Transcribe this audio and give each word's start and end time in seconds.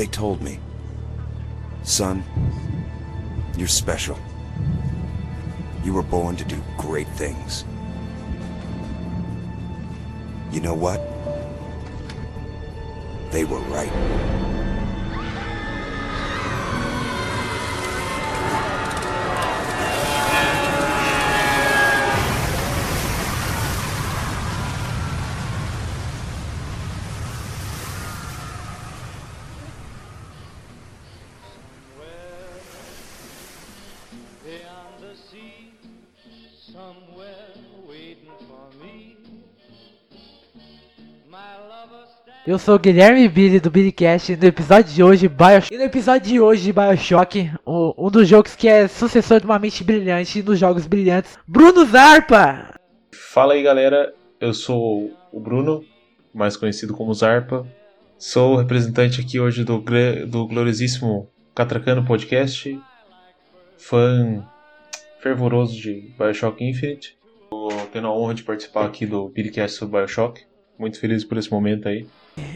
They 0.00 0.06
told 0.06 0.40
me, 0.40 0.58
son, 1.82 2.24
you're 3.58 3.68
special. 3.68 4.18
You 5.84 5.92
were 5.92 6.02
born 6.02 6.36
to 6.36 6.44
do 6.46 6.56
great 6.78 7.06
things. 7.08 7.66
You 10.52 10.62
know 10.62 10.72
what? 10.72 11.02
They 13.30 13.44
were 13.44 13.60
right. 13.68 14.49
Eu 42.50 42.58
sou 42.58 42.74
o 42.74 42.78
Guilherme 42.80 43.28
Billy 43.28 43.60
do 43.60 43.70
Billycast 43.70 44.32
e 44.32 44.36
no 44.36 44.44
episódio 44.44 44.92
de 44.92 45.04
hoje, 45.04 45.28
Bioshock. 45.28 45.72
E 45.72 45.78
no 45.78 45.84
episódio 45.84 46.28
de 46.32 46.40
hoje 46.40 46.64
de 46.64 46.72
Bioshock, 46.72 47.48
o- 47.64 47.94
um 48.08 48.10
dos 48.10 48.26
jogos 48.26 48.56
que 48.56 48.66
é 48.66 48.88
sucessor 48.88 49.38
de 49.38 49.46
uma 49.46 49.56
mente 49.56 49.84
brilhante 49.84 50.42
dos 50.42 50.58
jogos 50.58 50.84
brilhantes, 50.84 51.38
Bruno 51.46 51.84
Zarpa! 51.86 52.74
Fala 53.12 53.54
aí 53.54 53.62
galera, 53.62 54.12
eu 54.40 54.52
sou 54.52 55.12
o 55.30 55.38
Bruno, 55.38 55.84
mais 56.34 56.56
conhecido 56.56 56.92
como 56.92 57.14
Zarpa. 57.14 57.64
Sou 58.18 58.56
representante 58.56 59.20
aqui 59.20 59.38
hoje 59.38 59.62
do, 59.62 59.78
do 60.26 60.48
gloriosíssimo 60.48 61.28
Catracano 61.54 62.04
Podcast, 62.04 62.76
fã 63.78 64.44
fervoroso 65.20 65.80
de 65.80 66.12
Bioshock 66.18 66.64
Infinite. 66.64 67.16
Tô 67.48 67.68
tendo 67.92 68.08
a 68.08 68.12
honra 68.12 68.34
de 68.34 68.42
participar 68.42 68.86
aqui 68.86 69.06
do 69.06 69.28
Billycast 69.28 69.76
sobre 69.78 70.00
Bioshock. 70.00 70.49
Muito 70.80 70.98
feliz 70.98 71.22
por 71.24 71.36
esse 71.36 71.50
momento 71.52 71.86
aí. 71.88 72.06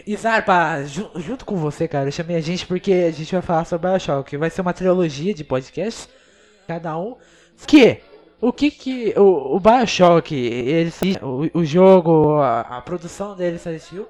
E 0.06 0.17
Zarpa, 0.17 0.83
ju- 0.86 1.11
junto 1.17 1.44
com 1.44 1.56
você, 1.56 1.86
cara, 1.86 2.08
eu 2.08 2.12
chamei 2.12 2.36
a 2.36 2.41
gente 2.41 2.67
porque 2.67 2.91
a 2.91 3.11
gente 3.11 3.30
vai 3.30 3.42
falar 3.42 3.67
sobre 3.67 3.86
Bioshock. 3.91 4.34
Vai 4.39 4.48
ser 4.48 4.62
uma 4.62 4.72
trilogia 4.72 5.34
de 5.34 5.44
podcasts, 5.44 6.08
cada 6.67 6.97
um. 6.98 7.17
Que 7.67 7.98
o 8.41 8.50
que 8.50 8.70
que 8.70 9.12
o, 9.14 9.56
o 9.56 9.61
Bioshock, 9.61 10.34
ele, 10.34 10.91
o, 11.22 11.58
o 11.61 11.64
jogo, 11.67 12.36
a, 12.41 12.61
a 12.62 12.80
produção 12.80 13.36
dele 13.36 13.58
saiu 13.58 14.08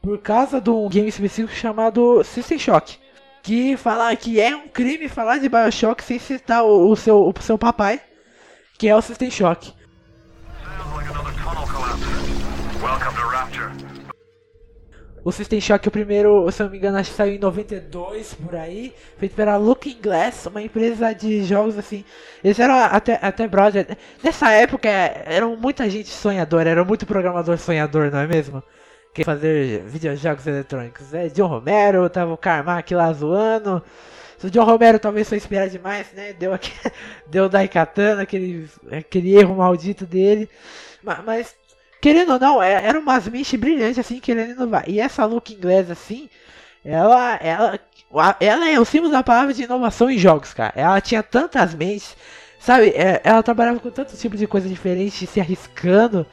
por 0.00 0.18
causa 0.18 0.60
de 0.60 0.68
um 0.68 0.88
game 0.88 1.08
específico 1.08 1.54
chamado 1.54 2.24
System 2.24 2.58
Shock. 2.58 2.98
Que 3.44 3.76
fala 3.76 4.14
que 4.16 4.40
é 4.40 4.56
um 4.56 4.66
crime 4.66 5.08
falar 5.08 5.38
de 5.38 5.48
Bioshock 5.48 6.02
sem 6.02 6.18
citar 6.18 6.64
o, 6.64 6.90
o 6.90 6.96
seu, 6.96 7.28
o 7.28 7.34
seu 7.40 7.56
papai, 7.56 8.00
que 8.76 8.88
é 8.88 8.96
o 8.96 9.00
System 9.02 9.30
Shock. 9.30 9.72
O 15.24 15.30
System 15.30 15.60
Shock, 15.60 15.86
o 15.86 15.90
primeiro, 15.90 16.50
se 16.50 16.60
eu 16.60 16.64
não 16.64 16.72
me 16.72 16.78
engano, 16.78 16.98
acho 16.98 17.10
que 17.10 17.16
saiu 17.16 17.34
em 17.34 17.38
92 17.38 18.34
por 18.34 18.56
aí, 18.56 18.92
feito 19.18 19.36
pela 19.36 19.56
Looking 19.56 19.98
Glass, 20.02 20.46
uma 20.46 20.60
empresa 20.60 21.12
de 21.12 21.44
jogos 21.44 21.78
assim. 21.78 22.04
Eles 22.42 22.58
eram 22.58 22.74
até, 22.74 23.20
até 23.22 23.46
brother. 23.46 23.96
Nessa 24.22 24.50
época 24.50 24.88
eram 24.88 25.54
muita 25.56 25.88
gente 25.88 26.08
sonhadora, 26.08 26.70
era 26.70 26.84
muito 26.84 27.06
programador 27.06 27.56
sonhador, 27.56 28.10
não 28.10 28.18
é 28.18 28.26
mesmo? 28.26 28.60
Que 29.14 29.22
fazer 29.22 29.82
videojogos 29.84 30.44
eletrônicos. 30.46 31.14
É, 31.14 31.28
John 31.28 31.46
Romero, 31.46 32.08
tava 32.10 32.32
o 32.32 32.36
Carmack 32.36 32.92
lá 32.92 33.12
zoando. 33.12 33.80
O 34.42 34.50
John 34.50 34.64
Romero 34.64 34.98
talvez 34.98 35.28
foi 35.28 35.38
inspirado 35.38 35.70
demais, 35.70 36.12
né? 36.14 36.32
Deu, 36.32 36.52
aquele, 36.52 36.92
deu 37.28 37.48
Daikatana, 37.48 38.22
aquele, 38.22 38.68
aquele 38.90 39.36
erro 39.38 39.54
maldito 39.54 40.04
dele. 40.04 40.48
Ma- 41.00 41.22
Mas, 41.24 41.54
querendo 42.02 42.34
ou 42.34 42.38
não, 42.40 42.62
é- 42.62 42.84
eram 42.86 43.00
umas 43.00 43.26
mentes 43.28 43.58
brilhantes, 43.58 43.98
assim, 44.00 44.20
querendo 44.20 44.52
inovar. 44.52 44.84
E 44.88 45.00
essa 45.00 45.24
look 45.24 45.52
inglesa, 45.54 45.94
assim, 45.94 46.28
ela, 46.84 47.36
ela, 47.36 47.80
ela 48.40 48.68
é 48.70 48.78
o 48.80 48.84
símbolo 48.84 49.12
da 49.12 49.22
palavra 49.22 49.54
de 49.54 49.62
inovação 49.64 50.10
em 50.10 50.18
jogos, 50.18 50.52
cara. 50.54 50.72
Ela 50.76 51.00
tinha 51.00 51.22
tantas 51.22 51.74
mentes, 51.74 52.16
sabe? 52.60 52.88
É, 52.90 53.20
Ela 53.24 53.42
trabalhava 53.42 53.80
com 53.80 53.90
tanto 53.90 54.16
tipo 54.16 54.36
de 54.36 54.46
coisa 54.46 54.68
diferente, 54.68 55.26
se 55.26 55.40
arriscando, 55.40 56.26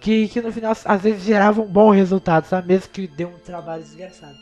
que, 0.00 0.28
que 0.28 0.40
no 0.42 0.52
final, 0.52 0.76
às 0.84 1.02
vezes, 1.02 1.22
gerava 1.24 1.62
um 1.62 1.66
bom 1.66 1.90
resultado, 1.90 2.46
sabe? 2.46 2.68
Mesmo 2.68 2.88
que 2.90 3.06
deu 3.06 3.28
um 3.28 3.38
trabalho 3.38 3.82
desgraçado. 3.82 4.36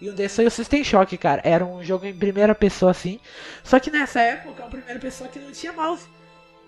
E 0.00 0.10
um 0.10 0.14
desses 0.14 0.36
foi 0.36 0.46
o 0.46 0.50
System 0.50 0.84
Shock, 0.84 1.16
cara. 1.16 1.40
Era 1.44 1.64
um 1.64 1.82
jogo 1.82 2.04
em 2.04 2.14
primeira 2.14 2.54
pessoa, 2.54 2.90
assim. 2.90 3.18
Só 3.64 3.78
que 3.80 3.90
nessa 3.90 4.20
época, 4.20 4.64
a 4.64 4.68
primeira 4.68 5.00
pessoa 5.00 5.28
que 5.30 5.38
não 5.38 5.50
tinha 5.52 5.72
mouse. 5.72 6.06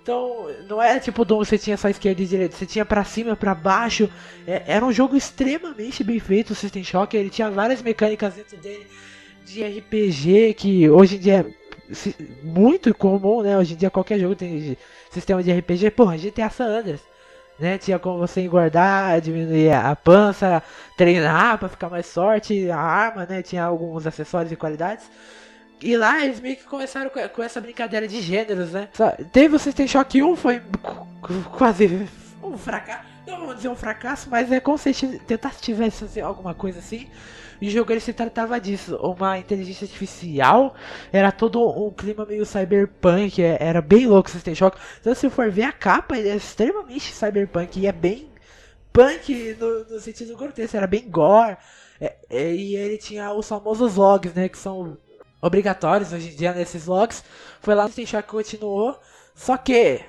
Então, 0.09 0.47
não 0.67 0.81
era 0.81 0.99
tipo 0.99 1.23
Doom, 1.23 1.45
você 1.45 1.59
tinha 1.59 1.77
só 1.77 1.87
esquerda 1.87 2.23
e 2.23 2.27
direita, 2.27 2.57
você 2.57 2.65
tinha 2.65 2.83
pra 2.83 3.05
cima, 3.05 3.37
pra 3.37 3.55
baixo. 3.55 4.09
É- 4.47 4.63
era 4.67 4.83
um 4.83 4.91
jogo 4.91 5.15
extremamente 5.15 6.03
bem 6.03 6.19
feito, 6.19 6.53
o 6.53 6.55
System 6.55 6.83
Shock. 6.83 7.15
Ele 7.15 7.29
tinha 7.29 7.51
várias 7.51 7.83
mecânicas 7.83 8.33
dentro 8.33 8.57
dele 8.57 8.87
de 9.45 9.63
RPG, 9.63 10.55
que 10.55 10.89
hoje 10.89 11.17
em 11.17 11.19
dia 11.19 11.47
é 11.47 12.25
muito 12.43 12.95
comum, 12.95 13.43
né? 13.43 13.59
Hoje 13.59 13.75
em 13.75 13.77
dia 13.77 13.91
qualquer 13.91 14.19
jogo 14.19 14.35
tem 14.35 14.79
sistema 15.11 15.43
de 15.43 15.53
RPG. 15.53 15.91
Porra, 15.91 16.17
GTA 16.17 16.49
San 16.49 16.65
Andreas, 16.79 17.03
né? 17.59 17.77
Tinha 17.77 17.99
como 17.99 18.17
você 18.19 18.41
engordar, 18.41 19.21
diminuir 19.21 19.73
a 19.73 19.95
pança, 19.95 20.63
treinar 20.97 21.59
pra 21.59 21.69
ficar 21.69 21.91
mais 21.91 22.11
forte, 22.11 22.71
a 22.71 22.79
arma, 22.79 23.27
né? 23.29 23.43
Tinha 23.43 23.65
alguns 23.65 24.07
acessórios 24.07 24.51
e 24.53 24.57
qualidades. 24.57 25.05
E 25.81 25.97
lá 25.97 26.25
eles 26.25 26.41
meio 26.41 26.57
que 26.57 26.65
começaram 26.65 27.11
com, 27.11 27.43
essa 27.43 27.61
brincadeira 27.61 28.07
de 28.09 28.21
gêneros, 28.21 28.73
né? 28.73 28.89
Teve 29.33 29.55
o 29.57 29.59
System 29.59 29.87
Shock 29.87 30.23
1, 30.23 30.37
foi 30.37 30.61
qu- 30.61 31.07
qu- 31.23 31.51
quase 31.57 32.09
um 32.43 32.59
fracasso. 32.59 33.07
Não 33.27 33.39
vamos 33.41 33.57
dizer 33.57 33.69
um 33.69 33.77
fracasso, 33.77 34.29
mas 34.31 34.51
é 34.51 34.59
como 34.59 34.77
se 34.79 34.93
tentasse 35.19 35.61
tivesse 35.61 36.01
fazer 36.01 36.23
alguma 36.23 36.55
coisa 36.55 36.79
assim. 36.81 37.09
E 37.61 37.69
o 37.69 37.71
jogo 37.71 37.93
ele 37.93 38.01
se 38.01 38.13
tratava 38.13 38.59
disso, 38.61 38.97
uma 38.97 39.37
inteligência 39.39 39.85
artificial, 39.85 40.75
era 41.13 41.31
todo 41.33 41.61
um 41.69 41.91
clima 41.91 42.25
meio 42.25 42.47
cyberpunk, 42.47 43.43
é- 43.43 43.59
era 43.61 43.81
bem 43.83 44.07
louco 44.07 44.29
o 44.29 44.33
System 44.33 44.55
Shock. 44.55 44.79
Então 45.01 45.15
se 45.15 45.29
for 45.29 45.51
ver 45.51 45.65
a 45.65 45.73
capa, 45.73 46.17
ele 46.17 46.29
é 46.29 46.37
extremamente 46.37 47.13
cyberpunk 47.13 47.79
e 47.79 47.87
é 47.87 47.93
bem 47.93 48.29
punk 48.93 49.57
no, 49.61 49.85
no 49.85 50.01
sentido 50.01 50.37
grotesco, 50.37 50.77
era 50.77 50.87
bem 50.87 51.09
gore. 51.09 51.57
É- 52.01 52.17
é, 52.31 52.55
e 52.55 52.77
ele 52.77 52.97
tinha 52.97 53.33
os 53.33 53.49
famosos 53.49 53.97
logs, 53.97 54.33
né, 54.35 54.49
que 54.49 54.57
são 54.59 54.97
obrigatórios 55.41 56.13
hoje 56.13 56.31
em 56.33 56.37
dia 56.37 56.53
nesses 56.53 56.87
logs. 56.87 57.23
Foi 57.61 57.75
lá 57.75 57.89
que 57.89 58.23
continuou. 58.23 58.99
Só 59.35 59.57
que 59.57 60.01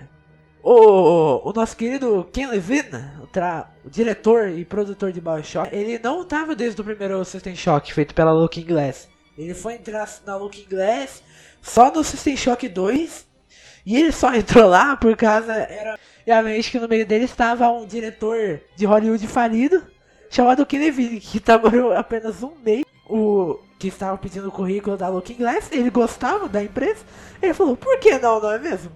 o, 0.64 1.50
o 1.50 1.54
nosso 1.54 1.76
querido 1.78 2.28
Ken 2.34 2.48
Levine, 2.48 3.12
o, 3.22 3.28
tra- 3.28 3.70
o 3.86 3.90
diretor 3.90 4.50
e 4.50 4.66
produtor 4.66 5.12
de 5.12 5.22
Bioshock, 5.22 5.74
ele 5.74 6.00
não 6.00 6.22
estava 6.22 6.56
desde 6.56 6.82
o 6.82 6.84
primeiro 6.84 7.24
System 7.24 7.56
Shock 7.56 7.94
feito 7.94 8.14
pela 8.14 8.32
Looking 8.34 8.66
Glass. 8.66 9.08
Ele 9.38 9.54
foi 9.54 9.76
entrar 9.76 10.10
na 10.26 10.36
Looking 10.36 10.68
Glass 10.70 11.24
só 11.62 11.92
no 11.92 12.04
System 12.04 12.36
Shock 12.36 12.68
2 12.68 13.26
e 13.86 13.96
ele 13.98 14.12
só 14.12 14.34
entrou 14.34 14.68
lá 14.68 14.98
por 14.98 15.16
causa 15.16 15.54
era 15.54 15.98
realmente 16.26 16.70
que 16.72 16.80
no 16.80 16.88
meio 16.88 17.06
dele 17.06 17.26
estava 17.26 17.70
um 17.70 17.86
diretor 17.86 18.60
de 18.76 18.86
Hollywood 18.86 19.26
falido 19.28 19.86
chamado 20.30 20.66
Ken 20.66 20.80
Levine, 20.80 21.20
que 21.20 21.40
trabalhou 21.40 21.94
apenas 21.94 22.44
um 22.44 22.54
mês. 22.64 22.84
O 23.08 23.60
que 23.80 23.88
estava 23.88 24.18
pedindo 24.18 24.50
o 24.50 24.52
currículo 24.52 24.98
da 24.98 25.08
Looking 25.08 25.38
Glass, 25.38 25.72
ele 25.72 25.90
gostava 25.90 26.48
da 26.48 26.64
empresa. 26.64 27.04
Ele 27.42 27.54
falou: 27.54 27.76
"Por 27.78 27.98
que 28.00 28.20
não, 28.20 28.40
não 28.40 28.52
é 28.52 28.60
mesmo?" 28.60 28.92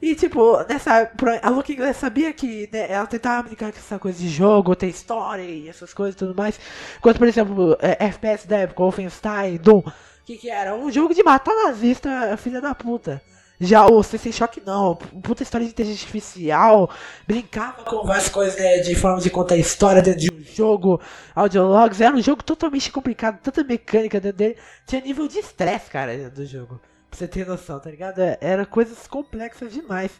E 0.00 0.14
tipo, 0.14 0.62
nessa. 0.68 1.10
A 1.42 1.48
Looking 1.48 1.76
Glass 1.76 1.96
sabia 1.96 2.32
que 2.32 2.68
né, 2.72 2.86
ela 2.90 3.06
tentava 3.06 3.48
brincar 3.48 3.72
com 3.72 3.78
essa 3.78 3.98
coisa 3.98 4.18
de 4.18 4.28
jogo, 4.28 4.76
ter 4.76 4.88
história 4.88 5.42
e 5.42 5.68
essas 5.68 5.94
coisas 5.94 6.14
e 6.14 6.18
tudo 6.18 6.34
mais. 6.34 6.60
Enquanto, 6.98 7.18
por 7.18 7.26
exemplo, 7.26 7.76
é, 7.80 8.04
FPS 8.04 8.46
da 8.46 8.58
época, 8.58 8.82
Wolfenstein, 8.82 9.56
Doom, 9.56 9.82
que 10.24 10.36
que 10.36 10.50
era? 10.50 10.74
Um 10.74 10.90
jogo 10.90 11.14
de 11.14 11.22
matar 11.22 11.54
nazista, 11.64 12.36
filha 12.36 12.60
da 12.60 12.74
puta. 12.74 13.22
Já 13.58 13.86
o 13.86 14.02
System 14.02 14.32
Shock 14.32 14.62
não, 14.66 14.94
puta 14.94 15.42
história 15.42 15.66
de 15.66 15.72
inteligência 15.72 16.04
artificial, 16.04 16.90
brincava 17.26 17.82
com 17.84 18.04
várias 18.04 18.28
coisas 18.28 18.58
né, 18.58 18.78
de 18.78 18.94
forma 18.94 19.18
de 19.20 19.30
contar 19.30 19.56
história 19.56 20.02
dentro 20.02 20.20
de 20.20 20.30
um 20.32 20.44
jogo, 20.44 21.00
audiologs, 21.34 22.00
era 22.00 22.14
um 22.14 22.20
jogo 22.20 22.42
totalmente 22.42 22.92
complicado, 22.92 23.40
tanta 23.40 23.64
mecânica 23.64 24.20
dentro 24.20 24.36
dele, 24.38 24.56
tinha 24.86 25.00
nível 25.00 25.26
de 25.26 25.38
estresse, 25.38 25.90
cara, 25.90 26.28
do 26.28 26.44
jogo. 26.44 26.78
Pra 27.08 27.18
você 27.18 27.26
ter 27.28 27.46
noção, 27.46 27.80
tá 27.80 27.90
ligado? 27.90 28.18
É- 28.20 28.36
Era 28.40 28.66
coisas 28.66 29.06
complexas 29.06 29.72
demais. 29.72 30.10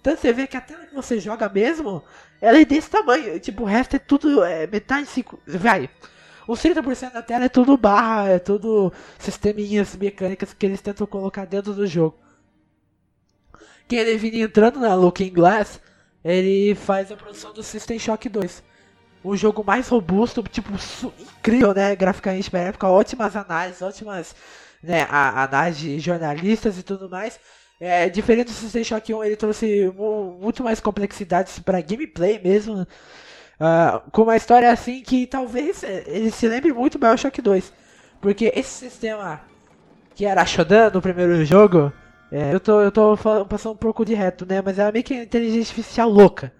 Então 0.00 0.16
você 0.16 0.32
vê 0.32 0.46
que 0.46 0.56
a 0.56 0.60
tela 0.60 0.86
que 0.86 0.94
você 0.94 1.18
joga 1.20 1.48
mesmo, 1.48 2.02
ela 2.40 2.58
é 2.58 2.64
desse 2.64 2.88
tamanho. 2.88 3.38
Tipo, 3.40 3.64
o 3.64 3.66
resto 3.66 3.96
é 3.96 3.98
tudo 3.98 4.42
é, 4.44 4.66
metade, 4.66 5.06
cinco, 5.08 5.38
vai. 5.46 5.90
Os 6.46 6.60
30% 6.62 7.12
da 7.12 7.20
tela 7.22 7.44
é 7.44 7.48
tudo 7.50 7.76
barra, 7.76 8.30
é 8.30 8.38
tudo 8.38 8.90
sisteminhas 9.18 9.94
mecânicas 9.96 10.54
que 10.54 10.64
eles 10.64 10.80
tentam 10.80 11.06
colocar 11.06 11.44
dentro 11.44 11.74
do 11.74 11.86
jogo. 11.86 12.16
Quem 13.88 13.98
ele 14.00 14.16
vinha 14.18 14.44
entrando 14.44 14.80
na 14.80 14.94
Looking 14.94 15.32
Glass, 15.32 15.80
ele 16.24 16.74
faz 16.74 17.10
a 17.10 17.16
produção 17.16 17.52
do 17.52 17.62
System 17.62 17.98
Shock 17.98 18.28
2. 18.28 18.62
um 19.24 19.36
jogo 19.36 19.64
mais 19.64 19.88
robusto, 19.88 20.42
tipo, 20.44 20.70
incrível, 21.18 21.74
né? 21.74 21.96
Graficamente 21.96 22.50
pra 22.50 22.60
época, 22.60 22.88
ótimas 22.88 23.34
análises, 23.36 23.82
ótimas 23.82 24.34
né, 24.82 25.06
a, 25.10 25.42
análise 25.44 25.80
de 25.80 25.98
jornalistas 26.00 26.78
e 26.78 26.82
tudo 26.82 27.08
mais. 27.10 27.38
É, 27.80 28.08
diferente 28.08 28.48
do 28.48 28.52
System 28.52 28.84
Shock 28.84 29.14
1, 29.14 29.24
ele 29.24 29.36
trouxe 29.36 29.92
mu- 29.96 30.38
muito 30.40 30.62
mais 30.64 30.80
complexidades 30.80 31.58
pra 31.60 31.80
gameplay 31.80 32.40
mesmo. 32.42 32.86
ah, 33.60 34.02
com 34.12 34.22
uma 34.22 34.36
história 34.36 34.70
assim 34.70 35.02
que 35.02 35.26
talvez 35.26 35.82
é, 35.84 36.04
ele 36.06 36.30
se 36.30 36.46
lembre 36.48 36.72
muito 36.72 36.98
do 36.98 37.06
Bioshock 37.06 37.40
2. 37.42 37.72
Porque 38.20 38.52
esse 38.54 38.70
sistema 38.70 39.40
que 40.14 40.24
era 40.26 40.44
Shodan 40.46 40.90
no 40.92 41.00
primeiro 41.02 41.44
jogo, 41.44 41.92
é, 42.30 42.52
eu 42.54 42.60
tô, 42.60 42.80
eu 42.82 42.92
tô 42.92 43.16
fal- 43.16 43.46
passando 43.46 43.72
um 43.74 43.76
pouco 43.76 44.04
de 44.04 44.14
reto, 44.14 44.44
né? 44.46 44.60
Mas 44.62 44.78
é 44.78 44.90
meio 44.92 45.04
que 45.04 45.14
inteligência 45.14 45.72
artificial 45.72 46.08
louca. 46.10 46.52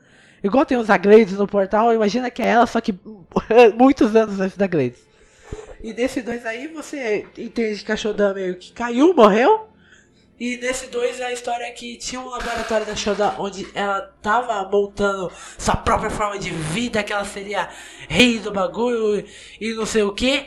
Igual 0.43 0.65
tem 0.67 0.79
os 0.79 0.87
Glades 0.89 1.37
no 1.39 1.47
portal, 1.49 1.93
imagina 1.93 2.31
que 2.31 2.43
é 2.43 2.47
ela, 2.49 2.67
só 2.67 2.81
que 2.81 2.95
muitos 3.77 4.15
anos 4.17 4.41
antes 4.41 4.57
da 4.57 4.67
Glades. 4.67 5.01
E 5.83 5.93
nesse 5.93 6.23
2 6.23 6.45
aí 6.45 6.67
você 6.69 7.31
entende 7.37 7.85
que 7.85 7.93
a 7.93 7.97
Shodan 7.97 8.35
meio 8.35 8.57
que 8.57 8.73
caiu, 8.73 9.15
morreu. 9.15 9.69
E 10.39 10.57
nesse 10.59 10.87
2 10.87 11.21
a 11.21 11.33
história 11.33 11.65
é 11.65 11.71
que 11.73 11.97
tinha 11.97 12.21
um 12.21 12.29
laboratório 12.29 12.87
da 12.87 12.95
Shodan 12.95 13.35
onde 13.39 13.67
ela 13.75 14.01
tava 14.23 14.69
montando 14.71 15.33
sua 15.59 15.75
própria 15.77 16.11
forma 16.11 16.39
de 16.39 16.51
vida, 16.51 17.03
que 17.03 17.13
ela 17.13 17.25
seria 17.25 17.69
rei 18.09 18.39
do 18.39 18.53
bagulho 18.53 19.25
e 19.61 19.75
não 19.75 19.85
sei 19.87 20.03
o 20.05 20.13
que. 20.15 20.47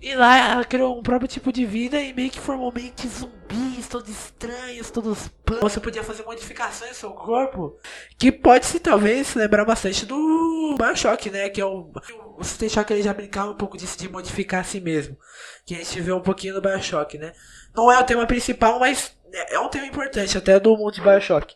E 0.00 0.14
lá 0.14 0.52
ela 0.52 0.64
criou 0.64 0.98
um 0.98 1.02
próprio 1.02 1.28
tipo 1.28 1.52
de 1.52 1.66
vida 1.66 2.00
e 2.00 2.14
meio 2.14 2.30
que 2.30 2.40
formou 2.40 2.72
meio 2.72 2.90
que 2.92 3.06
zumbis, 3.06 3.86
todos 3.86 4.08
estranhos, 4.08 4.90
todos 4.90 5.28
pan. 5.44 5.58
Você 5.60 5.78
podia 5.78 6.02
fazer 6.02 6.22
modificações 6.22 6.92
no 6.92 6.96
seu 6.96 7.10
corpo 7.10 7.78
que 8.18 8.32
pode 8.32 8.64
se 8.64 8.80
talvez 8.80 9.34
lembrar 9.34 9.66
bastante 9.66 10.06
do 10.06 10.74
Bioshock, 10.78 11.28
né? 11.30 11.50
Que 11.50 11.60
é 11.60 11.66
o. 11.66 11.90
O 12.38 12.44
System 12.44 12.70
Shock 12.70 12.90
ele 12.90 13.02
já 13.02 13.12
brincava 13.12 13.50
um 13.50 13.56
pouco 13.56 13.76
disso 13.76 13.98
de 13.98 14.08
modificar 14.08 14.60
a 14.60 14.64
si 14.64 14.80
mesmo. 14.80 15.18
Que 15.66 15.74
a 15.74 15.78
gente 15.78 16.00
vê 16.00 16.10
um 16.10 16.22
pouquinho 16.22 16.54
no 16.54 16.62
Bioshock, 16.62 17.18
né? 17.18 17.34
Não 17.76 17.92
é 17.92 17.98
o 17.98 18.04
tema 18.04 18.26
principal, 18.26 18.80
mas 18.80 19.14
é 19.30 19.60
um 19.60 19.68
tema 19.68 19.86
importante 19.86 20.38
até 20.38 20.58
do 20.58 20.74
mundo 20.74 20.94
de 20.94 21.02
Bioshock. 21.02 21.54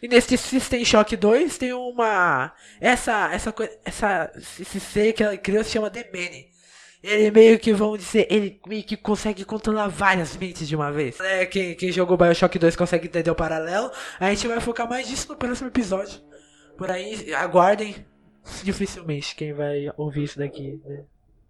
E 0.00 0.08
nesse 0.08 0.38
System 0.38 0.84
Shock 0.84 1.14
2 1.14 1.58
tem 1.58 1.74
uma. 1.74 2.54
Essa. 2.80 3.30
Essa 3.32 3.52
coisa. 3.52 3.76
Essa. 3.84 4.32
Esse 4.58 4.80
ser 4.80 5.12
que 5.12 5.22
ela 5.22 5.36
criou 5.36 5.62
se 5.62 5.70
chama 5.70 5.90
The 5.90 6.08
Many. 6.10 6.47
Ele 7.02 7.30
meio 7.30 7.58
que, 7.58 7.72
vamos 7.72 8.00
dizer, 8.00 8.26
ele 8.28 8.60
meio 8.66 8.82
que 8.82 8.96
consegue 8.96 9.44
controlar 9.44 9.86
várias 9.86 10.36
mentes 10.36 10.66
de 10.66 10.74
uma 10.74 10.90
vez. 10.90 11.18
É, 11.20 11.46
quem, 11.46 11.74
quem 11.76 11.92
jogou 11.92 12.16
Bioshock 12.16 12.58
2 12.58 12.74
consegue 12.74 13.06
entender 13.06 13.30
o 13.30 13.36
paralelo. 13.36 13.90
A 14.18 14.30
gente 14.30 14.48
vai 14.48 14.60
focar 14.60 14.88
mais 14.88 15.06
disso 15.06 15.28
no 15.28 15.36
próximo 15.36 15.68
episódio. 15.68 16.20
Por 16.76 16.90
aí, 16.90 17.32
aguardem. 17.34 17.94
Dificilmente 18.64 19.34
quem 19.34 19.52
vai 19.52 19.92
ouvir 19.96 20.24
isso 20.24 20.38
daqui, 20.38 20.80
né? 20.84 21.04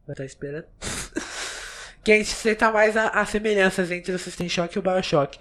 Vai 0.06 0.14
estar 0.14 0.24
esperando. 0.24 0.66
que 2.04 2.12
a 2.12 2.16
gente 2.16 2.72
mais 2.72 2.96
as 2.96 3.28
semelhanças 3.28 3.90
entre 3.90 4.12
o 4.12 4.18
System 4.18 4.48
Shock 4.48 4.76
e 4.76 4.78
o 4.78 4.82
Bioshock. 4.82 5.38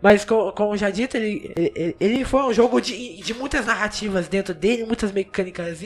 Mas 0.00 0.24
co- 0.24 0.52
como 0.52 0.76
já 0.76 0.90
dito, 0.90 1.16
ele, 1.16 1.52
ele, 1.56 1.96
ele 1.98 2.24
foi 2.24 2.42
um 2.44 2.52
jogo 2.52 2.80
de, 2.80 3.16
de 3.16 3.34
muitas 3.34 3.66
narrativas 3.66 4.28
dentro 4.28 4.54
dele, 4.54 4.84
muitas 4.84 5.10
mecânicas. 5.10 5.82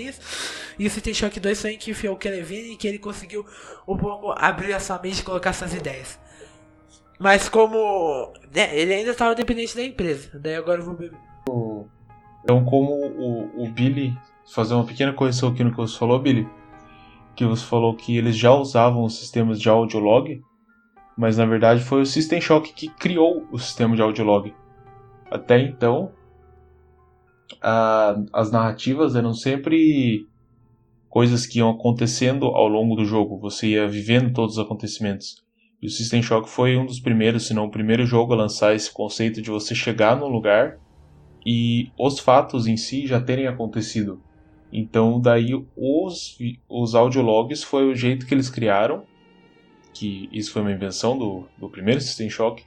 E 0.79 0.87
o 0.87 0.91
System 0.91 1.15
Shock 1.15 1.41
2 1.41 1.61
foi 1.61 1.73
em 1.73 1.79
que 1.79 1.91
enfiou 1.93 2.15
o 2.15 2.19
Kelevin 2.19 2.73
e 2.73 2.77
que 2.77 2.87
ele 2.87 2.99
conseguiu 2.99 3.47
um 3.89 3.97
pouco 3.97 4.33
abrir 4.37 4.75
a 4.75 4.81
sua 4.81 4.99
mente 4.99 5.21
e 5.21 5.23
colocar 5.23 5.53
suas 5.53 5.73
ideias. 5.75 6.19
Mas 7.19 7.49
como 7.49 8.33
né, 8.55 8.77
ele 8.77 8.93
ainda 8.93 9.13
estava 9.13 9.35
dependente 9.35 9.77
da 9.77 9.85
empresa. 9.85 10.31
Daí 10.39 10.57
agora 10.57 10.81
eu 10.81 10.85
vou 10.85 10.95
beber. 10.95 11.19
Então, 12.45 12.65
como 12.65 12.93
o, 12.93 13.65
o 13.65 13.69
Billy, 13.71 14.17
fazer 14.53 14.75
uma 14.75 14.85
pequena 14.85 15.13
correção 15.13 15.51
aqui 15.51 15.63
no 15.63 15.71
que 15.71 15.77
você 15.77 15.97
falou, 15.97 16.19
Billy, 16.19 16.49
que 17.37 17.45
você 17.47 17.65
falou 17.65 17.95
que 17.95 18.17
eles 18.17 18.37
já 18.37 18.53
usavam 18.53 19.05
os 19.05 19.19
sistemas 19.19 19.61
de 19.61 19.69
audiolog, 19.69 20.43
mas 21.17 21.37
na 21.37 21.47
verdade 21.47 21.83
foi 21.83 22.03
o 22.03 22.07
System 22.07 22.41
Shock 22.41 22.73
que 22.75 22.89
criou 22.91 23.47
o 23.51 23.59
sistema 23.59 23.97
de 23.97 24.03
audiolog. 24.03 24.55
Até 25.31 25.61
então, 25.61 26.15
a- 27.61 28.17
as 28.33 28.51
narrativas 28.51 29.15
eram 29.15 29.35
sempre 29.35 30.29
coisas 31.09 31.47
que 31.47 31.59
iam 31.59 31.71
acontecendo 31.71 32.47
ao 32.47 32.69
longo 32.69 32.97
do 32.97 33.05
jogo, 33.05 33.39
você 33.39 33.69
ia 33.71 33.89
vivendo 33.89 34.33
todos 34.33 34.59
os 34.59 34.65
acontecimentos. 34.65 35.37
E 35.83 35.87
o 35.87 35.91
System 35.91 36.23
Shock 36.23 36.49
foi 36.49 36.77
um 36.77 36.87
dos 36.87 37.01
primeiros, 37.01 37.47
se 37.47 37.55
não 37.55 37.67
o 37.67 37.71
primeiro 37.71 38.07
jogo 38.07 38.33
a 38.33 38.37
lançar 38.37 38.75
esse 38.75 38.93
conceito 38.93 39.43
de 39.43 39.51
você 39.51 39.75
chegar 39.75 40.17
num 40.17 40.29
lugar 40.29 40.79
e 41.47 41.93
os 41.99 42.21
fatos 42.21 42.67
em 42.67 42.77
si 42.77 43.07
já 43.07 43.21
terem 43.21 43.47
acontecido. 43.47 44.23
Então, 44.73 45.21
daí 45.21 45.51
os, 45.77 46.37
os 46.69 46.95
audiologs 46.95 47.63
foi 47.63 47.87
o 47.91 47.95
jeito 47.95 48.27
que 48.27 48.35
eles 48.35 48.51
criaram, 48.51 49.07
que 49.93 50.29
isso 50.33 50.53
foi 50.53 50.63
uma 50.63 50.73
invenção 50.73 51.19
do, 51.19 51.49
do 51.57 51.69
primeiro 51.69 52.01
System 52.01 52.31
Shock, 52.31 52.65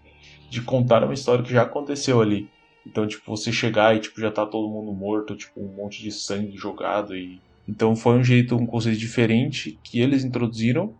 de 0.50 0.62
contar 0.62 1.04
uma 1.04 1.14
história 1.14 1.44
que 1.44 1.52
já 1.52 1.64
aconteceu 1.64 2.22
ali. 2.22 2.50
Então, 2.86 3.08
tipo, 3.08 3.24
você 3.26 3.52
chegar 3.52 3.96
e 3.96 4.00
tipo, 4.00 4.22
já 4.22 4.32
tá 4.32 4.46
todo 4.46 4.70
mundo 4.70 4.94
morto, 4.94 5.36
tipo, 5.36 5.60
um 5.60 5.76
monte 5.76 6.02
de 6.02 6.12
sangue 6.12 6.56
jogado 6.56 7.16
e 7.16 7.42
então 7.68 7.96
foi 7.96 8.16
um 8.16 8.24
jeito, 8.24 8.56
um 8.56 8.66
conceito 8.66 9.00
diferente 9.00 9.80
que 9.84 10.00
eles 10.00 10.24
introduziram, 10.24 10.94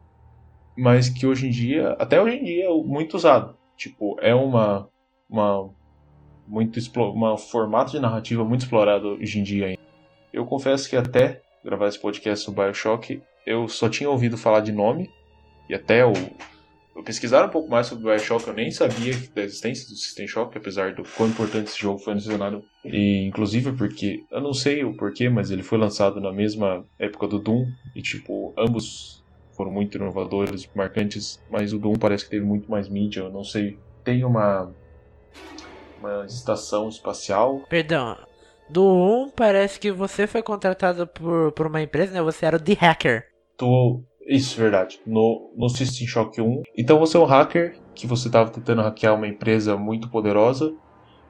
mas 0.76 1.10
que 1.10 1.28
hoje 1.28 1.48
em 1.48 1.52
dia, 1.52 1.92
até 2.00 2.20
hoje 2.20 2.38
em 2.38 2.44
dia, 2.44 2.66
é 2.66 2.70
muito 2.70 3.16
usado. 3.16 3.56
Tipo, 3.78 4.18
é 4.20 4.34
uma 4.34 4.90
uma 5.30 5.70
muito 6.48 6.80
um 6.98 7.38
formato 7.38 7.92
de 7.92 8.00
narrativa 8.00 8.44
muito 8.44 8.62
explorado 8.62 9.10
hoje 9.10 9.40
em 9.40 9.44
dia 9.44 9.68
ainda. 9.68 9.82
Eu 10.34 10.46
confesso 10.46 10.90
que 10.90 10.96
até 10.96 11.42
gravar 11.64 11.88
esse 11.88 12.00
podcast 12.00 12.46
sobre 12.46 12.64
BioShock, 12.64 13.22
eu 13.46 13.68
só 13.68 13.90
tinha 13.90 14.10
ouvido 14.10 14.38
falar 14.38 14.60
de 14.60 14.72
nome 14.72 15.10
e 15.70 15.74
até 15.74 16.02
eu, 16.02 16.14
eu 16.96 17.04
pesquisar 17.04 17.46
um 17.46 17.50
pouco 17.50 17.70
mais 17.70 17.88
sobre 17.88 18.06
BioShock, 18.06 18.48
eu 18.48 18.54
nem 18.54 18.72
sabia 18.72 19.14
da 19.34 19.42
existência 19.42 19.88
do 19.88 19.96
System 19.96 20.28
Shock, 20.28 20.58
apesar 20.58 20.94
do 20.94 21.04
quão 21.04 21.30
importante 21.30 21.68
esse 21.70 21.80
jogo 21.80 22.00
foi 22.00 22.14
mencionado. 22.14 22.64
E 22.84 23.26
inclusive 23.26 23.74
porque 23.74 24.24
eu 24.32 24.42
não 24.42 24.54
sei 24.54 24.84
o 24.84 24.96
porquê, 24.96 25.30
mas 25.30 25.52
ele 25.52 25.64
foi 25.64 25.78
lançado 25.78 26.22
na 26.22 26.32
mesma 26.32 26.86
época 27.00 27.28
do 27.28 27.40
Doom 27.40 27.66
e 27.96 28.02
tipo, 28.02 28.54
ambos 28.58 29.24
foram 29.56 29.72
muito 29.72 29.98
inovadores, 29.98 30.70
marcantes, 30.76 31.40
mas 31.50 31.74
o 31.74 31.80
Doom 31.80 31.96
parece 31.96 32.26
que 32.26 32.32
teve 32.32 32.46
muito 32.46 32.70
mais 32.70 32.90
mídia, 32.90 33.22
eu 33.22 33.32
não 33.32 33.44
sei. 33.44 33.78
Tem 34.04 34.24
uma 34.24 34.72
uma 36.00 36.26
estação 36.26 36.88
espacial 36.90 37.64
Perdão. 37.70 38.16
Do 38.70 38.84
1 38.84 39.30
parece 39.30 39.80
que 39.80 39.92
você 39.92 40.26
foi 40.26 40.42
contratado 40.42 41.06
por, 41.06 41.52
por 41.52 41.68
uma 41.68 41.82
empresa, 41.82 42.14
né? 42.14 42.22
Você 42.22 42.46
era 42.46 42.58
o 42.58 42.60
The 42.60 42.74
Hacker. 42.74 43.24
Tu. 43.58 44.04
Isso, 44.26 44.60
verdade. 44.60 45.00
No, 45.06 45.52
no 45.56 45.70
System 45.70 46.08
Shock 46.08 46.42
1. 46.42 46.64
Então 46.78 47.00
você 47.00 47.18
é 47.18 47.20
um 47.20 47.26
hacker 47.26 47.78
que 47.94 48.08
você 48.08 48.28
estava 48.28 48.50
tentando 48.50 48.82
hackear 48.82 49.16
uma 49.16 49.28
empresa 49.28 49.78
muito 49.78 50.10
poderosa. 50.10 50.74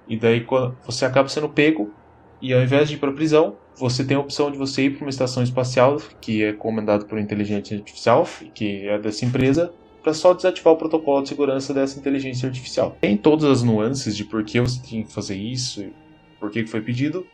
E 0.07 0.17
daí 0.17 0.45
você 0.85 1.05
acaba 1.05 1.27
sendo 1.27 1.49
pego. 1.49 1.91
E 2.41 2.53
ao 2.53 2.61
invés 2.61 2.89
de 2.89 2.95
ir 2.95 2.97
para 2.99 3.11
prisão, 3.11 3.57
você 3.77 4.03
tem 4.03 4.15
a 4.15 4.19
opção 4.19 4.51
de 4.51 4.57
você 4.57 4.83
ir 4.83 4.91
para 4.91 5.05
uma 5.05 5.09
estação 5.09 5.43
espacial 5.43 5.97
que 6.21 6.43
é 6.43 6.53
comandada 6.53 7.05
por 7.05 7.17
inteligência 7.17 7.77
artificial, 7.77 8.27
que 8.53 8.87
é 8.87 8.99
dessa 8.99 9.25
empresa, 9.25 9.73
para 10.03 10.13
só 10.13 10.33
desativar 10.33 10.73
o 10.73 10.77
protocolo 10.77 11.23
de 11.23 11.29
segurança 11.29 11.73
dessa 11.73 11.97
inteligência 11.97 12.47
artificial. 12.47 12.95
Tem 13.01 13.17
todas 13.17 13.45
as 13.45 13.63
nuances 13.63 14.15
de 14.15 14.23
por 14.23 14.43
que 14.43 14.61
você 14.61 14.79
tem 14.81 15.03
que 15.03 15.11
fazer 15.11 15.35
isso, 15.35 15.85
por 16.39 16.51
que 16.51 16.65
foi 16.67 16.81
pedido, 16.81 17.25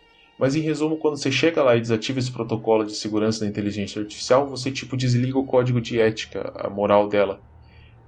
mas 0.42 0.56
em 0.56 0.62
resumo, 0.62 0.98
quando 0.98 1.18
você 1.18 1.32
chega 1.32 1.62
lá 1.62 1.76
e 1.76 1.82
desativa 1.82 2.18
esse 2.18 2.32
protocolo 2.32 2.84
de 2.84 2.96
segurança 2.96 3.42
da 3.42 3.46
inteligência 3.46 4.02
artificial, 4.02 4.48
você 4.50 4.72
tipo 4.72 4.98
desliga 4.98 5.38
o 5.38 5.46
código 5.46 5.80
de 5.80 6.00
ética, 6.00 6.52
a 6.56 6.68
moral 6.68 7.08
dela. 7.08 7.40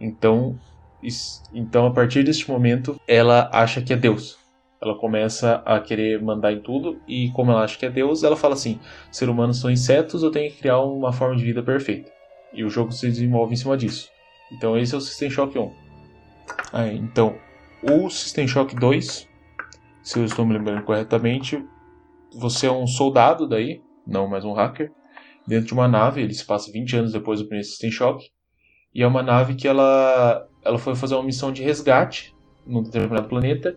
Então, 0.02 0.58
is- 1.00 1.44
então 1.54 1.86
a 1.86 1.92
partir 1.94 2.24
deste 2.24 2.50
momento, 2.50 2.96
ela 3.08 3.52
acha 3.54 3.84
que 3.84 3.94
é 3.94 3.96
Deus. 3.96 4.36
Ela 4.82 4.98
começa 4.98 5.62
a 5.64 5.80
querer 5.80 6.20
mandar 6.24 6.52
em 6.52 6.60
tudo 6.60 7.00
e 7.08 7.30
como 7.34 7.52
ela 7.52 7.64
acha 7.64 7.78
que 7.78 7.86
é 7.86 7.90
Deus, 7.92 8.24
ela 8.24 8.36
fala 8.36 8.56
assim: 8.56 8.80
"Ser 9.12 9.30
humanos 9.30 9.60
são 9.60 9.70
insetos, 9.70 10.24
eu 10.24 10.32
tenho 10.32 10.52
que 10.52 10.58
criar 10.58 10.80
uma 10.80 11.14
forma 11.14 11.36
de 11.36 11.44
vida 11.44 11.62
perfeita". 11.62 12.12
E 12.52 12.64
o 12.64 12.70
jogo 12.70 12.92
se 12.92 13.06
desenvolve 13.06 13.54
em 13.54 13.58
cima 13.58 13.78
disso. 13.78 14.10
Então 14.52 14.76
esse 14.76 14.96
é 14.96 14.98
o 14.98 15.02
System 15.02 15.30
Shock 15.30 15.60
1. 15.60 15.72
Ah, 16.74 16.88
então, 16.88 17.38
o 17.84 18.10
System 18.10 18.48
Shock 18.48 18.76
2, 18.76 19.30
se 20.02 20.18
eu 20.18 20.26
estou 20.26 20.44
me 20.48 20.58
lembrando 20.58 20.82
corretamente, 20.84 21.64
você 22.36 22.68
é 22.68 22.72
um 22.72 22.88
soldado 22.88 23.48
daí, 23.48 23.82
não 24.06 24.28
mais 24.28 24.46
um 24.46 24.54
hacker, 24.54 24.92
dentro 25.48 25.68
de 25.68 25.74
uma 25.74 25.88
nave, 25.88 26.22
ele 26.22 26.34
se 26.34 26.46
passa 26.46 26.72
20 26.72 26.98
anos 26.98 27.12
depois 27.12 27.40
do 27.40 27.46
primeiro 27.46 27.68
System 27.68 27.92
Shock, 27.92 28.26
e 28.94 29.02
é 29.02 29.08
uma 29.08 29.24
nave 29.24 29.56
que 29.56 29.68
ela, 29.68 30.48
ela 30.64 30.78
foi 30.78 30.96
fazer 30.96 31.16
uma 31.16 31.24
missão 31.24 31.52
de 31.52 31.64
resgate 31.64 32.34
num 32.66 32.84
determinado 32.84 33.28
planeta, 33.28 33.76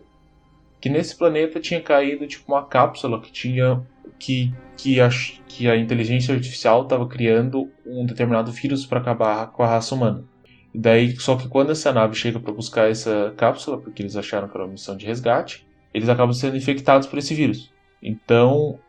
que 0.79 0.89
nesse 0.89 1.17
planeta 1.17 1.59
tinha 1.59 1.81
caído 1.81 2.27
tipo 2.27 2.51
uma 2.51 2.65
cápsula 2.65 3.19
que 3.19 3.31
tinha 3.31 3.83
que 4.19 4.53
que 4.77 5.01
a, 5.01 5.09
que 5.47 5.67
a 5.67 5.75
inteligência 5.75 6.35
artificial 6.35 6.83
estava 6.83 7.07
criando 7.07 7.69
um 7.83 8.05
determinado 8.05 8.51
vírus 8.51 8.85
para 8.85 8.99
acabar 8.99 9.47
com 9.51 9.63
a 9.63 9.67
raça 9.67 9.95
humana. 9.95 10.23
E 10.71 10.79
daí, 10.79 11.15
só 11.19 11.35
que 11.35 11.47
quando 11.47 11.71
essa 11.71 11.91
nave 11.91 12.13
chega 12.13 12.39
para 12.39 12.53
buscar 12.53 12.89
essa 12.89 13.33
cápsula, 13.35 13.79
porque 13.79 14.03
eles 14.03 14.15
acharam 14.15 14.47
que 14.47 14.55
era 14.55 14.65
uma 14.65 14.73
missão 14.73 14.95
de 14.95 15.07
resgate, 15.07 15.65
eles 15.91 16.09
acabam 16.09 16.31
sendo 16.31 16.55
infectados 16.55 17.07
por 17.07 17.17
esse 17.17 17.33
vírus. 17.33 17.73
Então, 18.01 18.79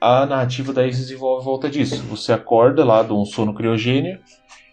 a 0.00 0.26
narrativa 0.26 0.72
daí 0.72 0.92
se 0.92 1.00
desenvolve 1.00 1.42
em 1.42 1.44
volta 1.44 1.68
disso. 1.68 2.02
Você 2.04 2.32
acorda 2.32 2.84
lá 2.84 3.02
de 3.02 3.12
um 3.12 3.24
sono 3.24 3.54
criogênio 3.54 4.18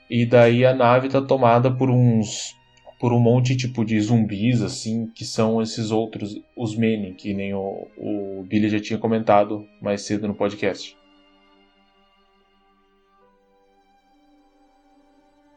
e 0.10 0.26
daí 0.26 0.66
a 0.66 0.74
nave 0.74 1.10
tá 1.10 1.22
tomada 1.22 1.72
por 1.72 1.90
uns 1.90 2.56
por 3.00 3.14
um 3.14 3.20
monte 3.20 3.58
tipo 3.58 3.84
de 3.84 4.00
zumbis 4.00 4.62
assim, 4.62 5.08
que 5.08 5.26
são 5.26 5.60
esses 5.60 5.90
outros 5.90 6.40
os 6.56 6.76
Mene, 6.76 7.16
que 7.16 7.34
nem 7.34 7.52
o, 7.52 7.88
o 7.98 8.46
Billy 8.48 8.70
já 8.70 8.80
tinha 8.80 9.00
comentado 9.00 9.66
mais 9.82 10.04
cedo 10.04 10.28
no 10.28 10.36
podcast. 10.36 10.96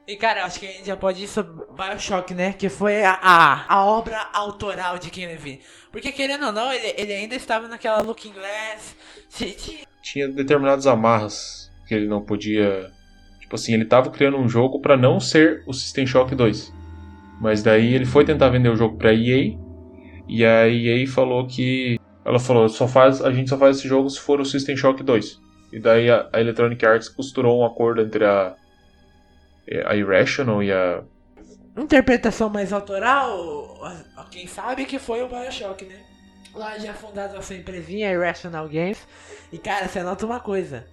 E 0.07 0.17
cara, 0.17 0.45
acho 0.45 0.61
que 0.61 0.67
a 0.67 0.71
gente 0.71 0.87
já 0.87 0.97
pode 0.97 1.25
ir 1.25 1.29
sobre 1.29 1.65
Bioshock, 1.75 2.35
né? 2.35 2.53
Que 2.53 2.69
foi 2.69 3.03
a, 3.03 3.19
a, 3.23 3.75
a 3.75 3.85
obra 3.87 4.29
autoral 4.35 4.99
de 4.99 5.11
Ken 5.11 5.27
Levine. 5.27 5.61
Porque 5.91 6.13
querendo 6.13 6.47
ou 6.47 6.53
não, 6.53 6.71
ele, 6.71 6.95
ele 6.99 7.13
ainda 7.13 7.35
estava 7.35 7.69
naquela 7.69 8.03
Looking 8.03 8.33
Glass. 8.33 8.95
Tinha 10.03 10.29
determinadas 10.29 10.87
amarras 10.87 11.71
que 11.89 11.95
ele 11.95 12.07
não 12.07 12.23
podia, 12.23 12.91
tipo 13.41 13.55
assim, 13.55 13.73
ele 13.73 13.87
tava 13.87 14.11
criando 14.11 14.37
um 14.37 14.49
jogo 14.49 14.81
pra 14.81 14.97
não 14.97 15.19
ser 15.19 15.63
o 15.67 15.73
System 15.73 16.07
Shock 16.07 16.35
2. 16.35 16.73
Mas 17.41 17.63
daí 17.63 17.95
ele 17.95 18.05
foi 18.05 18.25
tentar 18.25 18.51
vender 18.51 18.69
o 18.69 18.77
jogo 18.77 18.99
pra 18.99 19.13
EA 19.13 19.57
e 20.29 20.45
a 20.45 20.69
EA 20.69 21.07
falou 21.07 21.47
que 21.47 21.99
ela 22.25 22.39
falou, 22.39 22.69
só 22.69 22.89
faz, 22.89 23.23
a 23.23 23.33
gente 23.33 23.51
só 23.51 23.59
faz 23.59 23.79
esse 23.79 23.89
jogo 23.89 24.09
se 24.09 24.21
for 24.21 24.41
o 24.41 24.45
System 24.45 24.77
Shock 24.77 25.03
2. 25.03 25.41
E 25.73 25.79
daí 25.79 26.11
a, 26.11 26.29
a 26.33 26.41
Electronic 26.41 26.85
Arts 26.85 27.09
costurou 27.09 27.61
um 27.61 27.65
acordo 27.65 28.03
entre 28.03 28.25
a 28.25 28.55
a 29.87 29.95
Irrational 29.95 30.63
e 30.63 30.73
a 30.73 31.03
interpretação 31.77 32.49
mais 32.49 32.73
autoral, 32.73 33.81
quem 34.31 34.47
sabe 34.47 34.85
que 34.85 34.99
foi 34.99 35.23
o 35.23 35.29
Bioshock, 35.29 35.85
né? 35.85 36.05
Lá 36.53 36.79
já 36.79 36.93
fundada 36.93 37.37
essa 37.37 37.55
empresinha, 37.55 38.13
Irrational 38.13 38.69
Games. 38.69 38.99
E 39.53 39.59
cara, 39.59 39.89
você 39.89 40.03
nota 40.03 40.27
uma 40.27 40.41
coisa. 40.41 40.87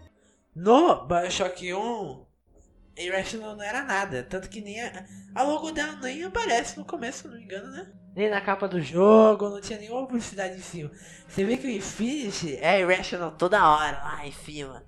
No 0.56 1.08
Bioshock 1.08 1.74
1, 1.74 2.25
Irrational 2.98 3.56
não 3.56 3.63
era 3.63 3.84
nada. 3.84 4.24
Tanto 4.24 4.50
que 4.50 4.62
nem 4.62 4.82
a, 4.82 5.06
a 5.36 5.44
logo 5.44 5.72
dela 5.72 5.98
nem 6.01 6.24
aparece 6.24 6.78
no 6.78 6.86
começo, 6.86 7.24
se 7.24 7.28
não 7.28 7.36
me 7.36 7.44
engano, 7.44 7.72
né? 7.72 7.92
Nem 8.16 8.30
na 8.30 8.42
capa 8.42 8.68
do 8.68 8.82
jogo, 8.82 9.50
não 9.50 9.62
tinha 9.62 9.80
nenhuma 9.80 10.06
publicidade 10.06 10.56
em 10.56 10.62
cima. 10.62 10.92
Você 11.28 11.44
vê 11.44 11.58
que 11.58 11.68
o 11.68 11.72
Infinity 11.72 12.58
é 12.58 12.82
Irrational 12.82 13.32
toda 13.32 13.70
hora 13.70 14.01
lá 14.04 14.28
em 14.28 14.32
cima. 14.32 14.84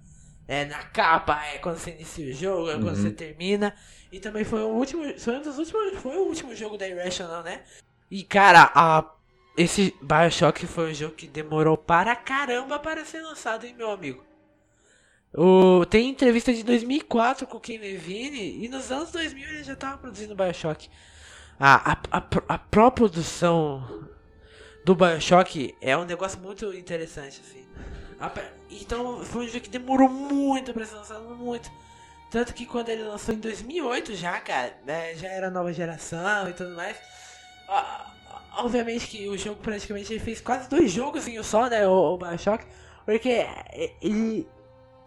É 0.54 0.66
na 0.66 0.84
capa, 0.84 1.44
é 1.48 1.58
quando 1.58 1.78
você 1.78 1.92
inicia 1.92 2.30
o 2.30 2.34
jogo, 2.34 2.70
é 2.70 2.74
quando 2.74 2.88
Uhum. 2.90 2.96
você 2.96 3.12
termina. 3.12 3.74
E 4.12 4.20
também 4.20 4.44
foi 4.44 4.62
o 4.62 4.68
último. 4.68 5.04
Foi 5.18 5.38
um 5.38 5.42
dos 5.42 5.58
últimos. 5.58 6.00
Foi 6.02 6.16
o 6.16 6.28
último 6.28 6.56
jogo 6.56 6.78
da 6.78 6.88
Irrational, 6.88 7.42
né? 7.42 7.62
E 8.12 8.24
cara, 8.24 8.72
a, 8.76 9.04
esse 9.58 9.96
Bioshock 10.02 10.68
foi 10.68 10.92
um 10.92 10.94
jogo 10.94 11.16
que 11.16 11.28
demorou 11.28 11.76
para 11.76 12.16
caramba 12.16 12.78
para 12.78 13.04
ser 13.04 13.22
lançado, 13.22 13.66
hein, 13.66 13.74
meu 13.76 13.90
amigo. 13.90 14.24
O, 15.36 15.84
tem 15.88 16.10
entrevista 16.10 16.54
de 16.54 16.62
2004 16.64 17.48
com 17.48 17.58
o 17.58 17.60
Ken 17.60 17.80
Levine 17.80 18.64
e 18.64 18.70
nos 18.70 18.92
anos 18.92 19.12
2000 19.12 19.50
ele 19.50 19.64
já 19.64 19.76
tava 19.76 19.98
produzindo 19.98 20.36
Bioshock. 20.36 20.88
A, 21.60 21.94
a, 21.94 21.98
a, 22.12 22.24
a 22.50 22.58
pró-produção 22.60 24.08
do 24.86 24.94
Bioshock 24.94 25.76
é 25.82 25.98
um 25.98 26.06
negócio 26.06 26.40
muito 26.40 26.72
interessante, 26.74 27.42
assim. 27.44 27.66
Então 28.70 29.24
foi 29.26 29.46
um 29.46 29.48
jogo 29.48 29.62
que 29.62 29.70
demorou 29.70 30.10
muito 30.10 30.74
pra 30.74 30.86
ser 30.86 30.96
lançado, 30.96 31.24
muito. 31.36 31.70
Tanto 32.32 32.54
que 32.54 32.66
quando 32.66 32.90
ele 32.90 33.04
lançou 33.04 33.34
em 33.36 33.40
2008 33.40 34.16
já, 34.16 34.40
cara, 34.42 34.76
né, 34.86 35.14
já 35.16 35.28
era 35.28 35.52
nova 35.52 35.72
geração 35.72 36.50
e 36.50 36.54
tudo 36.54 36.72
mais. 36.76 36.98
Obviamente 38.58 39.08
que 39.08 39.28
o 39.28 39.38
jogo 39.38 39.62
praticamente 39.62 40.14
ele 40.14 40.20
fez 40.20 40.40
quase 40.40 40.70
dois 40.70 40.92
jogos 40.92 41.28
em 41.28 41.40
um 41.40 41.44
só, 41.44 41.68
né, 41.68 41.88
o, 41.88 42.14
o 42.14 42.18
Bioshock. 42.18 42.66
Porque 43.06 43.30
é, 43.30 43.94
ele 44.02 44.48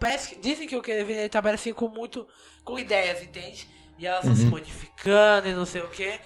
parece 0.00 0.30
que 0.34 0.40
dizem 0.40 0.66
que 0.66 0.76
o 0.76 0.82
Kevin 0.82 1.12
ele 1.14 1.28
trabalha 1.28 1.54
assim 1.54 1.72
com 1.72 1.88
muito 1.88 2.26
com 2.64 2.78
ideias, 2.78 3.22
entende? 3.22 3.68
E 3.98 4.06
elas 4.06 4.24
vão 4.24 4.34
se 4.34 4.42
Uhum. 4.44 4.50
modificando 4.50 5.48
e 5.48 5.54
não 5.54 5.64
sei 5.64 5.80
o 5.82 5.88
que. 5.88 6.20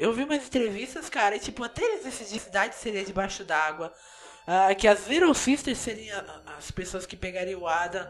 eu 0.00 0.12
vi 0.12 0.24
umas 0.24 0.46
entrevistas, 0.46 1.08
cara, 1.10 1.36
e 1.36 1.40
tipo, 1.40 1.62
até 1.64 1.82
eles 1.84 2.04
decidiram 2.04 2.30
que 2.30 2.42
a 2.42 2.46
cidade 2.46 2.74
seria 2.76 3.04
debaixo 3.04 3.44
d'água. 3.44 3.92
Ah, 4.46 4.74
que 4.74 4.88
as 4.88 5.06
Little 5.06 5.34
Sisters 5.34 5.78
seriam 5.78 6.22
as 6.58 6.70
pessoas 6.70 7.06
que 7.06 7.16
pegariam 7.16 7.60
o 7.60 7.68
Adam. 7.68 8.06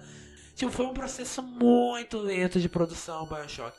Tipo, 0.54 0.70
foi 0.70 0.86
um 0.86 0.94
processo 0.94 1.42
muito 1.42 2.18
lento 2.18 2.60
de 2.60 2.68
produção, 2.68 3.26
Bioshock. 3.26 3.76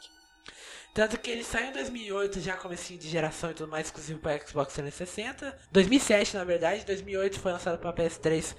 Tanto 0.93 1.17
que 1.20 1.31
ele 1.31 1.43
saiu 1.43 1.67
em 1.67 1.74
2008, 1.74 2.41
já 2.41 2.58
comecinho 2.58 3.00
de 3.00 3.08
geração 3.08 3.51
e 3.51 3.53
tudo 3.53 3.70
mais, 3.70 3.88
exclusivo 3.88 4.20
para 4.20 4.46
Xbox 4.46 4.74
360. 4.74 5.58
2007, 5.72 6.36
na 6.36 6.43
verdade. 6.43 6.86
2008 6.86 7.39
foi 7.39 7.51
lançado 7.53 7.77
para 7.77 7.93
PS3 7.93 8.55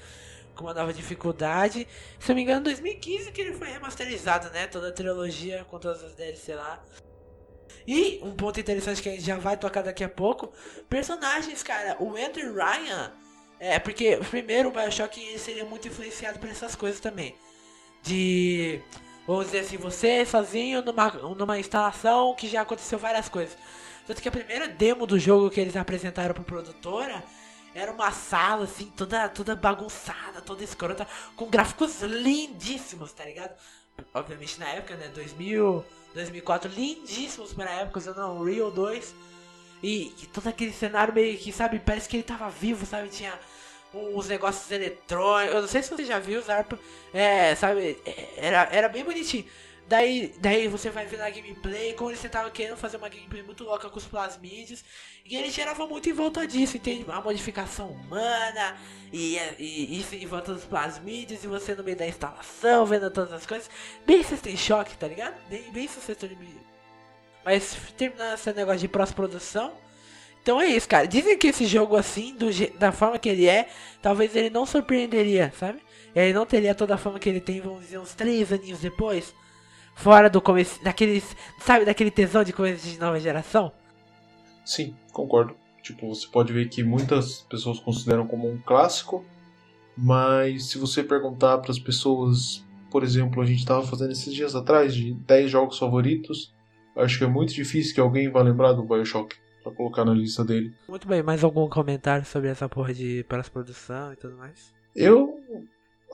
com 0.54 0.64
uma 0.64 0.72
nova 0.72 0.92
dificuldade. 0.94 1.86
Se 2.18 2.32
eu 2.32 2.36
me 2.36 2.42
engano, 2.42 2.64
2015 2.64 3.32
que 3.32 3.40
ele 3.40 3.54
foi 3.54 3.68
remasterizado, 3.68 4.48
né? 4.50 4.66
Toda 4.66 4.88
a 4.88 4.92
trilogia 4.92 5.64
com 5.64 5.78
todas 5.78 6.02
as 6.02 6.14
DLC 6.14 6.54
lá. 6.54 6.82
E 7.86 8.20
um 8.22 8.34
ponto 8.34 8.58
interessante 8.58 9.02
que 9.02 9.08
a 9.08 9.12
gente 9.12 9.24
já 9.24 9.36
vai 9.36 9.56
tocar 9.56 9.82
daqui 9.82 10.04
a 10.04 10.08
pouco. 10.08 10.52
Personagens, 10.88 11.62
cara. 11.62 11.96
O 12.02 12.16
Andrew 12.16 12.54
Ryan... 12.54 13.12
É, 13.64 13.78
porque 13.78 14.16
primeiro 14.28 14.70
o 14.70 14.72
Bioshock 14.72 15.38
seria 15.38 15.64
muito 15.64 15.86
influenciado 15.86 16.36
por 16.40 16.48
essas 16.48 16.74
coisas 16.74 16.98
também. 16.98 17.36
De... 18.02 18.80
Vamos 19.24 19.46
dizer 19.46 19.60
assim, 19.60 19.76
você 19.76 20.26
sozinho 20.26 20.82
numa, 20.82 21.08
numa 21.36 21.60
instalação 21.60 22.34
que 22.34 22.48
já 22.48 22.62
aconteceu 22.62 22.98
várias 22.98 23.28
coisas. 23.28 23.56
Tanto 24.04 24.20
que 24.20 24.28
a 24.28 24.32
primeira 24.32 24.66
demo 24.66 25.06
do 25.06 25.16
jogo 25.16 25.48
que 25.48 25.60
eles 25.60 25.76
apresentaram 25.76 26.34
pra 26.34 26.42
produtora 26.42 27.22
era 27.72 27.92
uma 27.92 28.10
sala 28.10 28.64
assim, 28.64 28.86
toda, 28.96 29.28
toda 29.28 29.54
bagunçada, 29.54 30.40
toda 30.40 30.64
escrota, 30.64 31.06
com 31.36 31.46
gráficos 31.48 32.02
lindíssimos, 32.02 33.12
tá 33.12 33.24
ligado? 33.24 33.54
Obviamente 34.12 34.58
na 34.58 34.70
época, 34.70 34.96
né? 34.96 35.06
2000, 35.14 35.84
2004, 36.12 36.68
lindíssimos 36.68 37.54
pra 37.54 37.70
época, 37.70 38.00
usando 38.00 38.18
o 38.18 38.40
Unreal 38.40 38.72
2. 38.72 39.14
E, 39.84 40.12
e 40.20 40.26
todo 40.26 40.48
aquele 40.48 40.72
cenário 40.72 41.14
meio 41.14 41.38
que, 41.38 41.52
sabe, 41.52 41.78
parece 41.78 42.08
que 42.08 42.16
ele 42.16 42.24
tava 42.24 42.50
vivo, 42.50 42.84
sabe? 42.84 43.08
Tinha 43.08 43.32
uns 43.94 44.28
negócios 44.28 44.70
eletrônicos. 44.70 45.54
Eu 45.54 45.60
não 45.62 45.68
sei 45.68 45.82
se 45.82 45.90
você 45.90 46.04
já 46.04 46.18
viu, 46.18 46.40
Zarpa. 46.42 46.78
É, 47.12 47.54
sabe? 47.54 47.98
é, 48.04 48.28
Era, 48.36 48.68
era 48.72 48.88
bem 48.88 49.04
bonitinho. 49.04 49.44
Daí, 49.88 50.32
daí 50.38 50.68
você 50.68 50.90
vai 50.90 51.04
ver 51.06 51.18
na 51.18 51.28
gameplay 51.28 51.92
como 51.94 52.10
ele 52.10 52.28
tava 52.28 52.50
querendo 52.50 52.76
fazer 52.76 52.96
uma 52.96 53.08
gameplay 53.08 53.42
muito 53.42 53.64
louca 53.64 53.90
com 53.90 53.98
os 53.98 54.06
plasmídeos. 54.06 54.84
E 55.24 55.36
ele 55.36 55.50
gerava 55.50 55.86
muito 55.86 56.08
em 56.08 56.12
volta 56.12 56.46
disso, 56.46 56.76
entende? 56.76 57.04
A 57.08 57.20
modificação 57.20 57.90
humana 57.90 58.76
e, 59.12 59.36
e 59.58 60.00
isso 60.00 60.14
em 60.14 60.26
volta 60.26 60.54
dos 60.54 60.64
plasmídeos 60.64 61.44
e 61.44 61.46
você 61.46 61.74
no 61.74 61.84
meio 61.84 61.96
da 61.96 62.06
instalação, 62.06 62.86
vendo 62.86 63.10
todas 63.10 63.32
as 63.32 63.44
coisas. 63.46 63.68
Bem 64.06 64.22
System 64.22 64.56
Shock, 64.56 64.96
tá 64.96 65.06
ligado? 65.08 65.34
Bem, 65.48 65.70
bem 65.72 65.88
sucessor 65.88 66.28
de 66.28 66.36
Mas 67.44 67.76
terminando 67.96 68.34
esse 68.34 68.52
negócio 68.52 68.80
de 68.80 68.88
pós-produção. 68.88 69.74
Então 70.42 70.60
é 70.60 70.66
isso, 70.66 70.88
cara. 70.88 71.06
Dizem 71.06 71.38
que 71.38 71.46
esse 71.46 71.64
jogo 71.66 71.96
assim, 71.96 72.34
do, 72.34 72.46
da 72.76 72.90
forma 72.90 73.18
que 73.18 73.28
ele 73.28 73.46
é, 73.46 73.68
talvez 74.02 74.34
ele 74.34 74.50
não 74.50 74.66
surpreenderia, 74.66 75.52
sabe? 75.56 75.78
Ele 76.14 76.32
não 76.32 76.44
teria 76.44 76.74
toda 76.74 76.94
a 76.94 76.98
fama 76.98 77.18
que 77.18 77.28
ele 77.28 77.40
tem, 77.40 77.60
vamos 77.60 77.82
dizer, 77.82 77.98
uns 77.98 78.12
três 78.12 78.52
aninhos 78.52 78.80
depois. 78.80 79.32
Fora 79.94 80.28
do 80.28 80.40
começo, 80.40 80.82
daqueles, 80.82 81.36
sabe, 81.60 81.84
daquele 81.84 82.10
tesão 82.10 82.42
de 82.42 82.52
coisas 82.52 82.82
de 82.82 82.98
nova 82.98 83.20
geração? 83.20 83.72
Sim, 84.64 84.96
concordo. 85.12 85.54
Tipo, 85.80 86.08
você 86.08 86.26
pode 86.26 86.52
ver 86.52 86.68
que 86.68 86.82
muitas 86.82 87.42
pessoas 87.42 87.78
consideram 87.78 88.26
como 88.26 88.50
um 88.50 88.58
clássico, 88.58 89.24
mas 89.96 90.70
se 90.70 90.78
você 90.78 91.04
perguntar 91.04 91.58
para 91.58 91.70
as 91.70 91.78
pessoas, 91.78 92.64
por 92.90 93.04
exemplo, 93.04 93.42
a 93.42 93.46
gente 93.46 93.60
estava 93.60 93.86
fazendo 93.86 94.12
esses 94.12 94.34
dias 94.34 94.54
atrás 94.56 94.94
de 94.94 95.14
10 95.14 95.50
jogos 95.50 95.78
favoritos, 95.78 96.52
acho 96.96 97.18
que 97.18 97.24
é 97.24 97.28
muito 97.28 97.52
difícil 97.54 97.94
que 97.94 98.00
alguém 98.00 98.30
vá 98.30 98.42
lembrar 98.42 98.72
do 98.72 98.82
BioShock 98.82 99.36
para 99.62 99.72
colocar 99.72 100.04
na 100.04 100.12
lista 100.12 100.44
dele. 100.44 100.72
Muito 100.88 101.06
bem, 101.06 101.22
mais 101.22 101.44
algum 101.44 101.68
comentário 101.68 102.24
sobre 102.24 102.48
essa 102.48 102.68
porra 102.68 102.92
de 102.92 103.24
pós-produção 103.28 104.12
e 104.12 104.16
tudo 104.16 104.36
mais? 104.36 104.72
Eu 104.94 105.38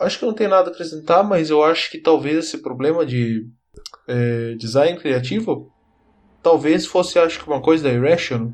acho 0.01 0.19
que 0.19 0.27
não 0.27 0.35
tem 0.35 0.49
nada 0.49 0.71
a 0.71 0.73
acrescentar, 0.73 1.25
mas 1.25 1.51
eu 1.51 1.63
acho 1.63 1.91
que 1.91 1.99
talvez 1.99 2.39
esse 2.39 2.59
problema 2.59 3.05
de 3.05 3.49
é, 4.07 4.55
design 4.55 4.99
criativo 4.99 5.73
talvez 6.43 6.87
fosse 6.87 7.19
acho 7.19 7.43
que 7.43 7.51
uma 7.51 7.61
coisa 7.61 7.85
da 7.85 7.93
Irrational 7.93 8.53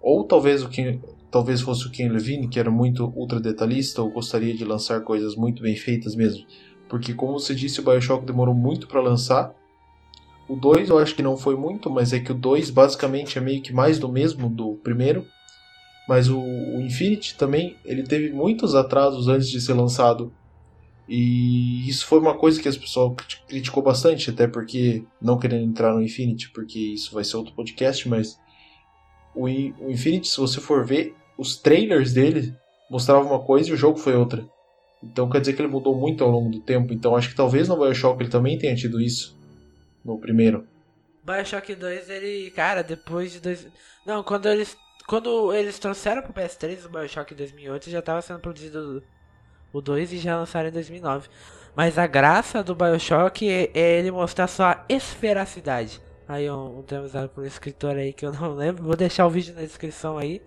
ou 0.00 0.24
talvez 0.24 0.62
o 0.62 0.68
Ken, 0.68 1.00
talvez 1.30 1.60
fosse 1.60 1.86
o 1.86 1.90
Ken 1.90 2.08
Levine 2.08 2.48
que 2.48 2.58
era 2.58 2.70
muito 2.70 3.06
ultra 3.16 3.40
detalhista 3.40 4.02
ou 4.02 4.10
gostaria 4.10 4.54
de 4.54 4.64
lançar 4.64 5.00
coisas 5.02 5.34
muito 5.36 5.62
bem 5.62 5.76
feitas 5.76 6.14
mesmo 6.14 6.44
porque 6.88 7.14
como 7.14 7.38
você 7.38 7.54
disse 7.54 7.80
o 7.80 7.84
BioShock 7.84 8.24
demorou 8.26 8.54
muito 8.54 8.86
para 8.86 9.00
lançar 9.00 9.54
o 10.52 10.56
2 10.56 10.88
eu 10.88 10.98
acho 10.98 11.14
que 11.14 11.22
não 11.22 11.36
foi 11.36 11.56
muito 11.56 11.90
mas 11.90 12.12
é 12.12 12.20
que 12.20 12.32
o 12.32 12.34
2 12.34 12.70
basicamente 12.70 13.38
é 13.38 13.40
meio 13.40 13.62
que 13.62 13.72
mais 13.72 13.98
do 13.98 14.08
mesmo 14.08 14.48
do 14.48 14.74
primeiro 14.76 15.26
mas 16.08 16.28
o, 16.28 16.38
o 16.38 16.80
Infinity 16.80 17.36
também 17.36 17.76
ele 17.84 18.02
teve 18.02 18.30
muitos 18.32 18.74
atrasos 18.74 19.28
antes 19.28 19.48
de 19.48 19.60
ser 19.60 19.74
lançado 19.74 20.32
e 21.08 21.88
isso 21.88 22.06
foi 22.06 22.18
uma 22.20 22.34
coisa 22.34 22.60
que 22.60 22.68
as 22.68 22.76
pessoas 22.76 23.14
crit- 23.16 23.42
criticou 23.46 23.82
bastante, 23.82 24.30
até 24.30 24.46
porque, 24.46 25.04
não 25.20 25.38
querendo 25.38 25.64
entrar 25.64 25.92
no 25.92 26.02
Infinity, 26.02 26.50
porque 26.50 26.78
isso 26.78 27.12
vai 27.12 27.24
ser 27.24 27.36
outro 27.36 27.54
podcast, 27.54 28.08
mas 28.08 28.38
o, 29.34 29.44
o 29.44 29.90
Infinity, 29.90 30.28
se 30.28 30.38
você 30.38 30.60
for 30.60 30.86
ver, 30.86 31.14
os 31.36 31.56
trailers 31.56 32.12
dele 32.12 32.54
mostravam 32.90 33.30
uma 33.30 33.40
coisa 33.40 33.68
e 33.68 33.72
o 33.72 33.76
jogo 33.76 33.98
foi 33.98 34.16
outra. 34.16 34.46
Então 35.02 35.28
quer 35.28 35.40
dizer 35.40 35.54
que 35.54 35.60
ele 35.60 35.68
mudou 35.68 35.94
muito 35.98 36.22
ao 36.22 36.30
longo 36.30 36.50
do 36.50 36.60
tempo. 36.60 36.92
Então 36.92 37.16
acho 37.16 37.28
que 37.28 37.34
talvez 37.34 37.68
no 37.68 37.76
Bioshock 37.76 38.22
ele 38.22 38.30
também 38.30 38.56
tenha 38.56 38.74
tido 38.74 39.00
isso. 39.00 39.36
No 40.04 40.18
primeiro. 40.18 40.66
Bioshock 41.24 41.74
2, 41.74 42.10
ele, 42.10 42.50
cara, 42.50 42.82
depois 42.82 43.32
de 43.32 43.40
dois... 43.40 43.68
Não, 44.04 44.22
quando 44.22 44.48
eles 44.48 44.76
quando 45.06 45.52
eles 45.52 45.78
trouxeram 45.78 46.22
pro 46.22 46.32
PS3 46.32 46.86
o 46.86 46.88
Bioshock 46.88 47.34
em 47.34 47.36
2008, 47.36 47.90
já 47.90 48.00
tava 48.00 48.22
sendo 48.22 48.38
produzido 48.38 49.02
o 49.72 49.80
2 49.80 50.12
e 50.12 50.18
já 50.18 50.36
lançaram 50.36 50.68
em 50.68 50.72
2009. 50.72 51.28
Mas 51.74 51.98
a 51.98 52.06
graça 52.06 52.62
do 52.62 52.74
Bioshock 52.74 53.48
é, 53.48 53.70
é 53.74 53.98
ele 53.98 54.10
mostrar 54.10 54.46
sua 54.46 54.84
esferacidade. 54.88 56.00
Aí 56.28 56.50
um, 56.50 56.78
um 56.78 56.82
termo 56.82 57.04
usado 57.04 57.28
por 57.28 57.42
um 57.42 57.46
escritor 57.46 57.96
aí 57.96 58.12
que 58.12 58.24
eu 58.24 58.32
não 58.32 58.54
lembro, 58.54 58.84
vou 58.84 58.96
deixar 58.96 59.26
o 59.26 59.30
vídeo 59.30 59.54
na 59.54 59.62
descrição 59.62 60.18
aí. 60.18 60.40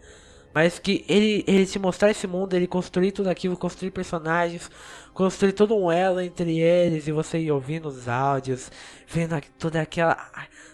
Mas 0.53 0.79
que 0.79 1.03
ele, 1.09 1.43
ele 1.47 1.65
te 1.65 1.77
mostrar 1.77 2.09
esse 2.11 2.25
mundo, 2.25 2.53
ele 2.53 2.65
construir 2.65 3.11
tudo 3.11 3.29
aquilo, 3.29 3.57
construir 3.57 3.91
personagens, 3.91 4.71
construir 5.15 5.53
todo 5.53 5.75
um 5.75 5.89
elo 5.89 6.19
entre 6.19 6.59
eles 6.59 7.07
e 7.07 7.11
você 7.11 7.39
ir 7.39 7.51
ouvindo 7.51 7.87
os 7.87 8.07
áudios, 8.07 8.69
vendo 9.07 9.41
toda 9.57 9.81
aquela. 9.81 10.17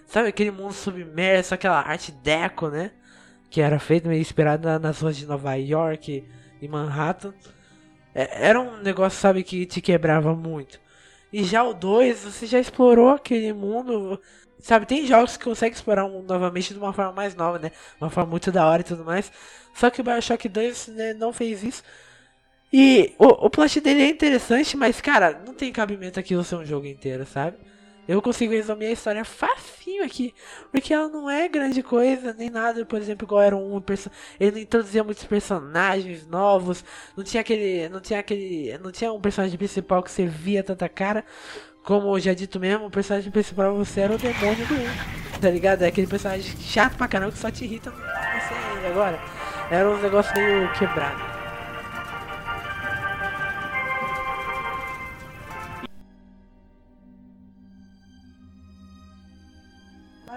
Sabe 0.08 0.30
aquele 0.30 0.52
mundo 0.52 0.74
submerso, 0.74 1.54
aquela 1.54 1.80
arte 1.80 2.12
deco, 2.12 2.68
né? 2.68 2.92
Que 3.50 3.62
era 3.62 3.80
feito 3.80 4.10
meio 4.10 4.20
inspirado 4.20 4.68
na, 4.68 4.80
nas 4.80 5.00
ruas 5.00 5.16
de 5.16 5.28
Nova 5.28 5.54
York 5.56 6.28
e 6.62 6.68
Manhattan. 6.68 7.34
É, 8.16 8.48
era 8.50 8.60
um 8.60 8.78
negócio, 8.82 9.20
sabe, 9.20 9.44
que 9.44 9.66
te 9.66 9.80
quebrava 9.80 10.36
muito. 10.36 10.80
E 11.32 11.44
já 11.44 11.64
o 11.64 11.74
2, 11.74 12.24
você 12.26 12.48
já 12.48 12.60
explorou 12.60 13.10
aquele 13.10 13.54
mundo. 13.54 14.20
Sabe, 14.60 14.86
tem 14.86 15.06
jogos 15.06 15.38
que 15.38 15.44
conseguem 15.46 15.74
explorar 15.74 16.06
um 16.06 16.24
novamente 16.24 16.74
de 16.74 16.80
uma 16.80 16.94
forma 16.94 17.12
mais 17.14 17.36
nova, 17.36 17.60
né? 17.60 17.72
Uma 18.00 18.10
forma 18.10 18.32
muito 18.32 18.52
da 18.52 18.66
hora 18.68 18.82
e 18.82 18.86
tudo 18.86 19.06
mais. 19.06 19.32
Só 19.76 19.90
que 19.90 20.02
o 20.02 20.04
Bioshock 20.04 20.50
2 20.50 20.88
né, 20.88 21.14
não 21.14 21.32
fez 21.32 21.64
isso. 21.64 21.84
E 22.72 23.14
o, 23.18 23.48
o 23.48 23.50
plot 23.50 23.82
dele 23.82 24.04
é 24.04 24.10
interessante, 24.10 24.78
mas, 24.78 25.02
cara, 25.02 25.42
não 25.46 25.54
tem 25.54 25.72
cabimento 25.72 26.20
aquilo 26.20 26.44
ser 26.44 26.56
um 26.56 26.66
jogo 26.66 26.88
inteiro, 26.88 27.26
sabe? 27.26 27.58
Eu 28.08 28.22
consigo 28.22 28.54
resumir 28.54 28.88
a 28.88 28.92
história 28.92 29.24
facinho 29.24 30.04
aqui, 30.04 30.34
porque 30.72 30.94
ela 30.94 31.08
não 31.08 31.30
é 31.30 31.48
grande 31.48 31.84
coisa, 31.84 32.34
nem 32.34 32.50
nada, 32.50 32.84
por 32.86 33.00
exemplo, 33.00 33.26
igual 33.26 33.42
era 33.42 33.56
um 33.56 33.82
ele 34.40 34.52
não 34.52 34.60
introduzia 34.60 35.04
muitos 35.04 35.24
personagens 35.24 36.26
novos, 36.28 36.84
não 37.16 37.24
tinha 37.24 37.42
aquele, 37.42 37.88
não 37.90 38.02
tinha 38.02 38.20
aquele, 38.20 38.78
não 38.80 38.92
tinha 38.92 39.14
um 39.14 39.22
personagem 39.22 39.58
principal 39.58 40.02
que 40.02 40.12
servia 40.12 40.64
tanta 40.64 40.90
cara, 40.90 41.24
como 41.84 42.20
já 42.20 42.34
dito 42.34 42.60
mesmo, 42.60 42.88
o 42.88 42.92
personagem 42.92 43.32
principal 43.32 43.76
você 43.76 44.02
era 44.02 44.16
o 44.16 44.18
demônio 44.18 44.66
do 44.68 44.74
1, 45.38 45.40
tá 45.40 45.50
ligado? 45.50 45.84
É 45.84 45.88
aquele 45.88 46.08
personagem 46.08 46.58
chato 46.60 46.98
pra 46.98 47.08
caramba 47.08 47.32
que 47.32 47.38
só 47.38 47.52
te 47.52 47.66
irrita 47.66 47.92
você 47.92 48.88
agora. 48.88 49.20
Era 49.70 49.90
um 49.90 50.02
negócio 50.02 50.34
meio 50.36 50.72
quebrado. 50.74 51.31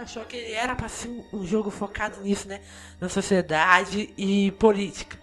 Achou 0.05 0.25
que 0.25 0.53
era 0.53 0.75
pra 0.77 0.89
ser 0.89 1.09
um, 1.33 1.47
jogo 1.47 1.71
focado 1.71 2.21
nisso, 2.21 2.47
né? 2.47 2.61
Na 3.01 3.09
sociedade 3.09 4.13
e 4.17 4.53
política. 4.53 5.19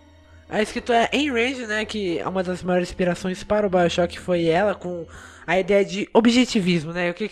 A 0.49 0.61
escritora 0.61 1.09
Ayn 1.13 1.31
Rand, 1.31 1.67
né, 1.67 1.85
que 1.85 2.19
é 2.19 2.27
uma 2.27 2.43
das 2.43 2.61
maiores 2.61 2.89
inspirações 2.89 3.41
para 3.43 3.65
o 3.65 3.69
Bioshock 3.69 4.19
foi 4.19 4.47
ela 4.47 4.75
com 4.75 5.07
a 5.47 5.57
ideia 5.57 5.85
de 5.85 6.09
objetivismo, 6.13 6.91
né? 6.91 7.09
O 7.09 7.13
que, 7.13 7.29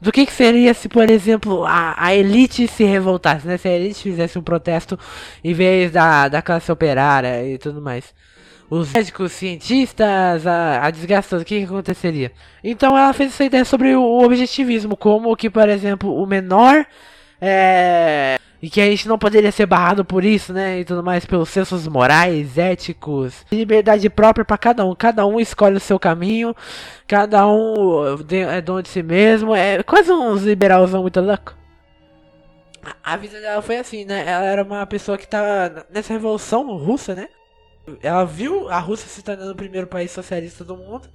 do 0.00 0.10
que, 0.10 0.26
que 0.26 0.32
seria 0.32 0.74
se, 0.74 0.88
por 0.88 1.08
exemplo, 1.08 1.64
a, 1.64 1.94
a 1.96 2.14
elite 2.14 2.66
se 2.66 2.84
revoltasse, 2.84 3.46
né? 3.46 3.56
Se 3.56 3.68
a 3.68 3.72
elite 3.72 4.02
fizesse 4.02 4.38
um 4.38 4.42
protesto 4.42 4.98
em 5.44 5.54
vez 5.54 5.92
da, 5.92 6.28
da 6.28 6.42
classe 6.42 6.72
operária 6.72 7.46
e 7.46 7.58
tudo 7.58 7.80
mais 7.80 8.12
os 8.68 8.92
médicos, 8.92 9.32
cientistas, 9.32 10.46
a, 10.46 10.84
a 10.84 10.90
desgraça 10.90 11.36
o 11.36 11.44
que, 11.44 11.60
que 11.60 11.64
aconteceria? 11.64 12.32
Então 12.62 12.96
ela 12.96 13.12
fez 13.12 13.32
essa 13.32 13.44
ideia 13.44 13.64
sobre 13.64 13.94
o 13.94 14.24
objetivismo, 14.24 14.96
como 14.96 15.36
que, 15.36 15.48
por 15.48 15.68
exemplo, 15.68 16.14
o 16.14 16.26
menor 16.26 16.86
é, 17.40 18.38
e 18.60 18.70
que 18.70 18.80
a 18.80 18.86
gente 18.86 19.06
não 19.06 19.18
poderia 19.18 19.52
ser 19.52 19.66
barrado 19.66 20.04
por 20.04 20.24
isso, 20.24 20.52
né? 20.52 20.80
E 20.80 20.84
tudo 20.84 21.02
mais, 21.02 21.24
pelos 21.24 21.48
sensos 21.48 21.86
morais, 21.86 22.56
éticos, 22.58 23.44
liberdade 23.52 24.08
própria 24.08 24.44
para 24.44 24.58
cada 24.58 24.84
um. 24.84 24.94
Cada 24.94 25.26
um 25.26 25.38
escolhe 25.38 25.76
o 25.76 25.80
seu 25.80 25.98
caminho, 25.98 26.54
cada 27.06 27.46
um 27.46 28.16
é 28.30 28.60
dono 28.60 28.82
de 28.82 28.88
si 28.88 29.02
mesmo. 29.02 29.54
É 29.54 29.82
quase 29.82 30.10
uns 30.10 30.42
liberalzão 30.42 31.02
muito 31.02 31.20
louco. 31.20 31.54
A 33.02 33.16
vida 33.16 33.40
dela 33.40 33.60
foi 33.62 33.78
assim, 33.78 34.04
né? 34.04 34.24
Ela 34.26 34.46
era 34.46 34.62
uma 34.62 34.86
pessoa 34.86 35.18
que 35.18 35.26
tava 35.26 35.86
nessa 35.90 36.12
revolução 36.12 36.76
russa, 36.76 37.14
né? 37.14 37.28
Ela 38.02 38.24
viu 38.24 38.68
a 38.68 38.78
Rússia 38.78 39.08
se 39.08 39.22
tornando 39.22 39.52
o 39.52 39.56
primeiro 39.56 39.86
país 39.86 40.10
socialista 40.10 40.64
do 40.64 40.76
mundo. 40.76 41.08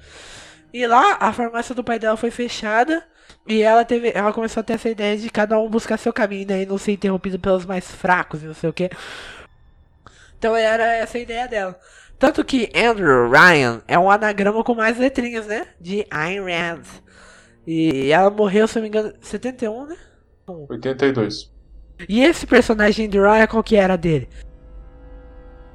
E 0.74 0.88
lá 0.88 1.18
a 1.20 1.34
farmácia 1.34 1.76
do 1.76 1.84
pai 1.84 2.00
dela 2.00 2.16
foi 2.16 2.32
fechada. 2.32 3.04
E 3.48 3.62
ela 3.62 3.84
teve. 3.84 4.12
Ela 4.14 4.32
começou 4.32 4.62
a 4.62 4.64
ter 4.64 4.74
essa 4.74 4.90
ideia 4.90 5.18
de 5.18 5.30
cada 5.30 5.60
um 5.60 5.70
buscar 5.70 5.98
seu 5.98 6.14
caminho, 6.14 6.48
né? 6.48 6.62
E 6.62 6.66
não 6.66 6.78
ser 6.78 6.94
interrompido 6.94 7.40
pelos 7.40 7.66
mais 7.66 7.90
fracos 7.90 8.44
e 8.44 8.46
não 8.46 8.54
sei 8.54 8.70
o 8.70 8.74
que. 8.74 8.90
Então 10.38 10.56
era 10.56 10.86
essa 10.94 11.18
a 11.18 11.22
ideia 11.22 11.48
dela. 11.48 11.80
Tanto 12.18 12.46
que 12.46 12.70
Andrew 12.76 13.30
Ryan 13.30 13.82
é 13.88 13.98
um 13.98 14.10
anagrama 14.10 14.64
com 14.64 14.76
mais 14.76 14.98
letrinhas, 14.98 15.48
né? 15.48 15.68
De 15.80 16.06
Ayn 16.10 16.42
Rand. 16.42 16.84
E 17.66 18.12
ela 18.12 18.30
morreu, 18.30 18.68
se 18.68 18.76
não 18.76 18.84
me 18.84 18.88
engano, 18.90 19.14
71, 19.22 19.88
né? 19.88 19.98
82. 20.48 21.52
E 22.08 22.24
esse 22.24 22.46
personagem 22.48 23.10
de 23.10 23.20
Ryan, 23.20 23.48
qual 23.48 23.64
que 23.64 23.76
era 23.76 23.98
dele? 23.98 24.28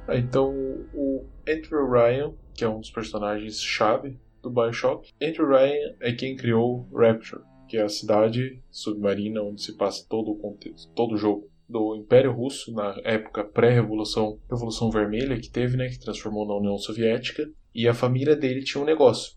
É, 0.07 0.17
então, 0.17 0.53
o 0.93 1.25
Andrew 1.47 1.89
Ryan, 1.89 2.33
que 2.53 2.63
é 2.63 2.69
um 2.69 2.79
dos 2.79 2.89
personagens-chave 2.89 4.17
do 4.41 4.49
Bioshock, 4.49 5.11
Andrew 5.21 5.49
Ryan 5.49 5.95
é 5.99 6.13
quem 6.13 6.35
criou 6.35 6.87
Rapture, 6.93 7.41
que 7.67 7.77
é 7.77 7.83
a 7.83 7.89
cidade 7.89 8.61
submarina 8.71 9.41
onde 9.41 9.61
se 9.61 9.75
passa 9.75 10.05
todo 10.07 10.31
o 10.31 10.37
contexto, 10.37 10.91
todo 10.93 11.15
o 11.15 11.17
jogo 11.17 11.49
do 11.67 11.95
Império 11.97 12.31
Russo 12.31 12.73
na 12.73 12.95
época 13.03 13.43
pré-revolução, 13.43 14.39
Revolução 14.49 14.89
Vermelha 14.89 15.37
que 15.37 15.49
teve, 15.49 15.75
né, 15.75 15.89
que 15.89 15.99
transformou 15.99 16.47
na 16.47 16.55
União 16.55 16.77
Soviética, 16.77 17.45
e 17.75 17.87
a 17.87 17.93
família 17.93 18.35
dele 18.35 18.63
tinha 18.63 18.81
um 18.81 18.87
negócio. 18.87 19.33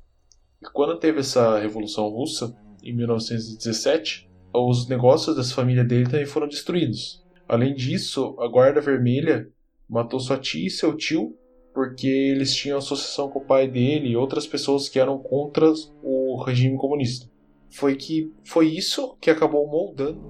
E 0.63 0.71
quando 0.73 0.99
teve 0.99 1.21
essa 1.21 1.59
Revolução 1.59 2.09
Russa 2.09 2.55
em 2.83 2.95
1917, 2.95 4.31
os 4.55 4.89
negócios 4.89 5.35
dessa 5.35 5.55
família 5.55 5.85
dele 5.85 6.05
também 6.05 6.27
foram 6.27 6.47
destruídos. 6.47 7.25
Além 7.49 7.75
disso, 7.75 8.37
a 8.39 8.47
Guarda 8.47 8.81
Vermelha 8.81 9.51
matou 9.91 10.21
sua 10.21 10.39
tia 10.39 10.67
e 10.67 10.71
seu 10.71 10.97
tio 10.97 11.37
porque 11.75 12.07
eles 12.07 12.55
tinham 12.55 12.79
associação 12.79 13.29
com 13.29 13.41
o 13.41 13.45
pai 13.45 13.69
dele 13.69 14.09
e 14.09 14.17
outras 14.17 14.47
pessoas 14.47 14.89
que 14.89 14.99
eram 14.99 15.19
contra 15.19 15.73
o 16.03 16.43
regime 16.45 16.77
comunista. 16.77 17.29
Foi 17.69 17.95
que 17.95 18.33
foi 18.45 18.67
isso 18.69 19.17
que 19.21 19.31
acabou 19.31 19.67
moldando. 19.69 20.21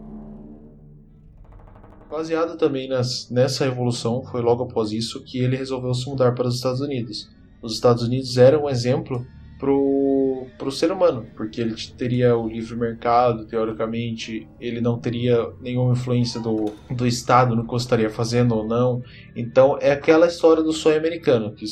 Baseado 2.10 2.58
também 2.58 2.88
nas, 2.88 3.30
nessa 3.30 3.64
revolução, 3.64 4.22
foi 4.24 4.42
logo 4.42 4.64
após 4.64 4.92
isso 4.92 5.22
que 5.22 5.38
ele 5.38 5.56
resolveu 5.56 5.94
se 5.94 6.08
mudar 6.08 6.34
para 6.34 6.48
os 6.48 6.56
Estados 6.56 6.80
Unidos. 6.80 7.30
Os 7.62 7.74
Estados 7.74 8.02
Unidos 8.02 8.36
eram 8.36 8.64
um 8.64 8.68
exemplo 8.68 9.24
pro, 9.60 10.46
pro 10.56 10.72
ser 10.72 10.90
humano, 10.90 11.26
porque 11.36 11.60
ele 11.60 11.74
teria 11.96 12.34
o 12.34 12.48
livre 12.48 12.74
mercado, 12.74 13.46
teoricamente, 13.46 14.48
ele 14.58 14.80
não 14.80 14.98
teria 14.98 15.52
nenhuma 15.60 15.92
influência 15.92 16.40
do, 16.40 16.72
do 16.90 17.06
Estado 17.06 17.54
no 17.54 17.68
que 17.68 17.76
estaria 17.76 18.08
fazendo 18.08 18.56
ou 18.56 18.66
não. 18.66 19.02
Então 19.36 19.76
é 19.80 19.92
aquela 19.92 20.26
história 20.26 20.62
do 20.62 20.72
sonho 20.72 20.96
americano, 20.96 21.52
que 21.54 21.66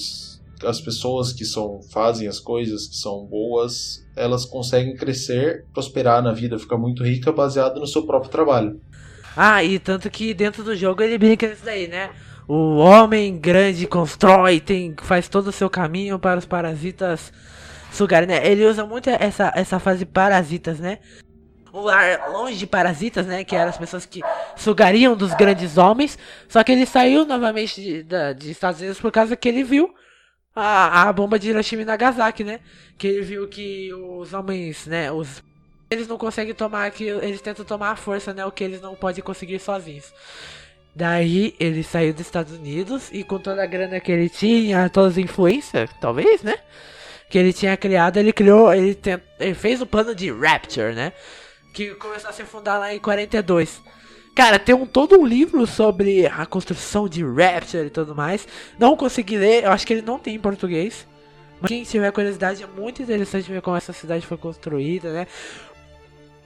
as 0.65 0.81
pessoas 0.81 1.33
que 1.33 1.45
são 1.45 1.81
fazem 1.91 2.29
as 2.29 2.39
coisas 2.39 2.87
que 2.87 2.97
são 2.97 3.25
boas, 3.25 4.07
elas 4.15 4.45
conseguem 4.45 4.95
crescer, 4.95 5.65
prosperar 5.73 6.23
na 6.23 6.33
vida, 6.33 6.59
ficar 6.59 6.77
muito 6.77 7.03
rica 7.03 7.33
baseado 7.33 7.81
no 7.81 7.87
seu 7.87 8.05
próprio 8.05 8.31
trabalho. 8.31 8.79
Ah, 9.35 9.65
e 9.65 9.79
tanto 9.79 10.11
que 10.11 10.35
dentro 10.35 10.63
do 10.63 10.77
jogo 10.77 11.03
ele 11.03 11.17
brinca 11.17 11.49
nisso 11.49 11.65
daí, 11.65 11.89
né? 11.89 12.11
O 12.47 12.77
homem 12.77 13.39
grande 13.39 13.87
constrói, 13.87 14.59
tem, 14.59 14.95
faz 15.03 15.29
todo 15.29 15.49
o 15.49 15.53
seu 15.53 15.71
caminho 15.71 16.19
para 16.19 16.39
os 16.39 16.47
parasitas 16.47 17.33
sugar, 17.93 18.27
né? 18.27 18.47
Ele 18.47 18.65
usa 18.65 18.85
muito 18.85 19.11
essa, 19.11 19.53
essa 19.55 19.79
fase 19.79 20.05
parasitas, 20.05 20.79
né? 20.79 20.99
Um 21.73 21.81
lar 21.81 22.31
longe 22.31 22.57
de 22.57 22.67
parasitas, 22.67 23.27
né? 23.27 23.45
Que 23.45 23.55
eram 23.55 23.71
as 23.71 23.79
pessoas 23.79 24.07
que 24.07 24.21
sugariam 24.57 25.17
dos 25.17 25.35
grandes 25.35 25.77
homens. 25.77 26.19
Só 26.49 26.63
que 26.65 26.73
ele 26.73 26.87
saiu 26.87 27.25
novamente 27.25 27.81
de, 27.81 28.03
de, 28.03 28.35
de 28.35 28.51
Estados 28.51 28.81
Unidos 28.81 29.01
por 29.01 29.13
causa 29.13 29.37
que 29.37 29.49
ele 29.49 29.63
viu 29.63 29.95
a, 30.55 31.09
a 31.09 31.13
bomba 31.13 31.39
de 31.39 31.51
Hiroshima 31.51 31.83
e 31.83 31.85
Nagasaki, 31.85 32.45
né? 32.45 32.61
Que 32.97 33.07
ele 33.07 33.23
viu 33.23 33.49
que 33.49 33.93
os 33.93 34.33
homens, 34.33 34.87
né? 34.87 35.13
Os 35.13 35.43
eles 35.91 36.07
não 36.07 36.19
conseguem 36.19 36.55
tomar 36.55 36.91
que 36.91 37.05
eles 37.05 37.41
tentam 37.41 37.65
tomar 37.65 37.93
a 37.93 37.97
força, 37.97 38.35
né? 38.35 38.45
O 38.45 38.53
que 38.53 38.63
eles 38.63 38.81
não 38.81 38.95
podem 38.95 39.23
conseguir 39.23 39.59
sozinhos. 39.59 40.13
Daí 40.95 41.55
ele 41.59 41.83
saiu 41.83 42.13
dos 42.13 42.23
Estados 42.23 42.53
Unidos 42.53 43.09
e 43.13 43.23
com 43.23 43.39
toda 43.39 43.63
a 43.63 43.67
grana 43.67 44.01
que 44.01 44.11
ele 44.11 44.29
tinha, 44.29 44.91
todas 44.91 45.13
as 45.13 45.19
influências, 45.19 45.89
talvez, 46.01 46.43
né? 46.43 46.57
Que 47.29 47.39
ele 47.39 47.53
tinha 47.53 47.77
criado, 47.77 48.17
ele 48.17 48.33
criou, 48.33 48.73
ele, 48.73 48.99
ele 49.39 49.55
fez 49.55 49.83
o 49.83 49.87
plano 49.87 50.15
de 50.15 50.31
Rapture, 50.31 50.95
né? 50.95 51.13
Que 51.75 51.95
começou 51.95 52.31
a 52.31 52.33
se 52.33 52.43
fundar 52.45 52.79
lá 52.79 52.95
em 52.95 52.99
42. 52.99 53.83
Cara, 54.35 54.59
tem 54.59 54.75
um, 54.75 54.87
todo 54.87 55.19
um 55.19 55.27
livro 55.27 55.67
sobre 55.67 56.27
a 56.27 56.47
construção 56.47 57.09
de 57.09 57.25
Rapture 57.25 57.87
e 57.87 57.91
tudo 57.91 58.15
mais. 58.15 58.47
Não 58.79 58.97
consegui 58.97 59.37
ler, 59.37 59.65
eu 59.65 59.73
acho 59.73 59.87
que 59.87 59.93
ele 59.93 60.03
não 60.03 60.19
tem 60.19 60.37
em 60.37 60.41
português. 60.41 61.07
Mas 61.61 61.69
quem 61.69 61.83
tiver 61.83 62.11
curiosidade, 62.13 62.63
é 62.63 62.67
muito 62.67 63.03
interessante 63.03 63.51
ver 63.51 63.61
como 63.61 63.77
essa 63.77 63.93
cidade 63.93 64.27
foi 64.27 64.37
construída, 64.37 65.13
né? 65.13 65.27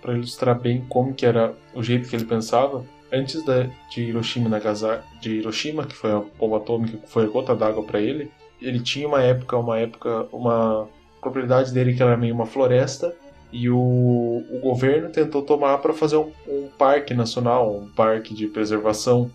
Pra 0.01 0.14
ilustrar 0.14 0.59
bem 0.59 0.85
como 0.88 1.14
que 1.14 1.27
era 1.27 1.55
o 1.75 1.83
jeito 1.83 2.09
que 2.09 2.16
ele 2.16 2.25
pensava, 2.25 2.85
antes 3.12 3.45
de 3.45 4.01
Hiroshima 4.01 4.49
Nagasaki, 4.49 5.05
de 5.21 5.31
Hiroshima, 5.37 5.85
que 5.85 5.95
foi 5.95 6.11
a 6.11 6.23
bomba 6.38 6.57
atômica, 6.57 6.97
que 6.97 7.09
foi 7.09 7.25
a 7.25 7.29
gota 7.29 7.55
d'água 7.55 7.85
para 7.85 8.01
ele, 8.01 8.33
ele 8.62 8.81
tinha 8.81 9.07
uma 9.07 9.22
época, 9.22 9.57
uma 9.57 9.79
época, 9.79 10.27
uma 10.33 10.88
propriedade 11.20 11.72
dele 11.72 11.94
que 11.94 12.03
era 12.03 12.16
meio 12.16 12.35
uma 12.35 12.46
floresta 12.46 13.14
e 13.53 13.68
o, 13.68 13.77
o 13.79 14.59
governo 14.61 15.11
tentou 15.11 15.42
tomar 15.42 15.79
para 15.79 15.92
fazer 15.92 16.16
um, 16.16 16.33
um 16.48 16.68
parque 16.79 17.12
nacional, 17.12 17.77
um 17.77 17.88
parque 17.88 18.35
de 18.35 18.46
preservação. 18.46 19.31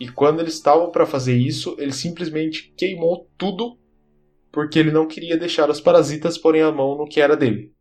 E 0.00 0.08
quando 0.08 0.40
eles 0.40 0.54
estavam 0.54 0.90
para 0.90 1.06
fazer 1.06 1.36
isso, 1.36 1.76
ele 1.78 1.92
simplesmente 1.92 2.72
queimou 2.76 3.28
tudo 3.38 3.78
porque 4.50 4.78
ele 4.78 4.90
não 4.90 5.06
queria 5.06 5.36
deixar 5.36 5.70
os 5.70 5.80
parasitas 5.80 6.36
porem 6.36 6.62
a 6.62 6.72
mão 6.72 6.96
no 6.96 7.06
que 7.06 7.20
era 7.20 7.36
dele. 7.36 7.72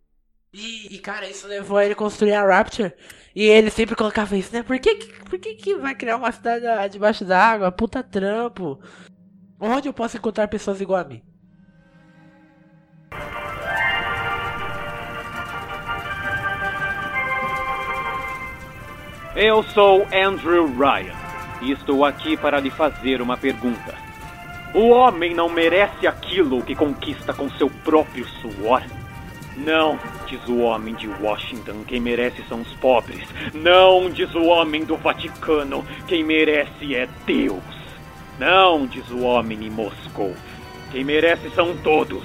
E, 0.54 0.96
e, 0.96 1.00
cara, 1.00 1.30
isso 1.30 1.48
levou 1.48 1.80
ele 1.82 1.94
a 1.94 1.96
construir 1.96 2.34
a 2.34 2.46
Rapture. 2.46 2.94
E 3.36 3.44
ele 3.44 3.70
sempre 3.70 3.96
colocava 3.96 4.36
isso, 4.36 4.52
né? 4.54 4.64
Por 4.64 4.80
que, 4.80 4.96
por 5.30 5.38
que, 5.38 5.56
que 5.56 5.76
vai 5.76 5.94
criar 5.94 6.18
uma 6.18 6.32
cidade 6.32 6.94
debaixo 6.94 7.24
d'água? 7.24 7.72
Puta 7.72 8.02
trampo. 8.02 8.80
Onde 9.60 9.90
eu 9.90 9.94
posso 9.94 10.18
encontrar 10.18 10.48
pessoas 10.48 10.80
igual 10.80 11.02
a 11.02 11.04
mim? 11.04 11.22
Eu 19.36 19.64
sou 19.64 20.06
Andrew 20.14 20.68
Ryan 20.68 21.16
e 21.62 21.72
estou 21.72 22.06
aqui 22.06 22.38
para 22.38 22.60
lhe 22.60 22.70
fazer 22.70 23.22
uma 23.22 23.36
pergunta. 23.36 23.96
O 24.76 24.90
homem 24.90 25.34
não 25.34 25.50
merece 25.50 26.06
aquilo 26.06 26.62
que 26.62 26.76
conquista 26.76 27.34
com 27.34 27.50
seu 27.52 27.70
próprio 27.70 28.28
suor? 28.28 28.84
Não, 29.56 30.00
diz 30.28 30.48
o 30.48 30.60
homem 30.60 30.94
de 30.94 31.08
Washington, 31.08 31.84
quem 31.88 32.00
merece 32.00 32.44
são 32.48 32.62
os 32.62 32.74
pobres. 32.76 33.28
Não, 33.56 34.10
diz 34.10 34.34
o 34.36 34.44
homem 34.44 34.86
do 34.86 34.96
Vaticano, 34.98 35.84
quem 36.08 36.24
merece 36.24 36.96
é 36.96 37.08
Deus. 37.26 37.77
Não, 38.40 38.86
diz 38.86 39.10
o 39.10 39.22
homem 39.22 39.66
em 39.66 39.70
Moscou, 39.70 40.36
quem 40.92 41.04
merece 41.04 41.50
são 41.52 41.76
todos. 41.78 42.24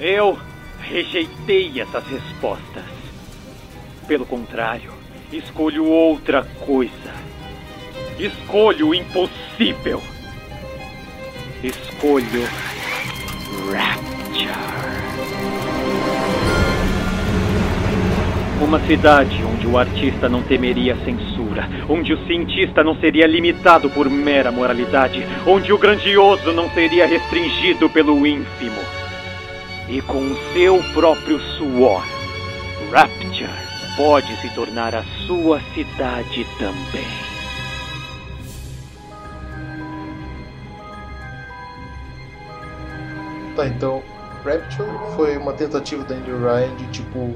Eu 0.00 0.38
rejeitei 0.80 1.80
essas 1.80 2.06
respostas. 2.06 2.84
Pelo 4.06 4.24
contrário, 4.24 4.92
escolho 5.30 5.84
outra 5.84 6.44
coisa. 6.64 7.12
Escolho 8.18 8.88
o 8.88 8.94
impossível. 8.94 10.02
Escolho 11.62 12.44
Rapture. 13.70 15.17
Uma 18.60 18.80
cidade 18.80 19.40
onde 19.44 19.68
o 19.68 19.78
artista 19.78 20.28
não 20.28 20.42
temeria 20.42 20.96
censura, 21.04 21.68
onde 21.88 22.12
o 22.12 22.26
cientista 22.26 22.82
não 22.82 22.96
seria 22.96 23.24
limitado 23.24 23.88
por 23.88 24.10
mera 24.10 24.50
moralidade, 24.50 25.24
onde 25.46 25.72
o 25.72 25.78
grandioso 25.78 26.52
não 26.52 26.68
seria 26.70 27.06
restringido 27.06 27.88
pelo 27.88 28.26
ínfimo. 28.26 28.80
E 29.88 30.02
com 30.02 30.18
o 30.18 30.36
seu 30.52 30.82
próprio 30.92 31.38
suor, 31.38 32.04
Rapture 32.90 33.48
pode 33.96 34.34
se 34.40 34.50
tornar 34.50 34.92
a 34.92 35.04
sua 35.26 35.60
cidade 35.72 36.44
também. 36.58 37.06
Tá, 43.54 43.68
então 43.68 44.02
Rapture 44.44 44.88
foi 45.14 45.36
uma 45.36 45.52
tentativa 45.52 46.02
da 46.02 46.16
Andrew 46.16 46.40
Ryan 46.40 46.74
de 46.76 46.86
tipo 46.88 47.34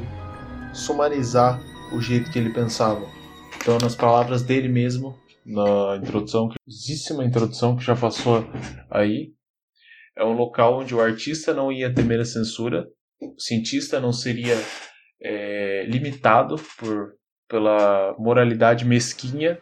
sumarizar 0.72 1.61
o 1.92 2.00
jeito 2.00 2.30
que 2.30 2.38
ele 2.38 2.52
pensava. 2.52 3.06
Então, 3.56 3.78
nas 3.78 3.94
palavras 3.94 4.42
dele 4.42 4.68
mesmo, 4.68 5.16
na 5.44 5.96
introdução, 5.96 6.48
exíssima 6.66 7.24
introdução 7.24 7.76
que 7.76 7.85
já 7.85 7.94
passou 7.94 8.44
aí, 8.90 9.32
é 10.16 10.24
um 10.24 10.32
local 10.32 10.80
onde 10.80 10.94
o 10.94 11.00
artista 11.00 11.54
não 11.54 11.70
ia 11.70 11.92
temer 11.92 12.20
a 12.20 12.24
censura, 12.24 12.87
o 13.20 13.35
cientista 13.38 14.00
não 14.00 14.12
seria 14.12 14.56
é, 15.20 15.85
limitado 15.87 16.56
por, 16.78 17.14
pela 17.48 18.14
moralidade 18.18 18.85
mesquinha 18.85 19.58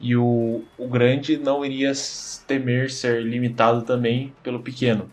e 0.00 0.16
o, 0.16 0.64
o 0.78 0.88
grande 0.88 1.36
não 1.36 1.64
iria 1.64 1.92
temer 2.46 2.90
ser 2.90 3.22
limitado 3.22 3.82
também 3.82 4.34
pelo 4.42 4.62
pequeno. 4.62 5.10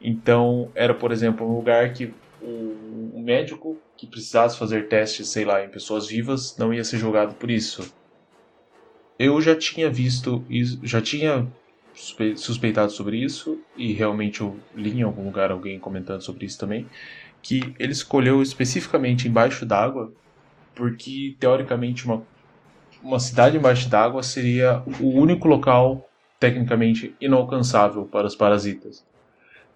Então, 0.00 0.70
era, 0.74 0.94
por 0.94 1.10
exemplo, 1.10 1.46
um 1.46 1.56
lugar 1.56 1.92
que 1.92 2.14
o, 2.40 3.10
o 3.14 3.22
médico 3.22 3.76
que 3.98 4.06
precisasse 4.06 4.56
fazer 4.56 4.88
testes, 4.88 5.28
sei 5.28 5.44
lá, 5.44 5.62
em 5.62 5.68
pessoas 5.68 6.06
vivas, 6.06 6.56
não 6.56 6.72
ia 6.72 6.84
ser 6.84 6.98
julgado 6.98 7.34
por 7.34 7.50
isso. 7.50 7.92
Eu 9.18 9.40
já 9.40 9.56
tinha 9.56 9.90
visto, 9.90 10.44
já 10.84 11.02
tinha 11.02 11.46
suspeitado 12.36 12.92
sobre 12.92 13.16
isso, 13.16 13.60
e 13.76 13.92
realmente 13.92 14.40
eu 14.40 14.56
li 14.76 15.00
em 15.00 15.02
algum 15.02 15.24
lugar 15.24 15.50
alguém 15.50 15.80
comentando 15.80 16.22
sobre 16.22 16.46
isso 16.46 16.56
também, 16.56 16.86
que 17.42 17.74
ele 17.76 17.90
escolheu 17.90 18.40
especificamente 18.40 19.26
embaixo 19.26 19.66
d'água, 19.66 20.12
porque 20.76 21.34
teoricamente 21.40 22.06
uma, 22.06 22.22
uma 23.02 23.18
cidade 23.18 23.56
embaixo 23.56 23.88
d'água 23.88 24.22
seria 24.22 24.80
o 25.00 25.08
único 25.08 25.48
local 25.48 26.08
tecnicamente 26.38 27.16
inalcançável 27.20 28.04
para 28.04 28.28
os 28.28 28.36
parasitas. 28.36 29.04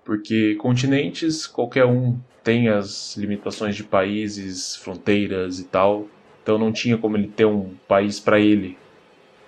Porque 0.05 0.57
continentes, 0.57 1.47
qualquer 1.47 1.85
um 1.85 2.19
tem 2.43 2.69
as 2.69 3.17
limitações 3.17 3.77
de 3.77 3.85
países, 3.85 4.77
fronteiras 4.77 5.61
e 5.61 5.65
tal. 5.65 6.09
Então 6.43 6.59
não 6.59 6.73
tinha 6.73 6.99
como 6.99 7.17
ele 7.17 7.29
ter 7.29 7.45
um 7.45 7.75
país 7.87 8.19
para 8.19 8.41
ele 8.41 8.77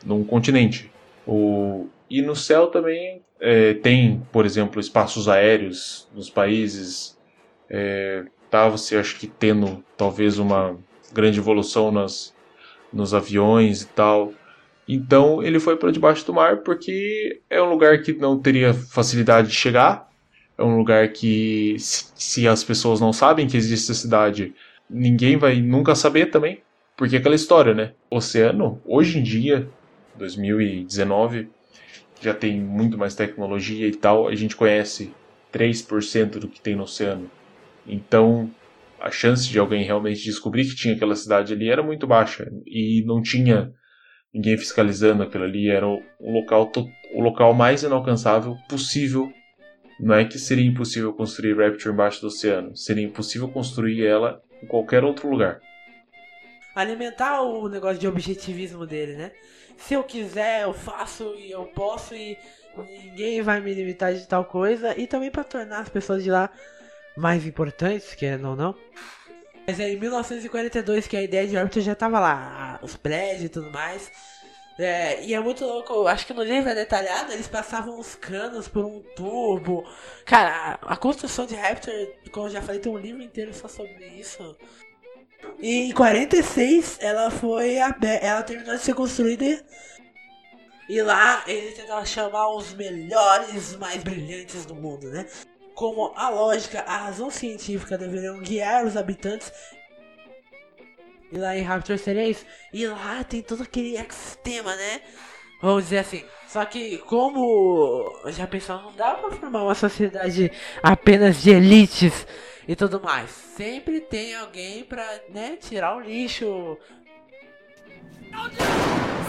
num 0.04 0.24
continente. 0.24 0.90
O... 1.26 1.88
E 2.08 2.22
no 2.22 2.36
céu 2.36 2.68
também 2.68 3.22
é, 3.40 3.74
tem, 3.74 4.22
por 4.30 4.46
exemplo, 4.46 4.80
espaços 4.80 5.28
aéreos 5.28 6.08
nos 6.14 6.30
países. 6.30 7.18
É, 7.68 8.24
tá 8.50 8.66
acho 8.66 9.18
que 9.18 9.26
tendo 9.26 9.82
talvez 9.96 10.38
uma 10.38 10.76
grande 11.12 11.40
evolução 11.40 11.90
nas, 11.90 12.32
nos 12.92 13.12
aviões 13.12 13.82
e 13.82 13.86
tal. 13.88 14.32
Então 14.86 15.42
ele 15.42 15.58
foi 15.58 15.76
para 15.76 15.90
debaixo 15.90 16.24
do 16.26 16.34
mar 16.34 16.58
porque 16.58 17.40
é 17.50 17.60
um 17.60 17.70
lugar 17.70 18.02
que 18.02 18.12
não 18.12 18.38
teria 18.38 18.72
facilidade 18.72 19.48
de 19.48 19.54
chegar 19.54 20.13
é 20.56 20.62
um 20.62 20.76
lugar 20.76 21.08
que, 21.08 21.76
se 21.78 22.46
as 22.46 22.62
pessoas 22.62 23.00
não 23.00 23.12
sabem 23.12 23.46
que 23.46 23.56
existe 23.56 23.90
essa 23.90 24.00
cidade, 24.00 24.54
ninguém 24.88 25.36
vai 25.36 25.60
nunca 25.60 25.94
saber 25.94 26.26
também. 26.26 26.60
Porque 26.96 27.16
é 27.16 27.18
aquela 27.18 27.34
história, 27.34 27.74
né? 27.74 27.92
Oceano, 28.08 28.80
hoje 28.84 29.18
em 29.18 29.22
dia, 29.22 29.68
2019, 30.16 31.48
já 32.20 32.32
tem 32.32 32.60
muito 32.60 32.96
mais 32.96 33.16
tecnologia 33.16 33.86
e 33.88 33.96
tal. 33.96 34.28
A 34.28 34.34
gente 34.36 34.54
conhece 34.54 35.12
3% 35.52 36.38
do 36.38 36.48
que 36.48 36.60
tem 36.60 36.76
no 36.76 36.84
oceano. 36.84 37.28
Então, 37.84 38.48
a 39.00 39.10
chance 39.10 39.48
de 39.48 39.58
alguém 39.58 39.82
realmente 39.82 40.22
descobrir 40.22 40.64
que 40.66 40.76
tinha 40.76 40.94
aquela 40.94 41.16
cidade 41.16 41.52
ali 41.52 41.68
era 41.68 41.82
muito 41.82 42.06
baixa. 42.06 42.48
E 42.64 43.02
não 43.04 43.20
tinha 43.20 43.72
ninguém 44.32 44.56
fiscalizando 44.56 45.24
aquilo 45.24 45.44
ali. 45.44 45.68
Era 45.68 45.88
o, 45.88 46.00
local, 46.20 46.70
o 47.12 47.20
local 47.20 47.52
mais 47.52 47.82
inalcançável 47.82 48.56
possível 48.68 49.32
não 49.98 50.14
é 50.14 50.24
que 50.24 50.38
seria 50.38 50.66
impossível 50.66 51.12
construir 51.12 51.56
Rapture 51.56 51.92
embaixo 51.92 52.20
do 52.20 52.26
oceano, 52.26 52.76
seria 52.76 53.04
impossível 53.04 53.48
construir 53.48 54.04
ela 54.04 54.42
em 54.62 54.66
qualquer 54.66 55.04
outro 55.04 55.28
lugar. 55.28 55.60
Alimentar 56.74 57.42
o 57.42 57.68
negócio 57.68 57.98
de 57.98 58.08
objetivismo 58.08 58.84
dele, 58.86 59.14
né? 59.14 59.32
Se 59.76 59.94
eu 59.94 60.02
quiser, 60.02 60.62
eu 60.62 60.72
faço 60.72 61.34
e 61.36 61.50
eu 61.50 61.64
posso 61.66 62.14
e 62.14 62.36
ninguém 62.76 63.42
vai 63.42 63.60
me 63.60 63.72
limitar 63.72 64.12
de 64.14 64.26
tal 64.26 64.44
coisa. 64.44 64.98
E 64.98 65.06
também 65.06 65.30
para 65.30 65.44
tornar 65.44 65.80
as 65.80 65.88
pessoas 65.88 66.24
de 66.24 66.30
lá 66.30 66.50
mais 67.16 67.46
importantes, 67.46 68.14
querendo 68.14 68.48
ou 68.48 68.56
não. 68.56 68.74
Mas 69.66 69.80
é 69.80 69.90
em 69.90 69.98
1942 69.98 71.06
que 71.06 71.16
a 71.16 71.22
ideia 71.22 71.46
de 71.46 71.56
Rapture 71.56 71.84
já 71.84 71.94
tava 71.94 72.18
lá, 72.20 72.78
os 72.82 72.96
prédios 72.96 73.44
e 73.44 73.48
tudo 73.48 73.70
mais. 73.70 74.10
É, 74.78 75.24
e 75.24 75.32
é 75.32 75.38
muito 75.38 75.64
louco, 75.64 76.06
acho 76.08 76.26
que 76.26 76.34
no 76.34 76.42
livro 76.42 76.68
é 76.68 76.74
detalhado, 76.74 77.32
eles 77.32 77.46
passavam 77.46 77.98
os 77.98 78.16
canos 78.16 78.66
por 78.66 78.84
um 78.84 79.00
tubo. 79.14 79.84
Cara, 80.24 80.78
a, 80.82 80.96
construção 80.96 81.46
de 81.46 81.54
Raptor, 81.54 81.94
como 82.32 82.46
eu 82.46 82.50
já 82.50 82.60
falei, 82.60 82.80
tem 82.80 82.90
um 82.90 82.98
livro 82.98 83.22
inteiro 83.22 83.54
só 83.54 83.68
sobre 83.68 84.04
isso. 84.08 84.56
E 85.60 85.90
em 85.90 85.92
46 85.92 86.98
ela 87.00 87.30
foi 87.30 87.76
ela 87.76 88.42
terminou 88.42 88.74
de 88.74 88.82
ser 88.82 88.94
construída. 88.94 89.64
E 90.88 91.00
lá 91.00 91.44
eles 91.46 91.74
tentaram 91.74 92.04
chamar 92.04 92.48
os 92.54 92.74
melhores, 92.74 93.76
mais 93.76 94.02
brilhantes 94.02 94.66
do 94.66 94.74
mundo, 94.74 95.08
né? 95.08 95.26
Como 95.74 96.12
a 96.16 96.28
lógica, 96.30 96.80
a 96.80 96.96
razão 96.96 97.30
científica 97.30 97.96
deveriam 97.96 98.40
guiar 98.40 98.84
os 98.84 98.96
habitantes 98.96 99.52
e 101.34 101.36
lá 101.36 101.56
em 101.56 101.62
Raptor 101.62 101.98
seria 101.98 102.28
isso. 102.28 102.46
E 102.72 102.86
lá 102.86 103.24
tem 103.24 103.42
todo 103.42 103.64
aquele 103.64 103.96
ecossistema, 103.96 104.74
né? 104.76 105.00
Vamos 105.60 105.84
dizer 105.84 105.98
assim. 105.98 106.24
Só 106.46 106.64
que 106.64 106.98
como 106.98 108.14
já 108.26 108.46
pensou, 108.46 108.80
não 108.80 108.92
dá 108.92 109.14
pra 109.14 109.32
formar 109.32 109.64
uma 109.64 109.74
sociedade 109.74 110.52
apenas 110.80 111.42
de 111.42 111.50
elites 111.50 112.24
e 112.68 112.76
tudo 112.76 113.00
mais. 113.02 113.30
Sempre 113.30 114.00
tem 114.00 114.36
alguém 114.36 114.84
pra, 114.84 115.04
né, 115.30 115.56
tirar 115.56 115.96
o 115.96 116.00
lixo. 116.00 116.78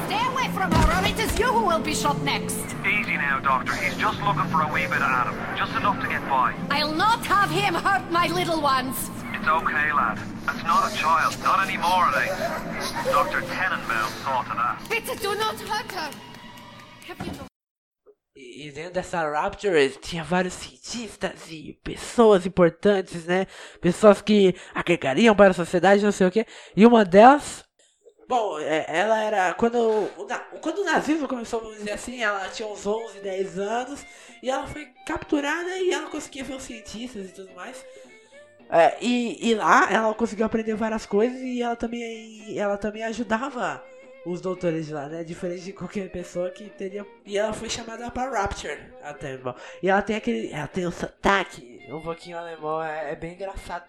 Stay 0.06 0.22
away 0.28 0.50
from 0.50 0.70
her, 0.72 1.00
or 1.00 1.06
it 1.06 1.20
is 1.20 1.40
you 1.40 1.52
who 1.52 1.66
will 1.66 1.80
be 1.80 1.96
shot 1.96 2.20
next. 2.24 2.60
Easy 2.86 3.18
now, 3.18 3.40
Doctor. 3.40 3.74
He's 3.74 3.98
just 3.98 4.20
looking 4.22 4.48
for 4.52 4.62
a 4.62 4.72
wee 4.72 4.86
bit 4.86 4.98
of 4.98 5.10
Adam. 5.10 5.36
Just 5.58 5.76
enough 5.76 6.00
to 6.02 6.08
get 6.08 6.22
by. 6.30 6.54
I'll 6.70 6.94
not 6.94 7.26
have 7.26 7.50
him 7.50 7.74
hurt 7.74 8.12
my 8.12 8.28
little 8.28 8.62
ones. 8.62 9.10
It's 9.46 9.54
okay, 9.54 9.94
lad. 9.94 10.18
That's 10.48 10.64
not 10.64 10.92
a 10.92 10.96
child. 10.96 11.38
Not 11.44 11.60
anymore, 11.68 12.10
it 12.10 12.18
ain't. 12.18 12.34
Dr. 13.14 13.42
Tenenbaum 13.46 14.10
saw 14.24 14.42
to 14.42 14.56
that. 14.56 14.82
Bitte 14.90 15.22
do 15.22 15.36
not 15.36 15.56
hurt 15.62 15.92
her. 15.92 16.10
Have 17.08 17.24
you 17.24 17.32
no 17.32 17.46
E 18.36 18.72
dentro 18.72 18.94
dessa 18.94 19.22
Rapture 19.30 19.90
tinha 20.02 20.24
vários 20.24 20.56
cientistas 20.56 21.52
e 21.52 21.80
pessoas 21.84 22.48
importantes, 22.48 23.26
né? 23.26 23.46
Pessoas 23.80 24.20
que 24.20 24.56
agregariam 24.74 25.36
para 25.36 25.52
a 25.52 25.54
sociedade, 25.54 26.04
não 26.04 26.12
sei 26.12 26.26
o 26.26 26.32
que. 26.32 26.44
E 26.76 26.84
uma 26.84 27.06
delas. 27.06 27.64
Bom, 28.28 28.58
é, 28.60 28.84
ela 28.88 29.22
era. 29.22 29.54
Quando 29.54 30.10
quando 30.60 30.80
o 30.80 30.86
nazismo 30.86 31.28
começou, 31.28 31.60
vamos 31.60 31.78
dizer 31.78 31.92
assim, 31.92 32.24
ela 32.24 32.50
tinha 32.50 32.68
uns 32.68 32.84
11, 32.84 33.20
10 33.20 33.60
anos. 33.60 34.04
E 34.42 34.50
ela 34.50 34.66
foi 34.66 34.88
capturada 35.06 35.78
e 35.78 35.92
ela 35.92 36.10
conseguia 36.10 36.44
ver 36.44 36.56
os 36.56 36.64
cientistas 36.64 37.30
e 37.30 37.32
tudo 37.32 37.54
mais. 37.54 37.86
É, 38.70 38.98
e, 39.02 39.50
e 39.52 39.54
lá 39.56 39.92
ela 39.92 40.14
conseguiu 40.14 40.46
aprender 40.46 40.76
várias 40.76 41.06
coisas 41.06 41.40
e 41.40 41.62
ela 41.62 41.76
também, 41.76 42.58
ela 42.58 42.78
também 42.78 43.04
ajudava 43.04 43.84
os 44.26 44.42
doutores 44.42 44.90
lá, 44.90 45.08
né? 45.08 45.24
Diferente 45.24 45.64
de 45.66 45.74
qualquer 45.74 46.10
pessoa 46.12 46.50
que 46.50 46.70
teria. 46.70 47.06
E 47.26 47.38
ela 47.38 47.54
foi 47.54 47.70
chamada 47.70 48.10
pra 48.10 48.30
Rapture 48.30 48.78
até, 49.04 49.38
bom. 49.38 49.54
E 49.84 49.90
ela 49.90 50.02
tem 50.02 50.16
aquele. 50.16 50.52
Ela 50.52 50.68
tem 50.68 50.88
um 50.88 50.92
sotaque 50.92 51.80
um 51.90 52.02
pouquinho 52.02 52.38
alemão, 52.38 52.82
é, 52.82 53.12
é 53.12 53.16
bem 53.16 53.34
engraçado. 53.34 53.86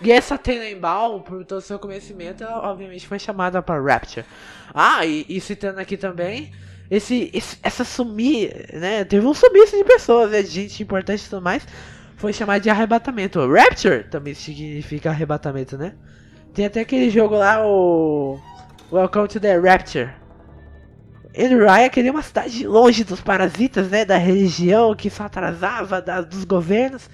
E 0.00 0.12
essa 0.12 0.36
Tenenbaum, 0.38 1.20
por 1.22 1.44
todo 1.44 1.58
o 1.58 1.62
seu 1.62 1.78
conhecimento, 1.78 2.44
ela 2.44 2.70
obviamente 2.70 3.06
foi 3.06 3.18
chamada 3.18 3.62
para 3.62 3.80
Rapture. 3.80 4.26
Ah, 4.74 5.04
e, 5.06 5.24
e 5.28 5.40
citando 5.40 5.80
aqui 5.80 5.96
também, 5.96 6.52
esse, 6.90 7.30
esse- 7.32 7.58
essa 7.62 7.84
sumir, 7.84 8.68
né? 8.74 9.04
Teve 9.04 9.26
um 9.26 9.34
sumiço 9.34 9.76
de 9.76 9.84
pessoas, 9.84 10.30
né? 10.30 10.42
De 10.42 10.48
gente 10.50 10.82
importante 10.82 11.24
e 11.24 11.28
tudo 11.30 11.42
mais. 11.42 11.66
Foi 12.18 12.32
chamado 12.32 12.60
de 12.60 12.68
arrebatamento. 12.68 13.46
Rapture 13.46 14.02
também 14.02 14.34
significa 14.34 15.10
arrebatamento, 15.10 15.78
né? 15.78 15.94
Tem 16.52 16.66
até 16.66 16.80
aquele 16.80 17.08
jogo 17.10 17.36
lá, 17.36 17.64
o. 17.64 18.40
Welcome 18.90 19.28
to 19.28 19.38
the 19.38 19.56
Rapture. 19.56 20.10
Raya 21.64 21.88
queria 21.88 22.10
uma 22.10 22.22
cidade 22.22 22.66
longe 22.66 23.04
dos 23.04 23.20
parasitas, 23.20 23.88
né? 23.88 24.04
Da 24.04 24.16
religião 24.16 24.96
que 24.96 25.08
só 25.08 25.26
atrasava, 25.26 26.02
da, 26.02 26.20
dos 26.20 26.44
governos. 26.44 27.08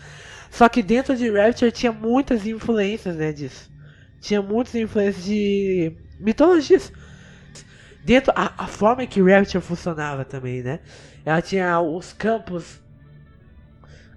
Só 0.50 0.70
que 0.70 0.82
dentro 0.82 1.14
de 1.14 1.30
Rapture 1.30 1.70
tinha 1.70 1.92
muitas 1.92 2.46
influências, 2.46 3.14
né? 3.14 3.30
Disso. 3.30 3.70
Tinha 4.22 4.40
muitas 4.40 4.74
influências 4.74 5.22
de 5.22 5.94
mitologias. 6.18 6.90
Dentro, 8.02 8.32
a, 8.34 8.54
a 8.56 8.66
forma 8.66 9.04
que 9.04 9.20
Rapture 9.20 9.62
funcionava 9.62 10.24
também, 10.24 10.62
né? 10.62 10.80
Ela 11.26 11.42
tinha 11.42 11.78
os 11.78 12.14
campos 12.14 12.82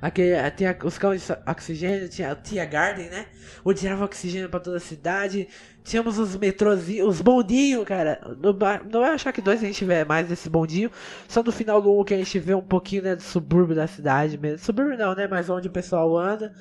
Aquele, 0.07 0.51
tinha 0.51 0.77
os 0.85 0.97
campos 0.97 1.27
de 1.27 1.33
oxigênio, 1.45 2.07
tinha, 2.07 2.33
tinha 2.33 2.63
Garden, 2.63 3.09
né? 3.09 3.25
Onde 3.65 3.81
tirava 3.81 4.05
oxigênio 4.05 4.47
pra 4.47 4.57
toda 4.61 4.77
a 4.77 4.79
cidade. 4.79 5.49
Tínhamos 5.83 6.17
os 6.17 6.33
metrozinhos, 6.37 7.09
os 7.09 7.21
bondinhos, 7.21 7.83
cara. 7.83 8.21
No, 8.41 8.53
Ba- 8.53 8.79
no 8.79 9.01
Bioshock 9.03 9.41
2 9.41 9.61
a 9.61 9.65
gente 9.65 9.83
vê 9.83 10.05
mais 10.05 10.25
desse 10.25 10.49
bondinho. 10.49 10.89
Só 11.27 11.43
no 11.43 11.51
final 11.51 11.81
do 11.81 11.91
1 11.99 12.05
que 12.05 12.13
a 12.13 12.17
gente 12.17 12.39
vê 12.39 12.53
um 12.53 12.61
pouquinho 12.61 13.03
né, 13.03 13.15
do 13.17 13.21
subúrbio 13.21 13.75
da 13.75 13.85
cidade 13.85 14.37
mesmo. 14.37 14.59
Subúrbio 14.59 14.97
não, 14.97 15.13
né? 15.13 15.27
Mas 15.27 15.49
onde 15.49 15.67
o 15.67 15.71
pessoal 15.71 16.17
anda. 16.17 16.53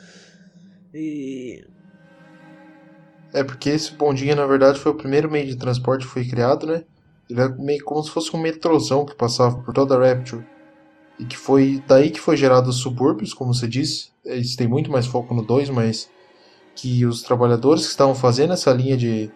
E. 0.93 1.65
É 3.33 3.45
porque 3.45 3.71
esse 3.71 3.93
bondinho, 3.93 4.35
na 4.35 4.47
verdade, 4.47 4.81
foi 4.81 4.91
o 4.91 4.97
primeiro 4.97 5.31
meio 5.31 5.47
de 5.47 5.57
transporte 5.57 6.05
que 6.05 6.13
foi 6.13 6.27
criado, 6.27 6.67
né? 6.67 6.83
Ele 7.31 7.41
é 7.41 7.49
meio 7.49 7.85
como 7.85 8.03
se 8.03 8.11
fosse 8.11 8.35
um 8.35 8.41
metrozão 8.41 9.07
que 9.07 9.15
passava 9.15 9.57
por 9.63 9.73
toda 9.73 9.95
a 9.95 10.15
Rapture. 10.15 10.45
E 11.19 11.25
que 11.25 11.37
foi 11.37 11.83
daí 11.87 12.11
que 12.11 12.21
foi 12.21 12.37
gerado 12.37 12.71
os 12.71 12.77
subúrbios, 12.77 13.33
como 13.33 13.55
você 13.55 13.67
disse. 13.67 14.11
Eles 14.25 14.57
têm 14.57 14.69
muito 14.69 14.91
mais 14.91 15.07
foco 15.07 15.35
no 15.35 15.43
2, 15.43 15.71
mas 15.71 16.11
que 16.75 17.07
os 17.07 17.23
trabalhadores 17.23 17.85
que 17.85 17.91
estavam 17.91 18.15
fazendo 18.15 18.53
essa 18.53 18.73
linha 18.73 18.97
de, 18.97 19.31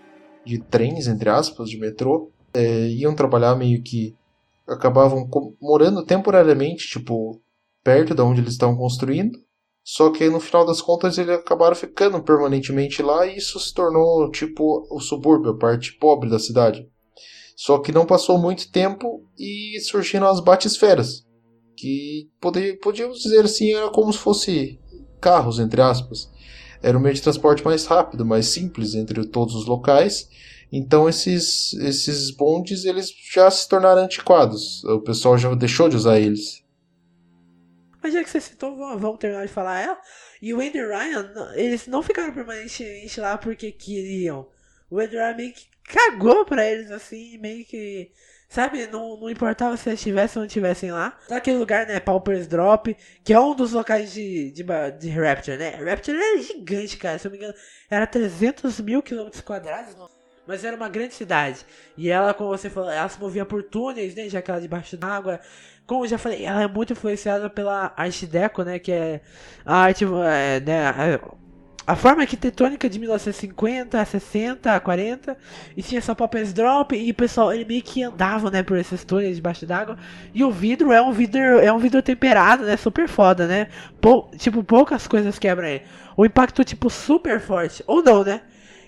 de 0.44 0.58
trens, 0.58 1.06
entre 1.06 1.30
aspas, 1.30 1.70
de 1.70 1.78
metrô, 1.78 2.30
é, 2.52 2.88
iam 2.88 3.14
trabalhar 3.14 3.54
meio 3.56 3.82
que 3.82 4.14
acabavam 4.68 5.28
morando 5.60 6.04
temporariamente, 6.04 6.88
tipo, 6.88 7.40
perto 7.82 8.14
da 8.14 8.24
onde 8.24 8.40
eles 8.40 8.52
estavam 8.52 8.76
construindo. 8.76 9.38
Só 9.82 10.10
que 10.10 10.22
aí, 10.22 10.30
no 10.30 10.40
final 10.40 10.66
das 10.66 10.80
contas 10.82 11.16
eles 11.18 11.34
acabaram 11.34 11.74
ficando 11.74 12.22
permanentemente 12.22 13.02
lá 13.02 13.26
e 13.26 13.38
isso 13.38 13.58
se 13.58 13.72
tornou 13.72 14.30
tipo 14.30 14.86
o 14.90 15.00
subúrbio, 15.00 15.52
a 15.52 15.58
parte 15.58 15.94
pobre 15.94 16.28
da 16.28 16.38
cidade. 16.38 16.86
Só 17.56 17.78
que 17.78 17.92
não 17.92 18.06
passou 18.06 18.38
muito 18.38 18.70
tempo 18.70 19.24
e 19.38 19.80
surgiram 19.80 20.28
as 20.28 20.40
batisferas, 20.40 21.26
que 21.80 22.30
podíamos 22.80 23.20
dizer 23.20 23.44
assim, 23.44 23.72
era 23.72 23.90
como 23.90 24.12
se 24.12 24.18
fosse 24.18 24.78
carros, 25.20 25.58
entre 25.58 25.80
aspas. 25.80 26.30
Era 26.82 26.96
um 26.96 27.00
meio 27.00 27.14
de 27.14 27.22
transporte 27.22 27.64
mais 27.64 27.86
rápido, 27.86 28.24
mais 28.24 28.46
simples 28.46 28.94
entre 28.94 29.26
todos 29.26 29.54
os 29.54 29.66
locais. 29.66 30.28
Então 30.72 31.08
esses, 31.08 31.72
esses 31.74 32.30
bondes 32.30 32.84
eles 32.84 33.12
já 33.32 33.50
se 33.50 33.68
tornaram 33.68 34.02
antiquados. 34.02 34.84
O 34.84 35.00
pessoal 35.00 35.36
já 35.36 35.54
deixou 35.54 35.88
de 35.88 35.96
usar 35.96 36.18
eles. 36.18 36.62
Mas 38.02 38.14
já 38.14 38.24
que 38.24 38.30
você 38.30 38.40
citou, 38.40 38.76
vamos 38.76 39.18
terminar 39.18 39.46
de 39.46 39.52
falar 39.52 39.80
ela. 39.80 39.98
E 40.40 40.54
o 40.54 40.60
Andy 40.60 40.78
Ryan, 40.78 41.52
eles 41.54 41.86
não 41.86 42.02
ficaram 42.02 42.32
permanentemente 42.32 43.20
lá 43.20 43.36
porque 43.36 43.72
queriam. 43.72 44.48
O 44.90 44.98
Andy 44.98 45.16
Ryan 45.16 45.36
meio 45.36 45.52
que 45.52 45.66
cagou 45.84 46.44
pra 46.46 46.66
eles, 46.66 46.90
assim, 46.90 47.36
meio 47.38 47.64
que. 47.66 48.10
Sabe, 48.50 48.88
não, 48.88 49.16
não 49.16 49.30
importava 49.30 49.76
se 49.76 49.88
eles 49.88 50.00
estivessem 50.00 50.40
ou 50.40 50.42
não 50.42 50.46
estivessem 50.48 50.90
lá. 50.90 51.16
Naquele 51.28 51.56
lugar, 51.56 51.86
né, 51.86 52.00
Pauper's 52.00 52.48
Drop, 52.48 52.96
que 53.22 53.32
é 53.32 53.38
um 53.38 53.54
dos 53.54 53.70
locais 53.70 54.12
de, 54.12 54.50
de, 54.50 54.64
de 54.98 55.08
Rapture, 55.08 55.56
né? 55.56 55.76
Rapture 55.76 56.18
é 56.18 56.38
gigante, 56.38 56.96
cara, 56.96 57.16
se 57.16 57.28
eu 57.28 57.30
não 57.30 57.38
me 57.38 57.44
engano, 57.44 57.56
era 57.88 58.08
300 58.08 58.80
mil 58.80 59.04
quilômetros 59.04 59.40
quadrados, 59.40 59.94
mas 60.48 60.64
era 60.64 60.74
uma 60.74 60.88
grande 60.88 61.14
cidade. 61.14 61.64
E 61.96 62.10
ela, 62.10 62.34
como 62.34 62.50
você 62.50 62.68
falou, 62.68 62.90
ela 62.90 63.08
se 63.08 63.20
movia 63.20 63.46
por 63.46 63.62
túneis, 63.62 64.16
né, 64.16 64.28
já 64.28 64.42
que 64.42 64.50
ela 64.50 64.58
é 64.58 64.62
debaixo 64.62 64.96
d'água. 64.96 65.38
Como 65.86 66.04
eu 66.04 66.08
já 66.08 66.18
falei, 66.18 66.44
ela 66.44 66.64
é 66.64 66.66
muito 66.66 66.92
influenciada 66.92 67.48
pela 67.48 67.94
arte 67.96 68.26
deco, 68.26 68.64
né, 68.64 68.80
que 68.80 68.90
é 68.90 69.20
a 69.64 69.76
arte, 69.76 70.04
é, 70.04 70.58
né, 70.58 71.20
a, 71.90 71.92
a 71.92 71.96
forma 71.96 72.22
arquitetônica 72.22 72.88
de 72.88 72.98
1950, 72.98 74.04
60, 74.04 74.78
40, 74.80 75.36
e 75.76 75.82
tinha 75.82 76.00
só 76.00 76.14
papéis 76.14 76.52
drop, 76.52 76.94
e 76.96 77.10
o 77.10 77.14
pessoal, 77.14 77.52
ele 77.52 77.64
meio 77.64 77.82
que 77.82 78.02
andava, 78.02 78.50
né, 78.50 78.62
por 78.62 78.76
esses 78.78 79.04
túneis 79.04 79.36
debaixo 79.36 79.66
d'água, 79.66 79.98
e 80.34 80.44
o 80.44 80.50
vidro 80.50 80.92
é 80.92 81.00
um 81.02 81.12
vidro, 81.12 81.40
é 81.40 81.72
um 81.72 81.78
vidro 81.78 82.02
temperado, 82.02 82.64
né, 82.64 82.76
super 82.76 83.08
foda, 83.08 83.46
né, 83.46 83.68
Pou, 84.00 84.30
tipo, 84.36 84.62
poucas 84.64 85.06
coisas 85.06 85.38
quebram 85.38 85.68
ele, 85.68 85.82
o 86.16 86.24
impacto, 86.24 86.64
tipo, 86.64 86.88
super 86.90 87.40
forte, 87.40 87.82
ou 87.86 88.02
não, 88.02 88.24
né, 88.24 88.40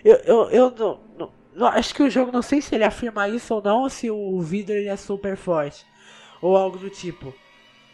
eu, 0.04 0.16
eu, 0.24 0.50
eu 0.50 0.70
não, 0.70 1.00
não- 1.18 1.30
não- 1.54 1.66
acho 1.68 1.94
que 1.94 2.02
o 2.02 2.10
jogo, 2.10 2.32
não 2.32 2.42
sei 2.42 2.60
se 2.60 2.74
ele 2.74 2.84
afirma 2.84 3.28
isso 3.28 3.54
ou 3.54 3.62
não, 3.62 3.82
ou 3.82 3.90
se 3.90 4.10
o 4.10 4.40
vidro 4.40 4.74
ele 4.74 4.88
é 4.88 4.96
super 4.96 5.36
forte, 5.36 5.84
ou 6.40 6.56
algo 6.56 6.78
do 6.78 6.90
tipo, 6.90 7.34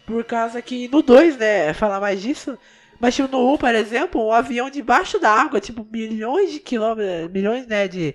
por 0.06 0.24
causa 0.24 0.60
que 0.62 0.88
no 0.88 1.02
2, 1.02 1.36
né, 1.36 1.72
falar 1.74 2.00
mais 2.00 2.20
disso, 2.22 2.58
mas 3.00 3.14
tipo, 3.14 3.28
no 3.28 3.54
1, 3.54 3.58
por 3.58 3.74
exemplo, 3.74 4.26
um 4.26 4.32
avião 4.32 4.68
debaixo 4.68 5.18
da 5.18 5.30
água, 5.30 5.60
tipo, 5.60 5.86
milhões 5.90 6.52
de 6.52 6.58
quilômetros, 6.58 7.30
milhões, 7.30 7.66
né, 7.66 7.86
de 7.86 8.14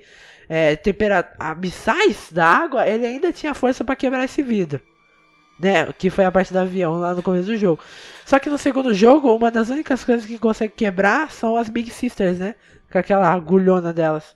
é, 0.49 0.75
temperatura, 0.75 1.35
abissais 1.39 2.27
da 2.31 2.45
água, 2.45 2.87
ele 2.87 3.05
ainda 3.05 3.31
tinha 3.31 3.53
força 3.53 3.83
pra 3.83 3.95
quebrar 3.95 4.23
esse 4.25 4.41
vidro. 4.41 4.81
Né, 5.59 5.93
que 5.93 6.09
foi 6.09 6.25
a 6.25 6.31
parte 6.31 6.51
do 6.51 6.59
avião 6.59 6.99
lá 6.99 7.13
no 7.13 7.23
começo 7.23 7.45
do 7.45 7.55
jogo. 7.55 7.81
Só 8.25 8.39
que 8.39 8.49
no 8.49 8.57
segundo 8.57 8.93
jogo, 8.93 9.33
uma 9.33 9.51
das 9.51 9.69
únicas 9.69 10.03
coisas 10.03 10.25
que 10.25 10.37
consegue 10.37 10.73
quebrar 10.75 11.31
são 11.31 11.55
as 11.55 11.69
Big 11.69 11.89
Sisters, 11.91 12.39
né? 12.39 12.55
Com 12.91 12.97
aquela 12.97 13.31
agulhona 13.31 13.93
delas. 13.93 14.35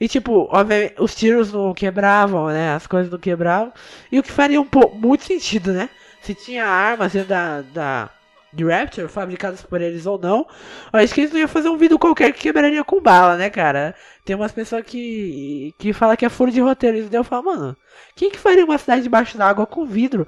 E 0.00 0.08
tipo, 0.08 0.50
os 0.98 1.14
tiros 1.14 1.52
não 1.52 1.72
quebravam, 1.72 2.48
né? 2.48 2.74
As 2.74 2.86
coisas 2.86 3.10
não 3.10 3.18
quebravam. 3.18 3.72
E 4.10 4.18
o 4.18 4.22
que 4.22 4.30
faria 4.30 4.60
um 4.60 4.66
pouco 4.66 4.96
muito 4.96 5.24
sentido, 5.24 5.72
né? 5.72 5.88
Se 6.20 6.34
tinha 6.34 6.66
armas 6.66 7.12
dentro 7.12 7.28
da, 7.28 7.62
da 7.62 8.10
de 8.58 8.64
Rapture, 8.64 9.08
fabricadas 9.08 9.62
por 9.62 9.80
eles 9.80 10.04
ou 10.04 10.18
não, 10.18 10.46
eu 10.92 10.98
acho 10.98 11.14
que 11.14 11.20
eles 11.20 11.32
não 11.32 11.38
iam 11.38 11.48
fazer 11.48 11.68
um 11.68 11.76
vídeo 11.76 11.98
qualquer 11.98 12.32
que 12.32 12.40
quebraria 12.40 12.82
com 12.82 13.00
bala, 13.00 13.36
né, 13.36 13.48
cara? 13.48 13.94
Tem 14.24 14.34
umas 14.34 14.52
pessoas 14.52 14.84
que 14.84 15.72
que 15.78 15.92
fala 15.92 16.16
que 16.16 16.26
é 16.26 16.28
furo 16.28 16.50
de 16.50 16.60
roteiro, 16.60 16.98
e 16.98 17.14
eu 17.14 17.24
falo, 17.24 17.44
mano, 17.44 17.76
quem 18.16 18.30
que 18.30 18.38
faria 18.38 18.64
uma 18.64 18.76
cidade 18.76 19.02
debaixo 19.02 19.38
d'água 19.38 19.64
com 19.66 19.86
vidro 19.86 20.26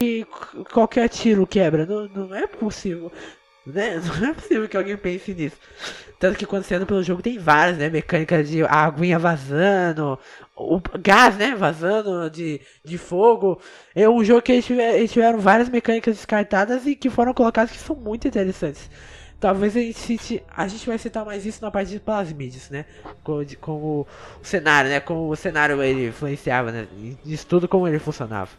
e 0.00 0.26
qualquer 0.72 1.08
tiro 1.08 1.46
quebra? 1.46 1.84
Não, 1.84 2.08
não 2.08 2.34
é 2.34 2.46
possível. 2.46 3.12
Né? 3.66 4.00
Não 4.18 4.30
é 4.30 4.32
possível 4.32 4.66
que 4.66 4.78
alguém 4.78 4.96
pense 4.96 5.34
nisso. 5.34 5.56
Tanto 6.18 6.38
que 6.38 6.46
quando 6.46 6.64
você 6.64 6.74
anda 6.74 6.86
pelo 6.86 7.02
jogo 7.02 7.20
tem 7.20 7.38
várias, 7.38 7.76
né? 7.76 7.90
Mecânicas 7.90 8.48
de 8.48 8.64
aguinha 8.64 9.18
vazando, 9.18 10.18
o 10.58 10.80
gás, 11.00 11.36
né, 11.36 11.54
vazando 11.54 12.28
de, 12.30 12.60
de 12.84 12.98
fogo. 12.98 13.60
É 13.94 14.08
um 14.08 14.24
jogo 14.24 14.42
que 14.42 14.52
eles 14.52 14.66
tiver- 14.66 14.96
eles 14.98 15.12
tiveram 15.12 15.38
várias 15.38 15.68
mecânicas 15.68 16.16
descartadas 16.16 16.86
e 16.86 16.94
que 16.96 17.10
foram 17.10 17.32
colocadas 17.34 17.70
que 17.72 17.78
são 17.78 17.96
muito 17.96 18.26
interessantes. 18.28 18.90
Talvez 19.40 19.76
a 19.76 19.80
gente, 19.80 19.98
cite- 19.98 20.42
a 20.54 20.66
gente 20.66 20.86
vai 20.86 20.98
citar 20.98 21.24
mais 21.24 21.46
isso 21.46 21.62
na 21.62 21.70
parte 21.70 21.90
de 21.92 22.00
plasmídios, 22.00 22.70
né? 22.70 22.84
Como, 23.60 24.00
o 24.42 24.44
cenário, 24.44 24.90
né? 24.90 24.98
Como 25.00 25.30
o 25.30 25.36
cenário 25.36 25.80
ele 25.82 26.08
influenciava, 26.08 26.72
né? 26.72 26.88
Disso 27.24 27.46
tudo 27.46 27.68
como 27.68 27.86
ele 27.86 27.98
funcionava. 28.00 28.50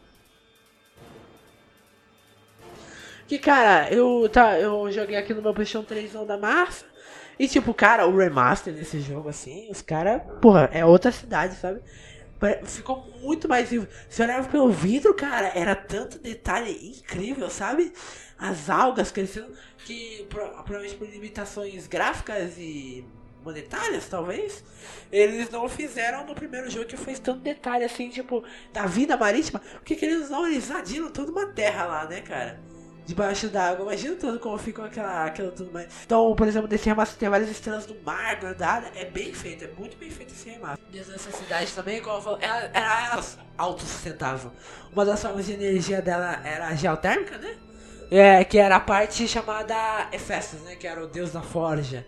Que 3.28 3.38
cara, 3.38 3.94
eu, 3.94 4.28
tá, 4.30 4.60
eu 4.60 4.92
joguei 4.92 5.16
aqui 5.16 5.34
no 5.34 5.42
meu 5.42 5.54
PlayStation 5.54 5.86
3 5.86 6.14
da 6.26 6.38
massa. 6.38 6.86
E 7.40 7.48
tipo, 7.48 7.74
cara, 7.74 8.06
o 8.06 8.16
remaster 8.18 8.74
desse 8.74 9.00
jogo, 9.00 9.30
assim, 9.30 9.70
os 9.72 9.82
caras, 9.82 10.22
porra, 10.42 10.70
é 10.74 10.86
outra 10.86 11.12
cidade, 11.12 11.56
sabe? 11.56 11.82
Ficou 12.66 13.06
muito 13.22 13.50
mais 13.50 13.70
vivo. 13.70 13.88
Se 14.10 14.22
olhava 14.22 14.48
pelo 14.48 14.70
vidro, 14.72 15.14
cara, 15.14 15.52
era 15.56 15.76
tanto 15.76 16.20
detalhe 16.20 16.72
incrível, 16.98 17.50
sabe? 17.50 17.92
As 18.38 18.70
algas 18.70 19.12
crescendo, 19.12 19.52
que 19.86 20.26
pro- 20.30 20.48
provavelmente 20.64 20.96
por 20.96 21.08
limitações 21.10 21.88
gráficas 21.88 22.58
e 22.58 23.06
monetárias, 23.44 24.08
talvez, 24.08 24.64
eles 25.12 25.50
não 25.50 25.68
fizeram 25.68 26.26
no 26.26 26.34
primeiro 26.36 26.70
jogo 26.70 26.86
que 26.86 26.96
fez 26.98 27.20
tanto 27.20 27.42
detalhe 27.42 27.84
assim, 27.84 28.10
tipo, 28.10 28.42
da 28.72 28.86
vida 28.86 29.18
marítima. 29.18 29.60
Porque 29.74 29.96
que 29.96 30.06
eles 30.06 30.30
não, 30.30 30.48
eles 30.48 30.70
invadiram 30.70 31.10
toda 31.12 31.32
uma 31.32 31.48
terra 31.48 31.86
lá, 31.86 32.06
né, 32.06 32.22
cara? 32.22 32.60
Debaixo 33.10 33.50
d'água. 33.50 33.86
Imagina 33.86 34.16
tudo 34.16 34.40
como 34.40 34.58
ficou 34.58 34.86
aquela, 34.86 35.26
aquela 35.26 35.52
tudo 35.52 35.72
mais. 35.72 35.88
Então, 36.06 36.36
por 36.36 36.48
exemplo, 36.48 36.68
desse 36.68 36.86
remaster 36.86 37.18
tem 37.18 37.28
várias 37.28 37.50
estrelas 37.50 37.86
do 37.86 37.96
mar 38.06 38.40
guardadas. 38.40 38.92
É 38.96 39.06
bem 39.06 39.34
feito, 39.34 39.66
é 39.66 39.70
muito 39.78 39.98
bem 39.98 40.12
feito 40.12 40.32
esse 40.32 40.50
remaster. 40.50 40.80
Dessa 40.92 41.32
cidade 41.32 41.72
também, 41.74 42.02
como 42.02 42.18
eu 42.18 42.22
falo, 42.22 42.38
ela 42.40 42.70
era 42.72 43.20
autossustentável. 43.58 44.52
Uma 44.94 45.04
das 45.06 45.22
formas 45.22 45.46
de 45.46 45.54
energia 45.54 46.02
dela 46.02 46.40
era 46.46 46.68
a 46.68 46.76
geotérmica, 46.76 47.38
né? 47.38 47.56
É, 48.12 48.44
que 48.44 48.58
era 48.58 48.76
a 48.76 48.80
parte 48.80 49.28
chamada 49.28 50.08
Hephaestus, 50.12 50.62
né? 50.62 50.76
Que 50.76 50.88
era 50.88 51.04
o 51.04 51.08
deus 51.08 51.32
da 51.32 51.42
forja. 51.42 52.06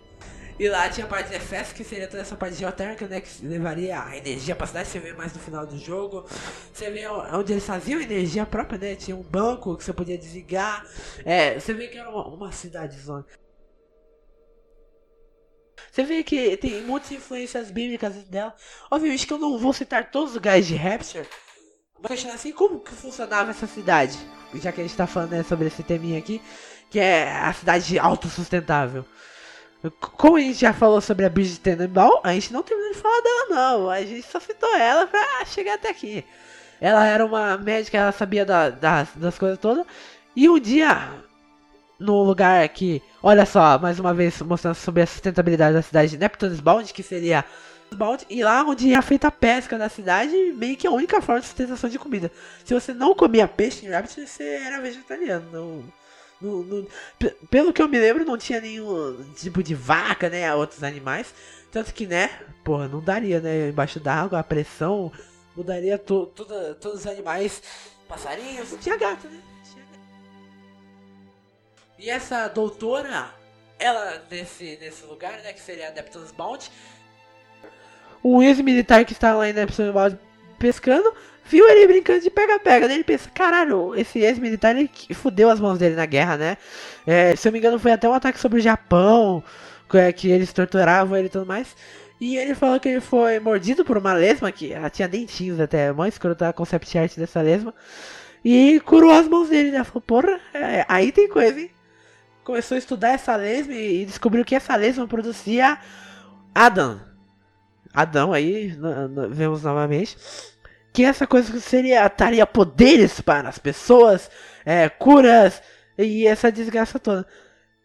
E 0.58 0.68
lá 0.68 0.88
tinha 0.88 1.06
a 1.06 1.08
parte 1.08 1.30
de 1.30 1.36
Hephaestus, 1.36 1.72
que 1.72 1.84
seria 1.84 2.06
toda 2.06 2.22
essa 2.22 2.36
parte 2.36 2.56
geotérmica, 2.56 3.06
né? 3.06 3.20
Que 3.20 3.44
levaria 3.44 4.02
a 4.02 4.16
energia 4.16 4.54
pra 4.54 4.66
cidade. 4.66 4.88
Você 4.88 4.98
vê 4.98 5.12
mais 5.12 5.32
no 5.32 5.40
final 5.40 5.66
do 5.66 5.78
jogo. 5.78 6.26
Você 6.72 6.90
vê 6.90 7.06
onde 7.08 7.52
eles 7.52 7.64
faziam 7.64 8.00
energia 8.00 8.44
própria, 8.46 8.78
né? 8.78 8.94
Tinha 8.94 9.16
um 9.16 9.22
banco 9.22 9.76
que 9.76 9.84
você 9.84 9.92
podia 9.92 10.18
desligar. 10.18 10.86
É, 11.24 11.58
você 11.58 11.72
vê 11.72 11.88
que 11.88 11.98
era 11.98 12.10
uma, 12.10 12.26
uma 12.28 12.52
cidade 12.52 12.98
zona. 13.00 13.24
Você 15.90 16.04
vê 16.04 16.22
que 16.22 16.56
tem 16.56 16.82
muitas 16.82 17.12
influências 17.12 17.70
bíblicas 17.70 18.14
dela. 18.24 18.54
Obviamente 18.90 19.26
que 19.26 19.32
eu 19.32 19.38
não 19.38 19.58
vou 19.58 19.72
citar 19.72 20.10
todos 20.10 20.30
os 20.30 20.36
lugares 20.36 20.66
de 20.66 20.74
Rapture. 20.74 21.26
Mas 22.00 22.08
questionar 22.08 22.34
assim, 22.34 22.52
como 22.52 22.80
que 22.80 22.92
funcionava 22.92 23.50
essa 23.50 23.66
cidade? 23.66 24.18
Já 24.54 24.72
que 24.72 24.80
a 24.80 24.84
gente 24.84 24.96
tá 24.96 25.06
falando 25.06 25.30
né, 25.30 25.42
sobre 25.42 25.66
esse 25.66 25.82
teminha 25.82 26.18
aqui, 26.18 26.42
que 26.90 26.98
é 26.98 27.30
a 27.30 27.52
cidade 27.52 27.98
autossustentável. 27.98 29.04
Como 30.00 30.36
a 30.36 30.40
gente 30.40 30.60
já 30.60 30.72
falou 30.72 31.00
sobre 31.00 31.24
a 31.26 31.28
Bridget 31.30 31.60
Tenenbaum, 31.60 32.20
a 32.22 32.32
gente 32.34 32.52
não 32.52 32.62
terminou 32.62 32.92
de 32.92 32.98
falar 32.98 33.20
dela 33.20 33.46
não. 33.50 33.90
A 33.90 34.00
gente 34.02 34.22
só 34.22 34.38
citou 34.38 34.74
ela 34.76 35.06
pra 35.06 35.44
chegar 35.44 35.74
até 35.74 35.90
aqui. 35.90 36.24
Ela 36.80 37.06
era 37.06 37.24
uma 37.24 37.56
médica, 37.58 37.98
ela 37.98 38.12
sabia 38.12 38.44
da- 38.44 38.70
das, 38.70 39.08
das 39.16 39.38
coisas 39.38 39.58
todas. 39.58 39.84
E 40.36 40.48
um 40.48 40.58
dia, 40.58 41.08
num 41.98 42.22
lugar 42.22 42.68
que, 42.68 43.02
olha 43.22 43.44
só, 43.46 43.78
mais 43.78 43.98
uma 43.98 44.14
vez 44.14 44.40
mostrando 44.42 44.74
sobre 44.74 45.02
a 45.02 45.06
sustentabilidade 45.06 45.74
da 45.74 45.82
cidade 45.82 46.12
de 46.12 46.18
Neptune's 46.18 46.60
Bound, 46.60 46.92
que 46.92 47.02
seria 47.02 47.44
e 48.30 48.42
lá 48.42 48.64
onde 48.64 48.90
era 48.90 49.02
feita 49.02 49.28
a 49.28 49.30
pesca 49.30 49.76
da 49.76 49.86
cidade, 49.88 50.34
meio 50.56 50.76
que 50.78 50.86
a 50.86 50.90
única 50.90 51.20
forma 51.20 51.40
de 51.42 51.46
sustentação 51.46 51.90
de 51.90 51.98
comida. 51.98 52.32
Se 52.64 52.72
você 52.72 52.94
não 52.94 53.14
comia 53.14 53.46
peixe 53.46 53.84
em 53.84 53.90
Rapture, 53.90 54.26
você 54.26 54.42
era 54.42 54.80
vegetariano. 54.80 55.44
Não, 55.52 55.84
não- 56.42 56.86
pe- 57.18 57.36
pelo 57.50 57.72
que 57.72 57.80
eu 57.82 57.88
me 57.88 57.98
lembro, 57.98 58.24
não 58.24 58.36
tinha 58.38 58.60
nenhum 58.60 59.24
tipo 59.34 59.62
de 59.62 59.74
vaca, 59.74 60.28
né? 60.28 60.54
Outros 60.54 60.82
animais. 60.82 61.34
Tanto 61.70 61.92
que, 61.94 62.06
né? 62.06 62.28
Porra, 62.64 62.88
não 62.88 63.00
daria, 63.00 63.40
né? 63.40 63.68
Embaixo 63.68 63.98
d'água, 64.00 64.38
a 64.38 64.44
pressão 64.44 65.10
mudaria 65.56 65.96
to, 65.98 66.26
toda- 66.34 66.74
todos 66.74 67.00
os 67.00 67.06
animais. 67.06 67.62
Passarinhos, 68.08 68.76
tinha 68.80 68.96
gato, 68.96 69.26
né? 69.28 69.40
Tinha. 69.72 69.84
E 71.98 72.10
essa 72.10 72.48
doutora, 72.48 73.30
ela 73.78 74.22
nesse, 74.30 74.76
nesse 74.80 75.04
lugar, 75.06 75.32
né? 75.42 75.52
Que 75.52 75.60
seria 75.60 75.88
a 75.88 75.92
Neptune's 75.92 76.32
Bound. 76.32 76.70
Um 78.24 78.42
ex-militar 78.42 79.04
que 79.04 79.12
estava 79.12 79.38
lá 79.38 79.48
em 79.48 79.52
Neptune's 79.52 79.92
Bound 79.92 80.18
pescando, 80.62 81.12
viu 81.44 81.68
ele 81.68 81.88
brincando 81.88 82.20
de 82.20 82.30
pega-pega. 82.30 82.86
Daí 82.86 82.98
ele 82.98 83.04
pensa, 83.04 83.28
caralho, 83.34 83.96
esse 83.96 84.20
ex-militar 84.20 84.76
ele 84.76 84.88
fudeu 85.12 85.50
as 85.50 85.58
mãos 85.58 85.76
dele 85.76 85.96
na 85.96 86.06
guerra, 86.06 86.36
né? 86.36 86.56
É, 87.04 87.34
se 87.34 87.48
eu 87.48 87.52
me 87.52 87.58
engano, 87.58 87.80
foi 87.80 87.90
até 87.90 88.08
um 88.08 88.14
ataque 88.14 88.38
sobre 88.38 88.60
o 88.60 88.62
Japão, 88.62 89.42
que, 89.90 89.98
é, 89.98 90.12
que 90.12 90.30
eles 90.30 90.52
torturavam 90.52 91.18
ele 91.18 91.26
e 91.26 91.30
tudo 91.30 91.44
mais. 91.44 91.74
E 92.20 92.36
ele 92.36 92.54
falou 92.54 92.78
que 92.78 92.88
ele 92.88 93.00
foi 93.00 93.40
mordido 93.40 93.84
por 93.84 93.98
uma 93.98 94.12
lesma, 94.14 94.52
que 94.52 94.72
ela 94.72 94.88
tinha 94.88 95.08
dentinhos 95.08 95.58
até, 95.58 95.90
mó 95.92 96.06
escroto 96.06 96.44
a 96.44 96.52
concept 96.52 96.96
art 96.96 97.16
dessa 97.16 97.42
lesma. 97.42 97.74
E 98.44 98.80
curou 98.84 99.10
as 99.10 99.26
mãos 99.26 99.48
dele, 99.48 99.72
né? 99.72 99.82
Falou, 99.82 100.00
porra, 100.00 100.40
é, 100.54 100.86
aí 100.88 101.10
tem 101.10 101.28
coisa, 101.28 101.60
hein? 101.60 101.70
Começou 102.44 102.76
a 102.76 102.78
estudar 102.78 103.10
essa 103.10 103.34
lesma 103.34 103.74
e 103.74 104.04
descobriu 104.04 104.44
que 104.44 104.54
essa 104.54 104.76
lesma 104.76 105.08
produzia 105.08 105.78
Adam. 106.54 107.00
Adão 107.92 108.32
aí, 108.32 108.74
vemos 109.30 109.62
novamente. 109.62 110.16
Que 110.92 111.04
essa 111.04 111.26
coisa 111.26 111.58
seria, 111.60 112.06
daria 112.08 112.46
poderes 112.46 113.20
para 113.20 113.48
as 113.48 113.58
pessoas, 113.58 114.30
é, 114.64 114.88
curas 114.88 115.62
e 115.96 116.26
essa 116.26 116.52
desgraça 116.52 116.98
toda. 116.98 117.26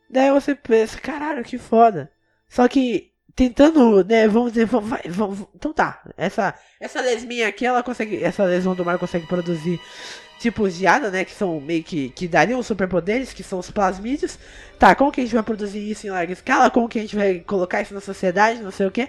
Daí 0.09 0.31
você 0.31 0.55
pensa, 0.55 0.99
caralho, 0.99 1.43
que 1.43 1.57
foda. 1.57 2.11
Só 2.49 2.67
que 2.67 3.11
tentando, 3.35 4.03
né, 4.03 4.27
vamos 4.27 4.53
dizer, 4.53 4.65
vamos, 4.65 4.89
vai, 4.89 5.01
vamos, 5.07 5.45
então 5.53 5.71
tá, 5.71 6.01
essa 6.17 6.55
essa 6.79 6.99
lesminha 7.01 7.47
aqui, 7.47 7.67
ela 7.67 7.83
consegue, 7.83 8.23
essa 8.23 8.43
lesma 8.43 8.73
do 8.73 8.83
mar 8.83 8.97
consegue 8.97 9.27
produzir 9.27 9.79
tipos 10.39 10.75
de 10.75 10.87
Ada, 10.87 11.11
né, 11.11 11.25
que 11.25 11.33
são 11.33 11.59
meio 11.59 11.83
que, 11.83 12.09
que 12.09 12.27
dariam 12.27 12.61
superpoderes, 12.63 13.33
que 13.33 13.43
são 13.43 13.59
os 13.59 13.69
plasmídeos. 13.71 14.37
Tá, 14.79 14.95
como 14.95 15.11
que 15.11 15.21
a 15.21 15.23
gente 15.23 15.33
vai 15.33 15.43
produzir 15.43 15.79
isso 15.79 16.07
em 16.07 16.09
larga 16.09 16.33
escala? 16.33 16.69
Como 16.69 16.87
que 16.87 16.99
a 16.99 17.01
gente 17.01 17.15
vai 17.15 17.39
colocar 17.39 17.81
isso 17.81 17.93
na 17.93 18.01
sociedade, 18.01 18.61
não 18.61 18.71
sei 18.71 18.87
o 18.87 18.91
que. 18.91 19.07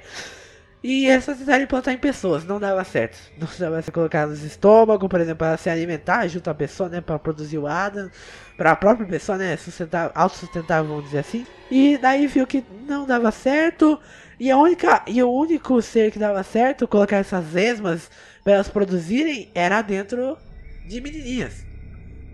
E 0.82 1.06
essa 1.06 1.34
tentaram 1.34 1.64
implantar 1.64 1.92
em 1.92 1.98
pessoas, 1.98 2.44
não 2.44 2.60
dava 2.60 2.84
certo. 2.84 3.18
Não 3.36 3.48
dava 3.58 3.76
certo 3.82 3.92
colocar 3.92 4.26
nos 4.26 4.42
estômagos, 4.42 5.08
por 5.08 5.20
exemplo, 5.20 5.38
para 5.38 5.56
se 5.56 5.68
alimentar 5.68 6.26
junto 6.28 6.48
à 6.48 6.54
pessoa, 6.54 6.88
né, 6.88 7.00
para 7.00 7.18
produzir 7.18 7.58
o 7.58 7.66
Adam, 7.66 8.08
para 8.56 8.70
a 8.72 8.76
própria 8.76 9.06
pessoa, 9.06 9.36
né, 9.36 9.56
sustentar, 9.56 10.12
autossustentável, 10.14 10.88
vamos 10.88 11.04
dizer 11.06 11.18
assim. 11.18 11.44
E 11.70 11.98
daí 11.98 12.26
viu 12.28 12.46
que 12.46 12.64
não 12.86 13.06
dava 13.06 13.30
certo. 13.32 13.98
E 14.38 14.50
a 14.52 14.56
única 14.56 15.02
e 15.08 15.20
o 15.20 15.30
único 15.30 15.82
ser 15.82 16.12
que 16.12 16.18
dava 16.18 16.42
certo 16.44 16.86
colocar 16.86 17.16
essas 17.16 17.56
esmas 17.56 18.08
para 18.44 18.54
elas 18.54 18.68
produzirem 18.68 19.50
era 19.52 19.82
dentro 19.82 20.38
de 20.86 21.00
menininhas. 21.00 21.66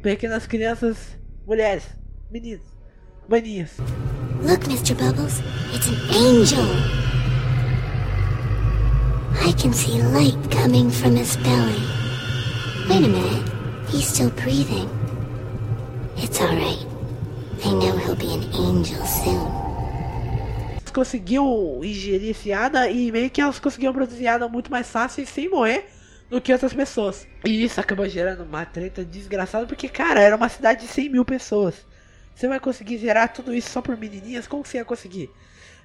Pequenas 0.02 0.46
crianças, 0.46 1.18
mulheres, 1.46 1.84
meninas, 2.30 2.60
maninhas. 3.26 3.78
Look, 4.42 4.66
Mr. 4.66 4.94
Bubbles, 4.94 5.40
it's 5.72 5.88
an 5.88 5.96
angel. 6.14 7.03
I 9.46 9.52
can 9.52 9.74
see 9.74 10.00
light 10.00 10.38
coming 10.50 10.90
from 10.90 11.16
his 11.16 11.36
belly. 11.36 11.76
Wait 12.88 13.04
a 13.04 13.08
minute, 13.08 13.44
he's 13.90 14.08
still 14.08 14.30
breathing. 14.30 14.88
It's 16.16 16.40
alright. 16.40 16.86
I 17.62 17.72
know 17.72 17.94
he'll 17.98 18.16
be 18.16 18.32
an 18.32 18.44
angel 18.54 19.04
soon. 19.04 19.46
Elas 20.80 20.90
conseguiam 20.90 21.84
ingerir 21.84 22.30
esse 22.30 22.54
ADA 22.54 22.88
e 22.88 23.12
meio 23.12 23.28
que 23.28 23.42
elas 23.42 23.58
conseguiam 23.58 23.92
produzir 23.92 24.28
ADA 24.28 24.48
muito 24.48 24.70
mais 24.70 24.88
fácil 24.88 25.22
e 25.22 25.26
sem 25.26 25.50
morrer 25.50 25.90
do 26.30 26.40
que 26.40 26.50
outras 26.50 26.72
pessoas. 26.72 27.26
E 27.44 27.64
isso 27.64 27.78
acabou 27.78 28.08
gerando 28.08 28.44
uma 28.44 28.64
treta 28.64 29.04
desgraçada 29.04 29.66
porque, 29.66 29.90
cara, 29.90 30.22
era 30.22 30.36
uma 30.36 30.48
cidade 30.48 30.86
de 30.86 30.88
100 30.90 31.10
mil 31.10 31.24
pessoas. 31.24 31.74
Você 32.34 32.48
vai 32.48 32.58
conseguir 32.58 32.96
gerar 32.96 33.28
tudo 33.28 33.54
isso 33.54 33.68
só 33.68 33.82
por 33.82 33.94
menininhas? 33.94 34.46
Como 34.46 34.64
você 34.64 34.78
ia 34.78 34.86
conseguir? 34.86 35.30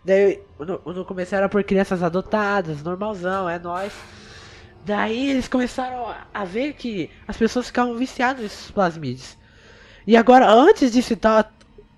Daí, 0.04 0.42
no, 0.58 0.94
no 0.94 1.06
começo 1.06 1.36
era 1.36 1.50
por 1.50 1.64
crianças 1.64 2.02
adotadas, 2.02 2.82
normalzão, 2.84 3.50
é 3.50 3.60
nóis. 3.60 3.94
Daí 4.86 5.32
eles 5.32 5.48
começaram 5.48 6.14
a- 6.34 6.46
ver 6.46 6.74
que 6.74 7.10
as 7.28 7.38
pessoas 7.38 7.68
ficavam 7.68 7.96
viciadas 7.96 8.42
nesses 8.44 8.72
plasmídeos. 8.72 9.38
E 10.08 10.16
agora, 10.18 10.50
antes 10.50 10.92
de 10.92 11.02
citar 11.04 11.54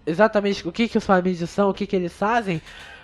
exatamente 0.06 0.68
o 0.68 0.72
que, 0.72 0.88
que 0.88 0.98
os 0.98 1.06
plasmídeos 1.06 1.50
são, 1.50 1.70
o 1.70 1.74
que, 1.74 1.86
que 1.86 1.96
eles 1.96 2.12
fazem, 2.14 2.62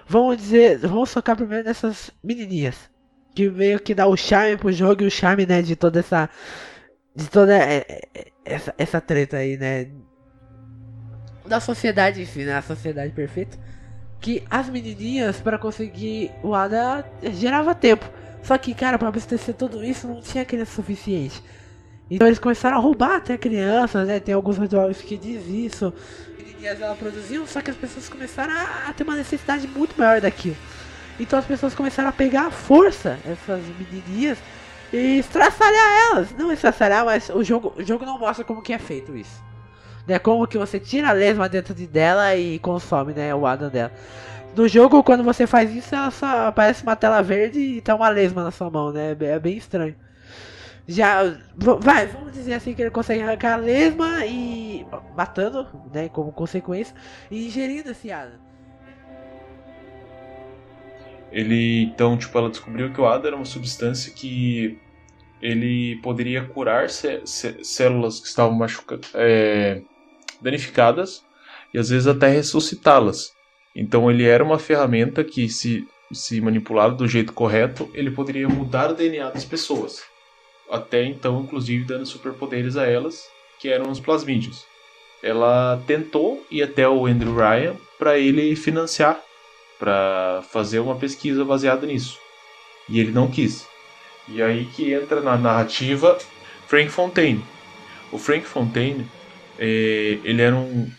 vamos 0.07 0.37
dizer, 0.37 0.79
vamos 0.79 1.13
focar 1.13 1.35
primeiro 1.35 1.63
nessas 1.63 2.11
menininhas. 2.23 2.89
Que 3.35 3.49
meio 3.49 3.79
que 3.79 3.93
dá 3.93 4.07
o 4.07 4.17
charme 4.17 4.57
pro 4.57 4.71
jogo 4.71 5.03
e 5.03 5.07
o 5.07 5.11
charme, 5.11 5.45
né, 5.45 5.61
de 5.61 5.75
toda 5.75 5.99
essa. 5.99 6.27
De 7.15 7.27
toda 7.29 7.55
é, 7.55 7.85
é, 8.13 8.31
essa, 8.43 8.73
essa 8.77 8.99
treta 8.99 9.37
aí, 9.37 9.57
né? 9.57 9.89
Da 11.45 11.59
sociedade 11.59 12.25
si, 12.25 12.43
né? 12.43 12.55
A 12.57 12.61
sociedade 12.61 13.13
perfeita. 13.13 13.57
Que 14.19 14.43
as 14.49 14.69
menininhas, 14.69 15.39
para 15.39 15.57
conseguir 15.57 16.31
o 16.43 16.53
ADA, 16.53 17.05
gerava 17.33 17.75
tempo. 17.75 18.05
Só 18.43 18.57
que, 18.57 18.73
cara, 18.73 18.97
pra 18.97 19.09
abastecer 19.09 19.53
tudo 19.53 19.83
isso 19.83 20.07
não 20.07 20.21
tinha 20.21 20.45
criança 20.45 20.75
suficiente. 20.75 21.43
Então 22.09 22.25
eles 22.25 22.39
começaram 22.39 22.77
a 22.77 22.79
roubar 22.79 23.17
até 23.17 23.37
crianças, 23.37 24.07
né? 24.07 24.19
Tem 24.19 24.33
alguns 24.33 24.57
rituais 24.57 25.01
que 25.01 25.17
diz 25.17 25.45
isso. 25.47 25.93
Menininhas 26.37 26.79
ela 26.79 26.95
produziam, 26.95 27.45
só 27.45 27.61
que 27.61 27.69
as 27.69 27.75
pessoas 27.75 28.07
começaram 28.07 28.53
a, 28.53 28.93
ter 28.93 29.03
uma 29.03 29.15
necessidade 29.15 29.67
muito 29.67 29.97
maior 29.97 30.21
daquilo. 30.21 30.55
Então 31.19 31.37
as 31.37 31.45
pessoas 31.45 31.75
começaram 31.75 32.09
a 32.09 32.13
pegar 32.13 32.49
força 32.51 33.19
essas 33.25 33.61
menininhas 33.77 34.37
e 34.93 35.19
estraçalhar 35.19 36.11
elas. 36.11 36.31
Não 36.31 36.51
estraçalhar, 36.51 37.03
mas 37.03 37.29
o 37.29 37.43
jogo, 37.43 37.73
o 37.75 37.83
jogo 37.83 38.05
não 38.05 38.17
mostra 38.17 38.45
como 38.45 38.61
que 38.61 38.71
é 38.71 38.79
feito 38.79 39.15
isso. 39.15 39.43
Né? 40.07 40.17
Como 40.19 40.47
que 40.47 40.57
você 40.57 40.79
tira 40.79 41.09
a 41.09 41.13
lesma 41.13 41.49
dentro 41.49 41.73
de 41.73 41.85
dela 41.85 42.35
e 42.35 42.59
consome, 42.59 43.13
né, 43.13 43.35
o 43.35 43.45
Adam 43.45 43.69
dela. 43.69 43.91
No 44.55 44.67
jogo, 44.67 45.03
quando 45.03 45.23
você 45.23 45.45
faz 45.45 45.73
isso, 45.75 45.93
ela 45.93 46.09
só 46.09 46.47
aparece 46.47 46.81
uma 46.83 46.95
tela 46.95 47.21
verde 47.21 47.59
e 47.59 47.81
tá 47.81 47.93
uma 47.93 48.09
lesma 48.09 48.43
na 48.43 48.51
sua 48.51 48.69
mão, 48.71 48.91
né? 48.91 49.15
É 49.19 49.39
bem 49.39 49.57
estranho. 49.57 49.95
Já, 50.87 51.21
vai, 51.57 52.07
vamos 52.07 52.31
dizer 52.31 52.53
assim 52.53 52.73
que 52.73 52.81
ele 52.81 52.89
consegue 52.89 53.21
arrancar 53.21 53.53
a 53.55 53.57
lesma 53.57 54.25
e 54.25 54.85
matando, 55.15 55.67
né, 55.93 56.07
como 56.09 56.31
consequência, 56.31 56.95
e 57.29 57.47
ingerindo 57.47 57.91
esse 57.91 58.09
Adam. 58.09 58.39
Ele, 61.31 61.83
então, 61.83 62.17
tipo, 62.17 62.37
ela 62.37 62.49
descobriu 62.49 62.91
que 62.93 63.01
o 63.01 63.05
ADA 63.05 63.27
era 63.27 63.35
uma 63.35 63.45
substância 63.45 64.13
que 64.13 64.79
ele 65.41 65.99
poderia 66.01 66.45
curar 66.47 66.89
cé- 66.89 67.21
cé- 67.25 67.57
células 67.63 68.19
que 68.19 68.27
estavam 68.27 68.55
machuca 68.55 68.99
é, 69.13 69.81
danificadas 70.41 71.23
e 71.73 71.77
às 71.77 71.89
vezes 71.89 72.07
até 72.07 72.27
ressuscitá-las. 72.27 73.31
Então 73.75 74.09
ele 74.09 74.25
era 74.25 74.43
uma 74.43 74.57
ferramenta 74.57 75.23
que, 75.23 75.47
se, 75.49 75.87
se 76.11 76.41
manipulada 76.41 76.95
do 76.95 77.07
jeito 77.07 77.33
correto, 77.33 77.89
ele 77.93 78.11
poderia 78.11 78.49
mudar 78.49 78.91
o 78.91 78.95
DNA 78.95 79.29
das 79.29 79.45
pessoas. 79.45 80.03
Até 80.69 81.05
então, 81.05 81.41
inclusive, 81.41 81.85
dando 81.85 82.05
superpoderes 82.05 82.75
a 82.75 82.85
elas, 82.85 83.23
que 83.59 83.69
eram 83.69 83.89
os 83.89 83.99
plasmídeos. 83.99 84.65
Ela 85.21 85.81
tentou 85.87 86.45
ir 86.51 86.63
até 86.63 86.87
o 86.87 87.05
Andrew 87.05 87.35
Ryan 87.35 87.75
para 87.97 88.17
ele 88.17 88.55
financiar 88.55 89.21
para 89.79 90.43
fazer 90.49 90.79
uma 90.79 90.95
pesquisa 90.95 91.45
baseada 91.45 91.85
nisso. 91.85 92.19
E 92.89 92.99
ele 92.99 93.11
não 93.11 93.29
quis. 93.29 93.67
E 94.27 94.41
aí 94.41 94.65
que 94.65 94.93
entra 94.93 95.21
na 95.21 95.37
narrativa 95.37 96.17
Frank 96.67 96.89
Fontaine. 96.89 97.43
O 98.11 98.17
Frank 98.17 98.45
Fontaine, 98.45 99.07
ele 99.65 100.41
era 100.41 100.55
um 100.55 100.89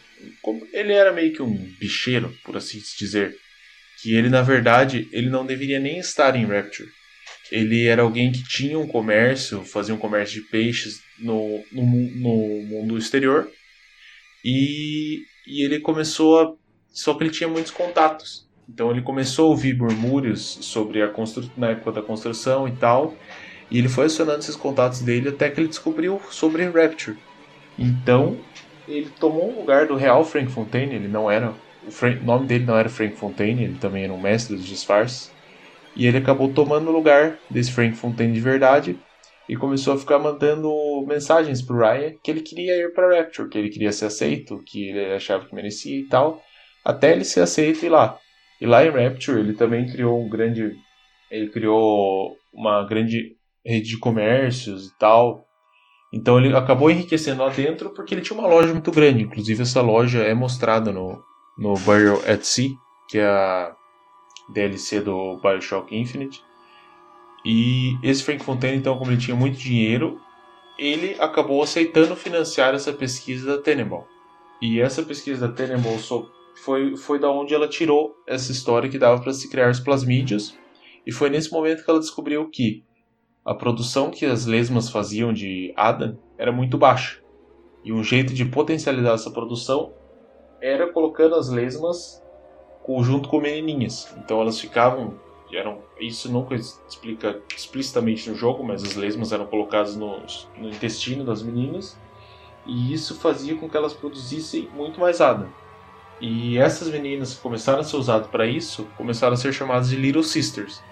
ele 0.73 0.93
era 0.93 1.13
meio 1.13 1.33
que 1.33 1.43
um 1.43 1.55
bicheiro, 1.79 2.35
por 2.45 2.57
assim 2.57 2.81
dizer, 2.99 3.37
que 4.01 4.15
ele 4.15 4.29
na 4.29 4.43
verdade 4.43 5.09
ele 5.13 5.29
não 5.29 5.45
deveria 5.45 5.79
nem 5.79 5.99
estar 5.99 6.35
em 6.37 6.45
Rapture. 6.45 6.89
Ele 7.51 7.87
era 7.87 8.03
alguém 8.03 8.31
que 8.31 8.43
tinha 8.43 8.79
um 8.79 8.87
comércio, 8.87 9.65
fazia 9.65 9.95
um 9.95 9.99
comércio 9.99 10.43
de 10.43 10.49
peixes 10.49 11.01
no, 11.19 11.65
no, 11.73 11.83
no 11.85 12.63
mundo 12.65 12.99
exterior 12.99 13.51
e, 14.45 15.23
e 15.47 15.65
ele 15.65 15.81
começou 15.81 16.41
a. 16.41 16.55
Só 16.93 17.15
que 17.15 17.25
ele 17.25 17.31
tinha 17.31 17.49
muitos 17.49 17.71
contatos. 17.71 18.49
Então 18.69 18.91
ele 18.91 19.03
começou 19.03 19.47
a 19.47 19.49
ouvir 19.51 19.77
murmúrios 19.77 20.59
sobre 20.61 21.01
a 21.03 21.09
constru... 21.09 21.51
na 21.57 21.71
época 21.71 21.93
da 21.93 22.03
construção 22.03 22.69
e 22.69 22.73
tal. 22.73 23.17
E 23.71 23.79
ele 23.79 23.89
foi 23.89 24.07
acionando 24.07 24.41
esses 24.41 24.57
contatos 24.57 25.01
dele 25.01 25.29
até 25.29 25.51
que 25.51 25.61
ele 25.61 25.69
descobriu 25.69 26.21
sobre 26.31 26.69
Rapture. 26.69 27.17
Então 27.79 28.37
ele 28.89 29.11
tomou 29.21 29.53
o 29.53 29.61
lugar 29.61 29.87
do 29.87 29.95
real 29.95 30.25
Frank 30.25 30.51
Fontaine. 30.51 30.95
Ele 30.95 31.09
não 31.09 31.31
era. 31.31 31.53
O 31.87 31.91
Frank- 31.91 32.25
nome 32.25 32.47
dele 32.47 32.65
não 32.65 32.77
era 32.77 32.89
Frank 32.89 33.17
Fontaine, 33.17 33.65
ele 33.65 33.79
também 33.79 34.05
era 34.05 34.13
um 34.13 34.21
mestre 34.21 34.57
dos 34.57 34.67
disfarces. 34.67 35.31
E 35.97 36.07
ele 36.07 36.19
acabou 36.19 36.53
tomando 36.53 36.89
o 36.89 36.93
lugar 36.93 37.39
desse 37.51 37.73
Frank 37.73 37.97
Fontaine 37.97 38.33
de 38.33 38.41
verdade 38.41 38.99
e 39.49 39.57
começou 39.57 39.95
a 39.95 39.99
ficar 39.99 40.19
mandando 40.19 40.71
mensagens 41.07 41.63
pro 41.63 41.79
Ryan 41.79 42.13
que 42.23 42.31
ele 42.31 42.43
queria 42.43 42.77
ir 42.77 42.93
para 42.93 43.17
Rapture, 43.17 43.49
que 43.49 43.59
ele 43.59 43.71
queria 43.71 43.91
ser 43.91 44.07
aceito, 44.07 44.63
que 44.67 44.91
ele 44.91 45.15
achava 45.15 45.47
que 45.47 45.55
merecia 45.55 45.99
e 45.99 46.05
tal, 46.07 46.43
até 46.85 47.13
ele 47.13 47.25
ser 47.25 47.41
aceito 47.41 47.85
e 47.85 47.89
lá. 47.89 48.19
E 48.61 48.67
lá 48.67 48.85
em 48.85 48.91
Rapture 48.91 49.41
ele 49.41 49.55
também 49.55 49.87
criou 49.87 50.23
um 50.23 50.29
grande, 50.29 50.73
ele 51.31 51.49
criou 51.49 52.37
uma 52.53 52.87
grande 52.87 53.37
rede 53.65 53.89
de 53.89 53.99
comércios 53.99 54.89
e 54.89 54.99
tal. 54.99 55.48
Então 56.13 56.39
ele 56.39 56.57
acabou 56.57 56.91
enriquecendo 56.91 57.43
lá 57.43 57.51
dentro 57.51 57.91
porque 57.91 58.15
ele 58.15 58.23
tinha 58.23 58.39
uma 58.39 58.49
loja 58.49 58.73
muito 58.73 58.91
grande. 58.91 59.23
Inclusive 59.23 59.63
essa 59.63 59.83
loja 59.83 60.21
é 60.21 60.35
mostrada 60.35 60.91
no 60.91 61.23
no 61.59 61.75
Burial 61.75 62.23
at 62.25 62.45
Sea, 62.45 62.71
que 63.09 63.19
é 63.19 63.27
a 63.27 63.75
DLC 64.49 65.01
do 65.01 65.39
BioShock 65.43 65.95
Infinite. 65.95 66.43
E 67.45 67.99
esse 68.03 68.23
Frank 68.23 68.45
Fontaine, 68.45 68.79
então, 68.79 68.97
como 68.97 69.11
ele 69.11 69.21
tinha 69.21 69.37
muito 69.37 69.59
dinheiro, 69.59 70.21
ele 70.79 71.17
acabou 71.19 71.63
aceitando 71.63 72.15
financiar 72.15 72.75
essa 72.75 72.93
pesquisa 72.93 73.57
da 73.57 73.63
Tenenbaum. 73.63 74.05
E 74.63 74.81
essa 74.81 75.03
pesquisa 75.03 75.49
da 75.49 75.53
Tenenbaum 75.53 75.99
foi, 76.63 76.97
foi 76.97 77.19
da 77.19 77.31
onde 77.31 77.55
ela 77.55 77.69
tirou 77.69 78.15
essa 78.27 78.53
história 78.53 78.89
que 78.89 78.99
dava 78.99 79.21
para 79.21 79.33
se 79.33 79.49
criar 79.49 79.71
os 79.71 79.81
plasmídeos. 79.81 80.57
E 81.07 81.13
foi 81.13 81.31
nesse 81.31 81.51
momento 81.51 81.85
que 81.85 81.91
ela 81.91 82.01
descobriu 82.01 82.49
que 82.49 82.85
a 83.49 83.55
produção 83.55 84.11
que 84.11 84.27
as 84.27 84.45
lesmas 84.45 84.91
faziam 84.91 85.33
de 85.33 85.73
Adam 85.75 86.19
era 86.37 86.53
muito 86.53 86.77
baixa. 86.77 87.19
E 87.83 87.91
um 87.91 88.05
jeito 88.05 88.35
de 88.35 88.45
potencializar 88.45 89.15
essa 89.15 89.31
produção 89.31 89.95
era 90.61 90.93
colocando 90.93 91.35
as 91.35 91.49
lesmas 91.49 92.23
junto 93.01 93.27
com 93.27 93.41
menininhas. 93.41 94.15
Então 94.19 94.39
elas 94.43 94.61
ficavam 94.61 95.15
eram 95.51 95.79
isso 95.99 96.31
nunca 96.31 96.55
explica 96.55 97.41
explicitamente 97.57 98.29
no 98.29 98.37
jogo, 98.37 98.63
mas 98.63 98.85
as 98.85 98.95
lesmas 98.95 99.33
eram 99.33 99.47
colocadas 99.47 99.97
no, 99.97 100.19
no 100.59 100.69
intestino 100.69 101.25
das 101.25 101.43
meninas 101.43 101.99
e 102.67 102.93
isso 102.93 103.15
fazia 103.19 103.57
com 103.57 103.67
que 103.67 103.79
elas 103.79 103.95
produzissem 103.95 104.69
muito 104.75 105.01
mais 105.01 105.23
Adam. 105.23 105.49
E 106.21 106.59
essas 106.59 106.89
meninas 106.89 107.33
que 107.33 107.41
começaram 107.41 107.81
a 107.81 107.85
ser 107.85 107.97
usadas 107.97 108.27
para 108.27 108.47
isso 108.47 108.87
começaram 108.99 109.33
a 109.33 109.37
ser 109.39 109.55
chamadas 109.55 109.89
de 109.89 109.97
Little 109.97 110.23
Sisters. 110.23 110.83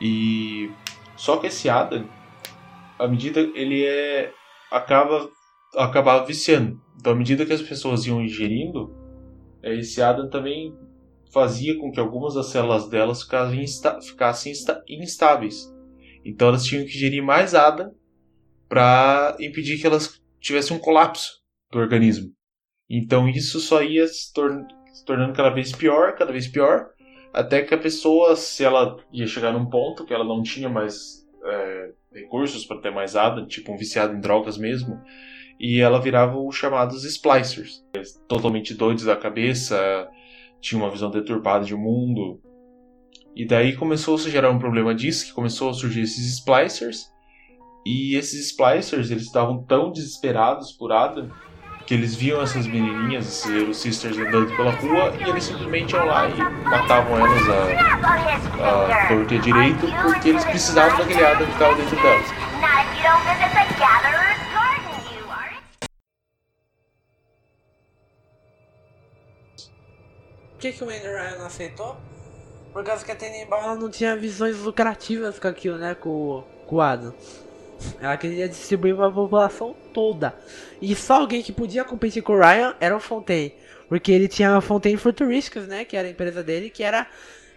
E 0.00 0.70
só 1.24 1.38
que 1.38 1.46
esse 1.46 1.70
Adam, 1.70 2.06
à 2.98 3.08
medida 3.08 3.40
ele 3.40 3.82
é 3.82 4.30
acaba 4.70 5.26
acabava 5.74 6.26
viciando. 6.26 6.78
Então 7.00 7.14
à 7.14 7.16
medida 7.16 7.46
que 7.46 7.52
as 7.54 7.62
pessoas 7.62 8.04
iam 8.04 8.20
ingerindo, 8.20 8.94
eh, 9.62 9.76
esse 9.76 10.02
Adam 10.02 10.28
também 10.28 10.76
fazia 11.32 11.78
com 11.78 11.90
que 11.90 11.98
algumas 11.98 12.34
das 12.34 12.48
células 12.48 12.90
delas 12.90 13.22
ficassem, 13.22 13.62
insta 13.62 13.98
ficassem 14.02 14.52
insta 14.52 14.84
instáveis. 14.86 15.66
Então 16.26 16.48
elas 16.48 16.62
tinham 16.62 16.84
que 16.84 16.90
gerir 16.90 17.24
mais 17.24 17.54
ADA 17.54 17.90
para 18.68 19.34
impedir 19.40 19.80
que 19.80 19.86
elas 19.86 20.20
tivessem 20.42 20.76
um 20.76 20.80
colapso 20.80 21.40
do 21.72 21.78
organismo. 21.78 22.30
Então 22.86 23.26
isso 23.30 23.60
só 23.60 23.82
ia 23.82 24.06
se, 24.06 24.30
tor 24.30 24.50
se 24.92 25.02
tornando 25.06 25.32
cada 25.32 25.48
vez 25.48 25.72
pior, 25.72 26.16
cada 26.16 26.32
vez 26.32 26.46
pior, 26.48 26.90
até 27.34 27.62
que 27.62 27.74
a 27.74 27.78
pessoa, 27.78 28.36
se 28.36 28.62
ela 28.62 28.96
ia 29.12 29.26
chegar 29.26 29.52
num 29.52 29.66
ponto 29.66 30.04
que 30.04 30.14
ela 30.14 30.24
não 30.24 30.40
tinha 30.40 30.68
mais 30.68 31.26
é, 31.44 31.90
recursos 32.12 32.64
para 32.64 32.80
ter 32.80 32.90
mais 32.90 33.16
ADA, 33.16 33.44
tipo 33.44 33.72
um 33.72 33.76
viciado 33.76 34.14
em 34.14 34.20
drogas 34.20 34.56
mesmo, 34.56 35.02
e 35.58 35.80
ela 35.80 36.00
virava 36.00 36.38
os 36.38 36.54
chamados 36.54 37.04
splicers, 37.04 37.84
totalmente 38.28 38.72
doidos 38.72 39.04
da 39.04 39.16
cabeça, 39.16 40.08
tinha 40.60 40.80
uma 40.80 40.90
visão 40.90 41.10
deturpada 41.10 41.64
de 41.64 41.74
mundo. 41.74 42.40
E 43.34 43.44
daí 43.44 43.76
começou 43.76 44.14
a 44.14 44.18
se 44.18 44.30
gerar 44.30 44.50
um 44.50 44.58
problema 44.58 44.94
disso, 44.94 45.26
que 45.26 45.32
começou 45.32 45.70
a 45.70 45.74
surgir 45.74 46.02
esses 46.02 46.38
splicers. 46.38 47.12
E 47.84 48.14
esses 48.14 48.46
splicers, 48.46 49.10
eles 49.10 49.24
estavam 49.24 49.62
tão 49.64 49.90
desesperados 49.90 50.72
por 50.72 50.92
Ada, 50.92 51.30
que 51.86 51.94
eles 51.94 52.14
viam 52.14 52.40
essas 52.40 52.66
menininhas, 52.66 53.44
Little 53.44 53.74
Sisters 53.74 54.16
andando 54.16 54.54
pela 54.56 54.70
rua, 54.72 55.12
e 55.18 55.28
eles 55.28 55.44
simplesmente 55.44 55.92
iam 55.92 56.06
lá 56.06 56.28
e 56.28 56.36
matavam 56.64 57.18
elas 57.18 57.42
a, 57.48 59.04
a 59.04 59.08
torta 59.08 59.38
direito, 59.38 59.86
porque 60.02 60.30
eles 60.30 60.44
precisavam 60.44 60.96
daquele 60.98 61.24
Ada 61.24 61.44
que 61.44 61.52
estava 61.52 61.74
dentro 61.74 61.96
delas. 61.96 62.26
Por 70.52 70.70
que, 70.70 70.72
que 70.72 70.82
o 70.84 70.88
Andrew 70.88 71.12
Ryan 71.12 71.44
aceitou? 71.44 71.96
Por 72.72 72.82
causa 72.82 73.04
que 73.04 73.12
a 73.12 73.14
Tenenbaum 73.14 73.76
não 73.76 73.90
tinha 73.90 74.16
visões 74.16 74.58
lucrativas 74.60 75.38
com 75.38 75.46
aquilo, 75.46 75.76
né? 75.76 75.94
Com, 75.94 76.42
com 76.66 76.76
o 76.76 76.80
Adam. 76.80 77.14
Ela 78.00 78.16
queria 78.16 78.48
distribuir 78.48 78.94
para 78.94 79.06
a 79.06 79.12
população 79.12 79.74
toda. 79.92 80.34
E 80.80 80.94
só 80.94 81.20
alguém 81.20 81.42
que 81.42 81.52
podia 81.52 81.84
competir 81.84 82.22
com 82.22 82.34
o 82.34 82.38
Ryan 82.38 82.74
era 82.80 82.96
o 82.96 83.00
Fontaine. 83.00 83.54
Porque 83.88 84.12
ele 84.12 84.28
tinha 84.28 84.56
a 84.56 84.60
Fontaine 84.60 84.96
Futurísticas, 84.96 85.66
né? 85.66 85.84
Que 85.84 85.96
era 85.96 86.08
a 86.08 86.10
empresa 86.10 86.42
dele, 86.42 86.70
que 86.70 86.82
era. 86.82 87.06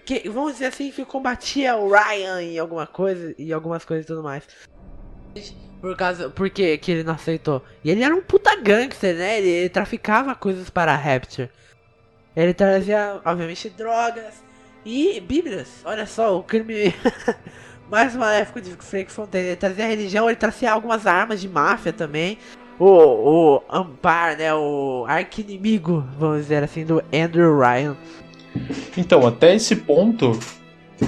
Que, 0.05 0.29
vamos 0.29 0.53
dizer 0.53 0.67
assim, 0.67 0.91
que 0.91 1.03
combatia 1.03 1.75
o 1.75 1.91
Ryan 1.91 2.41
em 2.41 2.59
alguma 2.59 2.87
coisa. 2.87 3.33
E 3.37 3.51
algumas 3.51 3.83
coisas 3.83 4.05
e 4.05 4.07
tudo 4.07 4.23
mais. 4.23 4.43
Por 5.81 5.95
causa. 5.95 6.29
Por 6.29 6.49
que 6.49 6.79
ele 6.87 7.03
não 7.03 7.13
aceitou? 7.13 7.63
E 7.83 7.89
ele 7.89 8.03
era 8.03 8.15
um 8.15 8.21
puta 8.21 8.55
gangster, 8.55 9.15
né? 9.15 9.37
Ele, 9.39 9.49
ele 9.49 9.69
traficava 9.69 10.35
coisas 10.35 10.69
para 10.69 10.93
a 10.93 10.95
Rapture. 10.95 11.49
Ele 12.35 12.53
trazia, 12.53 13.19
obviamente, 13.25 13.69
drogas 13.69 14.43
e 14.85 15.19
bíblias. 15.19 15.81
Olha 15.83 16.05
só, 16.05 16.37
o 16.37 16.43
crime. 16.43 16.93
mais 17.89 18.15
maléfico 18.15 18.61
de 18.61 18.71
Frank 18.71 19.11
Fontaine. 19.11 19.47
Ele 19.49 19.55
trazia 19.55 19.87
religião, 19.87 20.29
ele 20.29 20.35
trazia 20.35 20.71
algumas 20.71 21.05
armas 21.07 21.41
de 21.41 21.47
máfia 21.47 21.93
também. 21.93 22.37
O, 22.79 22.85
o 22.85 23.63
Ampar, 23.69 24.37
né? 24.37 24.53
O 24.53 25.05
arqui-inimigo, 25.07 26.05
vamos 26.19 26.41
dizer 26.41 26.63
assim, 26.63 26.85
do 26.85 27.03
Andrew 27.13 27.57
Ryan. 27.59 27.97
Então, 28.95 29.25
até 29.25 29.55
esse 29.55 29.75
ponto, 29.75 30.37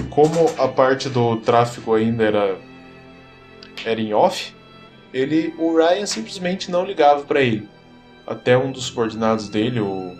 como 0.08 0.50
a 0.58 0.68
parte 0.68 1.08
do 1.08 1.36
tráfico 1.36 1.94
ainda 1.94 2.24
era, 2.24 2.58
era 3.84 4.00
em 4.00 4.12
off, 4.12 4.54
ele, 5.12 5.54
o 5.58 5.76
Ryan 5.76 6.06
simplesmente 6.06 6.70
não 6.70 6.84
ligava 6.84 7.22
para 7.22 7.40
ele. 7.40 7.68
Até 8.26 8.56
um 8.56 8.70
dos 8.70 8.84
subordinados 8.84 9.48
dele, 9.48 9.80
o, 9.80 10.16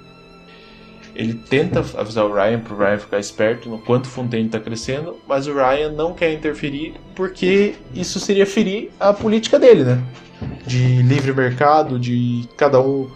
ele 1.20 1.34
tenta 1.34 1.84
avisar 1.98 2.24
o 2.24 2.32
Ryan 2.32 2.60
pro 2.60 2.78
Ryan 2.78 2.98
ficar 2.98 3.18
esperto 3.18 3.68
no 3.68 3.78
quanto 3.78 4.08
Fontaine 4.08 4.46
está 4.46 4.58
crescendo, 4.58 5.16
mas 5.28 5.46
o 5.46 5.52
Ryan 5.52 5.92
não 5.92 6.14
quer 6.14 6.32
interferir 6.32 6.94
porque 7.14 7.74
isso 7.94 8.18
seria 8.18 8.46
ferir 8.46 8.90
a 8.98 9.12
política 9.12 9.58
dele, 9.58 9.84
né? 9.84 10.02
De 10.66 11.02
livre 11.02 11.34
mercado, 11.34 11.98
de 11.98 12.48
cada 12.56 12.80
um 12.80 13.06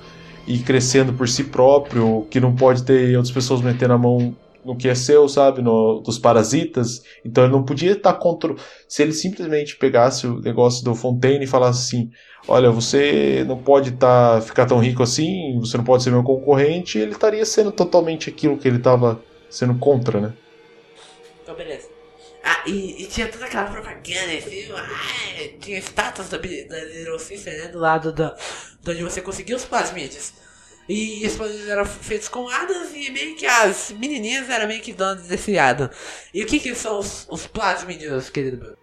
ir 0.46 0.58
crescendo 0.58 1.14
por 1.14 1.26
si 1.26 1.44
próprio, 1.44 2.26
que 2.30 2.38
não 2.38 2.54
pode 2.54 2.82
ter 2.82 3.16
outras 3.16 3.32
pessoas 3.32 3.62
metendo 3.62 3.94
a 3.94 3.98
mão 3.98 4.36
no 4.64 4.76
que 4.76 4.88
é 4.88 4.94
seu, 4.94 5.28
sabe? 5.28 5.62
No, 5.62 6.00
dos 6.00 6.18
parasitas. 6.18 7.02
Então 7.24 7.44
ele 7.44 7.52
não 7.52 7.64
podia 7.64 7.92
estar 7.92 8.14
contra. 8.14 8.54
Se 8.88 9.02
ele 9.02 9.12
simplesmente 9.12 9.76
pegasse 9.76 10.26
o 10.26 10.40
negócio 10.40 10.84
do 10.84 10.94
Fontaine 10.94 11.44
e 11.44 11.48
falasse 11.48 11.80
assim: 11.80 12.10
Olha, 12.46 12.70
você 12.70 13.44
não 13.46 13.56
pode 13.56 13.92
tá, 13.92 14.40
ficar 14.40 14.66
tão 14.66 14.78
rico 14.78 15.02
assim, 15.02 15.58
você 15.58 15.76
não 15.76 15.84
pode 15.84 16.02
ser 16.02 16.10
meu 16.10 16.22
concorrente, 16.22 16.98
ele 16.98 17.12
estaria 17.12 17.44
sendo 17.44 17.72
totalmente 17.72 18.28
aquilo 18.28 18.58
que 18.58 18.68
ele 18.68 18.76
estava 18.78 19.20
sendo 19.48 19.74
contra, 19.78 20.20
né? 20.20 20.34
Então, 21.42 21.54
beleza. 21.54 21.88
Ah, 22.42 22.62
e, 22.66 23.02
e 23.02 23.06
tinha 23.06 23.26
toda 23.28 23.46
aquela 23.46 23.70
propaganda, 23.70 24.32
ah, 24.76 25.58
tinha 25.60 25.78
estátuas 25.78 26.28
da, 26.28 26.36
da 26.36 26.44
Little 26.44 27.18
Sister, 27.18 27.56
né? 27.56 27.68
Do 27.68 27.78
lado 27.78 28.12
da, 28.12 28.36
de 28.82 28.90
onde 28.90 29.02
você 29.02 29.22
conseguiu 29.22 29.56
os 29.56 29.64
plasmídeos. 29.64 30.43
E 30.88 31.24
esses 31.24 31.36
plasmídeos 31.36 31.68
eram 31.68 31.84
feitos 31.86 32.28
com 32.28 32.48
Adams 32.48 32.90
e 32.94 33.10
meio 33.10 33.36
que 33.36 33.46
as 33.46 33.92
menininhas 33.92 34.50
eram 34.50 34.66
meio 34.66 34.82
que 34.82 34.92
donas 34.92 35.26
desse 35.26 35.58
Adam. 35.58 35.88
E 36.32 36.42
o 36.42 36.46
que 36.46 36.58
que 36.58 36.74
são 36.74 36.98
os, 36.98 37.26
os 37.30 37.46
plasmídeos, 37.46 38.28
querido 38.28 38.58
meu? 38.58 38.76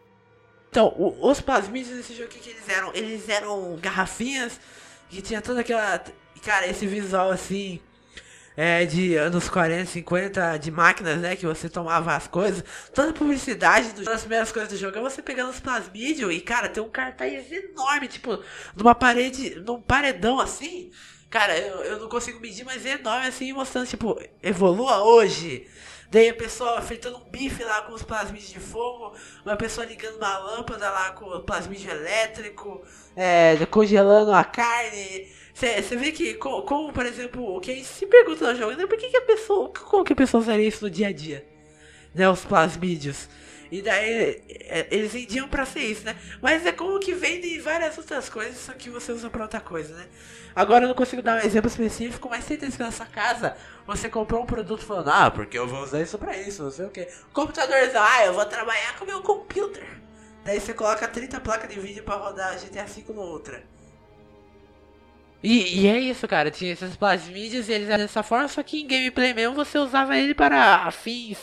Então, 0.70 0.88
o, 0.98 1.30
os 1.30 1.42
plasmídeos 1.42 1.98
desse 1.98 2.14
jogo, 2.14 2.26
o 2.26 2.30
que 2.30 2.40
que 2.40 2.50
eles 2.50 2.68
eram? 2.68 2.92
Eles 2.94 3.30
eram 3.30 3.78
garrafinhas 3.82 4.60
que 5.10 5.22
tinha 5.22 5.42
toda 5.42 5.62
aquela... 5.62 6.04
Cara, 6.44 6.66
esse 6.66 6.88
visual 6.88 7.30
assim 7.30 7.80
é, 8.56 8.86
de 8.86 9.16
anos 9.16 9.50
40, 9.50 9.86
50, 9.86 10.58
de 10.58 10.72
máquinas, 10.72 11.18
né? 11.20 11.36
Que 11.36 11.46
você 11.46 11.70
tomava 11.70 12.16
as 12.16 12.28
coisas. 12.28 12.64
Toda 12.94 13.12
a 13.12 13.14
publicidade 13.14 13.94
do, 13.94 14.04
das 14.04 14.22
primeiras 14.22 14.52
coisas 14.52 14.72
do 14.72 14.78
jogo 14.78 14.98
é 14.98 15.02
você 15.02 15.22
pegando 15.22 15.50
os 15.50 15.60
plasmídeos 15.60 16.34
e, 16.34 16.42
cara, 16.42 16.70
tem 16.70 16.84
um 16.84 16.90
cartaz 16.90 17.52
enorme, 17.52 18.08
tipo, 18.08 18.44
numa 18.76 18.94
parede, 18.96 19.56
num 19.66 19.82
paredão 19.82 20.40
assim. 20.40 20.92
Cara, 21.32 21.58
eu, 21.58 21.78
eu 21.86 22.00
não 22.00 22.10
consigo 22.10 22.42
medir, 22.42 22.66
mas 22.66 22.86
é 22.86 23.00
enorme 23.00 23.28
assim, 23.28 23.54
mostrando, 23.54 23.88
tipo, 23.88 24.22
evolua 24.44 25.02
hoje. 25.02 25.66
Daí 26.12 26.28
a 26.28 26.34
pessoa 26.34 26.82
fritando 26.82 27.16
um 27.20 27.30
bife 27.30 27.64
lá 27.64 27.84
com 27.84 27.94
os 27.94 28.04
plasmídeos 28.04 28.52
de 28.52 28.60
fogo, 28.60 29.16
uma 29.46 29.56
pessoa 29.56 29.88
ligando 29.88 30.18
uma 30.18 30.38
lâmpada 30.40 30.90
lá 30.90 31.12
com 31.12 31.26
o 31.26 31.40
plasmídio 31.40 31.90
elétrico, 31.90 32.82
é, 33.16 33.66
congelando 33.68 34.34
a 34.34 34.44
carne. 34.44 35.30
Você 35.54 35.96
vê 35.96 36.12
que, 36.12 36.34
como, 36.34 36.64
como, 36.64 36.92
por 36.92 37.06
exemplo, 37.06 37.56
o 37.56 37.62
que 37.62 37.72
a 37.72 37.76
gente 37.76 37.88
se 37.88 38.06
pergunta 38.06 38.52
no 38.52 38.60
jogo, 38.60 38.74
né? 38.74 38.86
Por 38.86 38.98
que, 38.98 39.10
que 39.10 39.16
a 39.16 39.22
pessoa. 39.22 39.70
Como 39.70 40.04
que 40.04 40.12
a 40.12 40.16
pessoa 40.18 40.42
usaria 40.42 40.68
isso 40.68 40.84
no 40.84 40.92
dia 40.92 41.08
a 41.08 41.14
dia? 41.14 41.46
Né? 42.14 42.30
Os 42.30 42.44
plasmídeos. 42.44 43.30
E 43.72 43.82
daí 43.82 44.44
é, 44.50 44.88
eles 44.92 45.14
vendiam 45.14 45.48
pra 45.48 45.66
ser 45.66 45.80
isso, 45.80 46.04
né? 46.04 46.14
Mas 46.42 46.66
é 46.66 46.74
como 46.74 47.00
que 47.00 47.14
vendem 47.14 47.58
várias 47.62 47.98
outras 47.98 48.28
coisas, 48.28 48.58
só 48.58 48.74
que 48.74 48.90
você 48.90 49.14
usa 49.14 49.30
pra 49.30 49.44
outra 49.44 49.62
coisa, 49.62 49.96
né? 49.96 50.08
Agora 50.54 50.84
eu 50.84 50.90
não 50.90 50.96
consigo 50.96 51.22
dar 51.22 51.42
um 51.42 51.46
exemplo 51.46 51.70
específico, 51.70 52.28
mas 52.30 52.44
certeza 52.44 52.76
que 52.76 52.84
na 52.84 52.92
sua 52.92 53.06
casa 53.06 53.56
você 53.88 54.10
comprou 54.10 54.44
um 54.44 54.46
produto 54.46 54.84
falando, 54.84 55.10
ah, 55.10 55.32
porque 55.32 55.58
eu 55.58 55.66
vou 55.66 55.82
usar 55.84 56.02
isso 56.02 56.18
pra 56.18 56.36
isso, 56.36 56.64
não 56.64 56.72
sei 56.72 56.86
o 56.86 56.90
que. 56.90 57.08
Computadorzão, 57.32 58.04
ah, 58.04 58.26
eu 58.26 58.34
vou 58.34 58.46
trabalhar 58.46 58.98
com 59.00 59.06
meu 59.06 59.22
computer. 59.22 59.88
Daí 60.44 60.60
você 60.60 60.74
coloca 60.74 61.08
30 61.08 61.40
placas 61.40 61.70
de 61.74 61.80
vídeo 61.80 62.04
pra 62.04 62.16
rodar 62.16 62.60
GTA 62.60 62.84
V 62.84 63.06
no 63.14 63.22
Ultra. 63.22 63.64
E, 65.42 65.82
e, 65.82 65.88
é 65.88 65.98
isso, 65.98 66.28
cara. 66.28 66.52
Tinha 66.52 66.74
esses 66.74 66.96
plasmídeos 66.98 67.70
e 67.70 67.72
eles 67.72 67.90
eram 67.90 68.04
dessa 68.04 68.22
forma, 68.22 68.48
só 68.48 68.62
que 68.62 68.82
em 68.82 68.88
gameplay 68.88 69.34
mesmo 69.34 69.56
você 69.56 69.78
usava 69.78 70.18
ele 70.18 70.36
para 70.36 70.92
fins 70.92 71.38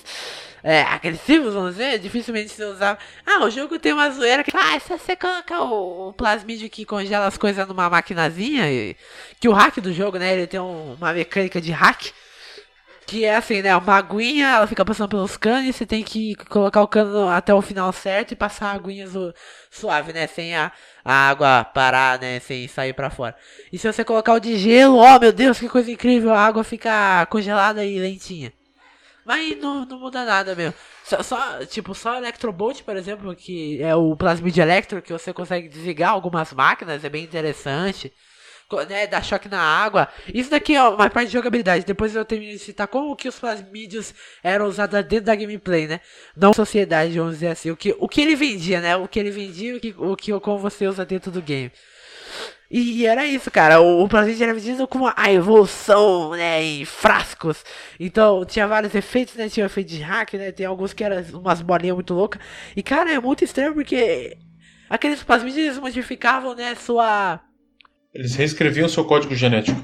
é, 0.63 0.83
agressivos, 0.83 1.55
vamos 1.55 1.73
dizer. 1.73 1.99
Dificilmente 1.99 2.51
você 2.51 2.65
usava. 2.65 2.99
Ah, 3.25 3.45
o 3.45 3.51
jogo 3.51 3.79
tem 3.79 3.93
uma 3.93 4.11
zoeira 4.11 4.43
que. 4.43 4.51
Ah, 4.57 4.79
se 4.81 4.89
você 4.89 5.17
coloca 5.17 5.61
o, 5.63 6.09
o 6.09 6.13
plasmídio 6.13 6.69
que 6.71 6.85
congela 6.85 7.27
as 7.27 7.39
coisas 7.39 7.67
numa 7.67 7.89
maquinazinha. 7.89 8.71
E, 8.71 8.97
que 9.41 9.49
o 9.49 9.53
hack 9.53 9.79
do 9.81 9.93
jogo, 9.93 10.19
né? 10.19 10.33
Ele 10.35 10.47
tem 10.47 10.61
um, 10.61 10.95
uma 10.95 11.13
mecânica 11.13 11.61
de 11.61 11.73
hack. 11.73 12.13
Que 13.07 13.25
é 13.25 13.37
assim, 13.37 13.63
né? 13.63 13.75
Uma 13.75 13.97
aguinha, 13.97 14.49
ela 14.49 14.67
fica 14.67 14.85
passando 14.85 15.09
pelos 15.09 15.35
canos 15.37 15.67
e 15.67 15.73
você 15.73 15.87
tem 15.87 16.03
que 16.03 16.35
colocar 16.51 16.83
o 16.83 16.89
cano 16.89 17.27
até 17.31 17.55
o 17.55 17.63
final 17.63 17.91
certo 17.91 18.33
e 18.33 18.37
passar 18.37 18.67
a 18.67 18.73
aguinha 18.75 19.07
suave, 19.71 20.13
né? 20.13 20.27
Sem 20.27 20.55
a, 20.55 20.71
a 21.03 21.31
água 21.31 21.65
parar, 21.65 22.21
né? 22.21 22.39
Sem 22.41 22.69
sair 22.69 22.93
para 22.93 23.09
fora. 23.09 23.35
E 23.73 23.79
se 23.79 23.91
você 23.91 24.05
colocar 24.05 24.35
o 24.35 24.41
de 24.41 24.59
gelo, 24.59 24.97
ó 24.97 25.17
oh, 25.17 25.21
meu 25.21 25.33
Deus, 25.33 25.59
que 25.59 25.71
coisa 25.71 25.91
incrível, 25.91 26.35
a 26.35 26.41
água 26.41 26.63
fica 26.63 27.25
congelada 27.31 27.83
e 27.83 27.99
lentinha. 27.99 28.53
Mas 29.29 29.59
não, 29.59 29.85
não 29.85 30.01
muda 30.01 30.25
nada 30.25 30.55
mesmo. 30.55 30.73
Só, 31.05 31.23
só, 31.23 31.67
tipo, 31.67 31.95
só 31.95 32.17
Electrobolt, 32.17 32.81
por 32.83 32.97
exemplo, 32.97 33.37
que 33.37 33.79
é 33.83 33.95
o 33.95 34.17
Plasmid 34.17 34.59
Electro, 34.59 35.03
que 35.03 35.13
você 35.13 35.35
consegue 35.35 35.69
desligar 35.69 36.13
algumas 36.13 36.51
máquinas, 36.55 37.05
é 37.05 37.11
bem 37.11 37.25
interessante 37.25 38.11
né, 38.89 39.07
dar 39.07 39.23
choque 39.23 39.49
na 39.49 39.61
água. 39.61 40.09
Isso 40.33 40.51
daqui 40.51 40.75
é 40.75 40.83
uma 40.83 41.09
parte 41.09 41.29
de 41.29 41.33
jogabilidade. 41.33 41.85
Depois 41.85 42.15
eu 42.15 42.25
termino 42.25 42.53
de 42.53 42.59
citar 42.59 42.87
como 42.87 43.17
que 43.17 43.29
os 43.29 43.39
plasmídeos 43.39 44.15
eram 44.43 44.67
usados 44.67 45.03
dentro 45.05 45.27
da 45.27 45.35
gameplay, 45.35 45.87
né? 45.87 46.01
Não 46.37 46.53
sociedade, 46.53 47.19
vamos 47.19 47.35
dizer 47.35 47.49
assim. 47.49 47.71
O 47.71 47.77
que, 47.77 47.95
o 47.99 48.09
que 48.09 48.21
ele 48.21 48.37
vendia, 48.37 48.81
né? 48.81 48.97
O 48.97 49.09
que 49.09 49.19
ele 49.19 49.31
vendia 49.31 49.77
o 49.77 49.81
que, 49.81 49.95
o 49.97 50.17
que 50.17 50.41
como 50.41 50.59
você 50.59 50.87
usa 50.87 51.05
dentro 51.05 51.31
do 51.31 51.41
game. 51.41 51.73
E, 52.71 53.01
e 53.01 53.07
era 53.07 53.27
isso, 53.27 53.51
cara. 53.51 53.81
O, 53.81 54.05
o 54.05 54.09
plasmídio 54.09 54.45
era 54.45 54.55
vendido 54.55 54.87
como 54.87 55.13
a 55.17 55.33
evolução, 55.33 56.31
né? 56.33 56.63
Em 56.63 56.85
frascos. 56.85 57.65
Então 57.99 58.45
tinha 58.45 58.67
vários 58.67 58.95
efeitos, 58.95 59.35
né? 59.35 59.49
Tinha 59.49 59.67
efeito 59.67 59.89
de 59.89 60.01
hack, 60.03 60.35
né? 60.35 60.53
Tem 60.53 60.67
alguns 60.67 60.93
que 60.93 61.03
eram 61.05 61.23
umas 61.35 61.63
bolinhas 61.63 61.95
muito 61.95 62.15
loucas. 62.15 62.41
E, 62.77 62.83
cara, 62.83 63.13
é 63.13 63.19
muito 63.19 63.45
estranho 63.45 63.75
porque 63.75 64.37
aqueles 64.89 65.23
plasmídeos 65.23 65.79
modificavam, 65.79 66.55
né? 66.55 66.75
Sua 66.75 67.41
eles 68.15 68.35
reescreviam 68.35 68.89
seu 68.89 69.05
código 69.05 69.35
genético. 69.35 69.81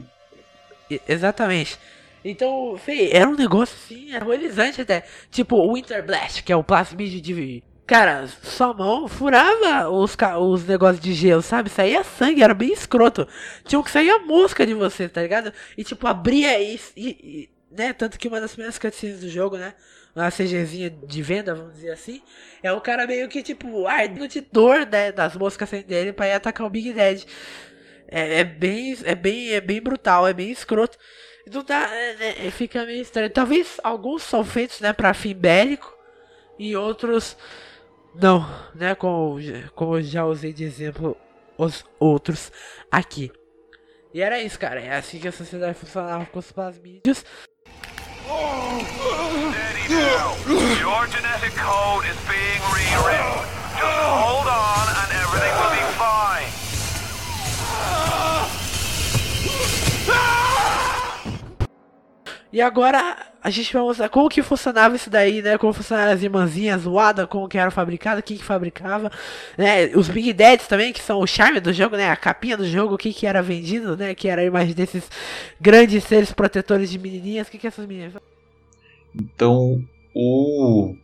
Exatamente. 1.08 1.78
Então, 2.24 2.76
fei, 2.78 3.10
era 3.12 3.28
um 3.28 3.36
negócio 3.36 3.76
assim, 3.76 4.14
aterrorizante 4.14 4.80
até. 4.80 5.04
Tipo, 5.30 5.56
o 5.56 5.74
Winter 5.74 6.04
Blast, 6.04 6.42
que 6.42 6.52
é 6.52 6.56
o 6.56 6.64
plasmídio 6.64 7.20
de. 7.20 7.62
Cara, 7.86 8.26
sua 8.42 8.72
mão 8.72 9.06
furava 9.06 9.90
os, 9.90 10.16
os 10.40 10.66
negócios 10.66 11.00
de 11.04 11.12
gelo, 11.12 11.42
sabe? 11.42 11.68
Saía 11.68 12.02
sangue, 12.02 12.42
era 12.42 12.54
bem 12.54 12.72
escroto. 12.72 13.28
Tinha 13.64 13.82
que 13.82 13.90
sair 13.90 14.10
a 14.10 14.20
mosca 14.20 14.66
de 14.66 14.72
você, 14.72 15.06
tá 15.06 15.20
ligado? 15.20 15.52
E 15.76 15.84
tipo, 15.84 16.06
abria 16.06 16.58
isso. 16.62 16.92
E, 16.96 17.08
e, 17.10 17.50
né? 17.70 17.92
Tanto 17.92 18.18
que 18.18 18.26
uma 18.26 18.40
das 18.40 18.52
primeiras 18.52 18.78
cutscenes 18.78 19.20
do 19.20 19.28
jogo, 19.28 19.58
né? 19.58 19.74
Uma 20.16 20.30
CGzinha 20.30 20.88
de 20.88 21.22
venda, 21.22 21.54
vamos 21.54 21.74
dizer 21.74 21.90
assim. 21.90 22.22
É 22.62 22.72
o 22.72 22.80
cara 22.80 23.06
meio 23.06 23.28
que, 23.28 23.42
tipo, 23.42 23.86
ardendo 23.86 24.28
de 24.28 24.40
dor, 24.40 24.86
né? 24.86 25.12
Das 25.12 25.36
moscas 25.36 25.68
dele 25.70 26.12
pra 26.12 26.28
ir 26.28 26.32
atacar 26.32 26.66
o 26.66 26.70
Big 26.70 26.90
Dead. 26.92 27.24
É, 28.08 28.40
é, 28.40 28.44
bem, 28.44 28.96
é, 29.04 29.14
bem, 29.14 29.50
é 29.50 29.60
bem 29.60 29.82
brutal, 29.82 30.26
é 30.26 30.32
bem 30.32 30.50
escroto. 30.50 30.96
Não 31.52 31.62
dá, 31.62 31.90
é, 31.92 32.46
é, 32.46 32.50
fica 32.50 32.86
meio 32.86 33.02
estranho. 33.02 33.28
Talvez 33.28 33.78
alguns 33.82 34.22
são 34.22 34.42
feitos 34.42 34.80
né, 34.80 34.92
para 34.94 35.12
fim 35.12 35.34
bélico 35.34 35.92
e 36.58 36.74
outros 36.76 37.36
não, 38.14 38.46
né? 38.74 38.94
Como, 38.94 39.38
como 39.74 40.00
já 40.00 40.24
usei 40.24 40.52
de 40.52 40.64
exemplo 40.64 41.16
os 41.58 41.84
outros 41.98 42.50
aqui. 42.90 43.30
E 44.12 44.20
era 44.22 44.40
isso, 44.40 44.58
cara. 44.58 44.80
É 44.80 44.96
assim 44.96 45.18
que 45.18 45.28
a 45.28 45.32
sociedade 45.32 45.74
funcionava 45.74 46.24
com 46.26 46.38
os 46.38 46.52
plasmídeos. 46.52 47.24
Your 50.80 51.06
genetic 51.08 51.52
code 51.56 52.06
is 52.06 52.16
being 52.28 52.60
rewritten. 52.72 53.44
Just 53.76 53.98
hold 53.98 54.46
on 54.46 54.86
and 54.88 55.12
everything 55.12 55.52
will 55.60 55.70
be 55.70 55.82
fine. 55.98 56.63
E 62.54 62.60
agora 62.60 63.16
a 63.42 63.50
gente 63.50 63.72
vai 63.72 63.82
mostrar 63.82 64.08
como 64.08 64.28
que 64.28 64.40
funcionava 64.40 64.94
isso 64.94 65.10
daí, 65.10 65.42
né? 65.42 65.58
Como 65.58 65.72
funcionavam 65.72 66.14
as 66.14 66.22
irmãzinhas, 66.22 66.86
o 66.86 67.00
Ada, 67.00 67.26
como 67.26 67.48
que 67.48 67.58
era 67.58 67.68
fabricado, 67.68 68.22
quem 68.22 68.36
que 68.36 68.44
fabricava, 68.44 69.10
né? 69.58 69.86
Os 69.86 70.08
Big 70.08 70.32
Dads 70.32 70.68
também, 70.68 70.92
que 70.92 71.02
são 71.02 71.18
o 71.18 71.26
charme 71.26 71.58
do 71.58 71.72
jogo, 71.72 71.96
né? 71.96 72.08
A 72.08 72.14
capinha 72.14 72.56
do 72.56 72.64
jogo, 72.64 72.94
o 72.94 72.96
que 72.96 73.12
que 73.12 73.26
era 73.26 73.42
vendido, 73.42 73.96
né? 73.96 74.14
Que 74.14 74.28
era 74.28 74.40
a 74.40 74.44
imagem 74.44 74.72
desses 74.72 75.10
grandes 75.60 76.04
seres 76.04 76.32
protetores 76.32 76.92
de 76.92 76.96
menininhas. 76.96 77.48
O 77.48 77.50
que 77.50 77.58
que 77.58 77.66
essas 77.66 77.86
meninas... 77.86 78.12
Então, 79.12 79.84
o... 80.14 80.94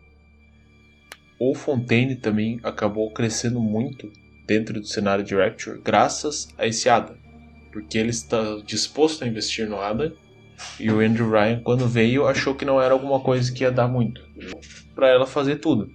o 1.36 1.55
Fontaine 1.57 2.14
também 2.14 2.61
acabou 2.62 3.11
crescendo 3.11 3.59
muito 3.59 4.09
dentro 4.46 4.80
do 4.80 4.86
cenário 4.86 5.24
de 5.24 5.34
Rapture 5.34 5.80
graças 5.82 6.48
a 6.57 6.64
esse 6.64 6.88
Adam. 6.88 7.16
Porque 7.72 7.98
ele 7.98 8.11
está 8.11 8.40
disposto 8.64 9.24
a 9.24 9.26
investir 9.26 9.68
no 9.68 9.80
Adam 9.80 10.12
e 10.78 10.90
o 10.90 11.00
Andrew 11.00 11.30
Ryan, 11.30 11.61
quando 11.62 11.86
veio, 11.86 12.26
achou 12.26 12.54
que 12.54 12.64
não 12.64 12.80
era 12.80 12.92
alguma 12.94 13.20
coisa 13.20 13.52
que 13.52 13.64
ia 13.64 13.70
dar 13.70 13.88
muito 13.88 14.20
para 14.94 15.08
ela 15.08 15.26
fazer 15.26 15.56
tudo. 15.56 15.90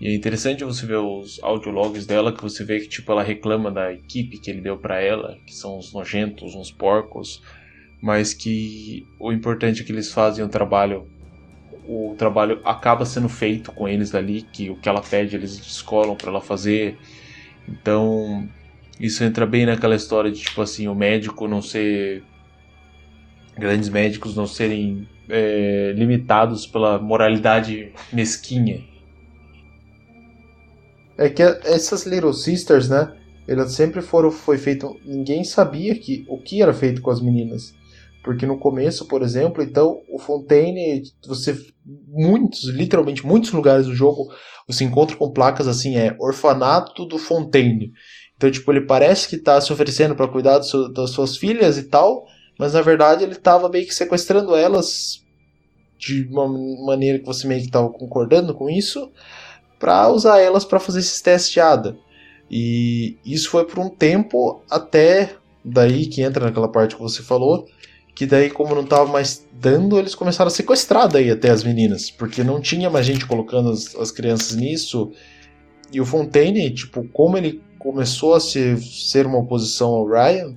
E 0.00 0.08
é 0.08 0.14
interessante 0.14 0.62
você 0.62 0.84
ver 0.84 0.98
os 0.98 1.42
audiologs 1.42 2.06
dela, 2.06 2.32
que 2.32 2.42
você 2.42 2.64
vê 2.64 2.80
que 2.80 2.88
tipo 2.88 3.10
ela 3.10 3.22
reclama 3.22 3.70
da 3.70 3.92
equipe 3.92 4.38
que 4.38 4.50
ele 4.50 4.60
deu 4.60 4.76
para 4.76 5.00
ela, 5.00 5.38
que 5.46 5.54
são 5.54 5.78
uns 5.78 5.92
nojentos, 5.92 6.54
uns 6.54 6.70
porcos, 6.70 7.40
mas 8.02 8.34
que 8.34 9.06
o 9.18 9.32
importante 9.32 9.80
é 9.80 9.84
que 9.84 9.92
eles 9.92 10.12
fazem 10.12 10.44
o 10.44 10.48
trabalho 10.48 11.06
o 11.86 12.14
trabalho 12.18 12.60
acaba 12.64 13.04
sendo 13.04 13.28
feito 13.28 13.70
com 13.72 13.88
eles 13.88 14.14
ali, 14.14 14.42
que 14.42 14.70
o 14.70 14.76
que 14.76 14.88
ela 14.88 15.00
pede 15.00 15.36
eles 15.36 15.56
descolam 15.56 16.16
para 16.16 16.30
ela 16.30 16.40
fazer. 16.40 16.98
Então, 17.68 18.48
isso 18.98 19.22
entra 19.22 19.46
bem 19.46 19.66
naquela 19.66 19.94
história 19.94 20.30
de 20.30 20.40
tipo 20.40 20.60
assim, 20.60 20.88
o 20.88 20.94
médico 20.94 21.46
não 21.46 21.62
ser 21.62 22.24
grandes 23.58 23.88
médicos 23.88 24.36
não 24.36 24.46
serem 24.46 25.08
é, 25.28 25.92
limitados 25.96 26.66
pela 26.66 26.98
moralidade 26.98 27.92
mesquinha. 28.12 28.84
É 31.18 31.30
que 31.30 31.42
essas 31.42 32.04
Little 32.04 32.34
Sisters, 32.34 32.88
né? 32.88 33.16
Elas 33.48 33.72
sempre 33.72 34.02
foram 34.02 34.30
foi 34.30 34.58
feito. 34.58 34.98
Ninguém 35.04 35.44
sabia 35.44 35.98
que 35.98 36.24
o 36.28 36.38
que 36.38 36.62
era 36.62 36.74
feito 36.74 37.00
com 37.00 37.10
as 37.10 37.20
meninas. 37.20 37.74
Porque 38.22 38.44
no 38.44 38.58
começo, 38.58 39.06
por 39.06 39.22
exemplo, 39.22 39.62
então 39.62 40.02
o 40.08 40.18
Fontaine, 40.18 41.02
você 41.26 41.56
muitos, 42.08 42.64
literalmente 42.64 43.24
muitos 43.24 43.52
lugares 43.52 43.86
do 43.86 43.94
jogo, 43.94 44.28
você 44.66 44.82
encontra 44.82 45.16
com 45.16 45.30
placas 45.30 45.68
assim, 45.68 45.96
é 45.96 46.16
orfanato 46.18 47.06
do 47.06 47.18
Fontaine. 47.18 47.92
Então, 48.36 48.50
tipo, 48.50 48.70
ele 48.72 48.82
parece 48.82 49.28
que 49.28 49.36
está 49.36 49.60
se 49.60 49.72
oferecendo 49.72 50.14
para 50.14 50.28
cuidar 50.28 50.60
seu, 50.62 50.92
das 50.92 51.10
suas 51.10 51.36
filhas 51.36 51.78
e 51.78 51.84
tal, 51.84 52.26
mas 52.58 52.72
na 52.72 52.82
verdade 52.82 53.24
ele 53.24 53.32
estava 53.32 53.68
meio 53.68 53.86
que 53.86 53.94
sequestrando 53.94 54.54
elas 54.54 55.24
de 55.98 56.28
uma 56.30 56.46
maneira 56.84 57.18
que 57.18 57.24
você 57.24 57.46
meio 57.46 57.60
que 57.60 57.66
estava 57.66 57.88
concordando 57.88 58.54
com 58.54 58.68
isso, 58.68 59.10
para 59.78 60.08
usar 60.08 60.40
elas 60.40 60.64
para 60.64 60.80
fazer 60.80 61.00
esses 61.00 61.20
testes 61.20 61.52
de 61.52 61.60
ADA. 61.60 61.96
E 62.50 63.16
isso 63.24 63.50
foi 63.50 63.64
por 63.64 63.78
um 63.78 63.88
tempo 63.88 64.62
até 64.70 65.34
daí 65.64 66.06
que 66.06 66.22
entra 66.22 66.46
naquela 66.46 66.68
parte 66.68 66.94
que 66.94 67.02
você 67.02 67.22
falou, 67.22 67.66
que 68.14 68.24
daí, 68.24 68.48
como 68.48 68.74
não 68.74 68.86
tava 68.86 69.10
mais 69.10 69.46
dando, 69.52 69.98
eles 69.98 70.14
começaram 70.14 70.48
a 70.48 70.50
sequestrar 70.50 71.08
daí 71.08 71.30
até 71.30 71.50
as 71.50 71.62
meninas, 71.62 72.10
porque 72.10 72.42
não 72.42 72.60
tinha 72.60 72.88
mais 72.88 73.04
gente 73.04 73.26
colocando 73.26 73.70
as, 73.70 73.94
as 73.96 74.10
crianças 74.10 74.56
nisso. 74.56 75.12
E 75.92 76.00
o 76.00 76.06
Fontaine, 76.06 76.70
tipo, 76.70 77.06
como 77.08 77.36
ele 77.36 77.62
começou 77.78 78.34
a 78.34 78.40
ser, 78.40 78.78
ser 78.78 79.26
uma 79.26 79.38
oposição 79.38 79.90
ao 79.90 80.06
Ryan, 80.06 80.54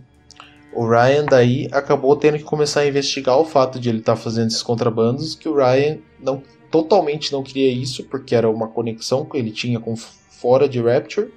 o 0.73 0.87
Ryan 0.87 1.25
daí 1.25 1.67
acabou 1.71 2.15
tendo 2.15 2.37
que 2.37 2.43
começar 2.43 2.81
a 2.81 2.87
investigar 2.87 3.37
o 3.37 3.45
fato 3.45 3.79
de 3.79 3.89
ele 3.89 3.99
estar 3.99 4.15
tá 4.15 4.21
fazendo 4.21 4.47
esses 4.47 4.61
contrabandos, 4.61 5.35
que 5.35 5.49
o 5.49 5.55
Ryan 5.55 5.97
não 6.19 6.41
totalmente 6.69 7.31
não 7.31 7.43
queria 7.43 7.71
isso, 7.71 8.03
porque 8.05 8.35
era 8.35 8.49
uma 8.49 8.67
conexão 8.67 9.25
que 9.25 9.37
ele 9.37 9.51
tinha 9.51 9.79
com 9.79 9.95
fora 9.95 10.69
de 10.69 10.79
Rapture, 10.81 11.33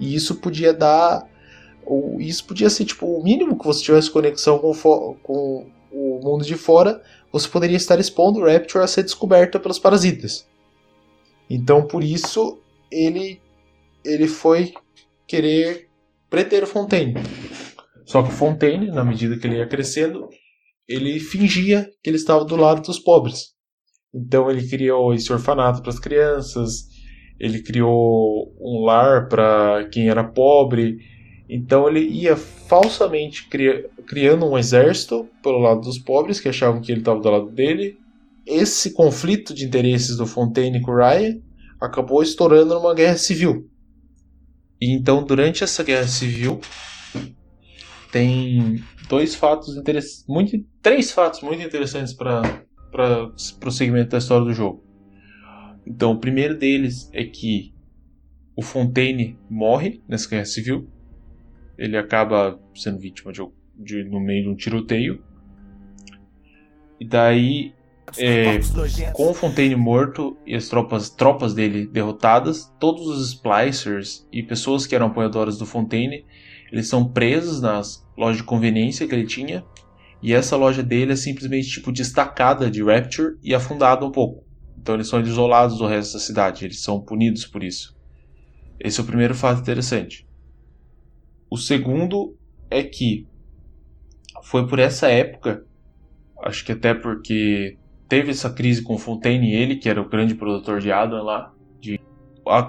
e 0.00 0.14
isso 0.14 0.36
podia 0.36 0.72
dar 0.72 1.28
ou 1.86 2.18
isso 2.18 2.46
podia 2.46 2.70
ser 2.70 2.86
tipo 2.86 3.06
o 3.06 3.22
mínimo 3.22 3.58
que 3.58 3.66
você 3.66 3.82
tivesse 3.82 4.10
conexão 4.10 4.58
com, 4.58 5.16
com 5.22 5.66
o 5.92 6.20
mundo 6.22 6.44
de 6.44 6.56
fora, 6.56 7.02
você 7.30 7.46
poderia 7.46 7.76
estar 7.76 8.00
expondo 8.00 8.40
o 8.40 8.44
Rapture 8.44 8.82
a 8.82 8.86
ser 8.86 9.02
descoberta 9.02 9.60
pelos 9.60 9.78
parasitas. 9.78 10.46
Então 11.48 11.86
por 11.86 12.02
isso 12.02 12.58
ele 12.90 13.40
ele 14.02 14.26
foi 14.26 14.72
querer 15.26 15.88
preter 16.30 16.66
Fontaine. 16.66 17.14
Só 18.04 18.22
que 18.22 18.28
o 18.28 18.32
Fontaine, 18.32 18.88
na 18.88 19.04
medida 19.04 19.36
que 19.36 19.46
ele 19.46 19.56
ia 19.56 19.66
crescendo, 19.66 20.28
ele 20.88 21.18
fingia 21.18 21.88
que 22.02 22.10
ele 22.10 22.16
estava 22.16 22.44
do 22.44 22.56
lado 22.56 22.82
dos 22.82 22.98
pobres. 22.98 23.54
Então 24.14 24.50
ele 24.50 24.68
criou 24.68 25.14
esse 25.14 25.32
orfanato 25.32 25.82
para 25.82 25.90
as 25.90 25.98
crianças, 25.98 26.88
ele 27.40 27.62
criou 27.62 28.54
um 28.60 28.84
lar 28.84 29.28
para 29.28 29.88
quem 29.90 30.08
era 30.08 30.22
pobre, 30.22 30.98
então 31.48 31.88
ele 31.88 32.00
ia 32.00 32.36
falsamente 32.36 33.48
cria, 33.48 33.88
criando 34.06 34.46
um 34.46 34.56
exército 34.56 35.28
pelo 35.42 35.58
lado 35.58 35.80
dos 35.80 35.98
pobres 35.98 36.38
que 36.38 36.48
achavam 36.48 36.80
que 36.80 36.92
ele 36.92 37.00
estava 37.00 37.20
do 37.20 37.30
lado 37.30 37.50
dele. 37.50 37.98
Esse 38.46 38.92
conflito 38.92 39.54
de 39.54 39.64
interesses 39.64 40.16
do 40.16 40.26
Fontaine 40.26 40.80
com 40.80 40.94
Ryan 40.94 41.40
acabou 41.80 42.22
estourando 42.22 42.74
numa 42.74 42.94
guerra 42.94 43.16
civil. 43.16 43.68
E 44.80 44.94
então 44.94 45.24
durante 45.24 45.64
essa 45.64 45.82
guerra 45.82 46.06
civil 46.06 46.60
tem 48.14 48.80
dois 49.08 49.34
fatos 49.34 49.76
interessantes, 49.76 50.24
muito, 50.28 50.64
três 50.80 51.10
fatos 51.10 51.40
muito 51.40 51.60
interessantes 51.60 52.14
para 52.14 52.62
o 53.66 53.70
segmento 53.72 54.10
da 54.10 54.18
história 54.18 54.44
do 54.44 54.52
jogo. 54.52 54.84
Então 55.84 56.12
o 56.12 56.20
primeiro 56.20 56.56
deles 56.56 57.10
é 57.12 57.24
que 57.24 57.74
o 58.54 58.62
Fontaine 58.62 59.36
morre 59.50 60.00
nessa 60.08 60.30
guerra 60.30 60.44
civil 60.44 60.88
ele 61.76 61.96
acaba 61.96 62.56
sendo 62.72 63.00
vítima 63.00 63.32
de, 63.32 63.42
de 63.76 64.04
no 64.04 64.20
meio 64.20 64.44
de 64.44 64.48
um 64.48 64.54
tiroteio. 64.54 65.20
E 67.00 67.04
daí, 67.04 67.74
é, 68.16 68.60
com 69.12 69.30
o 69.30 69.34
Fontaine 69.34 69.74
morto 69.74 70.36
e 70.46 70.54
as 70.54 70.68
tropas, 70.68 71.10
tropas 71.10 71.52
dele 71.52 71.84
derrotadas, 71.84 72.72
todos 72.78 73.08
os 73.08 73.30
Splicers 73.30 74.24
e 74.30 74.40
pessoas 74.40 74.86
que 74.86 74.94
eram 74.94 75.08
apoiadoras 75.08 75.58
do 75.58 75.66
Fontaine, 75.66 76.24
eles 76.72 76.88
são 76.88 77.06
presos 77.06 77.60
nas 77.60 78.06
lojas 78.16 78.38
de 78.38 78.44
conveniência 78.44 79.06
que 79.06 79.14
ele 79.14 79.26
tinha. 79.26 79.64
E 80.22 80.32
essa 80.32 80.56
loja 80.56 80.82
dele 80.82 81.12
é 81.12 81.16
simplesmente 81.16 81.68
tipo 81.68 81.92
destacada 81.92 82.70
de 82.70 82.82
Rapture 82.82 83.36
e 83.42 83.54
afundada 83.54 84.04
um 84.06 84.10
pouco. 84.10 84.44
Então 84.78 84.94
eles 84.94 85.08
são 85.08 85.20
isolados 85.20 85.78
do 85.78 85.86
resto 85.86 86.14
da 86.14 86.18
cidade, 86.18 86.64
eles 86.64 86.82
são 86.82 87.00
punidos 87.00 87.46
por 87.46 87.62
isso. 87.62 87.96
Esse 88.78 89.00
é 89.00 89.02
o 89.02 89.06
primeiro 89.06 89.34
fato 89.34 89.60
interessante. 89.60 90.26
O 91.50 91.56
segundo 91.56 92.36
é 92.70 92.82
que 92.82 93.26
foi 94.42 94.66
por 94.66 94.78
essa 94.78 95.08
época, 95.08 95.64
acho 96.42 96.64
que 96.64 96.72
até 96.72 96.92
porque 96.92 97.78
teve 98.08 98.30
essa 98.30 98.50
crise 98.50 98.82
com 98.82 98.98
Fontaine 98.98 99.52
e 99.52 99.54
ele, 99.54 99.76
que 99.76 99.88
era 99.88 100.00
o 100.00 100.08
grande 100.08 100.34
produtor 100.34 100.80
de 100.80 100.92
Adam 100.92 101.22
lá, 101.22 101.52
de, 101.80 101.98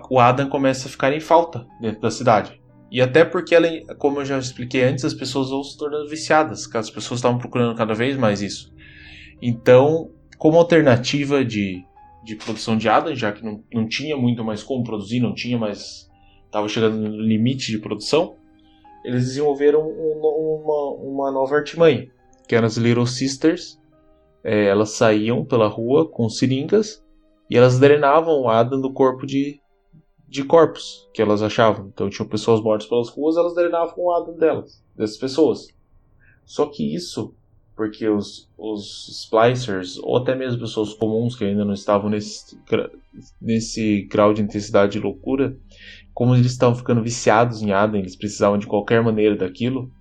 o 0.10 0.20
Adam 0.20 0.48
começa 0.48 0.88
a 0.88 0.92
ficar 0.92 1.12
em 1.14 1.20
falta 1.20 1.68
dentro 1.82 2.02
da 2.02 2.12
cidade. 2.12 2.62
E 2.92 3.02
até 3.02 3.26
porque, 3.26 3.56
ela, 3.56 3.68
como 3.98 4.22
eu 4.22 4.26
já 4.26 4.38
expliquei 4.38 4.84
antes, 4.84 5.04
as 5.04 5.14
pessoas 5.14 5.50
vão 5.50 5.64
se 5.64 5.78
tornando 5.78 6.08
viciadas, 6.08 6.70
as 6.74 6.90
pessoas 6.90 7.20
estavam 7.20 7.38
procurando 7.38 7.76
cada 7.76 7.94
vez 7.94 8.16
mais 8.16 8.42
isso. 8.42 8.74
Então, 9.42 10.12
como 10.38 10.58
alternativa 10.58 11.44
de, 11.44 11.84
de 12.24 12.36
produção 12.36 12.78
de 12.78 12.88
Adam, 12.88 13.16
já 13.16 13.32
que 13.32 13.44
não, 13.44 13.64
não 13.74 13.88
tinha 13.88 14.16
muito 14.16 14.44
mais 14.44 14.64
como 14.64 14.84
produzir, 14.84 15.20
não 15.20 15.34
tinha 15.34 15.58
mais. 15.58 16.10
estava 16.46 16.68
chegando 16.68 16.98
no 16.98 17.22
limite 17.22 17.72
de 17.72 17.80
produção, 17.80 18.36
eles 19.04 19.26
desenvolveram 19.26 19.82
uma, 19.88 20.94
uma 20.96 21.32
nova 21.32 21.56
artimanha, 21.56 22.10
que 22.48 22.56
eram 22.56 22.66
as 22.66 22.78
Little 22.78 23.06
Sisters. 23.06 23.80
É, 24.44 24.66
elas 24.66 24.92
saíam 24.92 25.44
pela 25.44 25.68
rua 25.68 26.08
com 26.08 26.30
seringas 26.30 27.04
e 27.50 27.58
elas 27.58 27.80
drenavam 27.80 28.42
o 28.42 28.50
Adam 28.50 28.80
do 28.80 28.94
corpo 28.94 29.26
de, 29.26 29.60
de 30.36 30.44
corpos 30.44 31.10
que 31.14 31.22
elas 31.22 31.42
achavam. 31.42 31.88
Então 31.88 32.10
tinham 32.10 32.28
pessoas 32.28 32.62
mortas 32.62 32.88
pelas 32.88 33.10
ruas, 33.10 33.38
elas 33.38 33.56
drenavam 33.56 33.94
o 33.98 34.12
Adam 34.12 34.38
delas, 34.38 34.84
dessas 34.96 35.18
pessoas. 35.18 35.68
Só 36.44 36.68
que 36.68 36.94
isso, 36.94 37.34
porque 37.76 38.08
os, 38.08 38.50
os 38.58 39.24
splicers, 39.24 39.98
ou 39.98 40.18
até 40.18 40.36
mesmo 40.36 40.60
pessoas 40.60 40.94
comuns 40.94 41.36
que 41.36 41.46
ainda 41.46 41.66
não 41.66 41.74
estavam 41.74 42.10
nesse, 42.10 42.60
nesse 43.42 44.04
grau 44.04 44.34
de 44.34 44.42
intensidade 44.42 44.94
de 44.94 45.00
loucura, 45.00 45.58
como 46.14 46.36
eles 46.36 46.52
estavam 46.52 46.76
ficando 46.76 47.02
viciados 47.02 47.62
em 47.62 47.72
Adam, 47.72 48.00
eles 48.00 48.16
precisavam 48.16 48.58
de 48.58 48.68
qualquer 48.68 49.02
maneira 49.02 49.36
daquilo, 49.36 49.92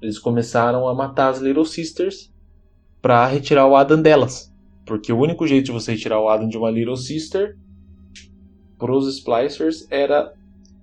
eles 0.00 0.18
começaram 0.18 0.88
a 0.88 0.94
matar 0.94 1.28
as 1.28 1.40
Little 1.40 1.64
Sisters 1.64 2.32
para 3.02 3.26
retirar 3.26 3.66
o 3.66 3.76
Adam 3.76 4.00
delas. 4.00 4.52
Porque 4.86 5.12
o 5.12 5.18
único 5.18 5.46
jeito 5.46 5.66
de 5.66 5.72
você 5.72 5.92
retirar 5.92 6.20
o 6.20 6.28
Adam 6.28 6.48
de 6.48 6.58
uma 6.58 6.70
Little 6.70 6.96
Sister 6.96 7.56
para 8.78 8.92
os 8.92 9.06
Splicers 9.16 9.86
era 9.90 10.32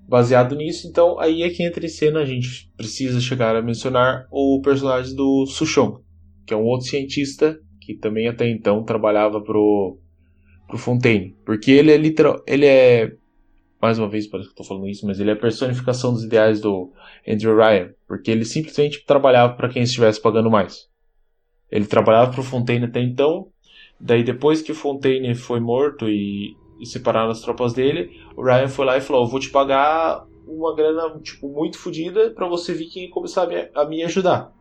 baseado 0.08 0.56
nisso. 0.56 0.88
Então 0.88 1.20
aí 1.20 1.44
é 1.44 1.50
que 1.50 1.64
entra 1.64 1.86
em 1.86 1.90
cena 1.90 2.20
a 2.20 2.26
gente 2.26 2.70
precisa 2.76 3.20
chegar 3.22 3.56
a 3.56 3.62
mencionar 3.62 4.28
o 4.32 4.62
personagem 4.62 5.16
do 5.16 5.46
Sushong, 5.46 6.00
que 6.46 6.54
é 6.54 6.58
um 6.58 6.66
outro 6.66 6.88
cientista 6.88 7.60
que 7.80 7.96
também 7.96 8.28
até 8.28 8.48
então 8.50 8.84
trabalhava 8.84 9.42
pro 9.42 9.98
pro 10.68 10.78
Fontaine, 10.78 11.36
porque 11.46 11.70
ele 11.70 11.92
é 11.92 11.98
literal, 11.98 12.42
ele 12.48 12.66
é 12.66 13.12
mais 13.82 13.98
uma 13.98 14.08
vez 14.08 14.28
parece 14.28 14.48
que 14.48 14.54
estou 14.54 14.66
falando 14.66 14.88
isso, 14.88 15.06
mas 15.06 15.20
ele 15.20 15.32
é 15.32 15.34
a 15.34 15.38
personificação 15.38 16.14
dos 16.14 16.24
ideais 16.24 16.62
do 16.62 16.94
Andrew 17.28 17.58
Ryan, 17.58 17.94
porque 18.08 18.30
ele 18.30 18.46
simplesmente 18.46 19.04
trabalhava 19.06 19.56
para 19.56 19.68
quem 19.68 19.82
estivesse 19.82 20.22
pagando 20.22 20.52
mais. 20.52 20.88
Ele 21.70 21.86
trabalhava 21.86 22.32
para 22.32 22.42
o 22.42 22.44
Fontaine 22.44 22.86
até 22.86 23.02
então, 23.02 23.48
daí 24.00 24.24
depois 24.24 24.62
que 24.62 24.74
Fontaine 24.74 25.34
foi 25.34 25.60
morto 25.60 26.08
e 26.08 26.56
e 26.82 26.86
separaram 26.86 27.30
as 27.30 27.42
tropas 27.42 27.74
dele, 27.74 28.20
o 28.36 28.44
Ryan 28.44 28.68
foi 28.68 28.86
lá 28.86 28.98
e 28.98 29.02
falou: 29.02 29.24
"Eu 29.24 29.30
vou 29.30 29.40
te 29.40 29.50
pagar 29.50 30.26
uma 30.48 30.76
grana 30.76 31.18
tipo 31.20 31.48
muito 31.48 31.78
fodida 31.78 32.32
para 32.32 32.48
você 32.48 32.74
vir 32.74 32.88
aqui 32.88 33.06
e 33.06 33.10
começar 33.10 33.44
a 33.44 33.48
me, 33.48 33.70
a 33.74 33.86
me 33.86 34.04
ajudar". 34.04 34.52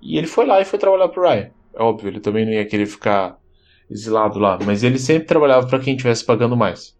E 0.00 0.16
ele 0.16 0.26
foi 0.26 0.46
lá 0.46 0.60
e 0.60 0.64
foi 0.64 0.78
trabalhar 0.78 1.08
pro 1.08 1.22
Ryan. 1.22 1.50
É 1.74 1.82
óbvio, 1.82 2.08
ele 2.08 2.20
também 2.20 2.44
não 2.44 2.52
ia 2.52 2.66
querer 2.66 2.86
ficar 2.86 3.38
exilado 3.90 4.38
lá, 4.38 4.58
mas 4.64 4.82
ele 4.82 4.98
sempre 4.98 5.26
trabalhava 5.26 5.66
para 5.66 5.80
quem 5.80 5.94
estivesse 5.94 6.24
pagando 6.24 6.56
mais. 6.56 6.96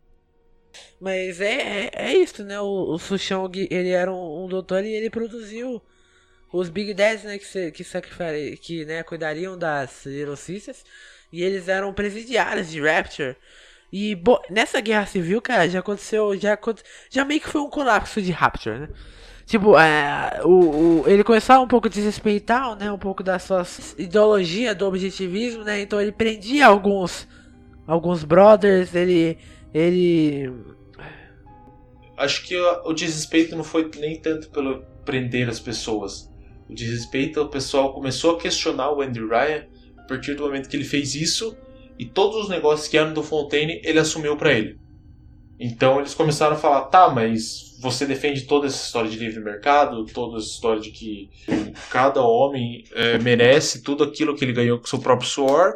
Mas 1.00 1.40
é, 1.40 1.86
é, 1.86 1.90
é 1.94 2.16
isso, 2.16 2.44
né? 2.44 2.60
O, 2.60 2.92
o 2.92 2.98
Sushong, 2.98 3.68
ele 3.70 3.90
era 3.90 4.12
um, 4.12 4.44
um, 4.44 4.48
doutor 4.48 4.84
e 4.84 4.92
ele 4.92 5.08
produziu 5.08 5.80
os 6.52 6.68
Big 6.68 6.92
Dads, 6.92 7.24
né? 7.24 7.38
Que, 7.38 7.72
que, 7.72 8.56
que 8.56 8.84
né, 8.84 9.02
cuidariam 9.02 9.56
das 9.56 10.04
Little 10.04 10.36
Sisters. 10.36 10.84
E 11.32 11.42
eles 11.42 11.68
eram 11.68 11.94
presidiários 11.94 12.70
de 12.70 12.80
Rapture. 12.80 13.36
E 13.92 14.16
nessa 14.48 14.80
guerra 14.80 15.06
civil, 15.06 15.42
cara, 15.42 15.68
já 15.68 15.80
aconteceu. 15.80 16.36
Já, 16.36 16.56
já 17.10 17.24
meio 17.24 17.40
que 17.40 17.48
foi 17.48 17.60
um 17.60 17.70
colapso 17.70 18.22
de 18.22 18.30
Rapture, 18.30 18.80
né? 18.80 18.88
Tipo, 19.46 19.76
é, 19.76 20.42
o, 20.44 21.00
o, 21.00 21.08
ele 21.08 21.24
começava 21.24 21.60
um 21.60 21.66
pouco 21.66 21.88
desrespeitar, 21.88 22.76
né? 22.76 22.92
Um 22.92 22.98
pouco 22.98 23.20
da 23.20 23.36
sua 23.40 23.66
ideologia, 23.98 24.76
do 24.76 24.86
objetivismo, 24.86 25.64
né? 25.64 25.80
Então 25.80 26.00
ele 26.00 26.12
prendia 26.12 26.66
alguns. 26.66 27.26
Alguns 27.84 28.22
brothers, 28.22 28.94
ele. 28.94 29.36
Ele. 29.74 30.52
Acho 32.16 32.46
que 32.46 32.54
o, 32.56 32.90
o 32.90 32.92
desrespeito 32.92 33.56
não 33.56 33.64
foi 33.64 33.90
nem 33.98 34.20
tanto 34.20 34.50
pelo 34.50 34.84
prender 35.04 35.48
as 35.48 35.58
pessoas. 35.58 36.30
O 36.68 36.74
desrespeito, 36.74 37.40
o 37.40 37.48
pessoal 37.48 37.92
começou 37.92 38.36
a 38.36 38.38
questionar 38.38 38.92
o 38.92 39.00
Andy 39.00 39.18
Ryan 39.18 39.66
a 39.98 40.02
partir 40.02 40.34
do 40.34 40.44
momento 40.44 40.68
que 40.68 40.76
ele 40.76 40.84
fez 40.84 41.16
isso 41.16 41.56
e 42.00 42.06
todos 42.06 42.44
os 42.44 42.48
negócios 42.48 42.88
que 42.88 42.96
eram 42.96 43.12
do 43.12 43.22
Fontaine 43.22 43.78
ele 43.84 43.98
assumiu 43.98 44.34
para 44.34 44.54
ele. 44.54 44.78
Então 45.58 45.98
eles 45.98 46.14
começaram 46.14 46.56
a 46.56 46.58
falar, 46.58 46.86
tá, 46.86 47.10
mas 47.10 47.76
você 47.78 48.06
defende 48.06 48.46
toda 48.46 48.66
essa 48.66 48.82
história 48.86 49.10
de 49.10 49.18
livre 49.18 49.38
mercado, 49.44 50.06
toda 50.06 50.38
essa 50.38 50.46
história 50.46 50.80
de 50.80 50.90
que 50.90 51.28
cada 51.90 52.22
homem 52.22 52.84
é, 52.94 53.18
merece 53.18 53.82
tudo 53.82 54.02
aquilo 54.02 54.34
que 54.34 54.42
ele 54.42 54.54
ganhou 54.54 54.78
com 54.78 54.86
seu 54.86 54.98
próprio 54.98 55.28
suor, 55.28 55.74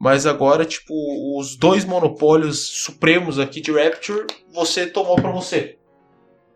mas 0.00 0.24
agora, 0.24 0.64
tipo, 0.64 0.94
os 1.38 1.54
dois 1.56 1.84
monopólios 1.84 2.82
supremos 2.82 3.38
aqui 3.38 3.60
de 3.60 3.70
Rapture, 3.70 4.26
você 4.54 4.86
tomou 4.86 5.16
para 5.16 5.30
você. 5.30 5.76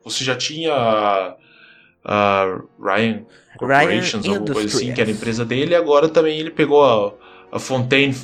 Você 0.03 0.25
já 0.25 0.35
tinha 0.35 0.73
a, 0.73 1.37
a 2.03 2.61
Ryan 2.83 3.27
Corporations, 3.59 4.25
Ryan 4.25 4.39
alguma 4.39 4.55
coisa 4.55 4.77
assim, 4.79 4.95
que 4.95 5.01
era 5.03 5.11
a 5.11 5.13
empresa 5.13 5.45
dele, 5.45 5.73
e 5.73 5.77
agora 5.77 6.09
também 6.09 6.39
ele 6.39 6.51
pegou 6.51 6.83
a, 6.83 7.13
a 7.53 7.59
Fontaine 7.59 8.15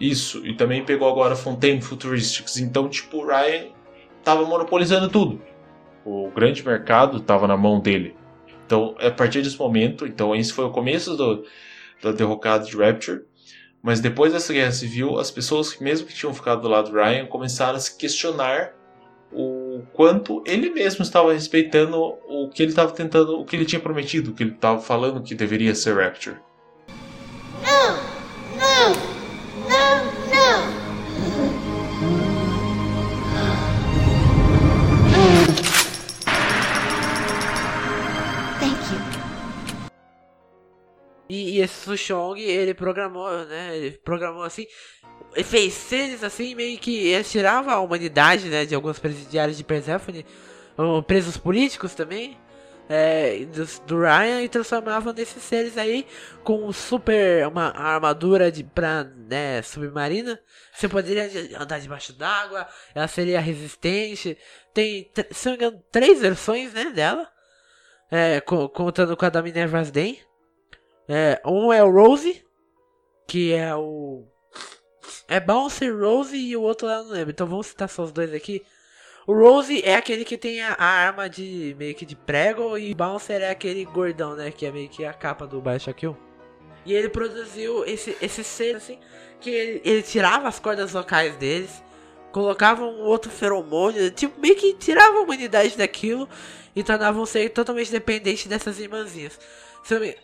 isso, 0.00 0.44
e 0.46 0.54
também 0.54 0.84
pegou 0.84 1.08
agora 1.08 1.36
Fontaine 1.36 1.82
Futuristics. 1.82 2.56
Então, 2.56 2.88
tipo, 2.88 3.18
o 3.18 3.26
Ryan 3.26 3.66
estava 4.18 4.44
monopolizando 4.46 5.08
tudo. 5.08 5.40
O 6.04 6.30
grande 6.30 6.64
mercado 6.64 7.18
estava 7.18 7.46
na 7.46 7.56
mão 7.56 7.78
dele. 7.78 8.16
Então, 8.64 8.94
a 8.98 9.10
partir 9.10 9.42
desse 9.42 9.58
momento, 9.58 10.06
então 10.06 10.34
esse 10.34 10.52
foi 10.52 10.64
o 10.64 10.70
começo 10.70 11.16
do, 11.16 11.44
da 12.02 12.12
derrocada 12.12 12.64
de 12.64 12.76
Rapture. 12.76 13.22
Mas 13.82 14.00
depois 14.00 14.32
dessa 14.32 14.52
guerra 14.52 14.72
civil, 14.72 15.18
as 15.18 15.30
pessoas, 15.30 15.78
mesmo 15.78 16.06
que 16.06 16.14
tinham 16.14 16.32
ficado 16.32 16.62
do 16.62 16.68
lado 16.68 16.90
do 16.90 16.96
Ryan, 16.96 17.26
começaram 17.26 17.76
a 17.76 17.80
se 17.80 17.96
questionar 17.96 18.74
o 19.32 19.82
quanto 19.92 20.42
ele 20.46 20.70
mesmo 20.70 21.02
estava 21.02 21.32
respeitando 21.32 21.96
o 21.98 22.48
que 22.48 22.62
ele 22.62 22.70
estava 22.70 22.92
tentando, 22.92 23.38
o 23.38 23.44
que 23.44 23.56
ele 23.56 23.64
tinha 23.64 23.80
prometido, 23.80 24.30
o 24.30 24.34
que 24.34 24.42
ele 24.42 24.52
estava 24.52 24.80
falando 24.80 25.22
que 25.22 25.34
deveria 25.34 25.74
ser 25.74 25.96
Rapture. 25.96 26.36
E, 41.60 41.62
esse 41.62 41.84
Sushong, 41.84 42.40
ele 42.40 42.74
programou, 42.74 43.30
né? 43.44 43.76
Ele 43.76 43.90
programou 43.98 44.42
assim. 44.42 44.66
Ele 45.34 45.44
fez 45.44 45.74
seres 45.74 46.24
assim, 46.24 46.54
meio 46.54 46.78
que 46.78 47.22
tirava 47.24 47.72
a 47.72 47.80
humanidade, 47.80 48.48
né? 48.48 48.64
De 48.64 48.74
alguns 48.74 48.98
presidiários 48.98 49.56
de 49.56 49.64
Persephone, 49.64 50.26
presos 51.06 51.36
políticos 51.36 51.94
também. 51.94 52.38
É, 52.92 53.44
do, 53.44 53.64
do, 53.86 54.00
Ryan 54.00 54.42
e 54.42 54.48
transformava 54.48 55.12
nesses 55.12 55.40
seres 55.44 55.78
aí 55.78 56.04
com 56.42 56.72
super 56.72 57.46
uma 57.46 57.70
armadura 57.70 58.50
de 58.50 58.64
pra, 58.64 59.04
né, 59.04 59.62
submarina. 59.62 60.40
Você 60.74 60.88
poderia 60.88 61.30
andar 61.56 61.78
debaixo 61.78 62.12
d'água, 62.12 62.66
ela 62.92 63.06
seria 63.06 63.38
resistente. 63.38 64.36
Tem, 64.74 65.08
se 65.30 65.46
não 65.46 65.52
me 65.52 65.58
engano, 65.58 65.84
três 65.92 66.20
versões 66.20 66.72
né, 66.72 66.86
dela. 66.86 67.28
É, 68.10 68.40
contando 68.40 69.16
com 69.16 69.24
a 69.24 69.28
da 69.28 69.40
Minerva's 69.40 69.92
Day. 69.92 70.20
É, 71.12 71.42
um 71.44 71.72
é 71.72 71.82
o 71.82 71.90
Rose, 71.90 72.40
que 73.26 73.52
é 73.52 73.74
o. 73.74 74.24
É 75.26 75.40
Bouncer 75.40 75.92
Rose 75.92 76.36
e 76.36 76.56
o 76.56 76.62
outro 76.62 76.86
eu 76.86 77.02
não 77.02 77.10
lembro. 77.10 77.32
Então 77.32 77.48
vamos 77.48 77.66
citar 77.66 77.88
só 77.88 78.04
os 78.04 78.12
dois 78.12 78.32
aqui. 78.32 78.62
O 79.26 79.34
Rose 79.34 79.82
é 79.84 79.96
aquele 79.96 80.24
que 80.24 80.38
tem 80.38 80.62
a, 80.62 80.74
a 80.74 80.84
arma 80.84 81.28
de 81.28 81.74
meio 81.76 81.96
que 81.96 82.06
de 82.06 82.14
prego 82.14 82.78
e 82.78 82.94
Bouncer 82.94 83.42
é 83.42 83.50
aquele 83.50 83.84
gordão, 83.84 84.36
né? 84.36 84.52
Que 84.52 84.66
é 84.66 84.70
meio 84.70 84.88
que 84.88 85.04
a 85.04 85.12
capa 85.12 85.48
do 85.48 85.60
Bioshock 85.60 86.06
1. 86.06 86.16
E 86.86 86.94
ele 86.94 87.08
produziu 87.08 87.84
esse, 87.84 88.16
esse 88.22 88.44
ser 88.44 88.76
assim, 88.76 89.00
que 89.40 89.50
ele, 89.50 89.82
ele 89.84 90.02
tirava 90.02 90.46
as 90.46 90.60
cordas 90.60 90.92
vocais 90.92 91.34
deles, 91.34 91.82
colocava 92.30 92.84
um 92.84 93.00
outro 93.00 93.32
feromônio, 93.32 94.12
tipo, 94.12 94.40
meio 94.40 94.54
que 94.54 94.74
tirava 94.74 95.18
a 95.18 95.22
humanidade 95.22 95.76
daquilo 95.76 96.28
e 96.74 96.84
tornava 96.84 97.20
um 97.20 97.26
ser 97.26 97.48
totalmente 97.48 97.90
dependente 97.90 98.48
dessas 98.48 98.78
irmãzinhas 98.78 99.36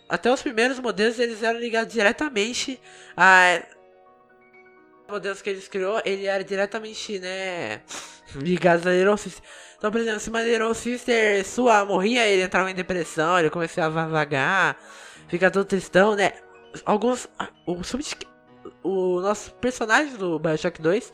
até 0.07 0.31
os 0.31 0.41
primeiros 0.41 0.79
modelos 0.79 1.19
eles 1.19 1.43
eram 1.43 1.59
ligados 1.59 1.93
diretamente 1.93 2.79
a 3.15 3.61
modelos 5.09 5.41
que 5.41 5.49
eles 5.49 5.67
criou, 5.67 6.01
ele 6.05 6.25
era 6.25 6.43
diretamente, 6.43 7.19
né, 7.19 7.81
ligados 8.35 8.85
a 8.85 8.91
Little 8.91 9.17
Sister. 9.17 9.43
Então, 9.77 9.91
por 9.91 10.01
exemplo, 10.01 10.19
se 10.19 10.29
uma 10.29 10.41
Little 10.41 10.73
Sister 10.73 11.45
sua 11.45 11.85
morria, 11.85 12.27
ele 12.27 12.43
entrava 12.43 12.69
em 12.69 12.75
depressão, 12.75 13.39
ele 13.39 13.49
começava 13.49 14.03
a 14.03 14.07
vagar, 14.07 14.77
fica 15.27 15.49
todo 15.49 15.65
tristão, 15.65 16.15
né? 16.15 16.33
Alguns 16.85 17.27
o, 17.65 17.77
o 18.83 19.21
nosso 19.21 19.53
personagem 19.55 20.15
do 20.15 20.37
BioShock 20.39 20.81
2 20.81 21.11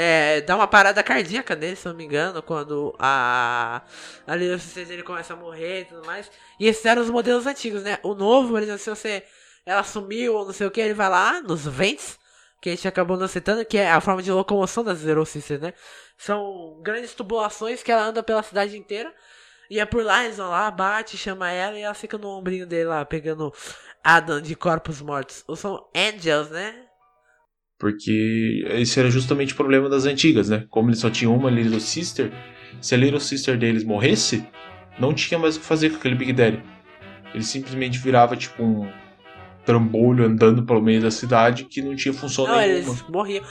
é, 0.00 0.40
dá 0.42 0.54
uma 0.54 0.68
parada 0.68 1.02
cardíaca 1.02 1.56
nele, 1.56 1.74
se 1.74 1.84
não 1.84 1.92
me 1.92 2.04
engano, 2.04 2.40
quando 2.40 2.94
a, 3.00 3.82
a 4.24 4.36
Little 4.36 4.60
ele 4.80 5.02
começa 5.02 5.32
a 5.32 5.36
morrer 5.36 5.80
e 5.80 5.84
tudo 5.86 6.06
mais. 6.06 6.30
E 6.60 6.68
esses 6.68 6.84
eram 6.84 7.02
os 7.02 7.10
modelos 7.10 7.48
antigos, 7.48 7.82
né? 7.82 7.98
O 8.04 8.14
novo, 8.14 8.50
por 8.50 8.62
exemplo, 8.62 8.78
se 8.78 8.88
você 8.88 9.24
ela 9.66 9.82
sumiu 9.82 10.36
ou 10.36 10.44
não 10.44 10.52
sei 10.52 10.68
o 10.68 10.70
que, 10.70 10.80
ele 10.80 10.94
vai 10.94 11.08
lá 11.08 11.42
nos 11.42 11.66
vents, 11.66 12.16
que 12.60 12.70
a 12.70 12.74
gente 12.76 12.86
acabou 12.86 13.16
não 13.16 13.26
citando, 13.26 13.64
que 13.64 13.76
é 13.76 13.90
a 13.90 14.00
forma 14.00 14.22
de 14.22 14.30
locomoção 14.30 14.84
das 14.84 14.98
Zero 14.98 15.26
Sisters, 15.26 15.60
né? 15.60 15.74
São 16.16 16.80
grandes 16.80 17.12
tubulações 17.12 17.82
que 17.82 17.90
ela 17.90 18.04
anda 18.04 18.22
pela 18.22 18.44
cidade 18.44 18.78
inteira. 18.78 19.12
E 19.68 19.80
é 19.80 19.84
por 19.84 20.04
lá, 20.04 20.24
eles 20.24 20.36
vão 20.36 20.48
lá, 20.48 20.70
bate, 20.70 21.18
chama 21.18 21.50
ela 21.50 21.76
e 21.76 21.82
ela 21.82 21.92
fica 21.92 22.16
no 22.16 22.28
ombrinho 22.28 22.68
dele 22.68 22.84
lá, 22.88 23.04
pegando 23.04 23.52
Adam 24.02 24.40
de 24.40 24.54
corpos 24.54 25.02
mortos. 25.02 25.42
Ou 25.48 25.56
são 25.56 25.88
angels, 25.92 26.50
né? 26.50 26.87
Porque 27.78 28.64
esse 28.70 28.98
era 28.98 29.10
justamente 29.10 29.52
o 29.52 29.56
problema 29.56 29.88
das 29.88 30.04
antigas, 30.04 30.48
né? 30.48 30.66
Como 30.68 30.88
eles 30.88 30.98
só 30.98 31.08
tinham 31.08 31.36
uma 31.36 31.48
Little 31.48 31.78
Sister, 31.78 32.32
se 32.80 32.94
a 32.94 32.98
Little 32.98 33.20
Sister 33.20 33.56
deles 33.56 33.84
morresse, 33.84 34.44
não 34.98 35.14
tinha 35.14 35.38
mais 35.38 35.56
o 35.56 35.60
que 35.60 35.66
fazer 35.66 35.90
com 35.90 35.96
aquele 35.96 36.16
Big 36.16 36.32
Daddy. 36.32 36.60
Ele 37.32 37.44
simplesmente 37.44 37.98
virava 37.98 38.36
tipo 38.36 38.62
um 38.62 38.90
trambolho 39.64 40.24
andando 40.24 40.64
pelo 40.64 40.80
meio 40.80 41.02
da 41.02 41.10
cidade 41.10 41.66
que 41.66 41.82
não 41.82 41.94
tinha 41.94 42.14
função 42.14 42.46
não, 42.46 42.56
nenhuma. 42.56 42.78
eles 42.78 43.04
morriam. 43.08 43.44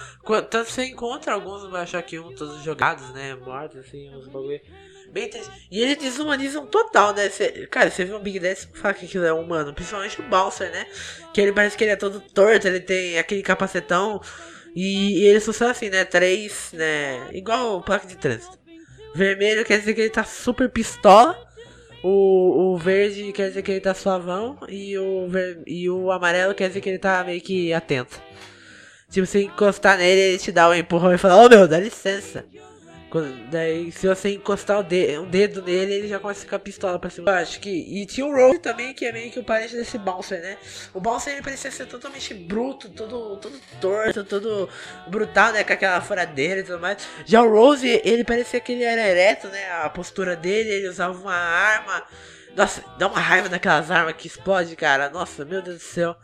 Tanto 0.50 0.66
você 0.66 0.86
encontra 0.86 1.34
alguns 1.34 1.64
no 1.64 1.70
Bioshock 1.70 2.18
1 2.18 2.36
todos 2.36 2.64
jogados, 2.64 3.14
né? 3.14 3.36
Mortos, 3.36 3.78
assim, 3.78 4.10
uns 4.16 4.28
bagulho. 4.28 4.60
Bem 5.12 5.30
E 5.72 5.82
eles 5.82 5.98
desumanizam 5.98 6.66
total, 6.66 7.14
né? 7.14 7.30
Cê, 7.30 7.68
cara, 7.68 7.90
você 7.90 8.06
vê 8.06 8.14
um 8.14 8.20
Big 8.20 8.40
Daddy 8.40 8.68
e 8.74 8.78
fala 8.78 8.94
que 8.94 9.06
aquilo 9.06 9.26
é 9.26 9.34
humano. 9.34 9.74
Principalmente 9.74 10.20
o 10.20 10.24
Bouncer, 10.24 10.72
né? 10.72 10.86
Que 11.34 11.42
ele 11.42 11.54
parece 11.54 11.78
que 11.78 11.84
ele 11.84 11.92
é 11.92 11.96
todo 11.96 12.20
torto, 12.20 12.68
ele 12.68 12.80
tem 12.80 13.18
aquele 13.18 13.42
capacetão. 13.42 14.22
E, 14.76 15.20
e 15.20 15.26
eles 15.26 15.44
são 15.44 15.70
assim, 15.70 15.90
né? 15.90 16.06
Três, 16.06 16.72
né? 16.74 17.30
Igual 17.32 17.82
placa 17.82 18.08
de 18.08 18.16
trânsito. 18.16 18.58
Vermelho 19.16 19.66
quer 19.66 19.80
dizer 19.80 19.94
que 19.94 20.02
ele 20.02 20.10
tá 20.10 20.24
super 20.24 20.70
pistola. 20.70 21.36
O, 22.04 22.74
o 22.74 22.78
verde 22.78 23.32
quer 23.34 23.48
dizer 23.48 23.64
que 23.64 23.72
ele 23.72 23.82
tá 23.82 23.94
suavão. 23.94 24.60
E 24.70 24.98
o, 24.98 25.28
ver, 25.28 25.64
e 25.66 25.90
o 25.90 26.12
amarelo 26.12 26.54
quer 26.54 26.68
dizer 26.68 26.82
que 26.82 26.90
ele 26.90 27.00
tá 27.00 27.24
meio 27.24 27.42
que 27.42 27.74
atento. 27.74 28.22
Tipo, 29.10 29.26
se 29.26 29.44
encostar 29.44 29.98
nele, 29.98 30.20
ele 30.20 30.38
te 30.38 30.52
dá 30.52 30.70
um 30.70 30.74
empurrão 30.74 31.14
e 31.14 31.18
fala: 31.18 31.42
Ô 31.42 31.46
oh, 31.46 31.50
meu, 31.50 31.68
dá 31.68 31.80
licença. 31.80 32.46
Daí, 33.50 33.90
se 33.92 34.06
você 34.06 34.34
encostar 34.34 34.84
dedo, 34.84 35.24
um 35.24 35.30
dedo 35.30 35.62
nele, 35.62 35.94
ele 35.94 36.08
já 36.10 36.20
começa 36.20 36.42
a 36.42 36.44
ficar 36.44 36.60
pistola 36.60 37.00
pra 37.00 37.10
cima. 37.10 37.32
Eu 37.32 37.36
acho 37.36 37.60
que. 37.60 37.70
E 37.70 38.06
tinha 38.06 38.26
o 38.26 38.36
Rose 38.36 38.60
também, 38.60 38.94
que 38.94 39.06
é 39.06 39.14
meio 39.14 39.32
que 39.32 39.40
o 39.40 39.44
parente 39.44 39.76
desse 39.76 39.98
Bouncer, 39.98 40.42
né? 40.42 40.58
O 40.94 41.00
Bouncer 41.00 41.34
ele 41.34 41.42
parecia 41.42 41.72
ser 41.72 41.86
totalmente 41.86 42.34
bruto, 42.34 42.90
todo, 42.90 43.38
todo 43.38 43.58
torto, 43.80 44.24
todo 44.26 44.70
brutal, 45.08 45.54
né? 45.54 45.64
Com 45.64 45.74
aquela 45.74 46.02
furadeira 46.02 46.60
e 46.60 46.64
tudo 46.64 46.80
mais. 46.80 46.98
Já 47.26 47.42
o 47.42 47.50
Rose, 47.50 48.02
ele 48.04 48.26
parecia 48.26 48.60
que 48.60 48.74
ele 48.74 48.84
era 48.84 49.08
ereto, 49.08 49.48
né? 49.48 49.72
A 49.72 49.90
postura 49.90 50.36
dele, 50.36 50.70
ele 50.70 50.90
usava 50.90 51.18
uma 51.18 51.34
arma. 51.34 52.04
Nossa, 52.56 52.84
dá 52.98 53.08
uma 53.08 53.20
raiva 53.20 53.48
daquelas 53.48 53.90
armas 53.90 54.16
que 54.18 54.28
explode, 54.28 54.76
cara. 54.76 55.10
Nossa, 55.10 55.46
meu 55.46 55.62
Deus 55.62 55.78
do 55.78 55.84
céu. 55.84 56.18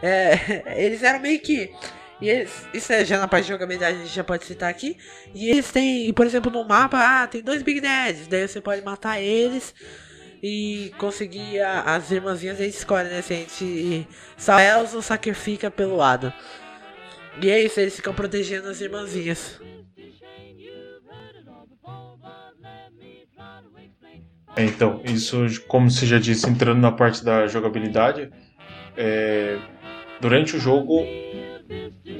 É, 0.00 0.76
eles 0.84 1.02
eram 1.02 1.18
meio 1.18 1.40
que. 1.40 1.74
E 2.20 2.28
eles, 2.28 2.68
isso 2.74 2.92
é 2.92 3.04
já 3.04 3.18
na 3.18 3.26
parte 3.26 3.44
de 3.44 3.52
jogabilidade 3.52 3.96
a 3.96 4.00
gente 4.00 4.14
já 4.14 4.22
pode 4.24 4.44
citar 4.44 4.68
aqui. 4.70 4.96
E 5.34 5.48
eles 5.48 5.70
têm, 5.72 6.12
por 6.12 6.26
exemplo, 6.26 6.50
no 6.50 6.64
mapa, 6.66 6.98
ah, 6.98 7.26
tem 7.26 7.42
dois 7.42 7.62
Big 7.62 7.80
Dads. 7.80 8.26
Daí 8.26 8.46
você 8.46 8.60
pode 8.60 8.82
matar 8.82 9.20
eles 9.20 9.74
e 10.42 10.92
conseguir 10.98 11.60
a- 11.60 11.82
as 11.96 12.10
irmãzinhas. 12.10 12.60
A 12.60 12.64
gente 12.64 12.76
escolhe, 12.76 13.08
né? 13.08 13.22
Se 13.22 13.32
a 13.32 13.36
gente 13.36 14.08
salva 14.36 14.62
elas 14.62 14.94
ou 14.94 15.00
sacrifica 15.02 15.70
pelo 15.70 15.96
lado. 15.96 16.32
E 17.42 17.50
é 17.50 17.62
isso, 17.64 17.80
eles 17.80 17.96
ficam 17.96 18.12
protegendo 18.12 18.68
as 18.68 18.80
irmãzinhas. 18.80 19.58
É, 24.56 24.64
então, 24.64 25.00
isso, 25.04 25.38
como 25.66 25.90
você 25.90 26.04
já 26.06 26.18
disse, 26.18 26.48
entrando 26.48 26.80
na 26.80 26.90
parte 26.92 27.24
da 27.24 27.46
jogabilidade, 27.46 28.30
é, 28.96 29.58
durante 30.20 30.56
o 30.56 30.60
jogo. 30.60 31.04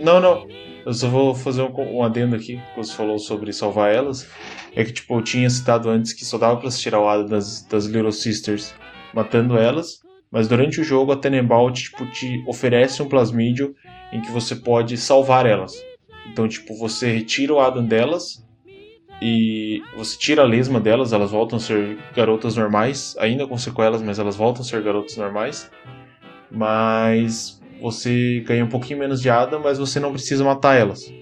Não, 0.03 0.20
não. 0.20 0.46
Eu 0.84 0.94
só 0.94 1.09
vou 1.09 1.34
fazer 1.34 1.62
um, 1.62 1.98
um 1.98 2.03
adendo 2.03 2.34
aqui, 2.34 2.57
que 2.57 2.76
você 2.76 2.94
falou 2.94 3.18
sobre 3.18 3.53
salvar 3.53 3.94
elas. 3.94 4.28
É 4.74 4.84
que, 4.84 4.92
tipo, 4.92 5.14
eu 5.14 5.22
tinha 5.22 5.48
citado 5.51 5.90
antes 5.90 6.12
que 6.12 6.24
só 6.24 6.38
dava 6.38 6.57
pra 6.59 6.70
se 6.70 6.80
tirar 6.80 7.01
o 7.01 7.09
Ada 7.09 7.24
das, 7.24 7.62
das 7.66 7.86
Little 7.86 8.12
Sisters 8.12 8.74
matando 9.12 9.59
elas. 9.59 10.01
Mas 10.30 10.48
durante 10.48 10.80
o 10.80 10.84
jogo, 10.84 11.12
a 11.12 11.16
Tenenbaum, 11.16 11.72
tipo, 11.72 12.07
te 12.07 12.42
oferece 12.46 13.03
um 13.03 13.09
plasmídio 13.09 13.74
em 14.12 14.20
que 14.20 14.30
você 14.30 14.55
pode 14.55 14.96
salvar 14.96 15.44
elas. 15.44 15.72
Então, 16.30 16.46
tipo, 16.46 16.74
você 16.76 17.12
retira 17.12 17.53
o 17.53 17.61
Adam 17.61 17.84
delas 17.84 18.46
e 19.20 19.82
você 19.96 20.16
tira 20.16 20.42
a 20.42 20.46
lesma 20.46 20.80
delas, 20.80 21.12
elas 21.12 21.30
voltam 21.30 21.59
a 21.59 21.61
ser 21.61 21.98
garotas 22.14 22.57
normais, 22.57 23.16
ainda 23.18 23.46
com 23.46 23.59
sequelas, 23.59 24.01
mas 24.01 24.18
elas 24.18 24.36
voltam 24.36 24.62
a 24.62 24.64
ser 24.64 24.82
garotas 24.82 25.16
normais. 25.16 25.70
Mas 26.51 27.59
você 27.81 28.41
ganha 28.47 28.64
um 28.64 28.68
pouquinho 28.68 28.99
menos 28.99 29.20
de 29.20 29.31
ADA, 29.31 29.59
mas 29.59 29.78
você 29.78 29.99
não 29.99 30.12
precisa 30.12 30.45
matar 30.45 30.76
elas. 30.76 31.12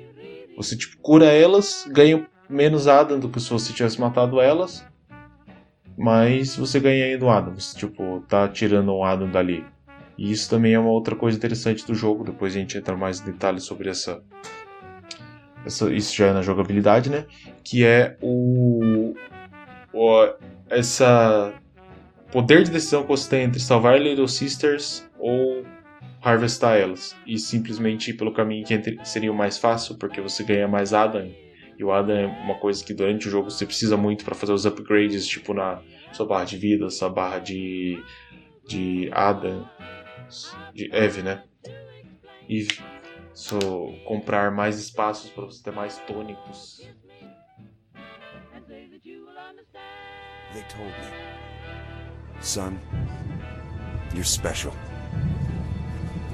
Você 0.57 0.77
tipo 0.77 0.97
cura 0.99 1.27
elas, 1.27 1.87
ganha 1.91 2.27
menos 2.49 2.89
ADA 2.89 3.19
do 3.19 3.29
que 3.29 3.41
se 3.41 3.51
você 3.51 3.73
tivesse 3.73 4.01
matado 4.01 4.41
elas. 4.41 4.85
Mas 5.97 6.57
você 6.57 6.79
ganha 6.79 7.05
ainda 7.05 7.25
o 7.25 7.31
ADA, 7.31 7.51
você 7.51 7.77
tipo 7.77 8.23
tá 8.29 8.49
tirando 8.49 8.93
um 8.93 9.05
ADA 9.05 9.27
dali. 9.27 9.65
E 10.17 10.31
isso 10.33 10.51
também 10.51 10.75
é 10.75 10.79
uma 10.79 10.91
outra 10.91 11.15
coisa 11.15 11.37
interessante 11.37 11.87
do 11.87 11.95
jogo, 11.95 12.25
depois 12.25 12.55
a 12.55 12.59
gente 12.59 12.77
entra 12.77 12.97
mais 12.97 13.21
em 13.21 13.25
detalhes 13.25 13.65
sobre 13.65 13.89
essa 13.89 14.21
essa, 15.65 15.93
isso 15.93 16.15
já 16.17 16.29
é 16.29 16.33
na 16.33 16.43
jogabilidade, 16.43 17.11
né? 17.11 17.27
Que 17.63 17.85
é 17.85 18.17
o, 18.23 19.15
o 19.93 20.35
essa 20.71 21.53
poder 22.31 22.63
de 22.63 22.71
decisão 22.71 23.03
que 23.03 23.09
você 23.09 23.29
tem 23.29 23.45
entre 23.45 23.61
salvar 23.61 24.01
Little 24.01 24.29
Sisters 24.29 25.09
ou 25.19 25.65
harvestar 26.23 26.77
elas 26.77 27.17
e 27.27 27.39
simplesmente 27.39 28.11
ir 28.11 28.15
pelo 28.15 28.33
caminho 28.33 28.67
que 28.67 28.75
entre- 28.75 28.99
seria 29.05 29.31
o 29.33 29.35
mais 29.37 29.59
fácil, 29.59 29.97
porque 29.99 30.21
você 30.21 30.43
ganha 30.45 30.67
mais 30.69 30.93
Adam. 30.93 31.33
E 31.79 31.85
o 31.85 31.93
Adam 31.93 32.17
é 32.17 32.27
uma 32.27 32.57
coisa 32.57 32.85
que 32.85 32.93
durante 32.93 33.29
o 33.29 33.31
jogo 33.31 33.51
você 33.51 33.65
precisa 33.65 33.97
muito 33.97 34.25
para 34.25 34.35
fazer 34.35 34.53
os 34.53 34.67
upgrades, 34.67 35.27
tipo 35.27 35.55
na 35.55 35.81
sua 36.13 36.27
barra 36.27 36.45
de 36.45 36.57
vida, 36.57 36.91
sua 36.91 37.09
barra 37.09 37.39
de 37.39 38.03
de 38.67 39.09
Adam, 39.13 39.67
de 40.75 40.91
Eve, 40.95 41.23
né? 41.23 41.43
E 42.49 42.67
so, 43.33 43.59
comprar 44.05 44.51
mais 44.51 44.79
espaços 44.79 45.31
para 45.31 45.45
você 45.45 45.63
ter 45.63 45.71
mais 45.71 45.99
tônicos. 46.07 46.87
They 50.53 50.63
told 50.69 50.89
me. 50.89 52.43
Son, 52.43 52.79
you're 54.15 54.25
special. 54.25 54.73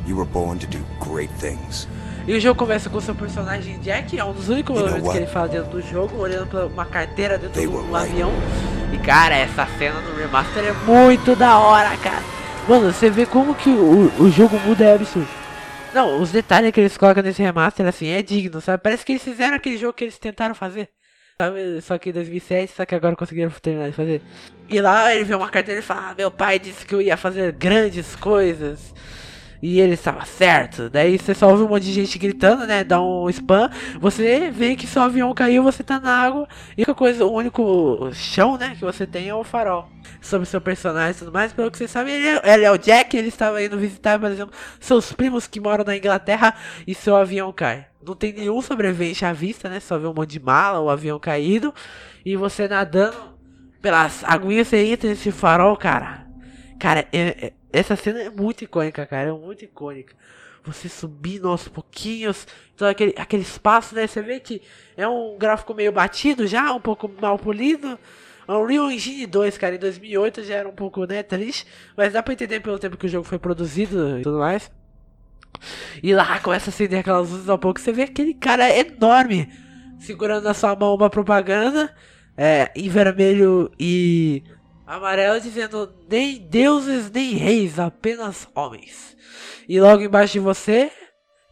You 0.07 0.17
were 0.17 0.29
born 0.29 0.59
to 0.59 0.67
do 0.67 0.85
great 1.01 1.33
things. 1.35 1.89
E 2.27 2.35
o 2.35 2.41
jogo 2.41 2.59
começa 2.59 2.89
com 2.89 2.97
o 2.97 3.01
seu 3.01 3.15
personagem 3.15 3.79
Jack, 3.81 4.19
é 4.19 4.25
um 4.25 4.33
dos 4.33 4.49
únicos 4.49 4.79
momentos 4.81 5.11
que 5.11 5.17
ele 5.19 5.27
fala 5.27 5.49
dentro 5.49 5.71
do 5.71 5.83
jogo, 5.83 6.17
olhando 6.17 6.47
pra 6.47 6.67
uma 6.67 6.87
carteira 6.87 7.37
dentro 7.37 7.61
de 7.61 7.67
were 7.67 7.87
um 7.87 7.95
avião. 7.95 8.33
E 8.93 8.99
cara, 8.99 9.37
essa 9.37 9.67
cena 9.79 10.01
no 10.01 10.17
remaster 10.17 10.65
é 10.65 10.73
muito 10.73 11.37
da 11.37 11.59
hora, 11.59 11.95
cara. 11.99 12.23
Mano, 12.67 12.93
você 12.93 13.11
vê 13.11 13.27
como 13.27 13.55
que 13.55 13.69
o, 13.69 14.11
o 14.19 14.31
jogo 14.31 14.59
muda 14.61 14.85
é 14.85 14.95
absurdo. 14.95 15.29
Não, 15.93 16.21
os 16.21 16.33
detalhes 16.33 16.73
que 16.73 16.81
eles 16.81 16.97
colocam 16.97 17.23
nesse 17.23 17.43
remaster, 17.43 17.87
assim, 17.87 18.09
é 18.09 18.23
digno, 18.23 18.61
sabe? 18.61 18.83
Parece 18.83 19.05
que 19.05 19.13
eles 19.13 19.23
fizeram 19.23 19.57
aquele 19.57 19.77
jogo 19.77 19.93
que 19.93 20.05
eles 20.05 20.19
tentaram 20.19 20.55
fazer. 20.55 20.89
Sabe? 21.41 21.81
Só 21.83 21.99
que 21.99 22.11
em 22.11 22.13
2007, 22.13 22.73
só 22.75 22.85
que 22.87 22.95
agora 22.95 23.15
conseguiram 23.15 23.51
terminar 23.51 23.91
de 23.91 23.97
fazer. 23.97 24.23
E 24.69 24.81
lá 24.81 25.15
ele 25.15 25.25
vê 25.25 25.35
uma 25.35 25.51
carteira 25.51 25.81
e 25.81 25.83
fala: 25.83 26.11
ah, 26.11 26.15
Meu 26.17 26.31
pai 26.31 26.59
disse 26.59 26.87
que 26.87 26.95
eu 26.95 27.03
ia 27.03 27.17
fazer 27.17 27.53
grandes 27.53 28.17
coisas. 28.17 28.95
E 29.67 29.81
ele 29.81 29.95
estava 29.95 30.27
certo. 30.27 30.91
Daí 30.91 31.17
você 31.17 31.35
só 31.35 31.49
ouve 31.49 31.63
um 31.63 31.69
monte 31.69 31.85
de 31.85 31.93
gente 31.95 32.19
gritando, 32.19 32.67
né? 32.67 32.85
Dá 32.85 33.01
um 33.01 33.31
spam. 33.31 33.71
Você 33.99 34.51
vê 34.51 34.77
que 34.77 34.87
seu 34.87 35.01
avião 35.01 35.33
caiu, 35.33 35.63
você 35.63 35.83
tá 35.83 35.99
na 35.99 36.15
água. 36.15 36.47
E 36.77 36.83
a 36.83 36.93
coisa, 36.93 37.25
o 37.25 37.33
único 37.33 38.11
chão, 38.13 38.59
né? 38.59 38.77
Que 38.79 38.85
você 38.85 39.07
tem 39.07 39.27
é 39.31 39.35
o 39.35 39.43
farol. 39.43 39.89
Sobre 40.21 40.45
seu 40.45 40.61
personagem 40.61 41.13
e 41.13 41.19
tudo 41.19 41.33
mais. 41.33 41.55
Pelo 41.55 41.71
que 41.71 41.79
você 41.79 41.89
sabe, 41.89 42.11
ele 42.11 42.27
é, 42.27 42.53
ele 42.53 42.65
é 42.67 42.71
o 42.71 42.77
Jack. 42.77 43.17
Ele 43.17 43.29
estava 43.29 43.63
indo 43.63 43.79
visitar, 43.79 44.21
por 44.21 44.31
exemplo, 44.31 44.55
seus 44.79 45.15
primos 45.15 45.47
que 45.47 45.59
moram 45.59 45.83
na 45.83 45.97
Inglaterra. 45.97 46.55
E 46.87 46.95
seu 46.95 47.17
avião 47.17 47.51
cai. 47.51 47.87
Não 48.07 48.15
tem 48.15 48.35
nenhum 48.35 48.61
sobrevivente 48.61 49.25
à 49.25 49.33
vista, 49.33 49.71
né? 49.71 49.81
Só 49.81 49.97
vê 49.97 50.07
um 50.07 50.13
monte 50.13 50.33
de 50.33 50.41
mala, 50.41 50.79
o 50.79 50.91
avião 50.91 51.19
caído. 51.19 51.73
E 52.23 52.37
você 52.37 52.69
nadando 52.69 53.17
pelas 53.81 54.23
aguinhas, 54.25 54.69
você 54.69 54.85
entra 54.85 55.09
nesse 55.09 55.33
farol, 55.33 55.75
cara. 55.75 56.27
Cara, 56.79 57.09
é- 57.11 57.47
é- 57.47 57.53
essa 57.75 57.97
cena 57.97 58.23
é 58.23 58.31
muito 58.31 58.65
icônica, 58.65 59.05
cara. 59.05 59.31
É 59.31 59.33
muito 59.33 59.65
icônica. 59.65 60.15
Você 60.65 60.89
subindo 60.89 61.49
aos 61.49 61.69
pouquinhos, 61.69 62.47
todo 62.77 62.89
aquele, 62.89 63.15
aquele 63.19 63.43
espaço, 63.43 63.95
né? 63.95 64.07
Você 64.07 64.23
vê 64.23 64.41
que 64.41 64.63
é 64.97 65.07
um 65.07 65.37
gráfico 65.39 65.75
meio 65.75 65.93
batido 65.93 66.47
já, 66.47 66.73
um 66.73 66.81
pouco 66.81 67.11
mal 67.21 67.39
polido. 67.39 67.99
Unreal 68.49 68.91
Engine 68.91 69.27
2, 69.27 69.59
cara, 69.59 69.75
em 69.75 69.79
2008 69.79 70.45
já 70.45 70.55
era 70.55 70.69
um 70.69 70.75
pouco, 70.75 71.05
né, 71.07 71.23
triste. 71.23 71.67
Mas 71.97 72.13
dá 72.13 72.23
pra 72.23 72.33
entender 72.33 72.61
pelo 72.61 72.79
tempo 72.79 72.97
que 72.97 73.07
o 73.07 73.09
jogo 73.09 73.25
foi 73.25 73.39
produzido 73.39 74.19
e 74.19 74.23
tudo 74.23 74.39
mais. 74.39 74.71
E 76.03 76.15
lá 76.15 76.39
começa 76.41 76.71
a 76.71 76.73
acender 76.73 77.01
aquelas 77.01 77.31
luzes 77.31 77.49
ao 77.49 77.59
pouco. 77.59 77.81
Você 77.81 77.93
vê 77.93 78.03
aquele 78.03 78.35
cara 78.35 78.69
enorme 78.75 79.51
segurando 79.99 80.45
na 80.45 80.55
sua 80.55 80.77
mão 80.77 80.95
uma 80.95 81.09
propaganda 81.09 81.95
é, 82.37 82.71
em 82.75 82.89
vermelho 82.89 83.71
e 83.79 84.43
amarelo 84.95 85.41
dizendo 85.41 85.93
nem 86.09 86.39
deuses 86.39 87.11
nem 87.11 87.35
reis, 87.35 87.79
apenas 87.79 88.49
homens. 88.55 89.17
E 89.69 89.81
logo 89.81 90.03
embaixo 90.03 90.35
de 90.35 90.41
você 90.41 90.91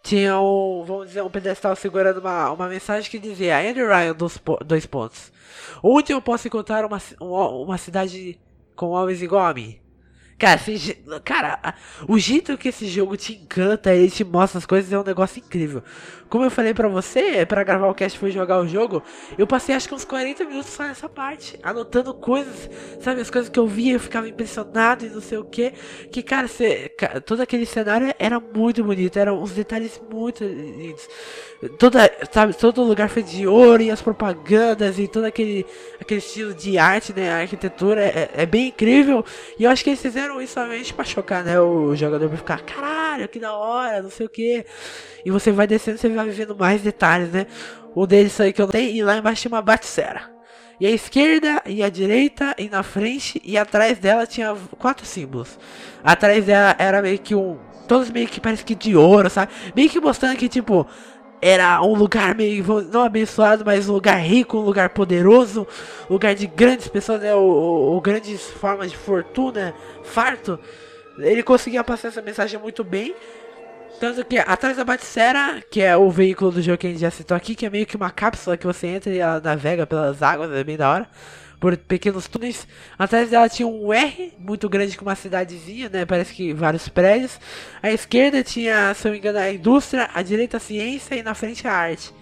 tinha 0.03 0.39
um, 0.39 0.85
vamos 0.85 1.09
dizer, 1.09 1.23
um 1.23 1.31
pedestal 1.31 1.75
segurando 1.77 2.19
uma, 2.19 2.51
uma 2.51 2.69
mensagem 2.69 3.11
que 3.11 3.19
dizia 3.19 3.59
Andy 3.59 3.83
Ryan, 3.83 4.15
dos 4.15 4.39
dois 4.65 4.87
pontos. 4.87 5.33
Onde 5.83 6.13
eu 6.13 6.23
posso 6.23 6.47
encontrar 6.47 6.85
uma, 6.85 7.01
uma, 7.21 7.49
uma 7.49 7.79
cidade 7.79 8.39
com 8.77 8.91
homens 8.91 9.23
igual 9.23 9.47
a 9.47 9.55
mim? 9.55 9.82
Cara, 10.39 10.61
esse 10.67 10.95
cara, 11.25 11.75
o 12.09 12.19
jeito 12.19 12.59
que 12.59 12.69
esse 12.69 12.87
jogo 12.89 13.17
te 13.17 13.35
encanta, 13.35 13.95
ele 13.95 14.11
te 14.11 14.25
mostra 14.25 14.59
as 14.59 14.67
coisas, 14.67 14.93
é 14.93 14.99
um 14.99 15.05
negócio 15.05 15.39
incrível. 15.39 15.83
Como 16.29 16.45
eu 16.45 16.51
falei 16.51 16.75
pra 16.75 16.89
você, 16.89 17.47
pra 17.47 17.63
gravar 17.63 17.89
o 17.89 17.95
cast 17.95 18.19
e 18.27 18.31
jogar 18.31 18.59
o 18.59 18.67
jogo, 18.67 19.03
eu 19.39 19.47
passei 19.47 19.75
acho 19.75 19.87
que 19.87 19.95
uns 19.95 20.05
40 20.05 20.45
minutos 20.45 20.71
só 20.71 20.83
nessa 20.85 21.09
parte, 21.09 21.59
anotando 21.63 22.13
coisas, 22.15 22.69
sabe, 23.01 23.21
as 23.21 23.31
coisas 23.31 23.51
que 23.51 23.59
eu 23.59 23.67
via, 23.69 23.93
eu 23.93 24.01
ficava 24.01 24.27
impressionado 24.29 25.05
e 25.07 25.11
não 25.11 25.21
sei 25.21 25.39
o 25.39 25.45
que. 25.45 25.73
Que, 26.11 26.23
cara, 26.23 26.49
cê, 26.49 26.89
ca- 26.89 27.21
todo 27.21 27.41
aquele 27.43 27.67
cenário 27.67 28.13
era 28.19 28.41
muito 28.41 28.83
bonito, 28.83 29.19
eram 29.19 29.41
uns 29.43 29.53
detalhes 29.53 30.01
muito 30.11 30.43
lindos. 30.43 31.07
Toda, 31.79 32.11
sabe, 32.33 32.55
todo 32.55 32.83
lugar 32.83 33.09
feito 33.09 33.31
de 33.31 33.47
ouro 33.47 33.83
e 33.83 33.91
as 33.91 34.03
propagandas 34.03 34.99
e 34.99 35.07
todo 35.07 35.25
aquele, 35.27 35.65
aquele 36.01 36.19
estilo 36.19 36.53
de 36.55 36.77
arte, 36.77 37.13
né, 37.13 37.31
a 37.31 37.37
arquitetura 37.41 38.01
é, 38.03 38.31
é 38.35 38.47
bem 38.47 38.69
incrível. 38.69 39.25
E 39.59 39.63
eu 39.65 39.71
acho 39.71 39.85
que 39.85 39.91
eles 39.91 40.01
isso 40.41 40.55
somente 40.55 40.93
pra 40.93 41.05
chocar, 41.05 41.45
né, 41.45 41.61
o 41.61 41.95
jogador 41.95 42.29
pra 42.29 42.39
ficar, 42.39 42.61
caralho, 42.63 43.29
que 43.29 43.39
da 43.39 43.53
hora, 43.55 44.03
não 44.03 44.11
sei 44.11 44.27
o 44.27 44.29
que. 44.29 44.65
E 45.25 45.31
você 45.31 45.51
vai 45.51 45.67
descendo, 45.67 45.99
você 45.99 46.09
vai 46.09 46.29
vendo 46.31 46.57
mais 46.57 46.83
detalhes, 46.83 47.31
né. 47.31 47.47
Um 47.95 48.07
deles 48.07 48.41
aí 48.41 48.53
que 48.53 48.63
eu 48.63 48.69
tenho, 48.69 48.91
e 48.91 49.03
lá 49.03 49.17
embaixo 49.17 49.43
tinha 49.43 49.53
uma 49.53 49.63
Batsera. 49.63 50.31
E 50.81 50.87
à 50.87 50.91
esquerda, 50.91 51.63
e 51.67 51.83
à 51.83 51.89
direita, 51.89 52.55
e 52.59 52.69
na 52.69 52.83
frente, 52.83 53.41
e 53.45 53.57
atrás 53.57 53.99
dela 53.99 54.27
tinha 54.27 54.57
quatro 54.79 55.07
símbolos. 55.07 55.59
Atrás 56.03 56.45
dela 56.45 56.75
era 56.79 57.01
meio 57.01 57.19
que 57.19 57.35
um. 57.35 57.57
Todos 57.87 58.11
meio 58.11 58.27
que 58.27 58.41
parece 58.41 58.65
que 58.65 58.75
de 58.75 58.97
ouro, 58.97 59.29
sabe? 59.29 59.53
Meio 59.77 59.91
que 59.91 60.01
mostrando 60.01 60.37
que, 60.37 60.49
tipo, 60.49 60.87
era 61.45 61.83
um 61.83 61.93
lugar 61.93 62.37
meio, 62.37 62.65
não 62.93 63.03
abençoado, 63.03 63.65
mas 63.67 63.89
um 63.89 63.93
lugar 63.95 64.17
rico, 64.21 64.57
um 64.57 64.63
lugar 64.63 64.91
poderoso, 64.91 65.67
lugar 66.09 66.37
de 66.37 66.47
grandes 66.47 66.87
pessoas, 66.87 67.21
né? 67.21 67.35
Ou, 67.35 68.01
grandes 68.01 68.41
formas 68.43 68.93
de 68.93 68.97
fortuna, 68.97 69.75
farto. 70.05 70.57
Ele 71.19 71.43
conseguia 71.43 71.83
passar 71.83 72.09
essa 72.09 72.23
mensagem 72.23 72.61
muito 72.61 72.85
bem. 72.85 73.13
Tanto 73.99 74.25
que 74.25 74.39
atrás 74.39 74.77
da 74.77 74.85
Baticera, 74.85 75.61
que 75.69 75.81
é 75.81 75.97
o 75.97 76.09
veículo 76.11 76.53
do 76.53 76.63
jogo 76.63 76.79
que 76.79 76.87
a 76.87 76.91
gente 76.91 77.01
já 77.01 77.11
citou 77.11 77.37
aqui, 77.37 77.57
que 77.57 77.67
é 77.67 77.71
meio 77.71 77.87
que 77.87 77.97
uma 77.97 78.11
cápsula 78.11 78.57
que 78.57 78.67
você 78.67 78.87
entra 78.87 79.13
e 79.13 79.19
ela 79.19 79.41
navega 79.41 79.85
pelas 79.85 80.23
águas, 80.23 80.51
é 80.53 80.63
bem 80.63 80.77
da 80.77 80.91
hora 80.91 81.09
por 81.63 81.77
pequenos 81.77 82.27
túneis. 82.27 82.67
Atrás 82.99 83.31
dela 83.31 83.49
tinha 83.49 83.69
um 83.69 83.93
R 83.93 84.35
muito 84.37 84.69
grande 84.69 84.99
com 84.99 85.05
uma 85.05 85.15
cidadezinha, 85.15 85.89
né? 85.89 86.05
Parece 86.05 86.35
que 86.35 86.53
vários 86.53 86.89
prédios. 86.89 87.39
À 87.81 87.89
esquerda 87.89 88.43
tinha, 88.43 88.93
se 88.95 89.07
eu 89.07 89.13
me 89.13 89.19
engano, 89.19 89.39
a 89.39 89.49
indústria, 89.49 90.11
à 90.13 90.23
direita 90.23 90.57
a 90.57 90.61
ciência 90.61 91.15
e 91.15 91.23
na 91.23 91.35
frente 91.35 91.69
a 91.69 91.73
arte. 91.73 92.13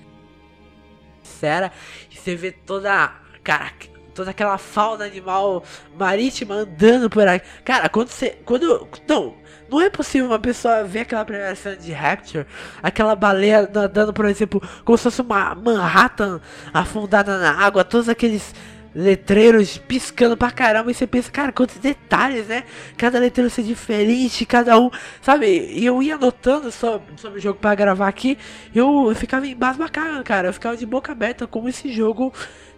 Será? 1.23 1.73
E 2.11 2.17
você 2.19 2.37
vê 2.37 2.53
toda, 2.53 3.15
cara, 3.43 3.73
toda 4.15 4.31
aquela 4.31 4.59
fauna 4.59 5.07
animal 5.07 5.65
marítima 5.99 6.57
andando 6.57 7.09
por 7.09 7.27
aí. 7.27 7.41
Cara, 7.65 7.89
quando 7.89 8.09
você, 8.09 8.37
quando 8.45 8.87
não, 9.09 9.35
não 9.71 9.81
é 9.81 9.89
possível 9.89 10.27
uma 10.27 10.39
pessoa 10.39 10.85
ver 10.85 11.01
aquela 11.01 11.25
primeira 11.25 11.55
cena 11.55 11.77
de 11.77 11.93
Rapture, 11.93 12.45
aquela 12.83 13.17
baleia 13.17 13.67
nadando, 13.73 14.13
por 14.13 14.27
exemplo, 14.27 14.61
como 14.85 14.99
se 14.99 15.05
fosse 15.05 15.23
uma 15.23 15.55
Manhattan 15.55 16.43
afundada 16.75 17.39
na 17.39 17.53
água, 17.53 17.83
todos 17.83 18.07
aqueles 18.07 18.55
letreiros 18.95 19.79
piscando 19.79 20.37
pra 20.37 20.51
caramba 20.51 20.91
e 20.91 20.95
você 20.95 21.07
pensa, 21.07 21.31
cara, 21.31 21.53
quantos 21.53 21.77
detalhes, 21.79 22.47
né? 22.49 22.65
Cada 22.97 23.19
letreiro 23.19 23.51
ser 23.51 23.63
diferente, 23.63 24.45
cada 24.45 24.79
um, 24.79 24.91
sabe? 25.23 25.47
E 25.47 25.85
eu 25.85 26.03
ia 26.03 26.17
anotando 26.17 26.73
sobre, 26.73 27.07
sobre 27.17 27.39
o 27.39 27.43
jogo 27.43 27.59
para 27.59 27.75
gravar 27.75 28.09
aqui, 28.09 28.37
eu, 28.75 29.13
ficava 29.15 29.47
embasbacado, 29.47 30.23
cara, 30.25 30.49
eu 30.49 30.53
ficava 30.53 30.77
de 30.77 30.87
boca 30.87 31.13
aberta 31.13 31.47
como 31.47 31.69
esse 31.69 31.93
jogo 31.93 32.33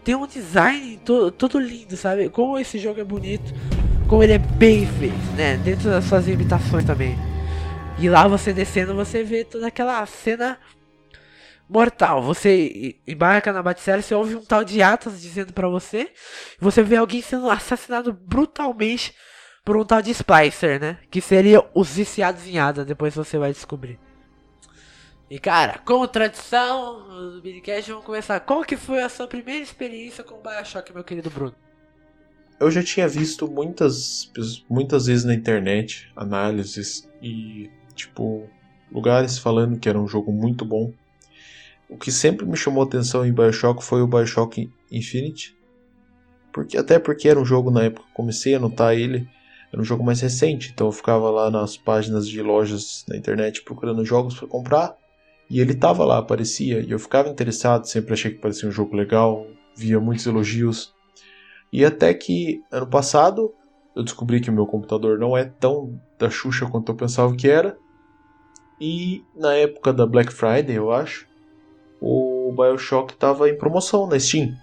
tem 0.04 0.14
um 0.14 0.26
design 0.26 1.00
todo 1.38 1.58
lindo, 1.58 1.96
sabe? 1.96 2.28
Como 2.28 2.58
esse 2.58 2.78
jogo 2.78 3.00
é 3.00 3.04
bonito, 3.04 3.52
como 4.08 4.22
ele 4.22 4.32
é 4.32 4.38
bem 4.38 4.86
feito, 4.86 5.36
né? 5.36 5.56
Dentro 5.58 5.88
das 5.88 6.04
suas 6.04 6.26
imitações 6.28 6.84
também. 6.84 7.16
E 7.98 8.08
lá 8.08 8.26
você 8.26 8.52
descendo, 8.52 8.94
você 8.94 9.22
vê 9.22 9.44
toda 9.44 9.68
aquela 9.68 10.04
cena 10.06 10.58
mortal. 11.68 12.22
Você 12.22 12.96
embarca 13.06 13.52
na 13.52 13.62
Baticela, 13.62 14.02
você 14.02 14.14
ouve 14.14 14.36
um 14.36 14.44
tal 14.44 14.64
de 14.64 14.82
Atos 14.82 15.20
dizendo 15.20 15.52
para 15.52 15.68
você, 15.68 16.10
você 16.58 16.82
vê 16.82 16.96
alguém 16.96 17.22
sendo 17.22 17.50
assassinado 17.50 18.12
brutalmente 18.12 19.14
por 19.64 19.76
um 19.76 19.84
tal 19.84 20.02
de 20.02 20.10
Splicer, 20.10 20.80
né? 20.80 20.98
Que 21.10 21.20
seria 21.20 21.64
os 21.74 21.94
viciados 21.94 22.46
em 22.46 22.58
Ada, 22.58 22.84
depois 22.84 23.14
você 23.14 23.38
vai 23.38 23.52
descobrir. 23.52 23.98
E 25.30 25.38
cara, 25.38 25.80
como 25.84 26.06
tradição 26.06 27.08
do 27.08 27.40
Minicast, 27.42 27.90
vamos 27.90 28.04
começar. 28.04 28.38
Qual 28.40 28.62
que 28.64 28.76
foi 28.76 29.02
a 29.02 29.08
sua 29.08 29.26
primeira 29.26 29.62
experiência 29.62 30.22
com 30.22 30.34
o 30.34 30.42
Bioshock, 30.42 30.92
meu 30.92 31.02
querido 31.02 31.30
Bruno? 31.30 31.54
Eu 32.60 32.70
já 32.70 32.82
tinha 32.82 33.08
visto 33.08 33.48
muitas, 33.48 34.30
muitas 34.68 35.06
vezes 35.06 35.24
na 35.24 35.34
internet 35.34 36.12
análises 36.14 37.08
e, 37.22 37.70
tipo, 37.94 38.46
lugares 38.90 39.38
falando 39.38 39.80
que 39.80 39.88
era 39.88 39.98
um 39.98 40.06
jogo 40.06 40.30
muito 40.30 40.64
bom. 40.64 40.92
O 41.92 41.98
que 41.98 42.10
sempre 42.10 42.46
me 42.46 42.56
chamou 42.56 42.82
atenção 42.82 43.24
em 43.24 43.32
Bioshock 43.32 43.84
foi 43.84 44.00
o 44.00 44.06
Bioshock 44.06 44.72
Infinite. 44.90 45.54
Porque, 46.50 46.78
até 46.78 46.98
porque 46.98 47.28
era 47.28 47.38
um 47.38 47.44
jogo 47.44 47.70
na 47.70 47.82
época 47.82 48.06
que 48.06 48.14
comecei 48.14 48.54
a 48.54 48.58
notar 48.58 48.96
ele, 48.96 49.28
era 49.70 49.80
um 49.80 49.84
jogo 49.84 50.02
mais 50.02 50.20
recente, 50.20 50.70
então 50.72 50.86
eu 50.86 50.92
ficava 50.92 51.30
lá 51.30 51.50
nas 51.50 51.76
páginas 51.76 52.26
de 52.26 52.40
lojas 52.40 53.04
na 53.06 53.16
internet 53.16 53.62
procurando 53.62 54.04
jogos 54.06 54.34
para 54.34 54.48
comprar, 54.48 54.96
e 55.50 55.60
ele 55.60 55.74
tava 55.74 56.02
lá, 56.04 56.16
aparecia, 56.16 56.80
e 56.80 56.90
eu 56.90 56.98
ficava 56.98 57.28
interessado, 57.28 57.86
sempre 57.86 58.14
achei 58.14 58.30
que 58.30 58.40
parecia 58.40 58.66
um 58.66 58.72
jogo 58.72 58.96
legal, 58.96 59.46
via 59.76 60.00
muitos 60.00 60.24
elogios. 60.26 60.94
E 61.70 61.84
até 61.84 62.14
que 62.14 62.62
ano 62.70 62.86
passado 62.86 63.52
eu 63.94 64.02
descobri 64.02 64.40
que 64.40 64.48
o 64.48 64.52
meu 64.52 64.66
computador 64.66 65.18
não 65.18 65.36
é 65.36 65.44
tão 65.44 66.00
da 66.18 66.30
Xuxa 66.30 66.66
quanto 66.66 66.90
eu 66.90 66.96
pensava 66.96 67.36
que 67.36 67.48
era. 67.48 67.76
E 68.80 69.22
na 69.36 69.54
época 69.54 69.92
da 69.92 70.06
Black 70.06 70.32
Friday, 70.32 70.76
eu 70.76 70.90
acho, 70.90 71.26
o 72.04 72.52
BioShock 72.52 73.12
estava 73.12 73.48
em 73.48 73.56
promoção 73.56 74.08
na 74.08 74.18
Steam. 74.18 74.56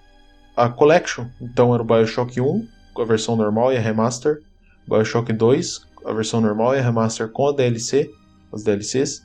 A 0.57 0.67
Collection, 0.67 1.25
então 1.39 1.73
era 1.73 1.81
o 1.81 1.85
BioShock 1.85 2.41
1, 2.41 2.67
com 2.93 3.01
a 3.01 3.05
versão 3.05 3.37
normal 3.37 3.71
e 3.71 3.77
a 3.77 3.79
remaster, 3.79 4.41
BioShock 4.85 5.31
2, 5.31 5.81
a 6.05 6.11
versão 6.11 6.41
normal 6.41 6.75
e 6.75 6.79
a 6.79 6.81
remaster 6.81 7.29
com 7.29 7.47
a 7.47 7.53
DLC, 7.53 8.11
as 8.51 8.63
DLCs, 8.63 9.23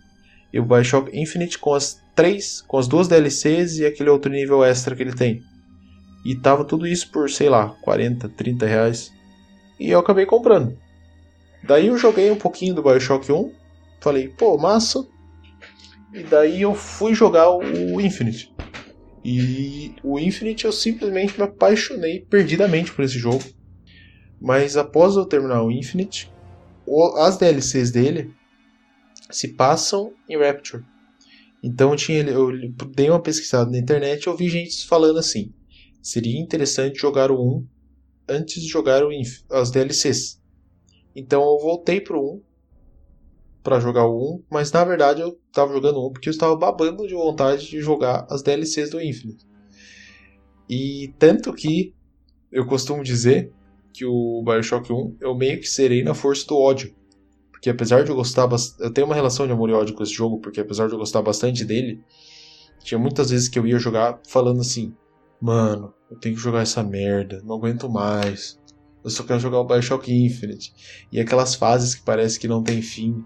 e 0.52 0.60
o 0.60 0.64
BioShock 0.64 1.10
Infinite 1.12 1.58
com 1.58 1.74
as 1.74 2.00
três, 2.14 2.62
com 2.62 2.78
as 2.78 2.86
duas 2.86 3.08
DLCs 3.08 3.78
e 3.78 3.84
aquele 3.84 4.10
outro 4.10 4.30
nível 4.30 4.62
extra 4.62 4.94
que 4.94 5.02
ele 5.02 5.14
tem. 5.14 5.42
E 6.24 6.36
tava 6.36 6.64
tudo 6.64 6.86
isso 6.86 7.10
por, 7.10 7.28
sei 7.28 7.48
lá, 7.48 7.70
40, 7.82 8.28
30 8.28 8.64
reais. 8.64 9.12
E 9.78 9.90
eu 9.90 9.98
acabei 9.98 10.24
comprando. 10.24 10.78
Daí 11.64 11.88
eu 11.88 11.98
joguei 11.98 12.30
um 12.30 12.36
pouquinho 12.36 12.74
do 12.74 12.82
Bioshock 12.82 13.30
1. 13.30 13.52
Falei, 14.00 14.28
pô, 14.28 14.56
massa. 14.56 15.04
E 16.14 16.22
daí 16.22 16.62
eu 16.62 16.76
fui 16.76 17.12
jogar 17.12 17.50
o 17.50 18.00
Infinite. 18.00 18.54
E 19.24 19.96
o 20.00 20.16
Infinite 20.16 20.64
eu 20.64 20.70
simplesmente 20.70 21.36
me 21.36 21.42
apaixonei 21.42 22.20
perdidamente 22.20 22.92
por 22.92 23.04
esse 23.04 23.18
jogo. 23.18 23.42
Mas 24.40 24.76
após 24.76 25.16
eu 25.16 25.26
terminar 25.26 25.64
o 25.64 25.72
Infinite, 25.72 26.32
as 27.16 27.36
DLCs 27.36 27.90
dele 27.90 28.32
se 29.28 29.48
passam 29.48 30.12
em 30.28 30.38
Rapture. 30.38 30.84
Então 31.60 31.90
eu, 31.90 31.96
tinha, 31.96 32.22
eu 32.22 32.52
dei 32.94 33.10
uma 33.10 33.20
pesquisada 33.20 33.68
na 33.68 33.78
internet 33.78 34.22
e 34.22 34.28
ouvi 34.28 34.48
gente 34.48 34.86
falando 34.86 35.18
assim: 35.18 35.52
seria 36.00 36.38
interessante 36.38 37.00
jogar 37.00 37.32
o 37.32 37.58
1 37.58 37.66
antes 38.28 38.62
de 38.62 38.68
jogar 38.68 39.02
o 39.02 39.10
as 39.50 39.70
DLCs. 39.72 40.40
Então 41.16 41.42
eu 41.42 41.58
voltei 41.58 42.00
pro 42.00 42.20
1 42.20 42.42
para 43.64 43.80
jogar 43.80 44.06
o 44.06 44.36
1, 44.36 44.42
mas 44.50 44.70
na 44.70 44.84
verdade 44.84 45.22
eu 45.22 45.40
tava 45.50 45.72
jogando 45.72 45.96
o 45.96 46.08
1 46.08 46.12
porque 46.12 46.28
eu 46.28 46.32
estava 46.32 46.54
babando 46.54 47.08
de 47.08 47.14
vontade 47.14 47.66
de 47.66 47.80
jogar 47.80 48.26
as 48.28 48.42
DLCs 48.42 48.90
do 48.90 49.00
Infinite. 49.00 49.46
E 50.68 51.14
tanto 51.18 51.52
que 51.54 51.94
eu 52.52 52.66
costumo 52.66 53.02
dizer 53.02 53.50
que 53.92 54.04
o 54.04 54.42
BioShock 54.44 54.92
1 54.92 55.16
eu 55.20 55.34
meio 55.34 55.58
que 55.58 55.66
serei 55.66 56.04
na 56.04 56.12
força 56.12 56.46
do 56.46 56.58
ódio. 56.58 56.94
Porque 57.50 57.70
apesar 57.70 58.04
de 58.04 58.10
eu 58.10 58.16
gostar 58.16 58.46
eu 58.78 58.92
tenho 58.92 59.06
uma 59.06 59.14
relação 59.14 59.46
de 59.46 59.52
amor 59.52 59.70
e 59.70 59.72
ódio 59.72 59.94
com 59.94 60.02
esse 60.02 60.12
jogo, 60.12 60.38
porque 60.40 60.60
apesar 60.60 60.86
de 60.86 60.92
eu 60.92 60.98
gostar 60.98 61.22
bastante 61.22 61.64
dele, 61.64 62.02
tinha 62.80 62.98
muitas 62.98 63.30
vezes 63.30 63.48
que 63.48 63.58
eu 63.58 63.66
ia 63.66 63.78
jogar 63.78 64.20
falando 64.28 64.60
assim: 64.60 64.94
"Mano, 65.40 65.94
eu 66.10 66.18
tenho 66.18 66.34
que 66.34 66.40
jogar 66.40 66.60
essa 66.60 66.82
merda, 66.82 67.40
não 67.42 67.56
aguento 67.56 67.88
mais. 67.88 68.60
Eu 69.02 69.10
só 69.10 69.22
quero 69.22 69.40
jogar 69.40 69.60
o 69.60 69.64
BioShock 69.64 70.12
Infinite". 70.12 70.74
E 71.10 71.18
aquelas 71.18 71.54
fases 71.54 71.94
que 71.94 72.02
parece 72.02 72.38
que 72.38 72.46
não 72.46 72.62
tem 72.62 72.82
fim 72.82 73.24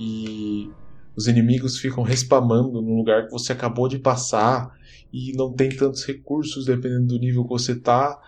e 0.00 0.70
os 1.14 1.28
inimigos 1.28 1.78
ficam 1.78 2.02
respamando 2.02 2.80
no 2.80 2.96
lugar 2.96 3.26
que 3.26 3.30
você 3.30 3.52
acabou 3.52 3.86
de 3.86 3.98
passar 3.98 4.74
e 5.12 5.32
não 5.36 5.52
tem 5.52 5.68
tantos 5.68 6.06
recursos 6.06 6.64
dependendo 6.64 7.08
do 7.08 7.18
nível 7.18 7.42
que 7.42 7.50
você 7.50 7.78
tá. 7.78 8.18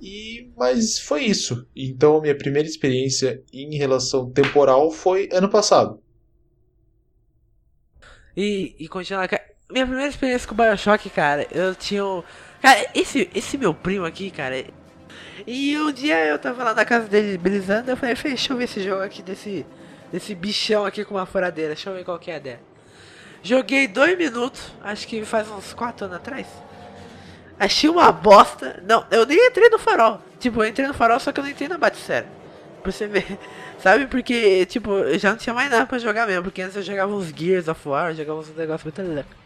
E 0.00 0.48
mas 0.56 0.98
foi 0.98 1.24
isso. 1.24 1.66
Então 1.76 2.22
minha 2.22 2.34
primeira 2.34 2.66
experiência 2.66 3.42
em 3.52 3.76
relação 3.76 4.30
temporal 4.30 4.90
foi 4.90 5.28
ano 5.30 5.50
passado. 5.50 6.00
E, 8.34 8.74
e 8.78 8.88
continuar, 8.88 9.28
minha 9.70 9.84
primeira 9.84 10.08
experiência 10.08 10.48
com 10.48 10.54
BioShock, 10.54 11.10
cara, 11.10 11.46
eu 11.50 11.74
tinha 11.74 12.06
um... 12.06 12.22
Cara, 12.62 12.88
esse, 12.94 13.28
esse 13.34 13.58
meu 13.58 13.74
primo 13.74 14.06
aqui, 14.06 14.30
cara. 14.30 14.64
E 15.46 15.76
um 15.76 15.92
dia 15.92 16.24
eu 16.24 16.38
tava 16.38 16.64
lá 16.64 16.72
na 16.72 16.84
casa 16.84 17.06
dele, 17.06 17.36
belizando, 17.36 17.90
eu 17.90 17.96
falei, 17.96 18.14
ver 18.14 18.34
esse 18.62 18.82
jogo 18.82 19.02
aqui 19.02 19.22
desse 19.22 19.66
desse 20.12 20.34
bichão 20.34 20.84
aqui 20.84 21.04
com 21.04 21.14
uma 21.14 21.26
furadeira. 21.26 21.74
Deixa 21.74 21.90
eu 21.90 21.94
ver 21.94 22.04
qual 22.04 22.18
que 22.18 22.30
é 22.30 22.36
a 22.36 22.38
dela. 22.38 22.60
Joguei 23.42 23.86
dois 23.86 24.18
minutos, 24.18 24.72
acho 24.82 25.06
que 25.06 25.24
faz 25.24 25.48
uns 25.48 25.72
quatro 25.72 26.06
anos 26.06 26.16
atrás. 26.16 26.46
Achei 27.58 27.88
uma 27.88 28.10
bosta. 28.12 28.82
Não, 28.86 29.04
eu 29.10 29.26
nem 29.26 29.46
entrei 29.46 29.68
no 29.68 29.78
farol. 29.78 30.20
Tipo, 30.38 30.62
eu 30.62 30.68
entrei 30.68 30.86
no 30.86 30.94
farol, 30.94 31.18
só 31.18 31.32
que 31.32 31.40
eu 31.40 31.44
não 31.44 31.50
entrei 31.50 31.68
na 31.68 31.78
Baticera. 31.78 32.26
Pra 32.82 32.92
você 32.92 33.06
ver. 33.06 33.38
Sabe? 33.80 34.06
Porque, 34.06 34.66
tipo, 34.66 34.90
eu 34.90 35.18
já 35.18 35.30
não 35.30 35.36
tinha 35.36 35.54
mais 35.54 35.70
nada 35.70 35.86
pra 35.86 35.98
jogar 35.98 36.26
mesmo. 36.26 36.44
Porque 36.44 36.62
antes 36.62 36.76
eu 36.76 36.82
jogava 36.82 37.12
uns 37.12 37.28
Gears 37.28 37.68
of 37.68 37.88
War, 37.88 38.14
jogava 38.14 38.40
uns 38.40 38.54
negócios 38.54 38.84
muito 38.84 39.02
loucos. 39.02 39.36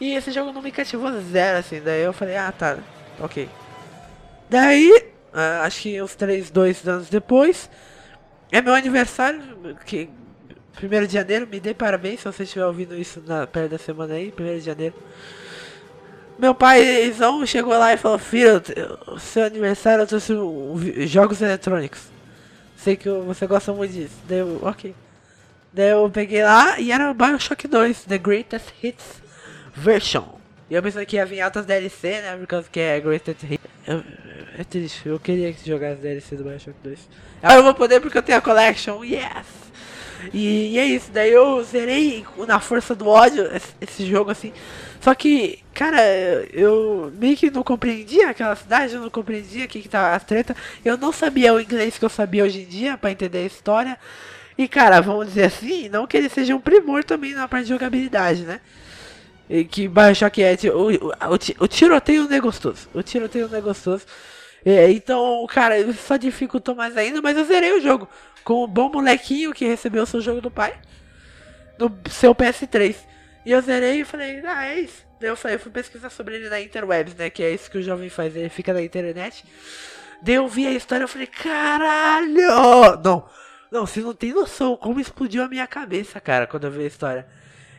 E 0.00 0.14
esse 0.14 0.30
jogo 0.32 0.52
não 0.52 0.62
me 0.62 0.70
cativou 0.70 1.12
zero, 1.20 1.58
assim. 1.58 1.80
Daí 1.80 2.02
eu 2.02 2.12
falei, 2.12 2.36
ah, 2.36 2.52
tá, 2.52 2.78
ok. 3.20 3.48
Daí, 4.48 4.90
uh, 5.32 5.62
acho 5.62 5.82
que 5.82 6.02
uns 6.02 6.14
3, 6.14 6.50
2 6.50 6.88
anos 6.88 7.08
depois, 7.08 7.70
é 8.52 8.60
meu 8.60 8.74
aniversário, 8.74 9.40
que 9.86 10.08
primeiro 10.74 11.06
de 11.06 11.14
janeiro, 11.14 11.46
me 11.46 11.58
dê 11.58 11.74
parabéns 11.74 12.20
se 12.20 12.26
você 12.26 12.42
estiver 12.42 12.66
ouvindo 12.66 12.96
isso 12.96 13.22
na 13.26 13.46
perto 13.46 13.70
da 13.70 13.78
semana 13.78 14.14
aí, 14.14 14.30
primeiro 14.30 14.58
de 14.58 14.66
janeiro. 14.66 14.94
Meu 16.38 16.54
paizão 16.54 17.44
chegou 17.46 17.76
lá 17.78 17.92
e 17.92 17.96
falou, 17.96 18.18
filho, 18.18 18.60
seu 19.18 19.44
aniversário 19.44 20.02
eu 20.02 20.06
trouxe 20.06 20.34
jogos 21.06 21.40
eletrônicos. 21.40 22.10
Sei 22.76 22.96
que 22.96 23.08
você 23.08 23.46
gosta 23.46 23.72
muito 23.72 23.92
disso. 23.92 24.16
Daí 24.28 24.38
eu, 24.38 24.58
ok. 24.62 24.94
Daí 25.72 25.90
eu 25.90 26.10
peguei 26.10 26.42
lá 26.42 26.80
e 26.80 26.90
era 26.90 27.10
o 27.10 27.14
Bioshock 27.14 27.68
2, 27.68 28.04
The 28.04 28.18
Greatest 28.18 28.72
Hits 28.82 29.22
Version. 29.74 30.41
E 30.72 30.74
eu 30.74 30.82
pensei 30.82 31.04
que 31.04 31.16
ia 31.16 31.26
vir 31.26 31.42
altas 31.42 31.66
DLC, 31.66 32.08
né? 32.22 32.34
Por 32.34 32.46
causa 32.46 32.66
que 32.72 32.80
é 32.80 32.98
Greatest 32.98 33.42
Hit. 33.44 33.60
Eu- 33.86 34.02
É 34.58 34.64
triste, 34.64 35.06
eu 35.06 35.20
queria 35.20 35.52
que 35.52 35.66
jogasse 35.68 36.00
DLC 36.00 36.34
do 36.34 36.44
Bioshock 36.44 36.74
2. 36.82 36.98
Agora 37.42 37.58
eu 37.60 37.62
vou 37.62 37.74
poder 37.74 38.00
porque 38.00 38.16
eu 38.16 38.22
tenho 38.22 38.38
a 38.38 38.40
Collection, 38.40 39.04
yes! 39.04 39.46
E, 40.32 40.72
e 40.72 40.78
é 40.78 40.84
isso, 40.86 41.10
daí 41.12 41.30
eu 41.30 41.62
zerei 41.62 42.24
na 42.46 42.58
força 42.58 42.94
do 42.94 43.06
ódio 43.06 43.44
esse, 43.54 43.68
esse 43.82 44.06
jogo 44.06 44.30
assim. 44.30 44.50
Só 44.98 45.14
que, 45.14 45.58
cara, 45.74 46.00
eu 46.54 47.12
meio 47.18 47.36
que 47.36 47.50
não 47.50 47.62
compreendia 47.62 48.30
aquela 48.30 48.56
cidade, 48.56 48.94
eu 48.94 49.00
não 49.02 49.10
compreendia 49.10 49.66
o 49.66 49.68
que, 49.68 49.82
que 49.82 49.88
tava 49.90 50.16
as 50.16 50.24
treta. 50.24 50.56
Eu 50.82 50.96
não 50.96 51.12
sabia 51.12 51.52
o 51.52 51.60
inglês 51.60 51.98
que 51.98 52.04
eu 52.04 52.08
sabia 52.08 52.44
hoje 52.44 52.60
em 52.62 52.66
dia 52.66 52.96
pra 52.96 53.10
entender 53.10 53.38
a 53.40 53.46
história. 53.46 53.98
E 54.56 54.66
cara, 54.68 55.00
vamos 55.02 55.26
dizer 55.28 55.44
assim, 55.44 55.88
não 55.90 56.06
que 56.06 56.16
ele 56.16 56.30
seja 56.30 56.54
um 56.56 56.60
primor 56.60 57.04
também 57.04 57.34
na 57.34 57.46
parte 57.46 57.64
de 57.64 57.70
jogabilidade, 57.70 58.42
né? 58.44 58.60
Que 59.70 59.88
Bioshock 59.88 60.42
é 60.42 60.56
tipo, 60.56 60.76
o, 60.76 60.90
o, 61.08 61.12
o, 61.34 61.38
ti- 61.38 61.56
o 61.58 61.66
tiroteio 61.68 62.24
não 62.28 62.36
é 62.36 62.40
gostoso. 62.40 62.88
O 62.94 63.02
tiroteio 63.02 63.48
não 63.48 63.58
é 63.58 63.60
gostoso. 63.60 64.06
É, 64.64 64.90
então, 64.90 65.44
cara, 65.48 65.78
isso 65.78 66.00
só 66.06 66.16
dificultou 66.16 66.74
mais 66.74 66.96
ainda, 66.96 67.20
mas 67.20 67.36
eu 67.36 67.44
zerei 67.44 67.72
o 67.72 67.80
jogo 67.80 68.08
com 68.44 68.62
o 68.62 68.66
bom 68.66 68.88
molequinho 68.90 69.52
que 69.52 69.64
recebeu 69.66 70.04
o 70.04 70.06
seu 70.06 70.20
jogo 70.20 70.40
do 70.40 70.50
pai 70.50 70.74
no 71.78 71.90
seu 72.10 72.34
PS3. 72.34 72.96
E 73.44 73.50
eu 73.50 73.60
zerei 73.60 74.00
e 74.00 74.04
falei, 74.04 74.40
ah, 74.46 74.64
é 74.66 74.80
isso. 74.80 75.04
Eu 75.20 75.36
falei, 75.36 75.56
eu 75.56 75.60
fui 75.60 75.70
pesquisar 75.70 76.10
sobre 76.10 76.36
ele 76.36 76.48
na 76.48 76.60
interwebs, 76.60 77.14
né? 77.14 77.28
Que 77.30 77.42
é 77.42 77.50
isso 77.50 77.70
que 77.70 77.78
o 77.78 77.82
jovem 77.82 78.08
faz, 78.08 78.34
ele 78.36 78.48
fica 78.48 78.72
na 78.72 78.82
internet. 78.82 79.44
Daí 80.22 80.36
eu 80.36 80.48
vi 80.48 80.66
a 80.66 80.70
história 80.72 81.04
e 81.04 81.08
falei, 81.08 81.26
caralho! 81.26 82.32
Não, 83.02 83.26
não, 83.70 83.86
você 83.86 84.00
não 84.00 84.14
tem 84.14 84.32
noção 84.32 84.76
como 84.76 85.00
explodiu 85.00 85.42
a 85.42 85.48
minha 85.48 85.66
cabeça, 85.66 86.20
cara, 86.20 86.46
quando 86.46 86.64
eu 86.64 86.70
vi 86.70 86.84
a 86.84 86.86
história. 86.86 87.26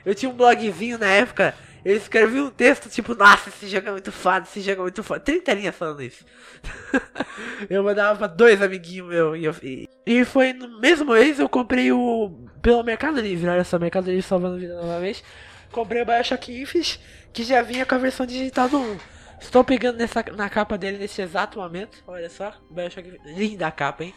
Eu 0.05 0.13
tinha 0.15 0.29
um 0.29 0.35
blogzinho 0.35 0.97
na 0.97 1.07
época, 1.07 1.53
eu 1.85 1.95
escrevi 1.95 2.39
um 2.41 2.49
texto 2.49 2.89
tipo, 2.89 3.13
nossa, 3.15 3.49
esse 3.49 3.67
jogo 3.67 3.87
é 3.87 3.91
muito 3.91 4.11
foda, 4.11 4.45
esse 4.45 4.61
jogo 4.61 4.79
é 4.79 4.83
muito 4.83 5.03
foda. 5.03 5.19
30 5.19 5.53
linhas 5.53 5.75
falando 5.75 6.01
isso. 6.01 6.23
eu 7.69 7.83
mandava 7.83 8.17
pra 8.17 8.27
dois 8.27 8.61
amiguinhos 8.61 9.07
meus. 9.07 9.37
E, 9.39 9.43
eu- 9.45 9.55
e- 9.63 9.89
e 10.05 10.25
foi 10.25 10.53
no 10.53 10.79
mesmo 10.79 11.13
mês 11.13 11.39
eu 11.39 11.47
comprei 11.49 11.91
o. 11.91 12.31
Pelo 12.61 12.83
Mercado 12.83 13.19
Livre, 13.19 13.47
olha 13.49 13.63
só, 13.63 13.77
Mercado 13.79 14.05
Livre 14.07 14.21
salvando 14.21 14.57
vida 14.57 14.75
novamente. 14.75 15.23
Comprei 15.71 16.01
o 16.01 16.05
Bioshock 16.05 16.51
Infinite, 16.61 16.99
que 17.33 17.43
já 17.43 17.61
vinha 17.61 17.85
com 17.85 17.95
a 17.95 17.97
versão 17.97 18.25
digital 18.25 18.69
do 18.69 18.77
1. 18.79 18.97
Estou 19.41 19.63
pegando 19.63 19.97
nessa, 19.97 20.23
na 20.37 20.49
capa 20.49 20.77
dele 20.77 20.97
nesse 20.97 21.21
exato 21.21 21.59
momento. 21.59 22.01
Olha 22.07 22.29
só, 22.29 22.53
Bioshock. 22.69 23.19
Linda 23.25 23.67
a 23.67 23.71
capa, 23.71 24.03
hein? 24.05 24.13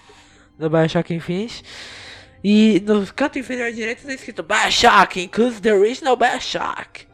Do 0.59 0.69
Bioshock 0.71 1.13
Infinite. 1.15 1.65
E 2.43 2.81
no 2.87 3.07
canto 3.13 3.39
inferior 3.39 3.73
direito 3.73 4.07
tá 4.07 4.13
escrito 4.13 4.43
Bioshock, 4.43 5.21
includes 5.21 5.61
the 5.61 5.73
original 5.73 6.17
Bioshock. 6.17 7.07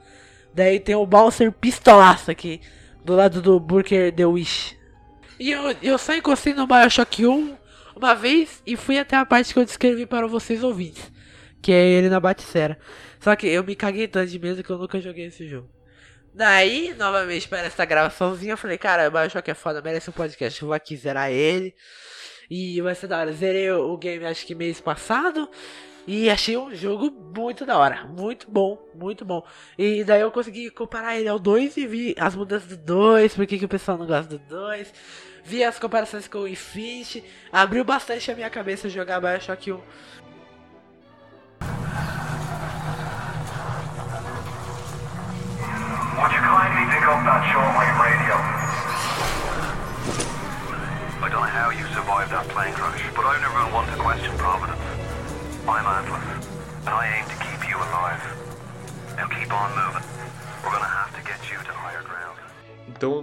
Daí 0.54 0.78
tem 0.78 0.94
o 0.94 1.06
Bouncer 1.06 1.50
pistolaço 1.50 2.30
aqui, 2.30 2.60
do 3.04 3.14
lado 3.14 3.40
do 3.40 3.58
Burger 3.58 4.12
The 4.12 4.26
Wish. 4.26 4.76
E 5.38 5.50
eu, 5.50 5.74
eu 5.82 5.98
só 5.98 6.14
encostei 6.14 6.54
no 6.54 6.66
Bioshock 6.66 7.26
1 7.26 7.56
uma 7.96 8.14
vez 8.14 8.62
e 8.66 8.76
fui 8.76 8.98
até 8.98 9.16
a 9.16 9.24
parte 9.24 9.52
que 9.52 9.58
eu 9.58 9.64
descrevi 9.64 10.06
para 10.06 10.26
vocês 10.26 10.62
ouvintes. 10.62 11.10
Que 11.60 11.72
é 11.72 11.84
ele 11.84 12.08
na 12.08 12.20
Baticera. 12.20 12.78
Só 13.20 13.34
que 13.36 13.46
eu 13.46 13.64
me 13.64 13.74
caguei 13.74 14.08
tanto 14.08 14.30
de 14.30 14.38
medo 14.38 14.62
que 14.62 14.70
eu 14.70 14.78
nunca 14.78 15.00
joguei 15.00 15.26
esse 15.26 15.46
jogo. 15.46 15.68
Daí, 16.34 16.94
novamente, 16.94 17.46
para 17.46 17.60
essa 17.60 17.84
gravaçãozinha, 17.84 18.54
eu 18.54 18.56
falei, 18.56 18.78
cara, 18.78 19.10
Bioshock 19.10 19.50
é 19.50 19.54
foda, 19.54 19.82
merece 19.82 20.10
um 20.10 20.12
podcast. 20.12 20.60
Eu 20.60 20.68
vou 20.68 20.74
aqui 20.74 20.96
zerar 20.96 21.30
ele. 21.30 21.74
E 22.54 22.82
vai 22.82 22.94
ser 22.94 23.06
da 23.06 23.18
hora. 23.18 23.32
Zerei 23.32 23.70
o 23.70 23.96
game 23.96 24.26
acho 24.26 24.44
que 24.44 24.54
mês 24.54 24.78
passado. 24.78 25.48
E 26.06 26.28
achei 26.28 26.54
um 26.54 26.74
jogo 26.74 27.10
muito 27.10 27.64
da 27.64 27.78
hora. 27.78 28.04
Muito 28.04 28.50
bom, 28.50 28.78
muito 28.94 29.24
bom. 29.24 29.42
E 29.78 30.04
daí 30.04 30.20
eu 30.20 30.30
consegui 30.30 30.68
comparar 30.68 31.16
ele 31.16 31.28
ao 31.28 31.38
2 31.38 31.78
e 31.78 31.86
vi 31.86 32.14
as 32.18 32.36
mudanças 32.36 32.68
do 32.68 32.76
2, 32.76 33.34
por 33.34 33.46
que, 33.46 33.58
que 33.58 33.64
o 33.64 33.68
pessoal 33.68 33.96
não 33.96 34.06
gosta 34.06 34.36
do 34.36 34.38
2. 34.38 34.92
Vi 35.44 35.64
as 35.64 35.78
comparações 35.78 36.28
com 36.28 36.40
o 36.40 36.48
Infinity. 36.48 37.24
Abriu 37.50 37.84
bastante 37.84 38.30
a 38.30 38.34
minha 38.34 38.50
cabeça 38.50 38.86
jogar 38.86 39.18
Bioshock 39.18 39.72
1. 39.72 39.80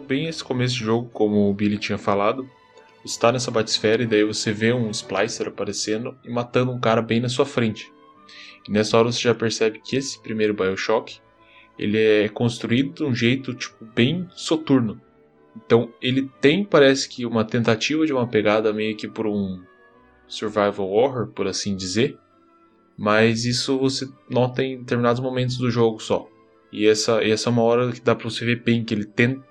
Bem 0.09 0.25
esse 0.25 0.43
começo 0.43 0.73
de 0.73 0.83
jogo, 0.83 1.07
como 1.13 1.47
o 1.47 1.53
Billy 1.53 1.77
tinha 1.77 1.99
falado, 1.99 2.49
você 3.03 3.13
está 3.13 3.31
nessa 3.31 3.51
batisfera 3.51 4.01
e 4.01 4.07
daí 4.07 4.23
você 4.23 4.51
vê 4.51 4.73
um 4.73 4.89
Splicer 4.89 5.47
aparecendo 5.47 6.17
e 6.25 6.29
matando 6.31 6.71
um 6.71 6.79
cara 6.79 6.99
bem 6.99 7.19
na 7.19 7.29
sua 7.29 7.45
frente. 7.45 7.93
E 8.67 8.71
nessa 8.71 8.97
hora 8.97 9.11
você 9.11 9.21
já 9.21 9.35
percebe 9.35 9.79
que 9.79 9.95
esse 9.95 10.19
primeiro 10.19 10.55
Bioshock 10.55 11.19
ele 11.77 11.97
é 11.97 12.27
construído 12.27 12.93
de 12.95 13.03
um 13.03 13.13
jeito 13.13 13.53
tipo 13.53 13.85
bem 13.85 14.27
soturno. 14.31 14.99
Então 15.55 15.93
ele 16.01 16.29
tem, 16.41 16.65
parece 16.65 17.07
que 17.07 17.25
uma 17.25 17.45
tentativa 17.45 18.05
de 18.05 18.11
uma 18.11 18.27
pegada 18.27 18.73
meio 18.73 18.97
que 18.97 19.07
por 19.07 19.27
um 19.27 19.61
survival 20.27 20.89
horror, 20.89 21.27
por 21.27 21.47
assim 21.47 21.75
dizer, 21.75 22.17
mas 22.97 23.45
isso 23.45 23.77
você 23.77 24.09
nota 24.29 24.63
em 24.63 24.79
determinados 24.79 25.21
momentos 25.21 25.57
do 25.57 25.69
jogo 25.69 26.01
só. 26.01 26.27
E 26.71 26.87
essa, 26.87 27.23
e 27.23 27.31
essa 27.31 27.49
é 27.49 27.51
uma 27.51 27.63
hora 27.63 27.91
que 27.91 28.01
dá 28.01 28.15
pra 28.15 28.29
você 28.29 28.43
ver 28.43 28.63
bem 28.63 28.83
que 28.83 28.93
ele 28.93 29.05
tenta. 29.05 29.48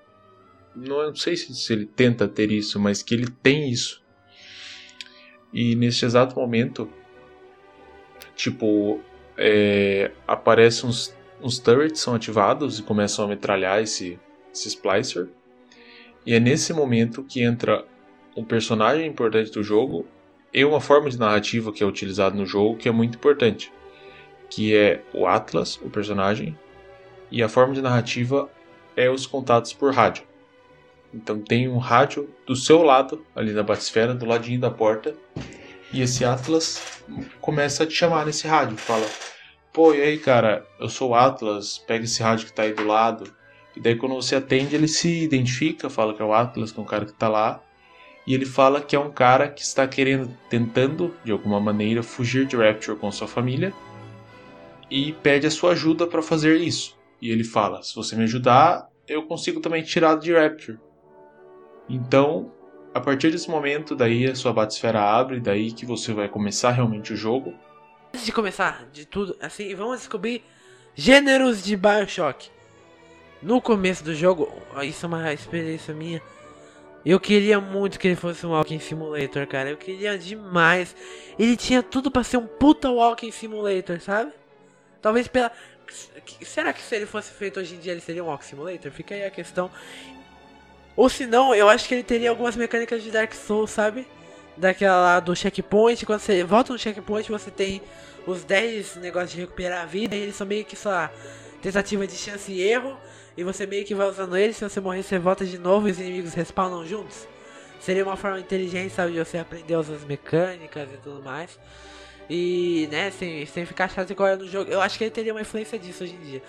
Não, 0.86 1.14
sei 1.14 1.36
se, 1.36 1.52
se 1.54 1.72
ele 1.72 1.86
tenta 1.86 2.28
ter 2.28 2.52
isso, 2.52 2.78
mas 2.78 3.02
que 3.02 3.14
ele 3.14 3.26
tem 3.42 3.68
isso. 3.68 4.02
E 5.52 5.74
nesse 5.74 6.04
exato 6.04 6.38
momento, 6.38 6.88
tipo, 8.36 9.00
é, 9.36 10.12
aparecem 10.26 10.88
uns, 10.88 11.16
uns 11.42 11.58
turrets 11.58 12.00
são 12.00 12.14
ativados 12.14 12.78
e 12.78 12.82
começam 12.82 13.24
a 13.24 13.28
metralhar 13.28 13.82
esse, 13.82 14.20
esse 14.54 14.68
splicer. 14.68 15.28
E 16.24 16.34
é 16.34 16.38
nesse 16.38 16.72
momento 16.72 17.24
que 17.24 17.42
entra 17.42 17.84
um 18.36 18.44
personagem 18.44 19.06
importante 19.06 19.50
do 19.50 19.62
jogo 19.62 20.06
e 20.52 20.64
uma 20.64 20.80
forma 20.80 21.10
de 21.10 21.18
narrativa 21.18 21.72
que 21.72 21.82
é 21.82 21.86
utilizada 21.86 22.36
no 22.36 22.46
jogo 22.46 22.76
que 22.76 22.88
é 22.88 22.92
muito 22.92 23.16
importante, 23.16 23.72
que 24.48 24.76
é 24.76 25.02
o 25.12 25.26
Atlas, 25.26 25.76
o 25.82 25.90
personagem, 25.90 26.56
e 27.30 27.42
a 27.42 27.48
forma 27.48 27.74
de 27.74 27.82
narrativa 27.82 28.48
é 28.96 29.10
os 29.10 29.26
contatos 29.26 29.72
por 29.72 29.92
rádio. 29.92 30.28
Então 31.12 31.40
tem 31.40 31.68
um 31.68 31.78
rádio 31.78 32.28
do 32.46 32.54
seu 32.54 32.82
lado, 32.82 33.24
ali 33.34 33.52
na 33.52 33.62
batisfera, 33.62 34.14
do 34.14 34.26
ladinho 34.26 34.60
da 34.60 34.70
porta, 34.70 35.14
e 35.92 36.02
esse 36.02 36.24
Atlas 36.24 36.82
começa 37.40 37.84
a 37.84 37.86
te 37.86 37.94
chamar 37.94 38.26
nesse 38.26 38.46
rádio, 38.46 38.76
fala: 38.76 39.06
"Pô, 39.72 39.94
e 39.94 40.02
aí, 40.02 40.18
cara, 40.18 40.66
eu 40.78 40.88
sou 40.88 41.10
o 41.10 41.14
Atlas, 41.14 41.78
pega 41.78 42.04
esse 42.04 42.22
rádio 42.22 42.46
que 42.46 42.52
tá 42.52 42.62
aí 42.62 42.74
do 42.74 42.86
lado". 42.86 43.32
E 43.74 43.80
daí 43.80 43.96
quando 43.96 44.14
você 44.14 44.36
atende, 44.36 44.74
ele 44.74 44.88
se 44.88 45.22
identifica, 45.22 45.88
fala 45.88 46.12
que 46.12 46.20
é 46.20 46.24
o 46.24 46.34
Atlas, 46.34 46.72
que 46.72 46.78
é 46.78 46.82
um 46.82 46.86
cara 46.86 47.06
que 47.06 47.12
tá 47.12 47.28
lá, 47.28 47.62
e 48.26 48.34
ele 48.34 48.44
fala 48.44 48.80
que 48.80 48.94
é 48.94 48.98
um 48.98 49.10
cara 49.10 49.48
que 49.48 49.62
está 49.62 49.86
querendo, 49.86 50.36
tentando 50.50 51.14
de 51.24 51.32
alguma 51.32 51.58
maneira 51.58 52.02
fugir 52.02 52.44
de 52.46 52.56
Rapture 52.56 52.98
com 52.98 53.10
sua 53.10 53.26
família 53.26 53.72
e 54.90 55.12
pede 55.12 55.46
a 55.46 55.50
sua 55.50 55.72
ajuda 55.72 56.06
para 56.06 56.20
fazer 56.20 56.56
isso. 56.60 56.98
E 57.22 57.30
ele 57.30 57.44
fala: 57.44 57.82
se 57.82 57.94
você 57.94 58.14
me 58.14 58.24
ajudar, 58.24 58.86
eu 59.06 59.22
consigo 59.22 59.60
também 59.60 59.82
tirar 59.82 60.16
de 60.16 60.34
Rapture. 60.34 60.78
Então, 61.88 62.52
a 62.92 63.00
partir 63.00 63.30
desse 63.30 63.50
momento, 63.50 63.94
daí 63.94 64.26
a 64.26 64.34
sua 64.34 64.52
batisfera 64.52 65.00
abre, 65.00 65.40
daí 65.40 65.72
que 65.72 65.86
você 65.86 66.12
vai 66.12 66.28
começar 66.28 66.70
realmente 66.70 67.12
o 67.12 67.16
jogo. 67.16 67.54
Antes 68.12 68.26
de 68.26 68.32
começar, 68.32 68.86
de 68.92 69.06
tudo, 69.06 69.36
assim, 69.40 69.74
vamos 69.74 69.98
descobrir 69.98 70.44
gêneros 70.94 71.62
de 71.62 71.76
Bioshock. 71.76 72.50
No 73.40 73.60
começo 73.60 74.02
do 74.02 74.14
jogo, 74.14 74.52
isso 74.82 75.06
é 75.06 75.08
uma 75.08 75.32
experiência 75.32 75.94
minha. 75.94 76.20
Eu 77.04 77.20
queria 77.20 77.60
muito 77.60 77.98
que 77.98 78.08
ele 78.08 78.16
fosse 78.16 78.44
um 78.44 78.50
Walking 78.50 78.80
Simulator, 78.80 79.46
cara. 79.46 79.70
Eu 79.70 79.76
queria 79.76 80.18
demais. 80.18 80.94
Ele 81.38 81.56
tinha 81.56 81.82
tudo 81.82 82.10
pra 82.10 82.24
ser 82.24 82.36
um 82.36 82.46
puta 82.46 82.90
Walking 82.90 83.30
Simulator, 83.30 84.00
sabe? 84.00 84.32
Talvez 85.00 85.28
pela. 85.28 85.52
Será 86.42 86.72
que 86.72 86.82
se 86.82 86.96
ele 86.96 87.06
fosse 87.06 87.32
feito 87.32 87.60
hoje 87.60 87.76
em 87.76 87.78
dia 87.78 87.92
ele 87.92 88.00
seria 88.00 88.22
um 88.22 88.26
Walking 88.26 88.46
Simulator? 88.46 88.90
Fica 88.90 89.14
aí 89.14 89.24
a 89.24 89.30
questão. 89.30 89.70
Ou 90.98 91.08
se 91.08 91.26
não, 91.26 91.54
eu 91.54 91.68
acho 91.68 91.86
que 91.86 91.94
ele 91.94 92.02
teria 92.02 92.28
algumas 92.28 92.56
mecânicas 92.56 93.04
de 93.04 93.12
Dark 93.12 93.32
Souls, 93.32 93.70
sabe? 93.70 94.04
Daquela 94.56 94.96
lá 94.96 95.20
do 95.20 95.32
checkpoint. 95.36 96.04
Quando 96.04 96.18
você 96.18 96.42
volta 96.42 96.72
no 96.72 96.78
checkpoint, 96.78 97.30
você 97.30 97.52
tem 97.52 97.80
os 98.26 98.42
10 98.42 98.96
negócios 98.96 99.30
de 99.30 99.40
recuperar 99.42 99.82
a 99.82 99.86
vida. 99.86 100.16
E 100.16 100.22
eles 100.22 100.34
são 100.34 100.44
meio 100.44 100.64
que 100.64 100.74
só 100.74 101.08
tentativa 101.62 102.04
de 102.04 102.16
chance 102.16 102.50
e 102.50 102.60
erro. 102.60 102.98
E 103.36 103.44
você 103.44 103.64
meio 103.64 103.84
que 103.84 103.94
vai 103.94 104.08
usando 104.08 104.36
eles. 104.36 104.56
Se 104.56 104.68
você 104.68 104.80
morrer, 104.80 105.04
você 105.04 105.20
volta 105.20 105.46
de 105.46 105.56
novo 105.56 105.86
e 105.86 105.92
os 105.92 106.00
inimigos 106.00 106.34
respawnam 106.34 106.84
juntos. 106.84 107.28
Seria 107.78 108.02
uma 108.02 108.16
forma 108.16 108.40
inteligente, 108.40 108.92
sabe? 108.92 109.12
De 109.12 109.20
você 109.20 109.38
aprender 109.38 109.74
as 109.76 109.86
mecânicas 110.02 110.88
e 110.92 110.96
tudo 110.96 111.22
mais. 111.22 111.60
E, 112.28 112.88
né, 112.90 113.12
sem, 113.12 113.46
sem 113.46 113.64
ficar 113.64 113.88
chato 113.88 114.10
igual 114.10 114.30
é 114.30 114.36
no 114.36 114.48
jogo. 114.48 114.68
Eu 114.68 114.80
acho 114.80 114.98
que 114.98 115.04
ele 115.04 115.12
teria 115.12 115.32
uma 115.32 115.42
influência 115.42 115.78
disso 115.78 116.02
hoje 116.02 116.14
em 116.14 116.24
dia. 116.24 116.42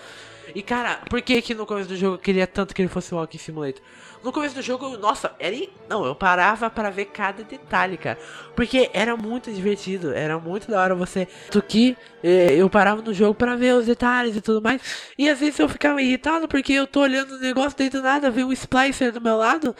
E 0.53 0.61
cara, 0.63 1.03
por 1.09 1.21
que 1.21 1.41
que 1.41 1.53
no 1.53 1.65
começo 1.65 1.87
do 1.87 1.95
jogo 1.95 2.15
eu 2.15 2.19
queria 2.19 2.47
tanto 2.47 2.73
que 2.73 2.81
ele 2.81 2.89
fosse 2.89 3.13
um 3.13 3.17
Walking 3.17 3.37
Simulator? 3.37 3.81
No 4.21 4.33
começo 4.33 4.53
do 4.55 4.61
jogo, 4.61 4.97
nossa, 4.97 5.33
era. 5.39 5.55
in- 5.55 5.69
Não, 5.87 6.05
eu 6.05 6.13
parava 6.13 6.69
para 6.69 6.89
ver 6.89 7.05
cada 7.05 7.41
detalhe, 7.43 7.97
cara. 7.97 8.19
Porque 8.55 8.89
era 8.93 9.15
muito 9.15 9.51
divertido, 9.51 10.13
era 10.13 10.37
muito 10.37 10.69
da 10.69 10.81
hora 10.81 10.93
você. 10.93 11.25
Tu 11.49 11.61
que 11.63 11.97
eh, 12.21 12.53
eu 12.55 12.69
parava 12.69 13.01
no 13.01 13.13
jogo 13.13 13.33
para 13.33 13.55
ver 13.55 13.73
os 13.75 13.85
detalhes 13.85 14.35
e 14.35 14.41
tudo 14.41 14.61
mais. 14.61 14.81
E 15.17 15.29
às 15.29 15.39
vezes 15.39 15.57
eu 15.59 15.69
ficava 15.69 16.01
irritado 16.01 16.47
porque 16.49 16.73
eu 16.73 16.85
tô 16.85 16.99
olhando 17.01 17.35
o 17.35 17.39
negócio 17.39 17.77
daí 17.77 17.89
do 17.89 18.01
nada, 18.01 18.29
vem 18.29 18.43
um 18.43 18.51
splicer 18.51 19.11
do 19.13 19.21
meu 19.21 19.37
lado. 19.37 19.73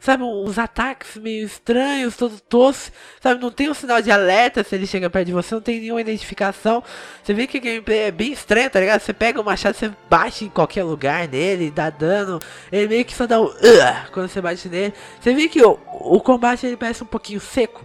Sabe, 0.00 0.22
uns 0.22 0.58
ataques 0.58 1.16
meio 1.16 1.44
estranhos, 1.44 2.16
todo 2.16 2.40
tosco. 2.40 2.90
Sabe, 3.20 3.38
não 3.38 3.50
tem 3.50 3.68
um 3.68 3.74
sinal 3.74 4.00
de 4.00 4.10
alerta 4.10 4.64
se 4.64 4.74
ele 4.74 4.86
chega 4.86 5.10
perto 5.10 5.26
de 5.26 5.32
você, 5.32 5.54
não 5.54 5.60
tem 5.60 5.78
nenhuma 5.78 6.00
identificação. 6.00 6.82
Você 7.22 7.34
vê 7.34 7.46
que 7.46 7.58
a 7.58 7.60
gameplay 7.60 7.98
é 7.98 8.10
bem 8.10 8.32
estranha, 8.32 8.70
tá 8.70 8.80
ligado? 8.80 9.00
Você 9.02 9.12
pega 9.12 9.38
o 9.38 9.44
machado, 9.44 9.76
você 9.76 9.92
bate 10.08 10.46
em 10.46 10.48
qualquer 10.48 10.84
lugar 10.84 11.28
nele, 11.28 11.70
dá 11.70 11.90
dano. 11.90 12.40
Ele 12.72 12.88
meio 12.88 13.04
que 13.04 13.14
só 13.14 13.26
dá 13.26 13.38
um 13.38 13.44
"Ugh" 13.44 14.10
quando 14.10 14.28
você 14.28 14.40
bate 14.40 14.68
nele. 14.70 14.94
Você 15.20 15.34
vê 15.34 15.48
que 15.48 15.62
o, 15.62 15.78
o 16.00 16.18
combate 16.18 16.66
ele 16.66 16.78
parece 16.78 17.02
um 17.02 17.06
pouquinho 17.06 17.38
seco. 17.38 17.84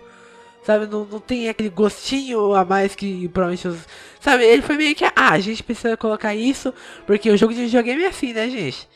Sabe, 0.64 0.88
não, 0.88 1.06
não 1.06 1.20
tem 1.20 1.50
aquele 1.50 1.70
gostinho 1.70 2.54
a 2.56 2.64
mais 2.64 2.96
que 2.96 3.28
provavelmente 3.28 3.68
os. 3.68 3.86
Sabe, 4.22 4.46
ele 4.46 4.62
foi 4.62 4.78
meio 4.78 4.96
que. 4.96 5.04
Ah, 5.04 5.34
a 5.34 5.40
gente 5.40 5.62
precisa 5.62 5.98
colocar 5.98 6.34
isso, 6.34 6.74
porque 7.06 7.30
o 7.30 7.38
jogo 7.38 7.54
de 7.54 7.66
videogame 7.66 8.04
é 8.04 8.08
assim, 8.08 8.32
né, 8.34 8.50
gente? 8.50 8.88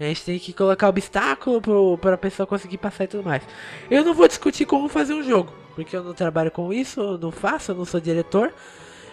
A 0.00 0.04
gente 0.04 0.24
tem 0.24 0.38
que 0.38 0.54
colocar 0.54 0.88
obstáculo 0.88 1.60
pro, 1.60 1.98
pra 1.98 2.16
pessoa 2.16 2.46
conseguir 2.46 2.78
passar 2.78 3.04
e 3.04 3.06
tudo 3.06 3.22
mais. 3.22 3.42
Eu 3.90 4.02
não 4.02 4.14
vou 4.14 4.26
discutir 4.26 4.64
como 4.64 4.88
fazer 4.88 5.12
um 5.12 5.22
jogo, 5.22 5.52
porque 5.74 5.94
eu 5.94 6.02
não 6.02 6.14
trabalho 6.14 6.50
com 6.50 6.72
isso, 6.72 7.00
eu 7.00 7.18
não 7.18 7.30
faço, 7.30 7.72
eu 7.72 7.74
não 7.74 7.84
sou 7.84 8.00
diretor. 8.00 8.50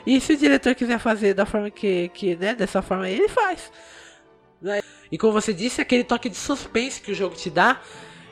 E 0.06 0.22
se 0.22 0.32
o 0.32 0.38
diretor 0.38 0.74
quiser 0.74 0.98
fazer 0.98 1.34
da 1.34 1.46
forma 1.46 1.70
que, 1.70 2.08
que 2.14 2.38
né, 2.38 2.56
dessa 2.56 2.82
forma 2.82 3.10
ele 3.10 3.28
faz. 3.28 3.70
Né? 4.62 4.82
E 5.12 5.18
como 5.18 5.34
você 5.34 5.54
disse, 5.54 5.82
aquele 5.82 6.06
toque 6.06 6.30
de 6.30 6.38
suspense 6.38 7.02
que 7.02 7.12
o 7.12 7.16
jogo 7.16 7.36
te 7.36 7.50
dá, 7.50 7.82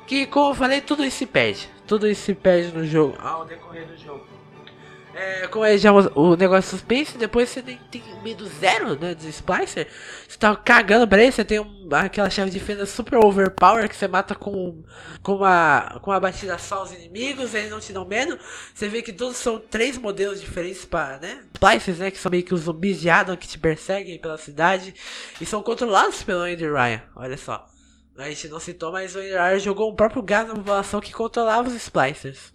que 0.07 0.26
como 0.26 0.52
eu 0.52 0.56
falei, 0.56 0.80
tudo 0.80 1.03
isso 1.03 1.18
se 1.18 1.26
perde. 1.26 1.69
Tudo 1.86 2.07
isso 2.07 2.22
se 2.22 2.34
perde 2.34 2.72
no 2.72 2.86
jogo, 2.86 3.18
ao 3.19 3.44
decorrer 3.44 3.86
do 3.86 3.98
jogo. 3.98 4.35
É, 5.18 5.48
como 5.48 5.64
é 5.64 5.78
já 5.78 5.94
o, 5.94 6.32
o 6.34 6.36
negócio 6.36 6.64
de 6.64 6.68
suspense, 6.72 7.18
depois 7.18 7.48
você 7.48 7.62
tem, 7.62 7.78
tem 7.90 8.04
medo 8.22 8.46
zero, 8.48 9.00
né, 9.00 9.14
de 9.16 9.30
Splicer. 9.30 9.88
Você 10.28 10.38
tá 10.38 10.54
cagando 10.58 11.08
pra 11.08 11.24
ele, 11.24 11.32
você 11.32 11.46
tem 11.46 11.58
um- 11.58 11.88
aquela 11.94 12.30
chave 12.30 12.52
de 12.52 12.60
fenda 12.60 12.86
super 12.86 13.24
overpower 13.24 13.88
que 13.88 13.96
você 13.96 14.10
mata 14.10 14.36
com, 14.36 14.84
com, 15.24 15.36
uma, 15.38 16.00
com 16.02 16.12
uma 16.12 16.20
batida 16.20 16.58
só 16.58 16.84
os 16.84 16.92
inimigos, 16.92 17.54
eles 17.54 17.72
não 17.72 17.80
te 17.80 17.94
dão 17.94 18.04
medo. 18.04 18.38
Você 18.74 18.90
vê 18.90 19.02
que 19.02 19.14
todos 19.14 19.38
são 19.38 19.58
três 19.58 19.98
modelos 19.98 20.42
diferentes 20.42 20.84
para, 20.84 21.18
né, 21.20 21.44
Splicers, 21.54 22.00
né, 22.00 22.12
que 22.12 22.18
são 22.18 22.30
meio 22.30 22.44
que 22.44 22.54
os 22.54 22.62
zumbis 22.64 23.00
de 23.00 23.10
Adam 23.10 23.38
que 23.38 23.48
te 23.48 23.58
perseguem 23.58 24.20
pela 24.20 24.38
cidade 24.38 24.94
e 25.40 25.46
são 25.46 25.64
controlados 25.64 26.24
pelo 26.24 26.42
Andy 26.42 26.66
Ryan, 26.70 27.02
olha 27.16 27.38
só. 27.38 27.66
A 28.18 28.28
gente 28.28 28.50
não 28.50 28.60
citou, 28.60 28.92
mas 28.92 29.16
o 29.16 29.20
Andy 29.20 29.30
Ryan 29.32 29.60
jogou 29.60 29.90
um 29.90 29.96
próprio 29.96 30.22
gás 30.22 30.46
na 30.46 30.56
população 30.56 31.00
que 31.00 31.14
controlava 31.14 31.70
os 31.70 31.74
Splicers. 31.76 32.54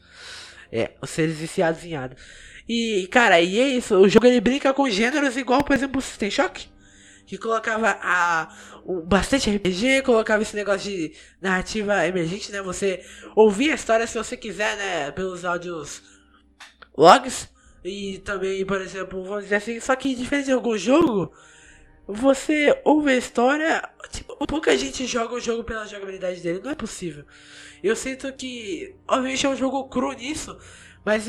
É, 0.73 0.93
os 1.03 1.11
seres 1.11 1.37
viciados 1.39 1.85
em 1.85 1.97
Adam. 1.97 2.16
E, 2.72 3.09
cara, 3.09 3.40
e 3.40 3.59
é 3.59 3.66
isso. 3.66 3.97
O 3.97 4.09
jogo 4.09 4.28
ele 4.28 4.40
brinca 4.40 4.72
com 4.72 4.88
gêneros 4.88 5.36
igual, 5.36 5.64
por 5.64 5.74
exemplo, 5.74 5.98
o 5.98 6.01
System 6.01 6.30
Shock. 6.30 6.68
Que 7.26 7.36
colocava 7.36 7.98
a, 8.01 8.48
bastante 9.06 9.51
RPG, 9.51 10.02
colocava 10.02 10.44
esse 10.44 10.55
negócio 10.55 10.88
de 10.88 11.12
narrativa 11.42 12.06
emergente, 12.06 12.52
né? 12.52 12.62
Você 12.62 13.05
ouvir 13.34 13.72
a 13.72 13.74
história 13.74 14.06
se 14.06 14.16
você 14.16 14.36
quiser, 14.36 14.76
né? 14.76 15.10
Pelos 15.10 15.44
áudios 15.44 16.01
logs. 16.97 17.48
E 17.84 18.18
também, 18.18 18.64
por 18.64 18.80
exemplo, 18.80 19.24
vamos 19.24 19.44
dizer 19.44 19.56
assim, 19.56 19.80
só 19.80 19.97
que 19.97 20.14
diferente 20.14 20.47
de 20.47 20.52
algum 20.52 20.78
jogo, 20.78 21.32
você 22.06 22.80
ouve 22.84 23.10
a 23.10 23.16
história. 23.16 23.82
Tipo, 24.12 24.47
pouca 24.47 24.78
gente 24.78 25.09
joga 25.09 25.34
o 25.34 25.40
jogo 25.40 25.64
pela 25.64 25.88
jogabilidade 25.88 26.40
dele, 26.40 26.60
não 26.62 26.70
é 26.70 26.76
possível. 26.76 27.24
Eu 27.82 27.97
sinto 27.97 28.32
que, 28.32 28.94
obviamente, 29.09 29.44
é 29.44 29.48
um 29.48 29.56
jogo 29.56 29.88
cru 29.88 30.12
nisso, 30.12 30.56
mas 31.05 31.26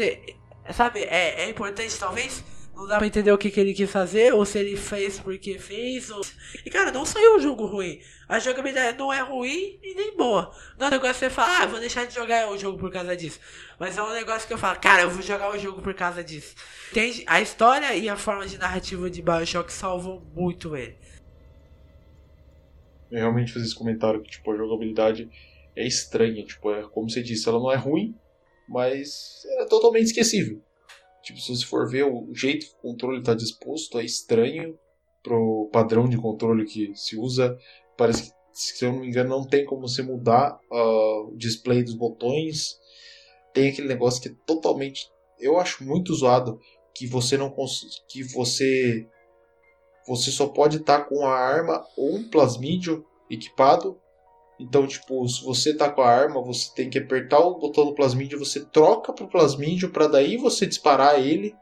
sabe, 0.69 0.99
é, 1.01 1.43
é 1.43 1.49
importante 1.49 1.97
talvez. 1.97 2.43
Não 2.75 2.88
dá 2.88 2.97
pra 2.97 3.05
entender 3.05 3.31
o 3.31 3.38
que, 3.38 3.51
que 3.51 3.59
ele 3.59 3.73
quis 3.73 3.91
fazer, 3.91 4.33
ou 4.33 4.45
se 4.45 4.57
ele 4.57 4.75
fez 4.75 5.19
porque 5.19 5.59
fez, 5.59 6.09
ou... 6.09 6.21
E 6.65 6.69
cara, 6.69 6.91
não 6.91 7.05
saiu 7.05 7.35
um 7.35 7.39
jogo 7.39 7.65
ruim. 7.65 7.99
A 8.27 8.39
jogabilidade 8.39 8.97
não 8.97 9.11
é 9.11 9.21
ruim 9.21 9.77
e 9.83 9.93
nem 9.93 10.15
boa. 10.15 10.51
Não 10.79 10.88
é 10.88 10.89
um 10.89 10.91
negócio 10.93 11.13
que 11.15 11.19
você 11.19 11.29
fala, 11.29 11.59
ah, 11.59 11.65
vou 11.67 11.79
deixar 11.79 12.05
de 12.05 12.15
jogar 12.15 12.49
o 12.49 12.57
jogo 12.57 12.79
por 12.79 12.91
causa 12.91 13.15
disso. 13.15 13.39
Mas 13.77 13.97
é 13.97 14.01
um 14.01 14.13
negócio 14.13 14.47
que 14.47 14.53
eu 14.53 14.57
falo, 14.57 14.79
cara, 14.79 15.03
eu 15.03 15.09
vou 15.09 15.21
jogar 15.21 15.53
o 15.53 15.59
jogo 15.59 15.81
por 15.81 15.93
causa 15.93 16.23
disso. 16.23 16.55
Entende? 16.91 17.23
A 17.27 17.41
história 17.41 17.93
e 17.93 18.07
a 18.07 18.15
forma 18.15 18.47
de 18.47 18.57
narrativa 18.57 19.09
de 19.09 19.21
Bioshock 19.21 19.71
salvam 19.71 20.25
muito 20.33 20.75
ele. 20.75 20.97
Eu 23.11 23.19
realmente 23.19 23.51
fiz 23.51 23.63
esse 23.63 23.75
comentário 23.75 24.21
que 24.21 24.31
tipo, 24.31 24.49
a 24.51 24.55
jogabilidade 24.55 25.29
é 25.75 25.85
estranha. 25.85 26.43
Tipo, 26.45 26.71
é, 26.71 26.83
como 26.83 27.09
você 27.09 27.21
disse, 27.21 27.47
ela 27.49 27.59
não 27.59 27.71
é 27.71 27.75
ruim, 27.75 28.15
mas 28.72 29.45
é 29.60 29.65
totalmente 29.65 30.06
esquecível. 30.06 30.61
Tipo, 31.22 31.39
se 31.39 31.56
você 31.56 31.65
for 31.65 31.88
ver 31.89 32.03
o 32.03 32.34
jeito 32.34 32.65
que 32.65 32.73
o 32.73 32.91
controle 32.91 33.19
está 33.19 33.34
disposto, 33.34 33.99
é 33.99 34.03
estranho 34.03 34.80
pro 35.22 35.69
padrão 35.72 36.10
de 36.10 36.18
controle 36.18 36.65
que 36.65 36.95
se 36.95 37.18
usa. 37.18 37.56
Parece 37.98 38.31
que, 38.31 38.35
se 38.53 38.85
eu 38.85 38.93
não 38.93 39.02
me 39.02 39.07
engano, 39.07 39.30
não 39.30 39.45
tem 39.45 39.65
como 39.65 39.88
você 39.88 40.02
mudar 40.02 40.57
ah, 40.72 41.27
o 41.27 41.35
display 41.35 41.84
dos 41.84 41.93
botões. 41.93 42.80
Tem 43.53 43.69
aquele 43.69 43.88
negócio 43.88 44.22
que 44.22 44.30
é 44.30 44.35
totalmente. 44.48 45.07
Eu 45.39 45.60
acho 45.60 45.84
muito 45.84 46.14
zoado 46.14 46.60
que 46.95 47.06
você 47.06 47.38
não 47.38 47.53
que 48.07 48.23
você 48.23 49.07
você 50.07 50.31
só 50.31 50.48
pode 50.48 50.77
estar 50.77 51.06
com 51.06 51.26
a 51.26 51.34
arma 51.34 51.85
ou 51.95 52.15
um 52.15 52.30
plasmídio 52.30 53.06
equipado. 53.30 53.99
Então, 54.61 54.85
tipo, 54.85 55.27
se 55.27 55.43
você 55.43 55.75
tá 55.75 55.89
com 55.89 56.03
a 56.03 56.07
arma, 56.07 56.39
você 56.39 56.71
tem 56.75 56.88
que 56.88 56.99
apertar 56.99 57.39
o 57.39 57.57
botão 57.57 57.83
do 57.83 57.95
plasmídio, 57.95 58.38
você 58.38 58.63
troca 58.63 59.11
pro 59.11 59.27
plasmídio 59.27 59.89
para 59.89 60.05
daí 60.05 60.38
você 60.38 60.67
disparar 60.67 61.19
ele. 61.19 61.55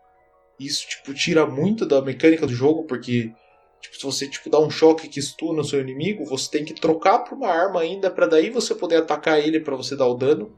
Isso, 0.60 0.86
tipo, 0.86 1.14
tira 1.14 1.46
muito 1.46 1.86
da 1.86 2.02
mecânica 2.02 2.46
do 2.46 2.54
jogo, 2.54 2.84
porque 2.84 3.32
tipo, 3.80 3.96
se 3.96 4.04
você 4.04 4.28
tipo 4.28 4.50
dá 4.50 4.60
um 4.60 4.70
choque 4.70 5.08
que 5.08 5.22
stuna 5.22 5.62
o 5.62 5.64
seu 5.64 5.80
inimigo, 5.80 6.26
você 6.26 6.52
tem 6.52 6.66
que 6.66 6.74
trocar 6.74 7.20
para 7.20 7.34
uma 7.34 7.48
arma 7.48 7.80
ainda 7.80 8.12
para 8.12 8.28
daí 8.28 8.50
você 8.50 8.76
poder 8.76 8.98
atacar 8.98 9.40
ele 9.40 9.62
para 9.62 9.78
você 9.78 9.96
dar 9.96 10.08
o 10.08 10.16
dano. 10.16 10.52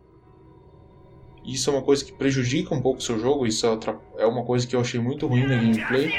Isso 1.46 1.70
é 1.70 1.74
uma 1.74 1.84
coisa 1.84 2.04
que 2.04 2.12
prejudica 2.12 2.74
um 2.74 2.82
pouco 2.82 2.98
o 2.98 3.04
seu 3.04 3.20
jogo, 3.20 3.46
isso 3.46 3.68
é, 3.68 4.24
é 4.24 4.26
uma 4.26 4.44
coisa 4.44 4.66
que 4.66 4.76
eu 4.76 4.80
achei 4.82 5.00
muito 5.00 5.28
ruim 5.28 5.46
na 5.46 5.58
gameplay. 5.58 6.12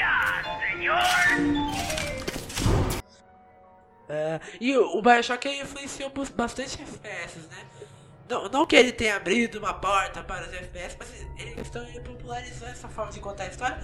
É, 4.13 4.39
e 4.61 4.77
o, 4.77 5.01
Bioshock 5.01 5.49
influenciou 5.49 6.11
bastante 6.35 6.79
FPS, 6.79 7.39
né? 7.49 7.65
Não, 8.29 8.47
não 8.47 8.65
que 8.65 8.75
ele 8.75 8.91
tenha 8.91 9.15
abrido 9.15 9.57
uma 9.57 9.73
porta 9.73 10.23
para 10.23 10.47
os 10.47 10.53
FPS, 10.53 10.95
mas 10.99 11.09
ele, 11.39 11.55
ele 11.89 11.99
popularizou 11.99 12.67
essa 12.67 12.87
forma 12.87 13.11
de 13.11 13.19
contar 13.19 13.45
a 13.45 13.47
história. 13.47 13.79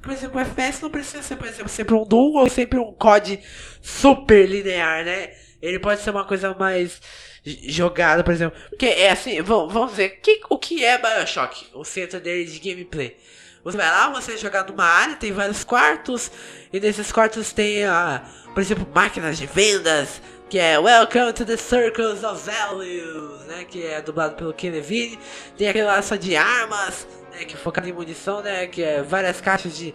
Por 0.00 0.10
exemplo, 0.10 0.38
o 0.38 0.40
FPS 0.40 0.82
não 0.82 0.90
precisa 0.90 1.22
ser, 1.22 1.36
por 1.36 1.46
exemplo, 1.46 1.68
sempre 1.68 1.94
um 1.94 2.04
Doom 2.04 2.34
ou 2.34 2.48
sempre 2.48 2.78
um 2.78 2.92
COD 2.94 3.38
super 3.82 4.48
linear, 4.48 5.04
né? 5.04 5.30
Ele 5.60 5.78
pode 5.78 6.00
ser 6.00 6.10
uma 6.10 6.24
coisa 6.24 6.54
mais 6.54 7.00
jogada, 7.44 8.24
por 8.24 8.32
exemplo. 8.32 8.58
Porque 8.70 8.86
é 8.86 9.10
assim, 9.10 9.40
vamos, 9.42 9.72
vamos 9.72 9.94
ver, 9.94 10.20
que, 10.22 10.40
o 10.48 10.58
que 10.58 10.82
é 10.84 10.98
Bioshock? 10.98 11.66
O 11.74 11.84
centro 11.84 12.20
dele 12.20 12.50
de 12.50 12.58
gameplay. 12.58 13.16
Você 13.64 13.78
vai 13.78 13.90
lá, 13.90 14.10
você 14.10 14.36
jogar 14.36 14.68
numa 14.68 14.84
área, 14.84 15.16
tem 15.16 15.32
vários 15.32 15.64
quartos, 15.64 16.30
e 16.70 16.78
nesses 16.78 17.10
quartos 17.10 17.50
tem, 17.50 17.82
a, 17.84 18.22
por 18.52 18.60
exemplo, 18.60 18.86
máquinas 18.94 19.38
de 19.38 19.46
vendas, 19.46 20.20
que 20.50 20.58
é 20.58 20.78
Welcome 20.78 21.32
to 21.32 21.46
the 21.46 21.56
Circles 21.56 22.22
of 22.22 22.44
Values, 22.44 23.40
né, 23.46 23.64
que 23.64 23.86
é 23.86 24.02
dublado 24.02 24.36
pelo 24.36 24.52
Ken 24.52 24.68
Levine. 24.68 25.18
Tem 25.56 25.66
aquele 25.66 25.86
lá 25.86 26.02
só 26.02 26.14
de 26.14 26.36
armas, 26.36 27.08
né, 27.32 27.46
que 27.46 27.54
é 27.54 27.56
focado 27.56 27.88
em 27.88 27.92
munição, 27.92 28.42
né, 28.42 28.66
que 28.66 28.82
é 28.82 29.02
várias 29.02 29.40
caixas 29.40 29.74
de 29.74 29.94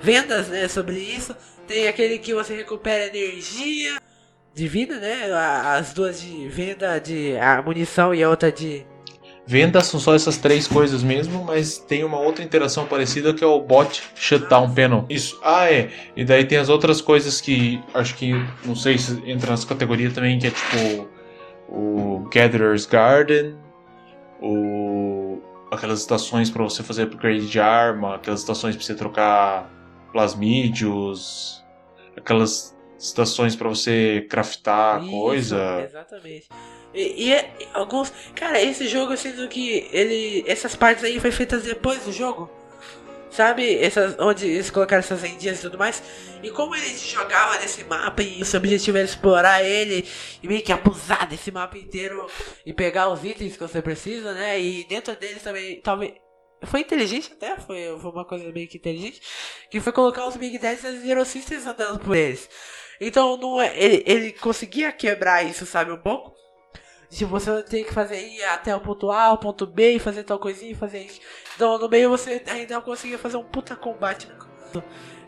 vendas, 0.00 0.48
né, 0.48 0.66
sobre 0.66 0.98
isso. 0.98 1.36
Tem 1.68 1.86
aquele 1.86 2.18
que 2.18 2.34
você 2.34 2.56
recupera 2.56 3.16
energia 3.16 4.00
de 4.52 4.66
vida, 4.66 4.96
né, 4.96 5.30
as 5.32 5.92
duas 5.92 6.20
de 6.20 6.48
venda 6.48 6.98
de 6.98 7.34
munição 7.64 8.12
e 8.12 8.24
a 8.24 8.28
outra 8.28 8.50
de 8.50 8.84
Vendas 9.48 9.86
são 9.86 9.98
só 9.98 10.14
essas 10.14 10.36
três 10.36 10.68
coisas 10.68 11.02
mesmo, 11.02 11.42
mas 11.42 11.78
tem 11.78 12.04
uma 12.04 12.20
outra 12.20 12.44
interação 12.44 12.84
parecida 12.84 13.32
que 13.32 13.42
é 13.42 13.46
o 13.46 13.58
bot 13.58 14.02
shutdown 14.14 14.74
panel. 14.74 15.06
Isso. 15.08 15.40
Ah, 15.42 15.72
é. 15.72 15.88
E 16.14 16.22
daí 16.22 16.44
tem 16.44 16.58
as 16.58 16.68
outras 16.68 17.00
coisas 17.00 17.40
que 17.40 17.82
acho 17.94 18.14
que 18.14 18.34
não 18.62 18.76
sei 18.76 18.98
se 18.98 19.18
entra 19.24 19.52
nessa 19.52 19.66
categoria 19.66 20.10
também, 20.10 20.38
que 20.38 20.48
é 20.48 20.50
tipo 20.50 21.08
o 21.66 22.28
Gatherer's 22.30 22.84
Garden, 22.84 23.56
o 24.38 25.38
aquelas 25.70 26.00
estações 26.00 26.50
para 26.50 26.62
você 26.62 26.82
fazer 26.82 27.04
upgrade 27.04 27.48
de 27.48 27.58
arma, 27.58 28.16
aquelas 28.16 28.40
estações 28.40 28.76
para 28.76 28.84
você 28.84 28.94
trocar 28.94 29.70
plasmídios, 30.12 31.64
aquelas 32.14 32.76
estações 32.98 33.54
para 33.54 33.68
você 33.68 34.26
craftar 34.28 35.02
Isso, 35.02 35.10
coisa. 35.10 35.82
Exatamente. 35.82 36.48
E, 36.92 37.26
e 37.26 37.32
é- 37.32 37.52
alguns. 37.74 38.12
Cara, 38.34 38.60
esse 38.60 38.88
jogo 38.88 39.12
eu 39.12 39.16
sinto 39.16 39.46
que 39.48 39.88
ele. 39.92 40.44
Essas 40.46 40.74
partes 40.74 41.04
aí 41.04 41.20
foi 41.20 41.30
feitas 41.30 41.62
depois 41.62 42.04
do 42.04 42.12
jogo. 42.12 42.50
Sabe? 43.30 43.76
Essas, 43.76 44.16
onde 44.18 44.46
eles 44.46 44.70
colocaram 44.70 45.00
essas 45.00 45.22
endinhas 45.22 45.58
e 45.58 45.62
tudo 45.62 45.78
mais. 45.78 46.02
E 46.42 46.50
como 46.50 46.74
ele 46.74 46.96
jogava 46.96 47.58
nesse 47.58 47.84
mapa 47.84 48.22
e 48.22 48.40
o 48.40 48.44
seu 48.44 48.58
objetivo 48.58 48.96
era 48.96 49.06
explorar 49.06 49.62
ele 49.62 50.08
e 50.42 50.48
meio 50.48 50.62
que 50.62 50.72
abusar 50.72 51.28
desse 51.28 51.50
mapa 51.50 51.76
inteiro 51.76 52.26
e 52.64 52.72
pegar 52.72 53.08
os 53.10 53.22
itens 53.22 53.52
que 53.52 53.60
você 53.62 53.82
precisa, 53.82 54.32
né? 54.32 54.58
E 54.58 54.84
dentro 54.88 55.14
deles 55.14 55.42
também, 55.42 55.80
talvez. 55.80 56.14
Foi 56.64 56.80
inteligente 56.80 57.32
até, 57.32 57.56
foi, 57.56 57.96
foi 58.00 58.10
uma 58.10 58.24
coisa 58.24 58.50
meio 58.50 58.66
que 58.66 58.78
inteligente. 58.78 59.20
Que 59.70 59.78
foi 59.78 59.92
colocar 59.92 60.26
os 60.26 60.36
Big 60.36 60.58
Daddies 60.58 60.82
e 60.82 60.86
as 60.88 61.00
Zero 61.02 61.24
Sisters 61.24 61.66
andando 61.66 62.00
por 62.00 62.16
eles. 62.16 62.48
Então 63.00 63.36
não 63.36 63.60
é, 63.60 63.76
ele, 63.76 64.02
ele 64.06 64.32
conseguia 64.32 64.90
quebrar 64.92 65.44
isso, 65.44 65.64
sabe, 65.66 65.92
um 65.92 65.98
pouco. 65.98 66.36
Se 67.08 67.24
você 67.24 67.62
tem 67.62 67.84
que 67.84 67.92
fazer 67.92 68.20
ir 68.20 68.44
até 68.44 68.74
o 68.76 68.80
ponto 68.80 69.10
A, 69.10 69.32
o 69.32 69.38
ponto 69.38 69.66
B 69.66 69.98
fazer 69.98 70.24
tal 70.24 70.38
coisinha 70.38 70.76
fazer 70.76 71.00
isso. 71.04 71.20
Então 71.56 71.78
no 71.78 71.88
meio 71.88 72.10
você 72.10 72.42
ainda 72.46 72.80
conseguia 72.80 73.18
fazer 73.18 73.36
um 73.36 73.44
puta 73.44 73.74
combate. 73.74 74.28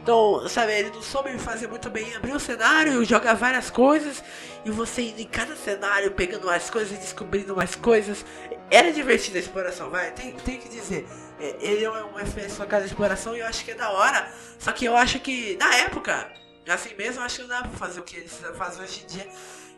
Então, 0.03 0.49
sabe, 0.49 0.73
ele 0.73 0.91
não 0.91 1.03
soube 1.03 1.37
fazer 1.39 1.67
muito 1.67 1.91
bem 1.91 2.15
abrir 2.15 2.33
o 2.33 2.41
cenário, 2.41 3.05
jogar 3.05 3.35
várias 3.35 3.69
coisas 3.69 4.23
e 4.65 4.71
você 4.71 5.03
indo 5.03 5.21
em 5.21 5.27
cada 5.27 5.55
cenário 5.55 6.11
pegando 6.13 6.47
mais 6.47 6.71
coisas 6.71 6.97
e 6.97 7.01
descobrindo 7.01 7.55
mais 7.55 7.75
coisas. 7.75 8.25
Era 8.71 8.93
divertida 8.93 9.39
a 9.39 9.41
exploração, 9.41 9.91
vai, 9.91 10.11
tem, 10.13 10.33
tem 10.33 10.59
que 10.59 10.69
dizer. 10.69 11.07
É, 11.39 11.57
ele 11.61 11.85
é 11.85 11.91
um 11.91 12.19
FPS 12.19 12.57
focado 12.57 12.85
em 12.85 12.87
exploração 12.87 13.37
e 13.37 13.41
eu 13.41 13.47
acho 13.47 13.65
que 13.65 13.73
é 13.73 13.75
da 13.75 13.91
hora. 13.91 14.31
Só 14.59 14.73
que 14.73 14.87
eu 14.87 14.97
acho 14.97 15.21
que 15.21 15.57
na 15.59 15.75
época, 15.77 16.33
assim 16.75 16.95
mesmo, 16.95 17.23
acho 17.23 17.37
que 17.37 17.43
não 17.43 17.49
dá 17.49 17.63
pra 17.63 17.71
fazer 17.71 18.01
o 18.01 18.03
que 18.03 18.17
eles 18.17 18.41
fazem 18.57 18.83
hoje 18.83 19.03
em 19.03 19.07
dia 19.07 19.29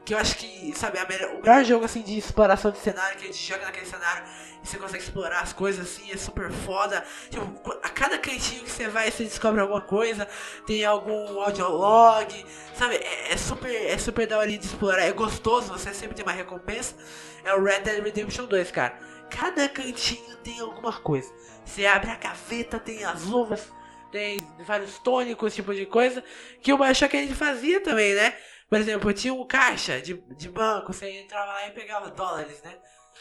que 0.05 0.14
eu 0.14 0.19
acho 0.19 0.36
que, 0.36 0.73
sabe, 0.77 0.98
melhor, 1.09 1.35
o 1.36 1.40
melhor 1.40 1.64
jogo 1.64 1.85
assim 1.85 2.02
de 2.02 2.19
exploração 2.19 2.70
de 2.70 2.78
cenário, 2.78 3.16
que 3.16 3.24
a 3.24 3.27
gente 3.27 3.47
joga 3.47 3.64
naquele 3.64 3.86
cenário 3.86 4.24
e 4.62 4.66
você 4.66 4.77
consegue 4.77 5.02
explorar 5.02 5.40
as 5.40 5.52
coisas 5.52 5.86
assim, 5.86 6.10
é 6.10 6.16
super 6.16 6.51
foda. 6.51 7.05
Tipo, 7.31 7.73
a 7.82 7.89
cada 7.89 8.19
cantinho 8.19 8.64
que 8.64 8.70
você 8.70 8.89
vai, 8.89 9.10
você 9.10 9.24
descobre 9.24 9.60
alguma 9.60 9.81
coisa, 9.81 10.27
tem 10.66 10.85
algum 10.85 11.40
audiolog, 11.40 12.47
sabe? 12.74 12.97
É, 12.97 13.32
é 13.32 13.36
super, 13.36 13.73
é 13.73 13.98
super 13.98 14.27
da 14.27 14.39
hora 14.39 14.48
de 14.48 14.64
explorar, 14.64 15.02
é 15.02 15.12
gostoso, 15.12 15.73
você 15.73 15.94
sempre 15.94 16.16
tem 16.16 16.24
uma 16.24 16.32
recompensa. 16.32 16.97
É 17.44 17.55
o 17.55 17.62
Red 17.62 17.81
Dead 17.81 18.02
Redemption 18.02 18.47
2, 18.47 18.70
cara. 18.70 18.98
Cada 19.31 19.69
cantinho 19.69 20.36
tem 20.39 20.60
alguma 20.60 20.93
coisa. 20.93 21.32
Você 21.64 21.86
abre 21.86 22.10
a 22.10 22.16
gaveta, 22.16 22.78
tem 22.78 23.05
as 23.05 23.23
luvas, 23.23 23.73
tem 24.12 24.39
vários 24.60 24.98
tônicos, 24.98 25.55
tipo 25.55 25.74
de 25.74 25.86
coisa, 25.86 26.22
que 26.62 26.72
o 26.72 26.78
Bioshock 26.78 27.16
a 27.16 27.20
gente 27.20 27.34
fazia 27.34 27.80
também, 27.80 28.14
né? 28.14 28.36
Por 28.68 28.78
exemplo, 28.78 29.12
tinha 29.12 29.34
um 29.34 29.47
caixa 29.47 30.01
de, 30.01 30.14
de 30.36 30.48
banco, 30.48 30.93
você 30.93 31.10
entrava 31.10 31.52
lá 31.52 31.66
e 31.66 31.72
pegava 31.72 32.10
dólares, 32.10 32.62
né? 32.62 32.74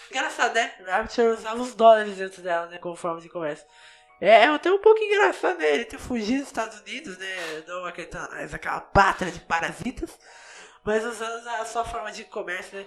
Engraçado, 0.09 0.53
né? 0.53 0.73
Rapture 0.85 1.27
usava 1.29 1.61
os 1.61 1.73
dólares 1.73 2.17
dentro 2.17 2.41
dela, 2.41 2.67
né? 2.67 2.77
Como 2.77 2.95
forma 2.95 3.21
de 3.21 3.29
comércio. 3.29 3.65
É, 4.19 4.43
é 4.43 4.45
até 4.47 4.71
um 4.71 4.79
pouco 4.79 5.01
engraçado, 5.01 5.57
né? 5.57 5.73
Ele 5.73 5.85
ter 5.85 5.97
fugido 5.97 6.39
dos 6.39 6.47
Estados 6.47 6.79
Unidos, 6.81 7.17
né? 7.17 7.63
Não 7.67 7.85
acreditando 7.85 8.29
aquela 8.53 8.81
pátria 8.81 9.31
de 9.31 9.39
parasitas. 9.39 10.17
Mas 10.83 11.05
usando 11.05 11.47
a 11.47 11.65
sua 11.65 11.85
forma 11.85 12.11
de 12.11 12.23
comércio, 12.25 12.77
né? 12.77 12.85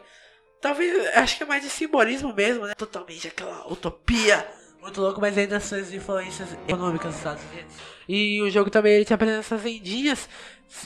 Talvez, 0.60 1.14
acho 1.16 1.36
que 1.36 1.43
é 1.43 1.47
mais 1.47 1.62
de 1.62 1.70
simbolismo 1.70 2.32
mesmo, 2.32 2.66
né? 2.66 2.74
Totalmente 2.74 3.28
aquela 3.28 3.70
utopia 3.70 4.47
muito 4.85 5.01
louco, 5.01 5.19
mas 5.19 5.36
ainda 5.39 5.59
são 5.61 5.78
as 5.78 5.90
influências 5.93 6.47
econômicas 6.69 7.09
dos 7.09 7.16
Estados 7.16 7.43
Unidos. 7.51 7.74
E 8.06 8.43
o 8.43 8.51
jogo 8.51 8.69
também 8.69 8.93
ele 8.93 9.05
te 9.06 9.15
apresenta 9.15 9.40
essas 9.40 9.61
vendinhas 9.61 10.28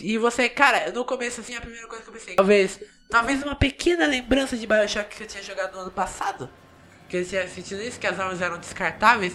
e 0.00 0.16
você, 0.16 0.48
cara, 0.48 0.92
no 0.92 1.04
começo 1.04 1.40
assim, 1.40 1.56
a 1.56 1.60
primeira 1.60 1.88
coisa 1.88 2.04
que 2.04 2.08
eu 2.08 2.14
pensei, 2.14 2.34
talvez, 2.36 2.80
talvez 3.10 3.42
uma 3.42 3.56
pequena 3.56 4.06
lembrança 4.06 4.56
de 4.56 4.68
Bioshock 4.68 5.16
que 5.16 5.24
eu 5.24 5.26
tinha 5.26 5.42
jogado 5.42 5.74
no 5.74 5.80
ano 5.80 5.90
passado, 5.90 6.48
que 7.08 7.16
eu 7.16 7.26
tinha 7.26 7.48
sentido 7.48 7.82
isso, 7.82 7.98
que 7.98 8.06
as 8.06 8.20
armas 8.20 8.40
eram 8.40 8.58
descartáveis. 8.58 9.34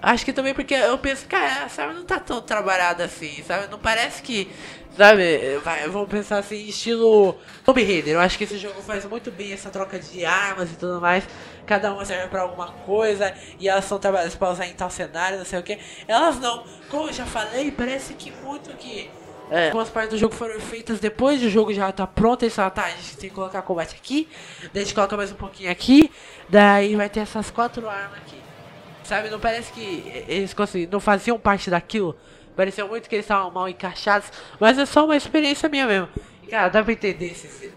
Acho 0.00 0.24
que 0.24 0.32
também 0.32 0.54
porque 0.54 0.74
eu 0.74 0.98
penso, 0.98 1.26
cara, 1.26 1.64
essa 1.64 1.82
arma 1.82 1.94
não 1.94 2.04
tá 2.04 2.20
tão 2.20 2.40
trabalhada 2.40 3.04
assim, 3.04 3.42
sabe? 3.42 3.66
Não 3.68 3.78
parece 3.78 4.22
que, 4.22 4.48
sabe, 4.96 5.58
vai, 5.64 5.88
vamos 5.88 6.08
pensar 6.08 6.38
assim, 6.38 6.68
estilo 6.68 7.36
Tomb 7.64 7.82
Raider. 7.82 8.14
Eu 8.14 8.20
acho 8.20 8.38
que 8.38 8.44
esse 8.44 8.58
jogo 8.58 8.80
faz 8.82 9.04
muito 9.06 9.32
bem 9.32 9.52
essa 9.52 9.70
troca 9.70 9.98
de 9.98 10.24
armas 10.24 10.70
e 10.70 10.76
tudo 10.76 11.00
mais. 11.00 11.24
Cada 11.66 11.92
uma 11.92 12.04
serve 12.04 12.28
para 12.28 12.42
alguma 12.42 12.68
coisa 12.68 13.34
e 13.58 13.68
elas 13.68 13.84
são 13.84 13.98
trabalhadas 13.98 14.34
para 14.36 14.50
usar 14.50 14.66
em 14.66 14.72
tal 14.72 14.88
cenário, 14.88 15.38
não 15.38 15.44
sei 15.44 15.58
o 15.58 15.62
que. 15.62 15.78
Elas 16.06 16.38
não, 16.38 16.64
como 16.88 17.08
eu 17.08 17.12
já 17.12 17.26
falei, 17.26 17.70
parece 17.70 18.14
que 18.14 18.30
muito 18.30 18.70
que 18.76 19.10
é. 19.50 19.66
Algumas 19.66 19.88
partes 19.88 20.10
do 20.10 20.18
jogo 20.18 20.34
foram 20.34 20.58
feitas 20.60 20.98
depois 20.98 21.40
do 21.40 21.48
jogo 21.48 21.72
já 21.72 21.90
tá 21.92 22.06
pronto. 22.06 22.42
Eles 22.42 22.54
falaram, 22.54 22.74
tá, 22.74 22.84
a 22.84 22.90
gente 22.90 23.16
tem 23.16 23.28
que 23.28 23.34
colocar 23.34 23.62
combate 23.62 23.94
aqui. 23.94 24.28
Daí 24.72 24.82
a 24.82 24.84
gente 24.84 24.94
coloca 24.94 25.16
mais 25.16 25.30
um 25.30 25.36
pouquinho 25.36 25.70
aqui. 25.70 26.10
Daí 26.48 26.96
vai 26.96 27.08
ter 27.08 27.20
essas 27.20 27.50
quatro 27.50 27.88
armas 27.88 28.18
aqui. 28.18 28.36
Sabe, 29.04 29.30
não 29.30 29.38
parece 29.38 29.72
que 29.72 30.24
eles 30.26 30.54
não 30.90 30.98
faziam 30.98 31.38
parte 31.38 31.70
daquilo. 31.70 32.16
Pareceu 32.56 32.88
muito 32.88 33.08
que 33.08 33.14
eles 33.14 33.24
estavam 33.24 33.50
mal 33.52 33.68
encaixados. 33.68 34.32
Mas 34.58 34.78
é 34.78 34.86
só 34.86 35.04
uma 35.04 35.16
experiência 35.16 35.68
minha 35.68 35.86
mesmo. 35.86 36.08
E, 36.42 36.48
cara, 36.48 36.68
dá 36.68 36.82
pra 36.82 36.92
entender 36.92 37.26
esse. 37.26 37.72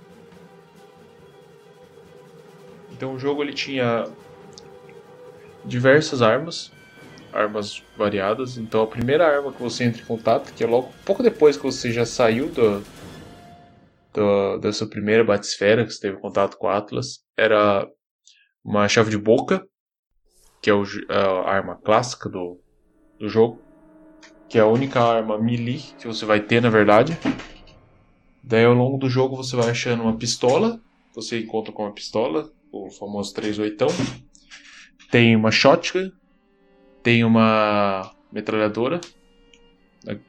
Então 3.00 3.14
o 3.14 3.18
jogo 3.18 3.42
ele 3.42 3.54
tinha 3.54 4.04
diversas 5.64 6.22
armas 6.22 6.70
armas 7.32 7.82
variadas. 7.96 8.58
Então 8.58 8.82
a 8.82 8.88
primeira 8.88 9.26
arma 9.26 9.54
que 9.54 9.62
você 9.62 9.86
entra 9.86 10.02
em 10.02 10.06
contato, 10.06 10.54
que 10.54 10.66
é 10.66 10.68
logo 10.68 10.92
pouco 11.06 11.24
depois 11.24 11.56
que 11.56 11.64
você 11.64 11.94
já 11.94 12.06
saiu 12.06 12.50
do, 12.50 12.84
do, 14.14 14.58
da 14.58 14.74
sua 14.74 14.90
primeira 14.90 15.24
batisfera, 15.24 15.86
que 15.86 15.94
você 15.94 16.02
teve 16.02 16.20
contato 16.20 16.58
com 16.58 16.68
Atlas, 16.68 17.24
era 17.38 17.88
uma 18.66 18.86
chave 18.90 19.10
de 19.10 19.18
boca, 19.18 19.66
que 20.62 20.70
é 20.70 20.74
o, 20.74 20.84
a 21.08 21.50
arma 21.50 21.80
clássica 21.82 22.28
do, 22.28 22.60
do 23.18 23.30
jogo, 23.30 23.64
que 24.50 24.58
é 24.58 24.62
a 24.62 24.68
única 24.68 25.00
arma 25.02 25.42
melee 25.42 25.96
que 25.98 26.06
você 26.06 26.26
vai 26.26 26.42
ter 26.42 26.62
na 26.62 26.70
verdade. 26.70 27.14
Daí 28.44 28.66
ao 28.66 28.74
longo 28.74 28.98
do 28.98 29.10
jogo 29.10 29.38
você 29.38 29.56
vai 29.56 29.70
achando 29.70 30.04
uma 30.04 30.18
pistola, 30.18 30.82
você 31.16 31.40
encontra 31.40 31.72
com 31.72 31.84
uma 31.84 31.94
pistola, 31.94 32.52
o 32.72 32.90
famoso 32.90 33.34
38. 33.34 33.86
Tem 35.12 35.36
uma 35.36 35.52
shotgun, 35.52 36.12
tem 37.02 37.24
uma 37.24 38.12
metralhadora, 38.32 39.02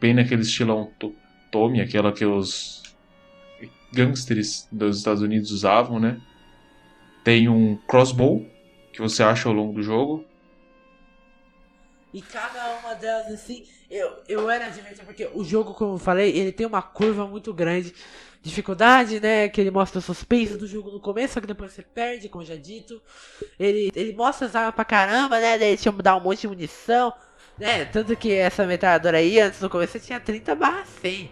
bem 0.01 0.15
naquele 0.15 0.43
estilão 0.43 0.91
Tommy, 1.51 1.81
aquela 1.81 2.13
que 2.13 2.25
os 2.25 2.83
gangsters 3.93 4.69
dos 4.71 4.99
Estados 4.99 5.23
Unidos 5.23 5.51
usavam, 5.51 5.99
né? 5.99 6.21
Tem 7.25 7.49
um 7.49 7.77
crossbow 7.77 8.47
que 8.93 9.01
você 9.01 9.23
acha 9.23 9.49
ao 9.49 9.55
longo 9.55 9.75
do 9.75 9.83
jogo. 9.83 10.25
E 12.13 12.23
cada 12.23 12.79
uma 12.79 12.95
delas 12.95 13.33
assim, 13.33 13.67
eu, 13.91 14.23
eu 14.29 14.51
era 14.51 14.69
divertido 14.69 15.05
porque 15.05 15.29
o 15.33 15.45
jogo, 15.45 15.75
como 15.75 15.95
eu 15.95 15.99
falei, 15.99 16.37
ele 16.37 16.51
tem 16.51 16.67
uma 16.67 16.83
curva 16.83 17.27
muito 17.27 17.53
grande 17.53 17.95
dificuldade, 18.43 19.21
né? 19.21 19.49
Que 19.49 19.61
ele 19.61 19.71
mostra 19.71 19.99
o 19.99 20.03
suspense 20.03 20.57
do 20.57 20.67
jogo 20.67 20.91
no 20.91 21.01
começo, 21.01 21.35
só 21.35 21.41
que 21.41 21.47
depois 21.47 21.73
você 21.73 21.83
perde, 21.83 22.29
como 22.29 22.45
já 22.45 22.57
dito. 22.57 23.01
Ele, 23.59 23.91
ele 23.95 24.13
mostra 24.15 24.47
as 24.47 24.55
armas 24.55 24.75
pra 24.75 24.85
caramba, 24.85 25.39
né? 25.39 25.59
Daí 25.59 25.77
tinha 25.77 25.93
que 25.93 26.03
dar 26.03 26.17
um 26.17 26.21
monte 26.21 26.43
de 26.43 26.49
munição, 26.49 27.13
né? 27.59 27.85
Tanto 27.85 28.17
que 28.17 28.33
essa 28.33 28.67
metralhadora 28.67 29.19
aí, 29.19 29.39
antes 29.41 29.61
no 29.61 29.69
começo, 29.69 29.99
tinha 30.01 30.19
30 30.19 30.55
barra 30.55 30.85
100. 30.85 31.31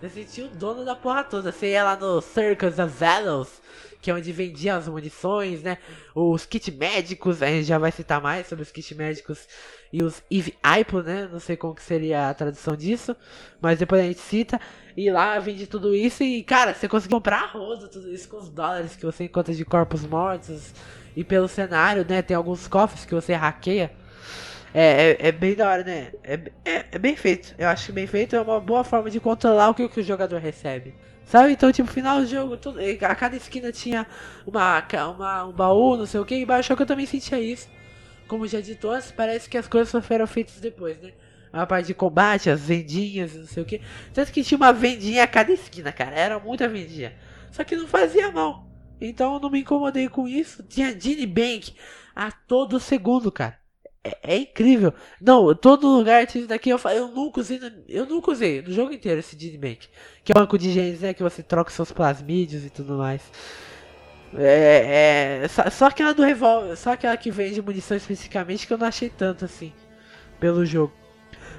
Você 0.00 0.10
sentia 0.10 0.44
o 0.44 0.48
dono 0.48 0.84
da 0.84 0.94
porra 0.94 1.24
toda. 1.24 1.50
Você 1.50 1.70
ia 1.70 1.82
lá 1.82 1.96
no 1.96 2.20
Circus 2.20 2.78
of 2.78 2.94
Valors, 2.94 3.62
que 4.02 4.10
é 4.10 4.14
onde 4.14 4.32
vendiam 4.32 4.76
as 4.76 4.86
munições, 4.86 5.62
né? 5.62 5.78
Os 6.14 6.44
kits 6.44 6.68
médicos, 6.76 7.42
a 7.42 7.46
gente 7.46 7.64
já 7.64 7.78
vai 7.78 7.90
citar 7.90 8.20
mais 8.20 8.46
sobre 8.46 8.62
os 8.62 8.70
kits 8.70 8.92
médicos 8.92 9.48
e 9.90 10.02
os 10.02 10.22
Eve 10.30 10.54
Ipo, 10.78 11.00
né? 11.00 11.26
Não 11.32 11.40
sei 11.40 11.56
como 11.56 11.74
que 11.74 11.82
seria 11.82 12.28
a 12.28 12.34
tradução 12.34 12.76
disso, 12.76 13.16
mas 13.62 13.78
depois 13.78 14.02
a 14.02 14.04
gente 14.04 14.20
cita. 14.20 14.60
E 14.96 15.10
lá 15.10 15.38
vende 15.40 15.66
tudo 15.66 15.94
isso 15.94 16.22
e, 16.22 16.42
cara, 16.44 16.72
você 16.72 16.88
consegue 16.88 17.12
comprar 17.12 17.42
a 17.42 17.46
roda, 17.46 17.88
tudo 17.88 18.12
isso 18.12 18.28
com 18.28 18.36
os 18.36 18.48
dólares 18.48 18.94
que 18.94 19.04
você 19.04 19.24
encontra 19.24 19.52
de 19.52 19.64
corpos 19.64 20.06
mortos. 20.06 20.72
E 21.16 21.24
pelo 21.24 21.48
cenário, 21.48 22.04
né? 22.08 22.22
Tem 22.22 22.36
alguns 22.36 22.66
cofres 22.68 23.04
que 23.04 23.14
você 23.14 23.34
hackeia. 23.34 23.92
É, 24.72 25.16
é, 25.20 25.28
é 25.28 25.32
bem 25.32 25.54
da 25.54 25.68
hora, 25.68 25.84
né? 25.84 26.12
É, 26.22 26.34
é, 26.64 26.84
é, 26.92 26.98
bem 26.98 27.14
feito. 27.16 27.54
Eu 27.56 27.68
acho 27.68 27.86
que 27.86 27.92
bem 27.92 28.06
feito 28.06 28.34
é 28.34 28.40
uma 28.40 28.60
boa 28.60 28.82
forma 28.82 29.08
de 29.10 29.20
controlar 29.20 29.70
o 29.70 29.74
que, 29.74 29.84
o, 29.84 29.88
que 29.88 30.00
o 30.00 30.04
jogador 30.04 30.40
recebe. 30.40 30.94
Sabe? 31.24 31.52
Então, 31.52 31.72
tipo, 31.72 31.88
final 31.90 32.20
do 32.20 32.26
jogo, 32.26 32.56
tudo, 32.56 32.78
a 32.80 33.14
cada 33.14 33.36
esquina 33.36 33.72
tinha 33.72 34.06
uma, 34.46 34.84
uma, 35.16 35.44
um 35.46 35.52
baú, 35.52 35.96
não 35.96 36.06
sei 36.06 36.20
o 36.20 36.24
que. 36.24 36.34
E 36.34 36.44
baixou 36.44 36.76
que 36.76 36.82
eu 36.82 36.86
também 36.86 37.06
sentia 37.06 37.40
isso. 37.40 37.68
Como 38.26 38.46
já 38.46 38.60
dito 38.60 38.90
antes, 38.90 39.12
parece 39.12 39.48
que 39.48 39.56
as 39.56 39.68
coisas 39.68 40.04
foram 40.04 40.26
feitas 40.26 40.58
depois, 40.60 41.00
né? 41.00 41.12
A 41.54 41.66
parte 41.66 41.86
de 41.86 41.94
combate, 41.94 42.50
as 42.50 42.62
vendinhas, 42.62 43.34
não 43.34 43.46
sei 43.46 43.62
o 43.62 43.66
que. 43.66 43.80
Tanto 44.12 44.32
que 44.32 44.42
tinha 44.42 44.58
uma 44.58 44.72
vendinha 44.72 45.22
a 45.22 45.26
cada 45.26 45.52
esquina, 45.52 45.92
cara. 45.92 46.16
Era 46.16 46.38
muita 46.38 46.68
vendinha. 46.68 47.14
Só 47.52 47.62
que 47.62 47.76
não 47.76 47.86
fazia 47.86 48.32
mal. 48.32 48.66
Então 49.00 49.34
eu 49.34 49.40
não 49.40 49.50
me 49.50 49.60
incomodei 49.60 50.08
com 50.08 50.26
isso. 50.26 50.62
Tinha 50.64 50.98
Genie 50.98 51.26
Bank 51.26 51.72
a 52.14 52.32
todo 52.32 52.80
segundo, 52.80 53.30
cara. 53.30 53.56
É, 54.02 54.34
é, 54.34 54.36
incrível. 54.38 54.92
Não, 55.20 55.54
todo 55.54 55.86
lugar 55.86 56.24
isso 56.24 56.46
daqui. 56.48 56.70
Eu, 56.70 56.80
eu 56.92 57.08
nunca 57.08 57.40
usei. 57.40 57.60
Eu 57.88 58.04
nunca 58.04 58.32
usei 58.32 58.60
no 58.60 58.72
jogo 58.72 58.92
inteiro 58.92 59.20
esse 59.20 59.38
Genie 59.38 59.56
Bank. 59.56 59.88
Que 60.24 60.32
é 60.32 60.34
o 60.36 60.40
banco 60.40 60.58
de 60.58 60.72
genes, 60.72 61.00
né? 61.00 61.14
Que 61.14 61.22
você 61.22 61.42
troca 61.42 61.70
seus 61.70 61.92
plasmídios 61.92 62.64
e 62.64 62.70
tudo 62.70 62.98
mais. 62.98 63.22
É, 64.36 65.40
é, 65.44 65.48
só, 65.48 65.70
só 65.70 65.86
aquela 65.86 66.12
do 66.12 66.24
revólver. 66.24 66.76
Só 66.76 66.92
aquela 66.92 67.16
que 67.16 67.30
vende 67.30 67.62
munição 67.62 67.96
especificamente 67.96 68.66
que 68.66 68.72
eu 68.72 68.78
não 68.78 68.88
achei 68.88 69.08
tanto 69.08 69.44
assim. 69.44 69.72
Pelo 70.40 70.66
jogo. 70.66 71.03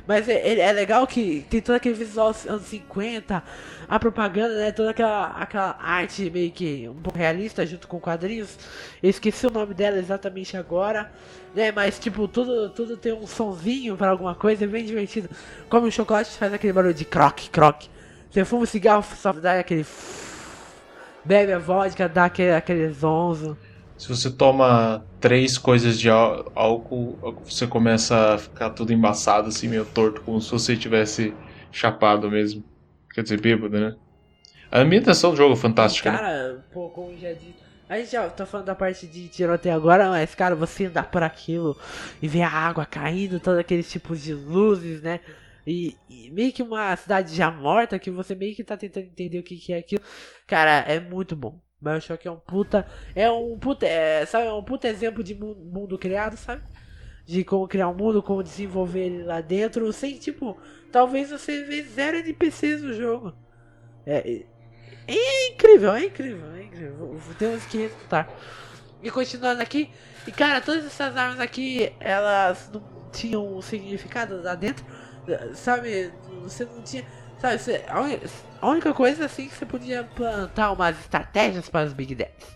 Mas 0.08 0.30
é, 0.30 0.34
é, 0.34 0.60
é 0.60 0.72
legal 0.72 1.06
que 1.08 1.46
tem 1.50 1.62
todo 1.62 1.76
aquele 1.76 1.96
visual 1.96 2.34
anos 2.48 2.64
50, 2.64 3.44
a 3.88 4.00
propaganda, 4.00 4.56
né? 4.56 4.72
Toda 4.72 4.92
aquela, 4.92 5.28
aquela 5.30 5.78
arte 5.80 6.30
meio 6.30 6.52
que 6.52 6.88
um 6.88 7.02
pouco 7.02 7.18
realista 7.18 7.66
junto 7.66 7.88
com 7.88 8.00
quadrinhos. 8.00 8.58
Eu 9.02 9.10
esqueci 9.10 9.48
o 9.48 9.52
nome 9.52 9.74
dela 9.74 9.98
exatamente 9.98 10.56
agora, 10.56 11.12
né? 11.56 11.72
Mas 11.72 11.98
tipo, 11.98 12.28
tudo, 12.28 12.70
tudo 12.70 12.98
tem 12.98 13.14
um 13.14 13.26
sonzinho 13.26 13.98
para 13.98 14.10
alguma 14.10 14.36
coisa, 14.36 14.66
é 14.66 14.68
bem 14.68 14.86
divertido. 14.86 15.30
Como 15.70 15.88
o 15.88 15.92
chocolate 15.92 16.38
faz 16.38 16.54
aquele 16.54 16.74
barulho 16.74 16.94
de 16.94 17.06
croque, 17.06 17.50
croque. 17.50 17.90
Você 18.30 18.46
fuma 18.46 18.64
um 18.64 18.66
cigarro, 18.66 19.04
só 19.16 19.34
dá 19.34 19.60
aquele. 19.60 19.86
Bebe 21.24 21.54
a 21.54 21.58
vodka, 21.58 22.08
dá 22.08 22.26
aquele, 22.26 22.52
aquele 22.52 22.90
zonzo. 22.90 23.58
Se 23.98 24.10
você 24.10 24.30
toma 24.30 25.06
três 25.22 25.58
coisas 25.58 26.00
de 26.00 26.10
álcool, 26.10 27.18
você 27.46 27.66
começa 27.66 28.34
a 28.34 28.38
ficar 28.38 28.72
tudo 28.72 28.92
embaçado, 28.92 29.48
assim, 29.48 29.68
meio 29.68 29.86
torto, 29.86 30.22
como 30.22 30.42
se 30.42 30.52
você 30.52 30.76
tivesse 30.76 31.34
chapado 31.72 32.30
mesmo. 32.30 32.64
Quer 33.14 33.24
dizer, 33.24 33.40
bêbado, 33.40 33.80
né? 33.80 33.96
A 34.70 34.80
ambientação 34.80 35.32
do 35.32 35.38
jogo 35.38 35.54
é 35.54 35.58
fantástica. 35.58 36.12
Né? 36.12 36.18
Cara, 36.18 36.54
né? 36.54 36.64
pô, 36.74 36.90
como 36.90 37.18
já 37.18 37.32
disse. 37.32 37.66
A 37.88 37.98
gente 37.98 38.12
já 38.12 38.28
tá 38.30 38.46
falando 38.46 38.66
da 38.66 38.76
parte 38.76 39.06
de 39.08 39.28
tiroteio 39.30 39.76
agora, 39.76 40.10
mas, 40.10 40.34
cara, 40.34 40.56
você 40.56 40.86
andar 40.86 41.10
por 41.10 41.22
aquilo 41.22 41.78
e 42.22 42.28
ver 42.28 42.42
a 42.42 42.50
água 42.50 42.86
caindo, 42.86 43.40
todos 43.40 43.60
aqueles 43.60 43.90
tipos 43.90 44.22
de 44.22 44.34
luzes, 44.34 45.02
né? 45.02 45.20
E, 45.66 45.96
e, 46.10 46.30
meio 46.32 46.52
que 46.52 46.62
uma 46.62 46.96
cidade 46.96 47.36
já 47.36 47.50
morta 47.50 47.98
que 47.98 48.12
você 48.12 48.36
meio 48.36 48.56
que 48.56 48.64
tá 48.64 48.76
tentando 48.76 49.06
entender 49.06 49.40
o 49.40 49.44
que, 49.44 49.56
que 49.58 49.72
é 49.72 49.78
aquilo. 49.78 50.04
Cara, 50.48 50.80
é 50.80 51.00
muito 51.00 51.36
bom. 51.36 51.60
Bioshock 51.82 52.28
é 52.28 52.32
um 52.32 52.38
puta. 52.38 52.86
É 53.16 53.30
um 53.30 53.58
puta. 53.58 53.86
É, 53.86 54.26
sabe, 54.26 54.48
é 54.48 54.54
um 54.54 54.64
puta 54.64 54.88
exemplo 54.88 55.24
de 55.24 55.36
mundo 55.36 55.98
criado, 55.98 56.38
sabe? 56.38 56.64
De 57.26 57.44
como 57.44 57.68
criar 57.68 57.90
um 57.90 57.94
mundo, 57.94 58.22
como 58.24 58.44
desenvolver 58.44 59.06
ele 59.06 59.24
lá 59.24 59.42
dentro. 59.42 59.92
Sem, 59.92 60.18
tipo, 60.18 60.58
talvez 60.92 61.30
você 61.32 61.64
vê 61.64 61.82
zero 61.84 62.18
NPCs 62.18 62.82
no 62.82 62.94
jogo. 62.94 63.34
É, 64.06 64.18
é, 64.18 64.46
é 65.08 65.50
incrível, 65.50 65.94
é 65.94 66.06
incrível, 66.06 66.52
é 66.54 66.64
incrível. 66.64 67.20
Temos 67.38 67.66
que 67.66 67.78
resultar. 67.78 68.30
E 69.02 69.12
continuando 69.12 69.62
aqui. 69.62 69.92
E 70.28 70.32
cara, 70.32 70.62
todas 70.62 70.86
essas 70.86 71.16
armas 71.16 71.40
aqui, 71.40 71.94
elas 72.00 72.70
não 72.74 72.84
tinham 73.12 73.62
significado 73.62 74.42
lá 74.42 74.56
dentro. 74.56 74.86
Sabe? 75.54 76.12
Você 76.44 76.66
não 76.66 76.82
tinha 76.82 77.06
Sabe, 77.46 77.60
você, 77.60 77.84
a 78.60 78.68
única 78.68 78.92
coisa 78.92 79.26
assim 79.26 79.48
que 79.48 79.54
você 79.54 79.68
podia 79.68 80.04
plantar 80.04 80.72
umas 80.72 81.00
estratégias 81.00 81.70
para 81.70 81.86
os 81.86 81.94
Big 81.94 82.16
Daddies. 82.16 82.56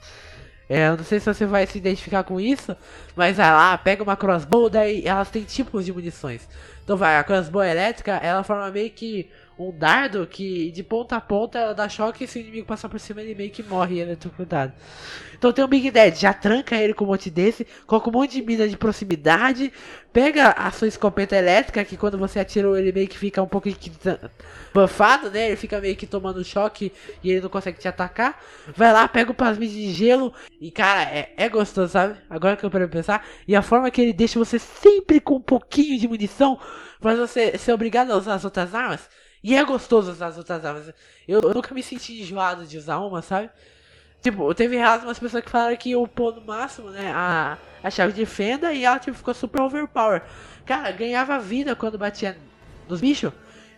É, 0.67 0.87
eu 0.87 0.97
não 0.97 1.03
sei 1.03 1.19
se 1.19 1.31
você 1.31 1.45
vai 1.45 1.67
se 1.67 1.77
identificar 1.77 2.23
com 2.23 2.41
isso, 2.41 2.75
mas 3.15 3.37
vai 3.37 3.51
lá, 3.51 3.77
pega 3.77 4.01
uma 4.01 4.17
crossbow, 4.17 4.67
daí 4.67 5.05
elas 5.05 5.29
têm 5.29 5.43
tipos 5.43 5.85
de 5.85 5.93
munições. 5.93 6.49
Então 6.83 6.97
vai, 6.97 7.17
a 7.17 7.23
crossbow 7.23 7.63
elétrica, 7.63 8.13
ela 8.13 8.43
forma 8.43 8.67
meio 8.71 8.89
que 8.89 9.29
um 9.59 9.77
dardo 9.77 10.25
que 10.25 10.71
de 10.71 10.81
ponta 10.81 11.17
a 11.17 11.21
ponta 11.21 11.73
dá 11.73 11.89
choque 11.89 12.23
e 12.23 12.27
se 12.27 12.39
o 12.39 12.41
inimigo 12.41 12.65
passar 12.65 12.87
por 12.87 12.99
cima 12.99 13.21
ele 13.21 13.35
meio 13.35 13.51
que 13.51 13.61
morre 13.61 13.99
eletrocutado. 13.99 14.71
Então 15.37 15.51
tem 15.51 15.63
o 15.63 15.67
Big 15.67 15.91
Dead, 15.91 16.15
já 16.15 16.33
tranca 16.33 16.75
ele 16.75 16.93
com 16.93 17.03
um 17.03 17.07
monte 17.07 17.29
desse, 17.29 17.67
coloca 17.85 18.09
um 18.09 18.13
monte 18.13 18.33
de 18.33 18.41
mina 18.41 18.67
de 18.67 18.77
proximidade, 18.77 19.71
pega 20.13 20.49
a 20.51 20.71
sua 20.71 20.87
escopeta 20.87 21.35
elétrica, 21.35 21.83
que 21.83 21.97
quando 21.97 22.17
você 22.17 22.39
atirou 22.39 22.77
ele 22.77 22.91
meio 22.91 23.07
que 23.07 23.17
fica 23.17 23.41
um 23.41 23.47
pouco 23.47 23.69
buffado, 24.73 25.29
né? 25.29 25.47
Ele 25.47 25.55
fica 25.55 25.79
meio 25.79 25.95
que 25.95 26.07
tomando 26.07 26.43
choque 26.43 26.91
e 27.23 27.31
ele 27.31 27.41
não 27.41 27.49
consegue 27.49 27.79
te 27.79 27.87
atacar. 27.87 28.41
Vai 28.75 28.93
lá, 28.93 29.07
pega 29.07 29.31
o 29.31 29.35
plasmid 29.35 29.71
de 29.71 29.91
gelo 29.91 30.33
e 30.59 30.71
cara, 30.71 31.03
é, 31.03 31.33
é 31.37 31.49
gostoso, 31.49 31.91
sabe? 31.91 32.17
Agora 32.29 32.55
que 32.55 32.65
eu 32.65 32.71
parei 32.71 32.87
pensar. 32.87 33.25
E 33.47 33.55
a 33.55 33.61
forma 33.61 33.91
que 33.91 34.01
ele 34.01 34.13
deixa 34.13 34.39
você 34.39 34.57
sempre 34.57 35.19
com 35.19 35.35
um 35.35 35.41
pouquinho 35.41 35.97
de 35.99 36.07
munição, 36.07 36.59
faz 37.01 37.19
você 37.19 37.57
ser 37.57 37.73
obrigado 37.73 38.11
a 38.11 38.17
usar 38.17 38.35
as 38.35 38.45
outras 38.45 38.73
armas. 38.73 39.09
E 39.43 39.55
é 39.55 39.63
gostoso 39.63 40.11
usar 40.11 40.27
as 40.27 40.37
outras 40.37 40.63
armas. 40.65 40.93
Eu, 41.27 41.41
eu 41.41 41.53
nunca 41.53 41.73
me 41.73 41.81
senti 41.81 42.21
enjoado 42.21 42.65
de 42.65 42.77
usar 42.77 42.99
uma, 42.99 43.21
sabe? 43.21 43.49
Tipo, 44.21 44.53
teve 44.53 44.77
umas 44.77 45.17
pessoas 45.17 45.43
que 45.43 45.49
falaram 45.49 45.77
que 45.77 45.95
upou 45.95 46.33
no 46.33 46.41
máximo, 46.41 46.89
né? 46.89 47.11
A, 47.13 47.57
a 47.81 47.89
chave 47.89 48.11
de 48.11 48.25
fenda 48.25 48.73
e 48.73 48.83
ela 48.83 48.99
tipo, 48.99 49.17
ficou 49.17 49.33
super 49.33 49.61
overpower. 49.61 50.21
Cara, 50.65 50.91
ganhava 50.91 51.39
vida 51.39 51.75
quando 51.75 51.97
batia 51.97 52.37
nos 52.87 52.99
bichos. 52.99 53.31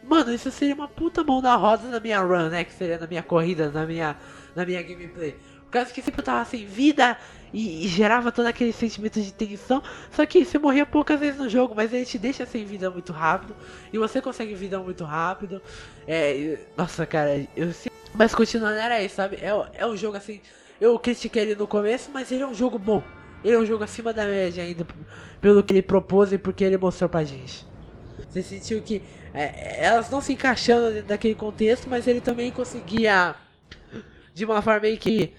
Mano, 0.04 0.34
isso 0.34 0.50
seria 0.50 0.74
uma 0.74 0.88
puta 0.88 1.24
mão 1.24 1.42
na 1.42 1.56
roda 1.56 1.88
na 1.90 2.00
minha 2.00 2.20
run, 2.20 2.50
né? 2.50 2.64
Que 2.64 2.74
seria 2.74 2.98
na 2.98 3.06
minha 3.06 3.22
corrida, 3.22 3.70
na 3.70 3.86
minha, 3.86 4.18
na 4.56 4.66
minha 4.66 4.82
gameplay. 4.82 5.36
Por 5.72 5.80
causa 5.80 5.94
que 5.94 6.02
sempre 6.02 6.22
tava 6.22 6.44
sem 6.44 6.66
vida 6.66 7.18
e, 7.54 7.86
e, 7.86 7.88
gerava 7.88 8.30
todo 8.30 8.46
aquele 8.46 8.74
sentimento 8.74 9.22
de 9.22 9.34
tensão. 9.34 9.82
Só 10.12 10.26
que 10.26 10.44
você 10.44 10.60
morria 10.60 10.86
poucas 10.86 11.18
vezes 11.18 11.40
no 11.40 11.48
jogo, 11.48 11.74
mas 11.74 11.94
ele 11.94 12.04
te 12.04 12.18
deixa 12.18 12.46
sem 12.46 12.66
vida 12.66 12.92
muito 12.92 13.14
rápido. 13.14 13.56
E 13.94 13.98
você 13.98 14.22
consegue 14.22 14.54
vida 14.54 14.78
muito 14.80 15.06
rápido. 15.06 15.62
É, 16.06 16.60
nossa, 16.76 17.06
cara, 17.06 17.48
eu 17.56 17.72
Mas 18.14 18.36
continuando, 18.36 18.76
era 18.76 19.02
isso, 19.02 19.16
sabe? 19.16 19.38
É, 19.38 19.52
é 19.76 19.88
um 19.88 19.96
jogo 19.96 20.18
assim. 20.18 20.42
Eu 20.80 21.00
critiquei 21.00 21.44
ele 21.44 21.56
no 21.56 21.66
começo, 21.66 22.12
mas 22.14 22.30
ele 22.34 22.44
é 22.44 22.48
um 22.48 22.54
jogo 22.54 22.78
bom. 22.78 23.02
Ele 23.42 23.56
é 23.56 23.58
um 23.58 23.66
jogo 23.66 23.86
acima 23.86 24.12
da 24.12 24.26
média 24.26 24.62
ainda, 24.62 24.86
pelo 25.40 25.64
que 25.64 25.72
ele 25.72 25.82
propôs 25.82 26.34
e 26.34 26.38
porque 26.38 26.66
ele 26.66 26.78
mostrou 26.78 27.10
pra 27.10 27.24
gente. 27.24 27.66
Você 28.30 28.44
sentiu 28.44 28.82
que 28.82 29.02
é, 29.34 29.86
elas 29.86 30.10
não 30.10 30.20
se 30.20 30.34
encaixando 30.34 30.92
dentro 30.92 31.08
daquele 31.08 31.34
contexto, 31.34 31.90
mas 31.90 32.08
ele 32.08 32.20
também 32.20 32.52
conseguia, 32.52 33.36
de 34.34 34.44
uma 34.44 34.62
forma 34.62 34.82
meio 34.82 34.98
que 34.98 35.34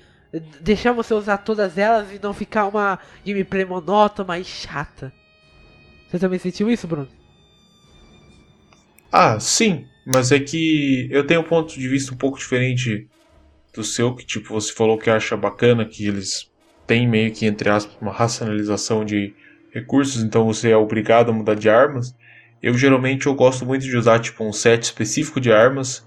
deixar 0.60 0.92
você 0.92 1.12
usar 1.12 1.38
todas 1.38 1.76
elas 1.76 2.10
e 2.12 2.18
não 2.22 2.32
ficar 2.32 2.66
uma 2.66 2.98
gameplay 3.24 3.64
monótona 3.64 4.38
e 4.38 4.44
chata. 4.44 5.12
Você 6.08 6.18
também 6.18 6.38
sentiu 6.38 6.70
isso, 6.70 6.86
Bruno? 6.86 7.08
Ah, 9.10 9.38
sim, 9.38 9.86
mas 10.06 10.32
é 10.32 10.40
que 10.40 11.08
eu 11.10 11.26
tenho 11.26 11.40
um 11.40 11.44
ponto 11.44 11.78
de 11.78 11.88
vista 11.88 12.14
um 12.14 12.16
pouco 12.16 12.38
diferente 12.38 13.08
do 13.74 13.84
seu, 13.84 14.14
que 14.14 14.24
tipo, 14.24 14.52
você 14.52 14.72
falou 14.72 14.98
que 14.98 15.10
acha 15.10 15.36
bacana 15.36 15.84
que 15.84 16.06
eles 16.06 16.50
têm 16.86 17.06
meio 17.06 17.32
que, 17.32 17.46
entre 17.46 17.68
aspas, 17.68 17.96
uma 18.00 18.12
racionalização 18.12 19.04
de 19.04 19.34
recursos, 19.72 20.22
então 20.22 20.44
você 20.46 20.70
é 20.70 20.76
obrigado 20.76 21.30
a 21.30 21.34
mudar 21.34 21.54
de 21.54 21.68
armas. 21.68 22.14
Eu 22.62 22.74
geralmente 22.74 23.26
eu 23.26 23.34
gosto 23.34 23.66
muito 23.66 23.82
de 23.82 23.96
usar 23.96 24.20
tipo 24.20 24.44
um 24.44 24.52
set 24.52 24.82
específico 24.84 25.40
de 25.40 25.50
armas 25.50 26.06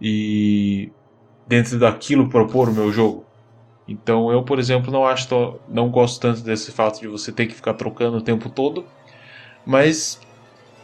e 0.00 0.90
dentro 1.46 1.78
daquilo 1.78 2.28
propor 2.28 2.68
o 2.68 2.72
meu 2.72 2.90
jogo. 2.92 3.26
Então 3.92 4.32
eu, 4.32 4.42
por 4.42 4.58
exemplo, 4.58 4.90
não 4.90 5.06
acho 5.06 5.28
não 5.68 5.90
gosto 5.90 6.18
tanto 6.18 6.40
desse 6.40 6.72
fato 6.72 6.98
de 6.98 7.06
você 7.06 7.30
ter 7.30 7.46
que 7.46 7.54
ficar 7.54 7.74
trocando 7.74 8.16
o 8.16 8.22
tempo 8.22 8.48
todo, 8.48 8.86
mas 9.66 10.18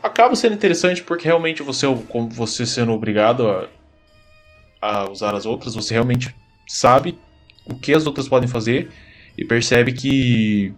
acaba 0.03 0.37
sendo 0.37 0.55
interessante 0.55 1.03
porque 1.03 1.25
realmente 1.25 1.63
você, 1.63 1.87
como 2.09 2.29
você 2.29 2.67
sendo 2.67 2.93
obrigado 2.93 3.49
a, 3.49 3.69
a 4.83 5.11
usar 5.11 5.35
as 5.35 5.47
outras, 5.47 5.75
você 5.75 5.95
realmente 5.95 6.35
sabe 6.67 7.19
o 7.65 7.75
que 7.75 7.95
as 7.95 8.07
outras 8.07 8.29
podem 8.29 8.49
fazer 8.49 8.91
e 9.39 9.45
percebe 9.45 9.95
que, 9.95 10.75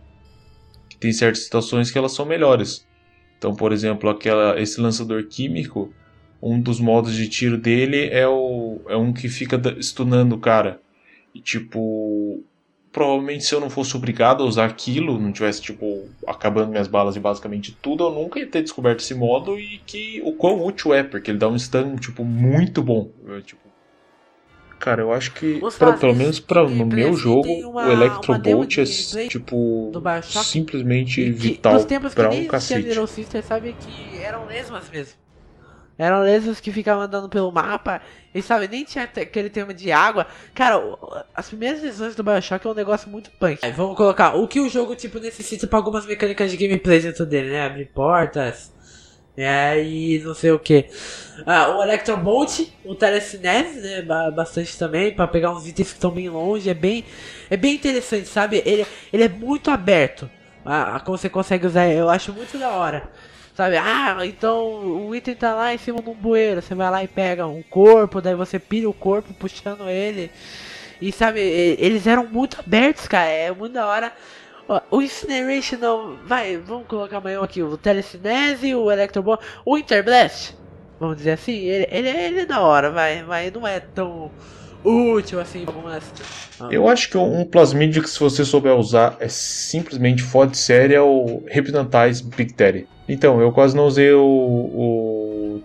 que 0.88 0.96
tem 0.98 1.12
certas 1.12 1.42
situações 1.42 1.90
que 1.90 1.98
elas 1.98 2.12
são 2.12 2.24
melhores. 2.24 2.86
Então, 3.38 3.56
por 3.56 3.72
exemplo, 3.72 4.08
aquela, 4.08 4.60
esse 4.60 4.80
lançador 4.80 5.24
químico, 5.24 5.92
um 6.40 6.60
dos 6.60 6.78
modos 6.78 7.12
de 7.14 7.28
tiro 7.28 7.58
dele 7.58 8.08
é, 8.10 8.28
o, 8.28 8.80
é 8.88 8.96
um 8.96 9.12
que 9.12 9.28
fica 9.28 9.60
stunando 9.80 10.36
o 10.36 10.40
cara. 10.40 10.80
E 11.34 11.40
tipo, 11.40 12.42
provavelmente 12.92 13.44
se 13.44 13.54
eu 13.54 13.60
não 13.60 13.70
fosse 13.70 13.96
obrigado 13.96 14.42
a 14.42 14.46
usar 14.46 14.66
aquilo, 14.66 15.18
não 15.18 15.32
tivesse 15.32 15.62
tipo 15.62 16.08
acabando 16.26 16.70
minhas 16.70 16.88
balas 16.88 17.16
e 17.16 17.20
basicamente 17.20 17.76
tudo, 17.80 18.04
eu 18.04 18.10
nunca 18.10 18.38
ia 18.38 18.46
ter 18.46 18.62
descoberto 18.62 19.00
esse 19.00 19.14
modo 19.14 19.58
e 19.58 19.78
que 19.86 20.20
o 20.24 20.32
quão 20.32 20.64
útil 20.64 20.92
é, 20.92 21.02
porque 21.02 21.30
ele 21.30 21.38
dá 21.38 21.48
um 21.48 21.58
stun 21.58 21.96
tipo 21.96 22.24
muito 22.24 22.82
bom. 22.82 23.10
Eu, 23.24 23.40
tipo, 23.42 23.62
cara, 24.78 25.02
eu 25.02 25.12
acho 25.12 25.32
que 25.34 25.60
pra, 25.78 25.92
pelo 25.92 26.14
menos 26.14 26.40
para 26.40 26.68
no 26.68 26.86
meu 26.86 27.14
jogo, 27.14 27.48
uma, 27.48 27.86
o 27.86 27.92
Electrobolt 27.92 28.78
é 28.78 28.84
tipo 29.28 29.92
simplesmente 30.42 31.30
vital 31.30 31.86
para 32.14 32.30
um 32.30 32.46
cacete. 32.46 32.88
Little 32.88 33.06
Sister 33.06 33.42
sabe 33.44 33.76
que 33.78 34.18
eram 34.18 34.46
lesmas 34.46 34.90
mesmo. 34.90 35.29
Eram 36.00 36.22
lesmas 36.22 36.58
que 36.60 36.72
ficavam 36.72 37.02
andando 37.02 37.28
pelo 37.28 37.52
mapa 37.52 38.00
e 38.34 38.40
sabe, 38.40 38.66
nem 38.66 38.84
tinha 38.84 39.04
aquele 39.04 39.50
tema 39.50 39.74
de 39.74 39.92
água. 39.92 40.26
Cara, 40.54 40.82
as 41.34 41.48
primeiras 41.48 41.82
visões 41.82 42.14
do 42.14 42.22
Bioshock 42.22 42.66
é 42.66 42.70
um 42.70 42.74
negócio 42.74 43.10
muito 43.10 43.30
punk. 43.32 43.58
Aí, 43.60 43.70
vamos 43.70 43.98
colocar 43.98 44.34
o 44.34 44.48
que 44.48 44.60
o 44.60 44.68
jogo 44.70 44.96
tipo 44.96 45.18
necessita 45.18 45.66
para 45.66 45.78
algumas 45.78 46.06
mecânicas 46.06 46.50
de 46.50 46.56
gameplay 46.56 47.00
dentro 47.00 47.26
dele, 47.26 47.50
né? 47.50 47.66
Abrir 47.66 47.84
portas. 47.84 48.72
É, 49.36 49.84
e 49.84 50.18
não 50.20 50.34
sei 50.34 50.52
o 50.52 50.58
que. 50.58 50.86
Ah, 51.44 51.76
o 51.76 51.82
Electrobolt, 51.82 52.60
o 52.82 52.94
Telecinese, 52.94 53.80
né? 53.82 54.30
Bastante 54.30 54.78
também, 54.78 55.14
para 55.14 55.28
pegar 55.28 55.52
uns 55.52 55.68
itens 55.68 55.88
que 55.88 55.98
estão 55.98 56.10
bem 56.10 56.30
longe. 56.30 56.70
É 56.70 56.74
bem, 56.74 57.04
é 57.50 57.58
bem 57.58 57.74
interessante, 57.74 58.26
sabe? 58.26 58.62
Ele, 58.64 58.86
ele 59.12 59.24
é 59.24 59.28
muito 59.28 59.70
aberto. 59.70 60.30
Ah, 60.64 60.98
como 61.04 61.18
você 61.18 61.28
consegue 61.28 61.66
usar, 61.66 61.88
eu 61.88 62.08
acho 62.08 62.32
muito 62.32 62.56
da 62.56 62.70
hora. 62.70 63.06
Sabe? 63.60 63.76
Ah, 63.76 64.16
então 64.24 65.06
o 65.06 65.14
item 65.14 65.34
tá 65.34 65.54
lá 65.54 65.74
em 65.74 65.76
cima 65.76 66.00
de 66.00 66.08
um 66.08 66.14
bueiro. 66.14 66.62
Você 66.62 66.74
vai 66.74 66.90
lá 66.90 67.04
e 67.04 67.08
pega 67.08 67.46
um 67.46 67.62
corpo, 67.62 68.18
daí 68.18 68.34
você 68.34 68.58
pira 68.58 68.88
o 68.88 68.94
corpo 68.94 69.34
puxando 69.34 69.86
ele. 69.86 70.30
E 70.98 71.12
sabe, 71.12 71.40
eles 71.40 72.06
eram 72.06 72.26
muito 72.26 72.58
abertos, 72.58 73.06
cara. 73.06 73.28
É 73.28 73.50
muito 73.50 73.74
da 73.74 73.86
hora. 73.86 74.14
O 74.90 75.02
Incineration 75.02 75.76
não. 75.76 76.16
Vai, 76.24 76.56
vamos 76.56 76.86
colocar 76.86 77.18
amanhã 77.18 77.42
aqui 77.42 77.62
o 77.62 77.76
Telecinese, 77.76 78.74
o 78.74 78.90
Electro 78.90 79.22
o 79.62 79.76
Interblast. 79.76 80.56
Vamos 80.98 81.18
dizer 81.18 81.32
assim, 81.32 81.58
ele, 81.58 81.86
ele, 81.90 82.08
ele 82.08 82.40
é 82.40 82.46
da 82.46 82.62
hora, 82.62 82.90
vai, 82.90 83.22
mas 83.24 83.52
não 83.52 83.66
é 83.66 83.78
tão 83.78 84.30
útil 84.84 85.40
assim 85.40 85.64
algumas. 85.66 86.04
Eu 86.70 86.88
acho 86.88 87.10
que 87.10 87.16
um 87.16 87.44
plasmídio 87.44 88.02
que 88.02 88.10
se 88.10 88.18
você 88.18 88.44
souber 88.44 88.74
usar 88.74 89.16
é 89.20 89.28
simplesmente 89.28 90.22
foda 90.22 90.50
de 90.52 90.58
série 90.58 90.94
é 90.94 91.00
o 91.00 91.42
Hypnotize 91.46 92.22
Big 92.24 92.54
Daddy. 92.54 92.86
Então, 93.08 93.40
eu 93.40 93.50
quase 93.52 93.74
não 93.76 93.86
usei 93.86 94.12
o. 94.12 94.22
o, 94.22 95.62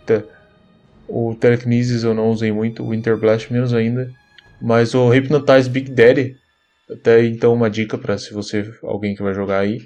o 1.08 1.36
Telekinesis 1.36 2.04
eu 2.04 2.14
não 2.14 2.30
usei 2.30 2.52
muito, 2.52 2.84
o 2.84 2.94
Interblast 2.94 3.52
menos 3.52 3.74
ainda. 3.74 4.10
Mas 4.62 4.94
o 4.96 5.10
Hypnotize 5.10 5.70
Big 5.70 5.92
Daddy, 5.92 6.36
até 6.90 7.24
então 7.26 7.54
uma 7.54 7.70
dica 7.70 7.98
para 7.98 8.18
se 8.18 8.34
você, 8.34 8.70
alguém 8.84 9.16
que 9.16 9.22
vai 9.22 9.34
jogar 9.34 9.60
aí. 9.60 9.80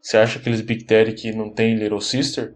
Você 0.00 0.16
acha 0.16 0.38
aqueles 0.38 0.60
Big 0.60 0.84
Daddy 0.84 1.12
que 1.12 1.32
não 1.32 1.52
tem 1.52 1.76
Little 1.76 2.00
Sister? 2.00 2.54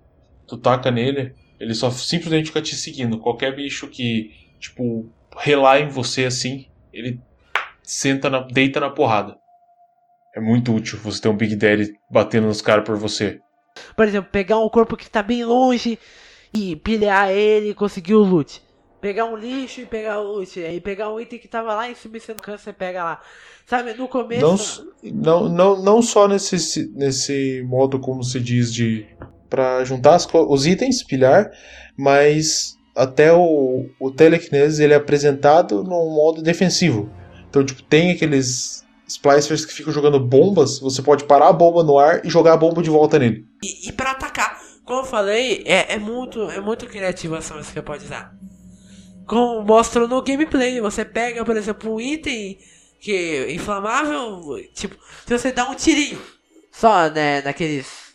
Tu 0.49 0.57
taca 0.57 0.91
nele, 0.91 1.35
ele 1.61 1.75
só 1.75 1.91
simplesmente 1.91 2.47
fica 2.47 2.63
te 2.63 2.75
seguindo. 2.75 3.19
Qualquer 3.19 3.55
bicho 3.55 3.89
que, 3.89 4.31
tipo, 4.59 5.13
relar 5.43 5.81
em 5.81 5.89
você 5.89 6.25
assim, 6.25 6.67
ele 6.93 7.21
senta 7.83 8.31
na, 8.31 8.41
deita 8.41 8.79
na 8.79 8.89
porrada. 8.89 9.37
É 10.35 10.41
muito 10.41 10.73
útil 10.73 10.99
você 11.01 11.21
ter 11.21 11.29
um 11.29 11.37
Big 11.37 11.57
Daddy 11.57 11.95
batendo 12.09 12.47
nos 12.47 12.63
caras 12.63 12.85
por 12.85 12.97
você. 12.97 13.41
Por 13.97 14.07
exemplo, 14.07 14.31
pegar 14.31 14.59
um 14.61 14.69
corpo 14.69 14.97
que 14.97 15.05
está 15.05 15.21
bem 15.21 15.45
longe 15.45 15.99
e 16.55 16.77
pilhar 16.77 17.31
ele 17.31 17.71
e 17.71 17.75
conseguir 17.75 18.15
o 18.15 18.23
loot. 18.23 18.63
Pegar 19.01 19.25
um 19.25 19.37
lixo 19.37 19.81
e 19.81 19.87
pegar 19.87 20.21
o 20.21 20.23
loot. 20.23 20.63
Aí 20.63 20.81
pegar 20.81 21.13
um 21.13 21.19
item 21.19 21.41
que 21.41 21.49
tava 21.49 21.75
lá 21.75 21.91
em 21.91 21.95
cima 21.97 22.19
e 22.19 22.21
você 22.21 22.33
não 22.33 22.41
cansa, 22.41 22.65
você 22.65 22.73
pega 22.73 23.03
lá. 23.03 23.21
Sabe, 23.67 23.95
no 23.95 24.07
começo. 24.07 24.95
Não, 25.03 25.13
não, 25.13 25.49
não, 25.49 25.83
não 25.83 26.03
só 26.03 26.29
nesse, 26.29 26.89
nesse 26.95 27.63
modo, 27.67 27.99
como 27.99 28.23
se 28.23 28.39
diz, 28.39 28.73
de. 28.73 29.09
para 29.51 29.85
juntar 29.85 30.15
as, 30.15 30.27
os 30.33 30.67
itens, 30.69 31.03
pilhar, 31.03 31.51
mas 31.97 32.77
até 32.95 33.33
o, 33.33 33.87
o 33.99 34.11
Telekinesis 34.11 34.79
ele 34.79 34.93
é 34.93 34.97
apresentado 34.97 35.83
num 35.83 36.15
modo 36.15 36.43
defensivo. 36.43 37.11
Então, 37.49 37.65
tipo, 37.65 37.83
tem 37.83 38.13
aqueles 38.13 38.85
splicers 39.07 39.65
que 39.65 39.73
ficam 39.73 39.93
jogando 39.93 40.19
bombas, 40.19 40.79
você 40.79 41.03
pode 41.03 41.25
parar 41.25 41.49
a 41.49 41.53
bomba 41.53 41.83
no 41.83 41.99
ar 41.99 42.25
e 42.25 42.31
jogar 42.31 42.55
a 42.55 42.57
bomba 42.57 42.83
de 42.83 42.91
volta 42.91 43.19
nele. 43.19 43.45
E, 43.63 43.89
e 43.89 43.93
para 43.93 44.13
atacar, 44.13 44.59
como 44.85 45.01
eu 45.01 45.05
falei, 45.05 45.63
é, 45.67 45.95
é 45.95 45.99
muito 45.99 46.41
é 46.51 46.61
muito 46.61 46.87
criativa 46.87 47.39
que 47.39 47.45
você 47.45 47.83
pode 47.83 48.05
usar. 48.05 48.35
Como 49.27 49.63
mostra 49.63 50.07
no 50.07 50.23
gameplay, 50.23 50.81
você 50.81 51.05
pega, 51.05 51.45
por 51.45 51.57
exemplo, 51.57 51.95
um 51.95 52.01
item 52.01 52.59
que 53.01 53.13
é 53.13 53.53
inflamável, 53.53 54.41
tipo, 54.75 54.97
se 55.27 55.39
você 55.39 55.51
dá 55.51 55.69
um 55.69 55.75
tirinho 55.75 56.21
só, 56.71 57.11
né, 57.11 57.43
naqueles 57.43 58.12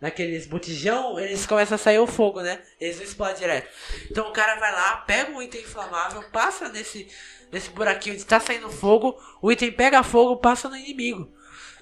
naqueles 0.00 0.46
botijão, 0.46 1.18
eles 1.18 1.46
começam 1.46 1.74
a 1.74 1.78
sair 1.78 1.98
o 1.98 2.06
fogo, 2.06 2.40
né? 2.40 2.60
Eles 2.80 2.96
não 2.96 3.04
explodem 3.04 3.36
direto. 3.36 3.68
Então 4.10 4.28
o 4.28 4.32
cara 4.32 4.56
vai 4.56 4.72
lá, 4.72 4.98
pega 4.98 5.30
um 5.32 5.42
item 5.42 5.62
inflamável, 5.62 6.22
passa 6.30 6.68
nesse, 6.68 7.08
nesse 7.50 7.70
buraquinho 7.70 8.14
onde 8.14 8.24
tá 8.24 8.38
saindo 8.38 8.70
fogo, 8.70 9.18
o 9.42 9.50
item 9.50 9.72
pega 9.72 10.02
fogo, 10.02 10.36
passa 10.36 10.68
no 10.68 10.76
inimigo. 10.76 11.32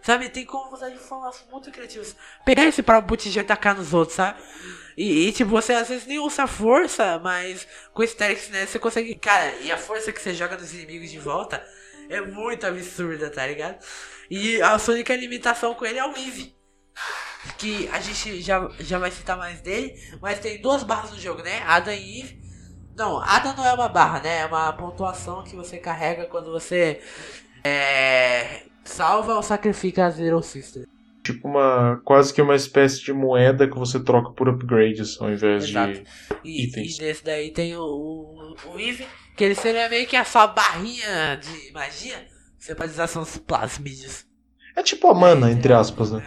Sabe? 0.03 0.29
Tem 0.29 0.45
como 0.45 0.73
usar 0.73 0.89
de 0.89 0.99
formas 0.99 1.45
muito 1.51 1.71
criativas. 1.73 2.15
Pegar 2.45 2.65
esse 2.65 2.81
próprio 2.81 3.09
botijão 3.09 3.43
e 3.43 3.47
tacar 3.47 3.77
nos 3.77 3.93
outros, 3.93 4.15
sabe? 4.15 4.41
E, 4.97 5.27
e, 5.27 5.33
tipo, 5.33 5.51
você 5.51 5.73
às 5.73 5.89
vezes 5.89 6.07
nem 6.07 6.21
usa 6.21 6.47
força, 6.47 7.19
mas 7.19 7.67
com 7.93 8.07
Terex, 8.07 8.49
né, 8.51 8.67
você 8.67 8.79
consegue. 8.79 9.17
Cara, 9.17 9.53
e 9.57 9.73
a 9.73 9.77
força 9.77 10.13
que 10.13 10.23
você 10.23 10.33
joga 10.33 10.57
nos 10.57 10.73
inimigos 10.73 11.11
de 11.11 11.19
volta 11.19 11.67
é 12.09 12.21
muito 12.21 12.65
absurda, 12.65 13.29
tá 13.29 13.45
ligado? 13.45 13.85
E 14.31 14.63
a 14.63 14.79
sua 14.79 14.95
única 14.95 15.15
limitação 15.17 15.75
com 15.75 15.85
ele 15.85 15.99
é 15.99 16.07
o 16.07 16.17
Eevee 16.17 16.55
que 17.59 17.89
a 17.89 18.01
gente 18.01 18.41
já, 18.41 18.69
já 18.81 18.99
vai 18.99 19.11
citar 19.11 19.37
mais 19.37 19.61
dele, 19.61 19.95
mas 20.21 20.39
tem 20.39 20.61
duas 20.61 20.83
barras 20.83 21.11
no 21.11 21.19
jogo, 21.19 21.43
né? 21.43 21.63
Adam 21.67 21.95
e 21.95 22.21
Eve. 22.21 22.41
Não, 22.97 23.19
Adam 23.21 23.55
não 23.55 23.67
é 23.67 23.73
uma 23.73 23.89
barra, 23.89 24.21
né? 24.21 24.41
É 24.41 24.47
uma 24.47 24.73
pontuação 24.73 25.45
que 25.45 25.55
você 25.55 25.77
carrega 25.77 26.25
quando 26.27 26.51
você 26.51 27.01
é, 27.63 28.63
salva 28.85 29.35
ou 29.35 29.43
sacrifica 29.43 30.07
as 30.07 30.19
Little 30.19 30.43
Sisters. 30.43 30.87
Tipo 31.23 31.49
uma. 31.49 32.01
quase 32.05 32.33
que 32.33 32.41
uma 32.41 32.55
espécie 32.55 33.03
de 33.03 33.13
moeda 33.13 33.67
que 33.67 33.77
você 33.77 33.99
troca 33.99 34.31
por 34.31 34.49
upgrades 34.49 35.21
ao 35.21 35.31
invés 35.31 35.65
Exato. 35.65 35.93
de 35.93 36.05
e, 36.45 36.65
itens. 36.65 36.99
E 36.99 37.03
nesse 37.03 37.25
daí 37.25 37.51
tem 37.51 37.77
o, 37.77 37.83
o, 37.83 38.55
o 38.73 38.79
Eve, 38.79 39.07
que 39.37 39.43
ele 39.43 39.57
seria 39.57 39.89
meio 39.89 40.07
que 40.07 40.15
a 40.15 40.25
sua 40.25 40.47
barrinha 40.47 41.37
de 41.37 41.73
magia. 41.73 42.27
Você 42.57 42.75
pode 42.75 42.93
usar 42.93 43.09
seus 43.09 43.37
plasmídeos. 43.39 44.25
É 44.77 44.83
tipo 44.83 45.09
a 45.09 45.15
mana, 45.15 45.49
é, 45.49 45.53
entre 45.53 45.73
aspas, 45.73 46.13
né? 46.13 46.23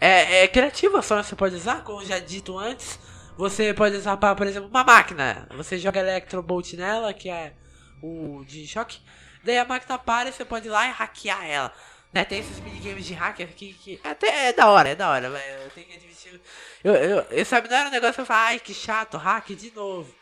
É, 0.00 0.44
é 0.44 0.48
criativa 0.48 1.02
só 1.02 1.22
você 1.22 1.36
pode 1.36 1.54
usar, 1.54 1.84
como 1.84 2.04
já 2.04 2.18
dito 2.18 2.58
antes. 2.58 2.98
Você 3.36 3.72
pode 3.72 3.96
usar 3.96 4.16
para, 4.16 4.34
por 4.34 4.46
exemplo, 4.46 4.68
uma 4.68 4.84
máquina. 4.84 5.46
Você 5.56 5.78
joga 5.78 6.00
Electrobolt 6.00 6.72
nela, 6.74 7.12
que 7.12 7.28
é 7.28 7.54
o 8.02 8.44
de 8.46 8.66
choque. 8.66 8.98
Daí 9.44 9.58
a 9.58 9.64
máquina 9.64 9.98
para 9.98 10.28
e 10.28 10.32
você 10.32 10.44
pode 10.44 10.68
ir 10.68 10.70
lá 10.70 10.86
e 10.86 10.90
hackear 10.90 11.44
ela. 11.46 11.72
Né? 12.12 12.24
Tem 12.24 12.40
esses 12.40 12.58
minigames 12.60 13.06
de 13.06 13.14
hacker 13.14 13.48
aqui 13.48 13.72
que 13.72 14.00
até 14.02 14.48
é 14.48 14.52
da 14.52 14.68
hora, 14.68 14.88
é 14.88 14.94
da 14.94 15.08
hora, 15.10 15.30
mas 15.30 15.42
eu 15.64 15.70
tenho 15.70 15.86
que 15.86 15.96
admitir. 15.96 16.40
Eu, 16.82 16.94
eu, 16.94 17.20
eu 17.30 17.44
sabe, 17.44 17.68
não 17.68 17.76
era 17.76 17.88
um 17.88 17.92
negócio 17.92 18.14
que 18.16 18.20
eu 18.20 18.26
falava, 18.26 18.46
ai 18.48 18.58
que 18.58 18.74
chato, 18.74 19.16
hack 19.16 19.50
de 19.50 19.70
novo. 19.70 20.12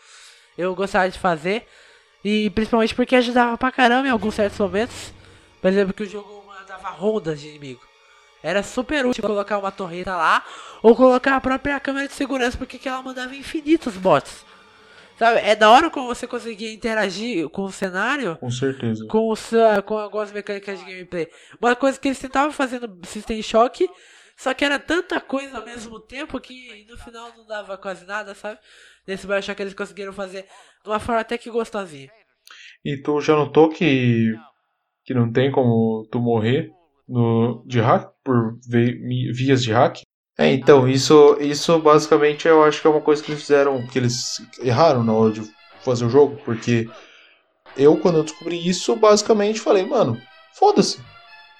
Eu 0.57 0.75
gostava 0.75 1.09
de 1.09 1.19
fazer. 1.19 1.67
E 2.25 2.51
principalmente 2.51 2.95
porque 2.95 3.17
ajudava 3.17 3.57
pra 3.57 3.73
caramba 3.73 4.09
em 4.09 4.11
alguns 4.11 4.35
certos 4.35 4.59
momentos. 4.59 5.13
Por 5.63 5.71
exemplo, 5.71 5.95
que 5.95 6.03
o 6.03 6.09
jogo 6.09 6.45
mandava 6.47 6.89
rondas 6.91 7.41
de 7.41 7.49
inimigo. 7.49 7.88
Era 8.43 8.63
super 8.63 9.05
útil 9.05 9.23
colocar 9.23 9.59
uma 9.59 9.73
torreta 9.73 10.17
lá 10.17 10.45
ou 10.83 10.95
colocar 10.95 11.37
a 11.37 11.41
própria 11.41 11.81
câmera 11.81 12.07
de 12.07 12.15
segurança, 12.15 12.57
porque 12.57 12.89
ela 12.89 13.03
mandava 13.03 13.35
infinitos 13.35 13.97
bots. 13.97 14.45
Sabe? 15.19 15.41
É 15.41 15.57
da 15.57 15.69
hora 15.69 15.91
como 15.91 16.07
você 16.07 16.29
conseguia 16.29 16.73
interagir 16.73 17.49
com 17.49 17.63
o 17.63 17.73
cenário. 17.73 18.37
Com 18.37 18.51
certeza. 18.51 19.05
Com, 19.09 19.33
o, 19.33 19.83
com 19.83 19.99
algumas 19.99 20.31
mecânicas 20.31 20.79
de 20.79 20.85
gameplay. 20.85 21.29
Uma 21.61 21.75
coisa 21.75 21.99
que 21.99 22.07
eles 22.07 22.21
tentavam 22.21 22.53
fazer 22.53 22.81
no 22.81 23.05
System 23.05 23.43
Shock, 23.43 23.91
só 24.37 24.55
que 24.55 24.65
era 24.65 24.79
tanta 24.79 25.21
coisa 25.21 25.59
ao 25.59 25.65
mesmo 25.65 25.99
tempo 25.99 26.39
que 26.39 26.87
no 26.89 26.97
final 26.97 27.33
não 27.37 27.45
dava 27.45 27.77
quase 27.77 28.07
nada, 28.07 28.33
sabe? 28.37 28.61
Nesse 29.05 29.27
Bioshock 29.27 29.61
eles 29.61 29.75
conseguiram 29.75 30.13
fazer 30.13 30.43
de 30.43 30.89
uma 30.89 31.01
forma 31.01 31.21
até 31.21 31.37
que 31.37 31.51
gostosinha. 31.51 32.09
E 32.85 32.97
tu 33.03 33.21
já 33.21 33.35
notou 33.35 33.69
que, 33.69 34.33
que 35.05 35.13
não 35.13 35.33
tem 35.33 35.51
como 35.51 36.07
tu 36.13 36.21
morrer 36.21 36.71
no, 37.09 37.65
de 37.67 37.81
hack, 37.81 38.11
por 38.23 38.59
vias 38.67 39.63
de 39.63 39.73
hack. 39.73 40.03
É, 40.37 40.53
então, 40.53 40.89
isso, 40.89 41.37
isso 41.41 41.79
basicamente 41.81 42.47
eu 42.47 42.63
acho 42.63 42.81
que 42.81 42.87
é 42.87 42.91
uma 42.91 43.01
coisa 43.01 43.23
que 43.23 43.33
eles 43.33 43.43
fizeram, 43.43 43.85
que 43.87 43.99
eles 43.99 44.41
erraram 44.61 45.03
na 45.03 45.13
hora 45.13 45.33
de 45.33 45.43
fazer 45.83 46.05
o 46.05 46.11
jogo, 46.11 46.39
porque 46.45 46.89
eu, 47.77 47.97
quando 47.97 48.19
eu 48.19 48.23
descobri 48.23 48.69
isso, 48.69 48.95
basicamente 48.95 49.61
falei, 49.61 49.85
mano, 49.85 50.21
foda-se. 50.53 51.01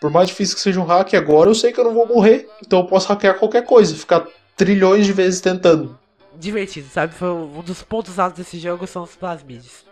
Por 0.01 0.11
mais 0.11 0.29
difícil 0.29 0.55
que 0.55 0.61
seja 0.61 0.81
um 0.81 0.85
hack, 0.85 1.15
agora 1.15 1.51
eu 1.51 1.55
sei 1.55 1.73
que 1.73 1.81
eu 1.81 1.85
não 1.85 1.95
vou 1.95 2.07
morrer, 2.07 2.49
então 2.65 2.81
eu 2.81 2.87
posso 2.87 3.09
hackear 3.09 3.39
qualquer 3.39 3.65
coisa, 3.65 3.97
ficar 3.97 4.29
trilhões 4.57 5.07
de 5.07 5.13
vezes 5.13 5.41
tentando. 5.41 5.99
Divertido, 6.37 6.89
sabe? 6.89 7.15
Foi 7.15 7.31
um 7.31 7.63
dos 7.63 7.83
pontos 7.83 8.17
altos 8.17 8.39
desse 8.39 8.61
jogo 8.61 8.87
são 8.87 9.03
os 9.03 9.17
plasmides. 9.17 9.88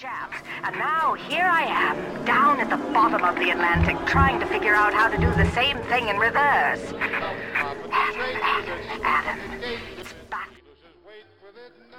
Chaps. 0.00 0.38
And 0.64 0.74
now 0.78 1.12
here 1.12 1.44
I 1.44 1.64
am, 1.64 2.24
down 2.24 2.58
at 2.58 2.70
the 2.70 2.78
bottom 2.90 3.22
of 3.22 3.34
the 3.36 3.50
Atlantic, 3.50 3.96
trying 4.06 4.40
to 4.40 4.46
figure 4.46 4.74
out 4.74 4.94
how 4.94 5.08
to 5.08 5.18
do 5.18 5.30
the 5.34 5.44
same 5.52 5.76
thing 5.90 6.08
in 6.08 6.16
reverse. 6.18 6.94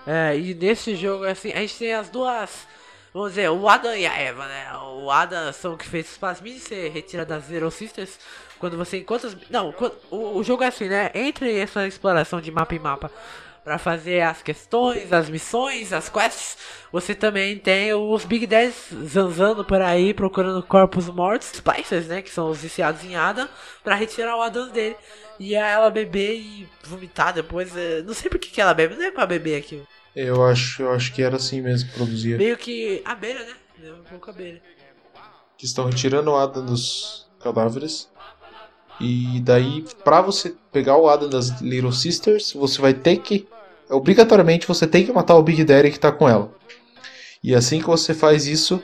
É, 0.07 0.36
e 0.36 0.56
nesse 0.56 0.95
jogo, 0.95 1.26
assim, 1.26 1.52
a 1.52 1.57
gente 1.57 1.78
tem 1.78 1.94
as 1.94 2.10
duas. 2.10 2.68
Vamos 3.14 3.32
dizer, 3.32 3.52
o 3.52 3.69
Adam 3.69 3.95
e 3.95 4.07
a 4.07 4.18
Eva, 4.18 4.48
né? 4.48 4.65
O 4.78 5.11
Adam 5.11 5.53
são 5.53 5.78
que 5.78 5.86
fez 5.86 6.10
os 6.10 6.18
plasmides, 6.18 6.64
você 6.64 6.90
retira 6.90 7.23
das 7.23 7.44
Zero 7.44 7.69
Sisters. 7.69 8.18
Quando 8.57 8.78
você 8.78 8.98
encontra. 8.98 9.30
Não, 9.49 9.76
o, 10.10 10.40
o 10.40 10.44
jogo 10.44 10.64
é 10.64 10.68
assim, 10.68 10.88
né? 10.88 11.11
Entre 11.14 11.56
essa 11.56 11.86
exploração 11.86 12.41
de 12.41 12.52
mapa 12.52 12.73
em 12.73 12.80
mapa 12.80 13.11
para 13.63 13.77
fazer 13.77 14.21
as 14.21 14.41
questões, 14.41 15.13
as 15.13 15.29
missões, 15.29 15.93
as 15.93 16.09
quests. 16.09 16.57
Você 16.91 17.13
também 17.13 17.57
tem 17.57 17.93
os 17.93 18.25
Big 18.25 18.47
Dads 18.47 18.89
zanzando 19.05 19.63
por 19.63 19.81
aí 19.81 20.13
procurando 20.13 20.63
corpos 20.63 21.07
mortos, 21.07 21.51
Spicers, 21.53 22.07
né, 22.07 22.21
que 22.21 22.29
são 22.29 22.49
os 22.49 22.61
viciados 22.61 23.03
em 23.03 23.15
Adam, 23.15 23.47
para 23.83 23.95
retirar 23.95 24.35
o 24.35 24.41
Adam 24.41 24.69
dele. 24.69 24.95
E 25.39 25.55
ela 25.55 25.89
beber 25.89 26.35
e 26.35 26.69
vomitar 26.83 27.33
depois. 27.33 27.75
É, 27.75 28.01
não 28.03 28.13
sei 28.13 28.29
por 28.29 28.39
que, 28.39 28.49
que 28.49 28.61
ela 28.61 28.73
bebe, 28.73 28.95
não 28.95 29.05
é 29.05 29.11
pra 29.11 29.25
beber 29.25 29.57
aquilo. 29.57 29.88
Eu 30.15 30.43
acho, 30.45 30.83
eu 30.83 30.91
acho 30.91 31.13
que 31.13 31.23
era 31.23 31.38
assim 31.38 31.61
mesmo 31.61 31.89
que 31.89 31.95
produzia. 31.95 32.38
Meio 32.38 32.57
que 32.57 33.01
abelha, 33.05 33.45
né? 33.45 33.91
Um 33.91 34.03
pouco 34.03 34.29
abelha. 34.29 34.61
Que 35.57 35.65
estão 35.65 35.85
retirando 35.85 36.29
o 36.29 36.35
Adam 36.35 36.65
dos 36.65 37.27
cadáveres 37.39 38.10
e 39.02 39.40
daí, 39.40 39.84
para 40.03 40.22
você 40.22 40.53
pegar 40.72 40.95
o 40.95 41.10
Adam 41.10 41.28
das 41.28 41.60
Little 41.60 41.91
Sisters, 41.91 42.53
você 42.53 42.80
vai 42.80 42.94
ter 42.94 43.18
que. 43.18 43.48
Obrigatoriamente 43.90 44.68
você 44.68 44.86
tem 44.86 45.03
que 45.03 45.11
matar 45.11 45.36
o 45.36 45.44
Big 45.44 45.64
Daddy 45.64 45.90
que 45.90 45.99
tá 45.99 46.11
com 46.11 46.30
ela. 46.30 46.52
E 47.44 47.56
assim 47.56 47.80
que 47.80 47.88
você 47.88 48.14
faz 48.14 48.45
isso, 48.45 48.80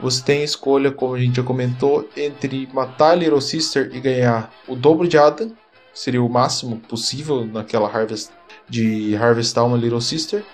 você 0.00 0.22
tem 0.22 0.40
a 0.40 0.44
escolha, 0.44 0.90
como 0.90 1.14
a 1.14 1.20
gente 1.20 1.36
já 1.36 1.42
comentou, 1.44 2.08
entre 2.16 2.68
matar 2.72 3.12
a 3.12 3.14
Little 3.14 3.40
Sister 3.40 3.90
e 3.94 4.00
ganhar 4.00 4.52
o 4.66 4.74
dobro 4.74 5.06
de 5.06 5.16
Adam, 5.16 5.52
seria 5.94 6.22
o 6.22 6.28
máximo 6.28 6.76
possível 6.80 7.46
naquela 7.46 7.88
harvest 7.88 8.30
de 8.68 9.16
harvestar 9.16 9.64
uma 9.64 9.76
Little 9.76 10.00
Sister, 10.00 10.44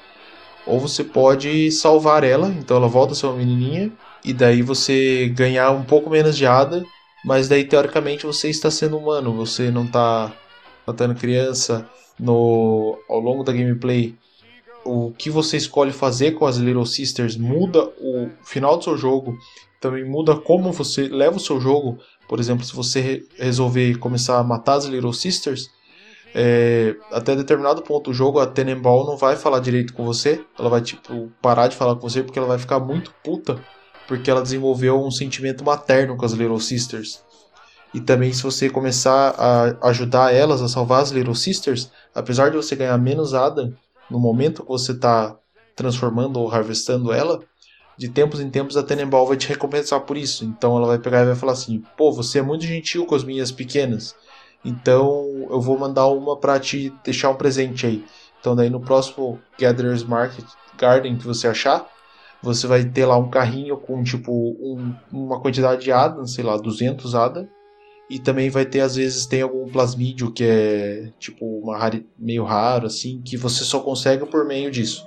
ou 0.66 0.78
você 0.78 1.02
pode 1.02 1.70
salvar 1.70 2.22
ela, 2.22 2.48
então 2.48 2.76
ela 2.76 2.88
volta 2.88 3.12
a 3.12 3.16
ser 3.16 3.26
uma 3.26 3.36
menininha 3.36 3.90
e 4.22 4.34
daí 4.34 4.60
você 4.60 5.28
ganhar 5.34 5.70
um 5.70 5.84
pouco 5.84 6.10
menos 6.10 6.36
de 6.36 6.44
Ada, 6.44 6.84
mas 7.26 7.48
daí 7.48 7.64
teoricamente 7.64 8.24
você 8.24 8.48
está 8.48 8.70
sendo 8.70 8.96
humano, 8.96 9.34
você 9.34 9.68
não 9.68 9.84
está 9.84 10.32
matando 10.86 11.16
criança. 11.16 11.90
No 12.16 12.98
ao 13.10 13.18
longo 13.18 13.42
da 13.42 13.52
gameplay, 13.52 14.14
o 14.84 15.10
que 15.10 15.28
você 15.28 15.56
escolhe 15.56 15.92
fazer 15.92 16.32
com 16.32 16.46
as 16.46 16.56
Little 16.56 16.86
Sisters 16.86 17.36
muda 17.36 17.82
o 18.00 18.30
final 18.44 18.78
do 18.78 18.84
seu 18.84 18.96
jogo, 18.96 19.36
também 19.80 20.04
muda 20.04 20.36
como 20.36 20.72
você 20.72 21.08
leva 21.08 21.36
o 21.36 21.40
seu 21.40 21.60
jogo. 21.60 21.98
Por 22.28 22.38
exemplo, 22.38 22.64
se 22.64 22.74
você 22.74 23.24
resolver 23.36 23.98
começar 23.98 24.38
a 24.38 24.44
matar 24.44 24.74
as 24.74 24.84
Little 24.84 25.12
Sisters, 25.12 25.68
é, 26.32 26.94
até 27.10 27.34
determinado 27.34 27.82
ponto 27.82 28.10
do 28.10 28.14
jogo 28.14 28.38
a 28.38 28.46
Tenenbaum 28.46 29.04
não 29.04 29.16
vai 29.16 29.34
falar 29.34 29.58
direito 29.58 29.92
com 29.94 30.04
você, 30.04 30.44
ela 30.56 30.70
vai 30.70 30.80
tipo 30.80 31.28
parar 31.42 31.66
de 31.66 31.74
falar 31.74 31.96
com 31.96 32.08
você 32.08 32.22
porque 32.22 32.38
ela 32.38 32.48
vai 32.48 32.58
ficar 32.58 32.78
muito 32.78 33.12
puta 33.24 33.60
porque 34.06 34.30
ela 34.30 34.42
desenvolveu 34.42 35.02
um 35.02 35.10
sentimento 35.10 35.64
materno 35.64 36.16
com 36.16 36.24
as 36.24 36.32
Little 36.32 36.60
Sisters. 36.60 37.22
E 37.94 38.00
também 38.00 38.32
se 38.32 38.42
você 38.42 38.68
começar 38.68 39.34
a 39.38 39.88
ajudar 39.88 40.34
elas 40.34 40.60
a 40.60 40.68
salvar 40.68 41.02
as 41.02 41.10
Little 41.10 41.34
Sisters, 41.34 41.90
apesar 42.14 42.50
de 42.50 42.56
você 42.56 42.76
ganhar 42.76 42.98
menos 42.98 43.32
Ada 43.32 43.72
no 44.10 44.18
momento 44.18 44.62
que 44.62 44.68
você 44.68 44.92
está 44.92 45.36
transformando 45.74 46.38
ou 46.38 46.50
harvestando 46.50 47.12
ela, 47.12 47.40
de 47.96 48.08
tempos 48.08 48.40
em 48.40 48.50
tempos 48.50 48.76
a 48.76 48.82
Tenenbaum 48.82 49.26
vai 49.26 49.36
te 49.36 49.48
recompensar 49.48 50.00
por 50.00 50.16
isso. 50.16 50.44
Então 50.44 50.76
ela 50.76 50.86
vai 50.86 50.98
pegar 50.98 51.22
e 51.22 51.26
vai 51.26 51.34
falar 51.34 51.52
assim: 51.52 51.82
"Pô, 51.96 52.12
você 52.12 52.38
é 52.38 52.42
muito 52.42 52.64
gentil 52.64 53.06
com 53.06 53.14
as 53.14 53.24
minhas 53.24 53.50
pequenas. 53.50 54.14
Então 54.64 55.46
eu 55.50 55.60
vou 55.60 55.78
mandar 55.78 56.06
uma 56.08 56.36
para 56.36 56.60
te 56.60 56.92
deixar 57.04 57.30
um 57.30 57.36
presente 57.36 57.86
aí". 57.86 58.04
Então 58.40 58.54
daí 58.54 58.68
no 58.68 58.80
próximo 58.80 59.40
Gatherers 59.58 60.04
Market 60.04 60.44
Garden 60.76 61.16
que 61.16 61.26
você 61.26 61.48
achar, 61.48 61.86
você 62.42 62.66
vai 62.66 62.84
ter 62.84 63.06
lá 63.06 63.16
um 63.16 63.30
carrinho 63.30 63.76
com 63.76 64.02
tipo 64.02 64.32
um, 64.32 64.94
uma 65.12 65.40
quantidade 65.40 65.82
de 65.82 65.92
ADA, 65.92 66.26
sei 66.26 66.44
lá, 66.44 66.56
200 66.56 67.14
ADA. 67.14 67.48
E 68.08 68.20
também 68.20 68.48
vai 68.48 68.64
ter, 68.64 68.80
às 68.80 68.94
vezes, 68.94 69.26
tem 69.26 69.42
algum 69.42 69.68
plasmídio 69.68 70.32
que 70.32 70.44
é 70.44 71.12
tipo 71.18 71.44
uma 71.44 71.76
rari, 71.76 72.06
meio 72.16 72.44
raro, 72.44 72.86
assim, 72.86 73.20
que 73.20 73.36
você 73.36 73.64
só 73.64 73.80
consegue 73.80 74.24
por 74.26 74.46
meio 74.46 74.70
disso. 74.70 75.04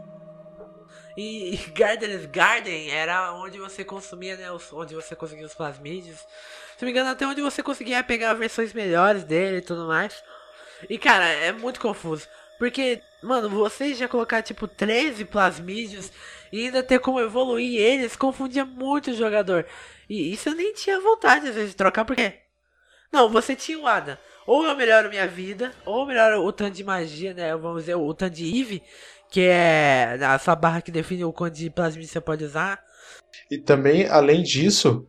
E 1.17 1.57
Garden's 1.75 2.25
Garden 2.25 2.91
era 2.91 3.33
onde 3.33 3.57
você 3.57 3.83
consumia, 3.83 4.37
né? 4.37 4.45
Onde 4.73 4.95
você 4.95 5.15
conseguia 5.15 5.45
os 5.45 5.53
plasmídios. 5.53 6.17
Se 6.17 6.81
não 6.81 6.87
me 6.87 6.91
engano, 6.91 7.09
até 7.09 7.25
onde 7.27 7.41
você 7.41 7.61
conseguia 7.61 8.03
pegar 8.03 8.33
versões 8.33 8.73
melhores 8.73 9.23
dele 9.23 9.57
e 9.57 9.61
tudo 9.61 9.85
mais. 9.85 10.23
E 10.89 10.97
cara, 10.97 11.25
é 11.25 11.51
muito 11.51 11.79
confuso. 11.79 12.27
Porque, 12.57 13.01
mano, 13.21 13.49
você 13.49 13.93
já 13.93 14.07
colocar 14.07 14.41
tipo 14.41 14.67
13 14.67 15.25
plasmídios 15.25 16.11
e 16.51 16.65
ainda 16.65 16.83
ter 16.83 16.99
como 16.99 17.19
evoluir 17.19 17.79
eles 17.79 18.15
confundia 18.15 18.65
muito 18.65 19.11
o 19.11 19.15
jogador. 19.15 19.65
E 20.09 20.33
isso 20.33 20.49
eu 20.49 20.55
nem 20.55 20.73
tinha 20.73 20.99
vontade 20.99 21.47
às 21.47 21.55
vezes 21.55 21.71
de 21.71 21.75
trocar, 21.75 22.05
porque. 22.05 22.33
Não, 23.11 23.29
você 23.29 23.55
tinha 23.55 23.79
o 23.79 23.87
Ada. 23.87 24.19
Ou 24.45 24.65
eu 24.65 24.75
melhoro 24.75 25.09
minha 25.09 25.27
vida, 25.27 25.71
ou 25.85 26.01
eu 26.01 26.05
melhoro 26.07 26.43
o 26.43 26.51
tanto 26.51 26.75
de 26.75 26.83
magia, 26.83 27.33
né? 27.33 27.55
Vamos 27.55 27.83
dizer, 27.83 27.95
o 27.95 28.13
tanto 28.13 28.35
de 28.35 28.61
Eve, 28.61 28.81
que 29.29 29.41
é 29.41 30.17
a 30.23 30.39
sua 30.39 30.55
barra 30.55 30.81
que 30.81 30.91
define 30.91 31.23
o 31.23 31.33
quanto 31.33 31.55
de 31.55 31.69
plasmídio 31.69 32.09
você 32.09 32.21
pode 32.21 32.43
usar. 32.43 32.79
E 33.49 33.57
também, 33.57 34.07
além 34.07 34.41
disso, 34.41 35.07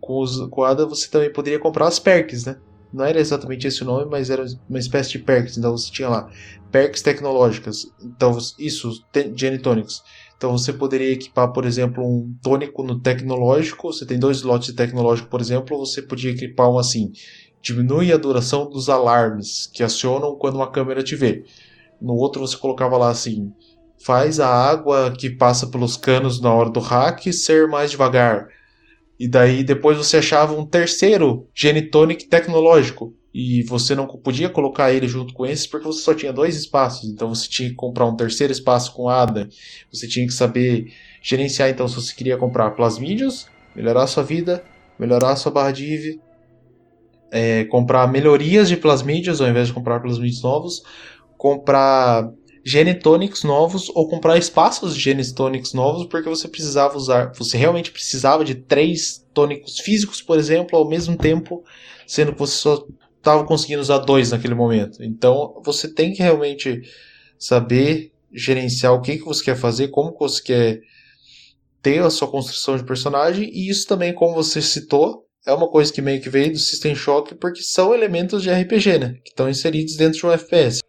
com, 0.00 0.20
os, 0.20 0.48
com 0.48 0.60
o 0.60 0.64
Ada 0.64 0.86
você 0.86 1.08
também 1.08 1.32
poderia 1.32 1.58
comprar 1.58 1.88
as 1.88 1.98
perks, 1.98 2.44
né? 2.44 2.56
Não 2.92 3.04
era 3.04 3.20
exatamente 3.20 3.66
esse 3.66 3.82
o 3.82 3.86
nome, 3.86 4.06
mas 4.10 4.30
era 4.30 4.44
uma 4.68 4.78
espécie 4.78 5.10
de 5.10 5.18
perks. 5.18 5.58
Então 5.58 5.76
você 5.76 5.90
tinha 5.90 6.08
lá 6.08 6.30
perks 6.70 7.02
tecnológicas. 7.02 7.86
Então, 8.02 8.36
isso, 8.58 8.92
Genitonics. 9.34 10.02
Então 10.38 10.56
você 10.56 10.72
poderia 10.72 11.12
equipar, 11.12 11.52
por 11.52 11.66
exemplo, 11.66 12.02
um 12.02 12.32
tônico 12.40 12.84
no 12.84 13.00
tecnológico. 13.00 13.92
Você 13.92 14.06
tem 14.06 14.18
dois 14.20 14.36
slots 14.38 14.68
de 14.68 14.72
tecnológico, 14.72 15.28
por 15.28 15.40
exemplo. 15.40 15.76
Você 15.78 16.00
podia 16.00 16.30
equipar 16.30 16.70
um 16.70 16.78
assim: 16.78 17.10
diminui 17.60 18.12
a 18.12 18.16
duração 18.16 18.70
dos 18.70 18.88
alarmes 18.88 19.66
que 19.66 19.82
acionam 19.82 20.36
quando 20.36 20.54
uma 20.54 20.70
câmera 20.70 21.02
te 21.02 21.16
vê. 21.16 21.44
No 22.00 22.14
outro 22.14 22.40
você 22.40 22.56
colocava 22.56 22.96
lá 22.96 23.10
assim: 23.10 23.52
faz 23.98 24.38
a 24.38 24.48
água 24.48 25.10
que 25.10 25.28
passa 25.28 25.66
pelos 25.66 25.96
canos 25.96 26.40
na 26.40 26.54
hora 26.54 26.70
do 26.70 26.78
hack 26.78 27.32
ser 27.32 27.66
mais 27.66 27.90
devagar. 27.90 28.46
E 29.18 29.26
daí 29.26 29.64
depois 29.64 29.98
você 29.98 30.18
achava 30.18 30.54
um 30.54 30.64
terceiro 30.64 31.48
Genitonic 31.52 32.26
tecnológico 32.26 33.12
e 33.32 33.62
você 33.62 33.94
não 33.94 34.06
podia 34.06 34.48
colocar 34.48 34.92
ele 34.92 35.06
junto 35.06 35.34
com 35.34 35.44
esses 35.44 35.66
porque 35.66 35.86
você 35.86 36.00
só 36.00 36.14
tinha 36.14 36.32
dois 36.32 36.56
espaços, 36.56 37.08
então 37.08 37.34
você 37.34 37.48
tinha 37.48 37.68
que 37.68 37.74
comprar 37.74 38.06
um 38.06 38.16
terceiro 38.16 38.52
espaço 38.52 38.92
com 38.94 39.08
ADA, 39.08 39.48
você 39.92 40.08
tinha 40.08 40.26
que 40.26 40.32
saber 40.32 40.92
gerenciar, 41.22 41.68
então 41.68 41.86
se 41.86 41.94
você 41.94 42.14
queria 42.14 42.36
comprar 42.36 42.70
plasmídios, 42.72 43.46
melhorar 43.74 44.04
a 44.04 44.06
sua 44.06 44.22
vida, 44.22 44.64
melhorar 44.98 45.32
a 45.32 45.36
sua 45.36 45.52
barra 45.52 45.72
de 45.72 45.84
IV, 45.84 46.20
é, 47.30 47.64
comprar 47.64 48.10
melhorias 48.10 48.68
de 48.68 48.76
plasmídios 48.76 49.40
ao 49.40 49.48
invés 49.48 49.68
de 49.68 49.74
comprar 49.74 50.00
plasmídios 50.00 50.42
novos, 50.42 50.82
comprar 51.36 52.30
genetonics 52.64 53.44
novos 53.44 53.90
ou 53.94 54.08
comprar 54.08 54.36
espaços 54.36 54.94
de 54.94 55.00
genetonics 55.00 55.72
novos 55.72 56.06
porque 56.06 56.28
você 56.28 56.48
precisava 56.48 56.96
usar, 56.96 57.32
você 57.36 57.56
realmente 57.56 57.90
precisava 57.90 58.44
de 58.44 58.54
três 58.54 59.24
tônicos 59.32 59.78
físicos, 59.78 60.20
por 60.20 60.38
exemplo, 60.38 60.78
ao 60.78 60.88
mesmo 60.88 61.16
tempo, 61.16 61.62
sendo 62.06 62.32
que 62.32 62.38
você 62.38 62.54
só 62.54 62.84
estava 63.28 63.44
conseguindo 63.44 63.82
usar 63.82 63.98
dois 63.98 64.30
naquele 64.30 64.54
momento. 64.54 65.02
Então 65.02 65.60
você 65.64 65.92
tem 65.92 66.12
que 66.12 66.22
realmente 66.22 66.82
saber 67.38 68.12
gerenciar 68.32 68.94
o 68.94 69.00
que, 69.00 69.18
que 69.18 69.24
você 69.24 69.44
quer 69.44 69.56
fazer, 69.56 69.88
como 69.88 70.12
que 70.12 70.18
você 70.18 70.42
quer 70.42 70.80
ter 71.82 72.02
a 72.02 72.10
sua 72.10 72.28
construção 72.28 72.76
de 72.76 72.84
personagem, 72.84 73.50
e 73.52 73.68
isso 73.68 73.86
também, 73.86 74.12
como 74.12 74.34
você 74.34 74.60
citou, 74.60 75.26
é 75.46 75.52
uma 75.52 75.68
coisa 75.68 75.92
que 75.92 76.02
meio 76.02 76.20
que 76.20 76.28
veio 76.28 76.52
do 76.52 76.58
System 76.58 76.94
Shock, 76.94 77.34
porque 77.36 77.62
são 77.62 77.94
elementos 77.94 78.42
de 78.42 78.50
RPG, 78.50 78.98
né? 78.98 79.14
Que 79.24 79.30
estão 79.30 79.48
inseridos 79.48 79.96
dentro 79.96 80.18
de 80.18 80.26
um 80.26 80.32
FPS. 80.32 80.80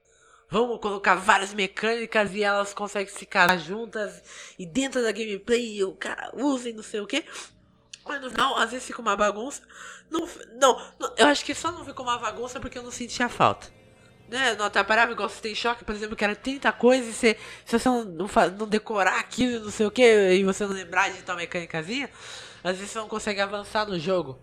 Vamos 0.51 0.79
colocar 0.81 1.15
várias 1.15 1.53
mecânicas 1.53 2.33
e 2.33 2.43
elas 2.43 2.73
conseguem 2.73 3.13
ficar 3.13 3.55
juntas 3.59 4.23
e 4.57 4.65
dentro 4.65 5.01
da 5.01 5.11
gameplay 5.11 5.83
o 5.83 5.93
cara 5.93 6.31
usa 6.35 6.69
e 6.69 6.73
não 6.73 6.81
sei 6.81 6.99
o 7.01 7.07
que. 7.07 7.23
Mas 8.09 8.21
no 8.21 8.31
final, 8.31 8.57
às 8.57 8.71
vezes 8.71 8.87
fica 8.87 8.99
uma 8.99 9.15
bagunça. 9.15 9.61
Não, 10.09 10.27
não, 10.59 10.81
não, 10.99 11.13
eu 11.15 11.27
acho 11.27 11.45
que 11.45 11.53
só 11.53 11.71
não 11.71 11.85
ficou 11.85 12.03
uma 12.03 12.17
bagunça 12.17 12.59
porque 12.59 12.75
eu 12.75 12.81
não 12.81 12.89
sentia 12.89 13.29
falta. 13.29 13.67
Né? 14.27 14.55
Não 14.55 14.65
atrapalhava 14.65 15.11
igual 15.11 15.29
você 15.29 15.39
tem 15.39 15.53
choque, 15.53 15.85
por 15.85 15.93
exemplo, 15.93 16.15
que 16.15 16.23
era 16.23 16.35
30 16.35 16.71
coisas 16.71 17.07
e 17.07 17.13
você, 17.13 17.37
se 17.63 17.77
você 17.77 17.87
não, 17.87 18.03
não, 18.03 18.27
não 18.57 18.67
decorar 18.67 19.19
aquilo, 19.19 19.65
não 19.65 19.71
sei 19.71 19.85
o 19.85 19.91
que, 19.91 20.31
e 20.31 20.43
você 20.43 20.65
não 20.65 20.73
lembrar 20.73 21.11
de 21.11 21.21
tal 21.21 21.35
mecânicazinha, 21.35 22.09
às 22.63 22.77
vezes 22.77 22.91
você 22.91 22.97
não 22.97 23.07
consegue 23.07 23.41
avançar 23.41 23.85
no 23.85 23.99
jogo. 23.99 24.39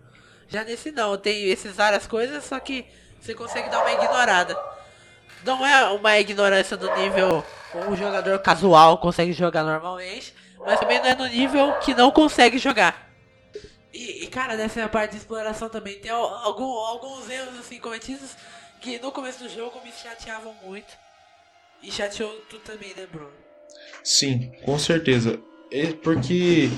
Já 0.47 0.63
nesse 0.63 0.89
não, 0.89 1.17
tem 1.17 1.49
esses 1.49 1.75
várias 1.75 2.07
coisas, 2.07 2.45
só 2.45 2.57
que 2.61 2.85
você 3.19 3.33
consegue 3.33 3.69
dar 3.69 3.81
uma 3.81 3.91
ignorada. 3.91 4.57
Não 5.43 5.65
é 5.65 5.89
uma 5.89 6.17
ignorância 6.17 6.77
do 6.77 6.89
nível 6.95 7.45
um 7.75 7.97
jogador 7.97 8.39
casual 8.39 8.97
consegue 8.97 9.33
jogar 9.33 9.61
normalmente, 9.61 10.33
mas 10.65 10.79
também 10.79 10.99
não 10.99 11.05
é 11.05 11.15
no 11.15 11.27
nível 11.27 11.73
que 11.81 11.93
não 11.93 12.09
consegue 12.11 12.57
jogar. 12.57 13.06
E, 13.97 14.25
e, 14.25 14.27
cara, 14.27 14.55
nessa 14.55 14.87
parte 14.87 15.13
de 15.13 15.17
exploração 15.17 15.69
também 15.69 15.99
tem 15.99 16.11
algum, 16.11 16.63
alguns 16.63 17.27
erros 17.27 17.57
assim 17.57 17.79
cometidos 17.79 18.37
que 18.79 18.99
no 18.99 19.11
começo 19.11 19.43
do 19.43 19.49
jogo 19.49 19.81
me 19.83 19.91
chateavam 19.91 20.53
muito. 20.63 20.93
E 21.81 21.91
chateou 21.91 22.29
tu 22.47 22.59
também, 22.59 22.93
né, 22.95 23.07
Bruno? 23.11 23.33
Sim, 24.03 24.51
com 24.63 24.77
certeza. 24.77 25.41
É 25.71 25.93
porque 25.93 26.69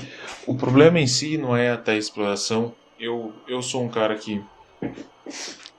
o 0.46 0.56
problema 0.56 0.98
em 0.98 1.06
si 1.06 1.36
não 1.36 1.54
é 1.54 1.70
até 1.70 1.92
a 1.92 1.98
exploração. 1.98 2.74
Eu, 2.98 3.34
eu 3.46 3.60
sou 3.60 3.84
um 3.84 3.90
cara 3.90 4.16
que 4.16 4.40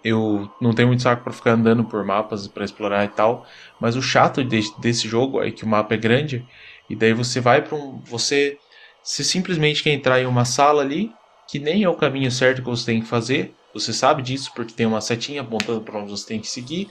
eu 0.04 0.48
não 0.62 0.76
tenho 0.76 0.90
muito 0.90 1.02
saco 1.02 1.24
para 1.24 1.34
ficar 1.34 1.54
andando 1.54 1.84
por 1.86 2.06
mapas 2.06 2.48
para 2.48 2.66
explorar 2.66 3.04
e 3.06 3.10
tal, 3.10 3.44
mas 3.80 3.96
o 3.96 4.02
chato 4.02 4.44
de, 4.44 4.62
desse 4.80 5.08
jogo 5.08 5.42
é 5.42 5.52
que 5.52 5.64
o 5.64 5.68
mapa 5.68 5.96
é 5.96 5.98
grande 5.98 6.46
e 6.88 6.96
daí 6.96 7.14
você 7.14 7.40
vai 7.40 7.64
para 7.64 7.76
um 7.76 8.00
você 8.06 8.60
se 9.04 9.24
simplesmente 9.24 9.82
quer 9.82 9.92
entrar 9.92 10.22
em 10.22 10.28
uma 10.28 10.46
sala 10.46 10.84
ali 10.84 11.20
que 11.52 11.60
nem 11.60 11.84
é 11.84 11.90
o 11.90 11.96
caminho 11.96 12.32
certo 12.32 12.62
que 12.62 12.70
você 12.70 12.86
tem 12.86 13.02
que 13.02 13.08
fazer. 13.08 13.54
Você 13.74 13.92
sabe 13.92 14.22
disso 14.22 14.54
porque 14.56 14.74
tem 14.74 14.86
uma 14.86 15.02
setinha 15.02 15.42
apontando 15.42 15.82
para 15.82 16.00
onde 16.00 16.10
você 16.10 16.26
tem 16.26 16.40
que 16.40 16.48
seguir. 16.48 16.88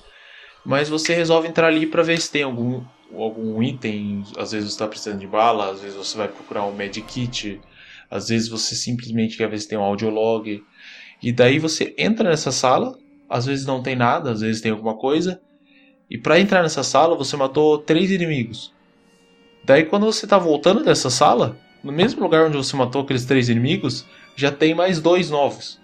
Mas 0.66 0.86
você 0.86 1.14
resolve 1.14 1.48
entrar 1.48 1.68
ali 1.68 1.86
para 1.86 2.02
ver 2.02 2.20
se 2.20 2.30
tem 2.30 2.42
algum, 2.42 2.84
algum 3.16 3.62
item. 3.62 4.22
Às 4.36 4.52
vezes 4.52 4.68
você 4.68 4.74
está 4.74 4.86
precisando 4.86 5.18
de 5.18 5.26
bala, 5.26 5.70
às 5.70 5.80
vezes 5.80 5.96
você 5.96 6.14
vai 6.14 6.28
procurar 6.28 6.66
um 6.66 6.74
medkit, 6.74 7.58
às 8.10 8.28
vezes 8.28 8.50
você 8.50 8.74
simplesmente 8.74 9.38
quer 9.38 9.48
ver 9.48 9.58
se 9.58 9.66
tem 9.66 9.78
um 9.78 9.82
audiolog. 9.82 10.62
E 11.22 11.32
daí 11.32 11.58
você 11.58 11.94
entra 11.96 12.28
nessa 12.28 12.52
sala, 12.52 12.98
às 13.30 13.46
vezes 13.46 13.64
não 13.64 13.82
tem 13.82 13.96
nada, 13.96 14.30
às 14.30 14.42
vezes 14.42 14.60
tem 14.60 14.72
alguma 14.72 14.94
coisa. 14.94 15.40
E 16.10 16.18
para 16.18 16.38
entrar 16.38 16.62
nessa 16.62 16.82
sala 16.82 17.16
você 17.16 17.34
matou 17.34 17.78
três 17.78 18.10
inimigos. 18.10 18.74
Daí 19.64 19.86
quando 19.86 20.04
você 20.04 20.26
está 20.26 20.36
voltando 20.36 20.84
dessa 20.84 21.08
sala, 21.08 21.58
no 21.82 21.90
mesmo 21.90 22.22
lugar 22.22 22.46
onde 22.46 22.58
você 22.58 22.76
matou 22.76 23.00
aqueles 23.00 23.24
três 23.24 23.48
inimigos, 23.48 24.04
já 24.36 24.50
tem 24.50 24.74
mais 24.74 25.00
dois 25.00 25.30
novos. 25.30 25.80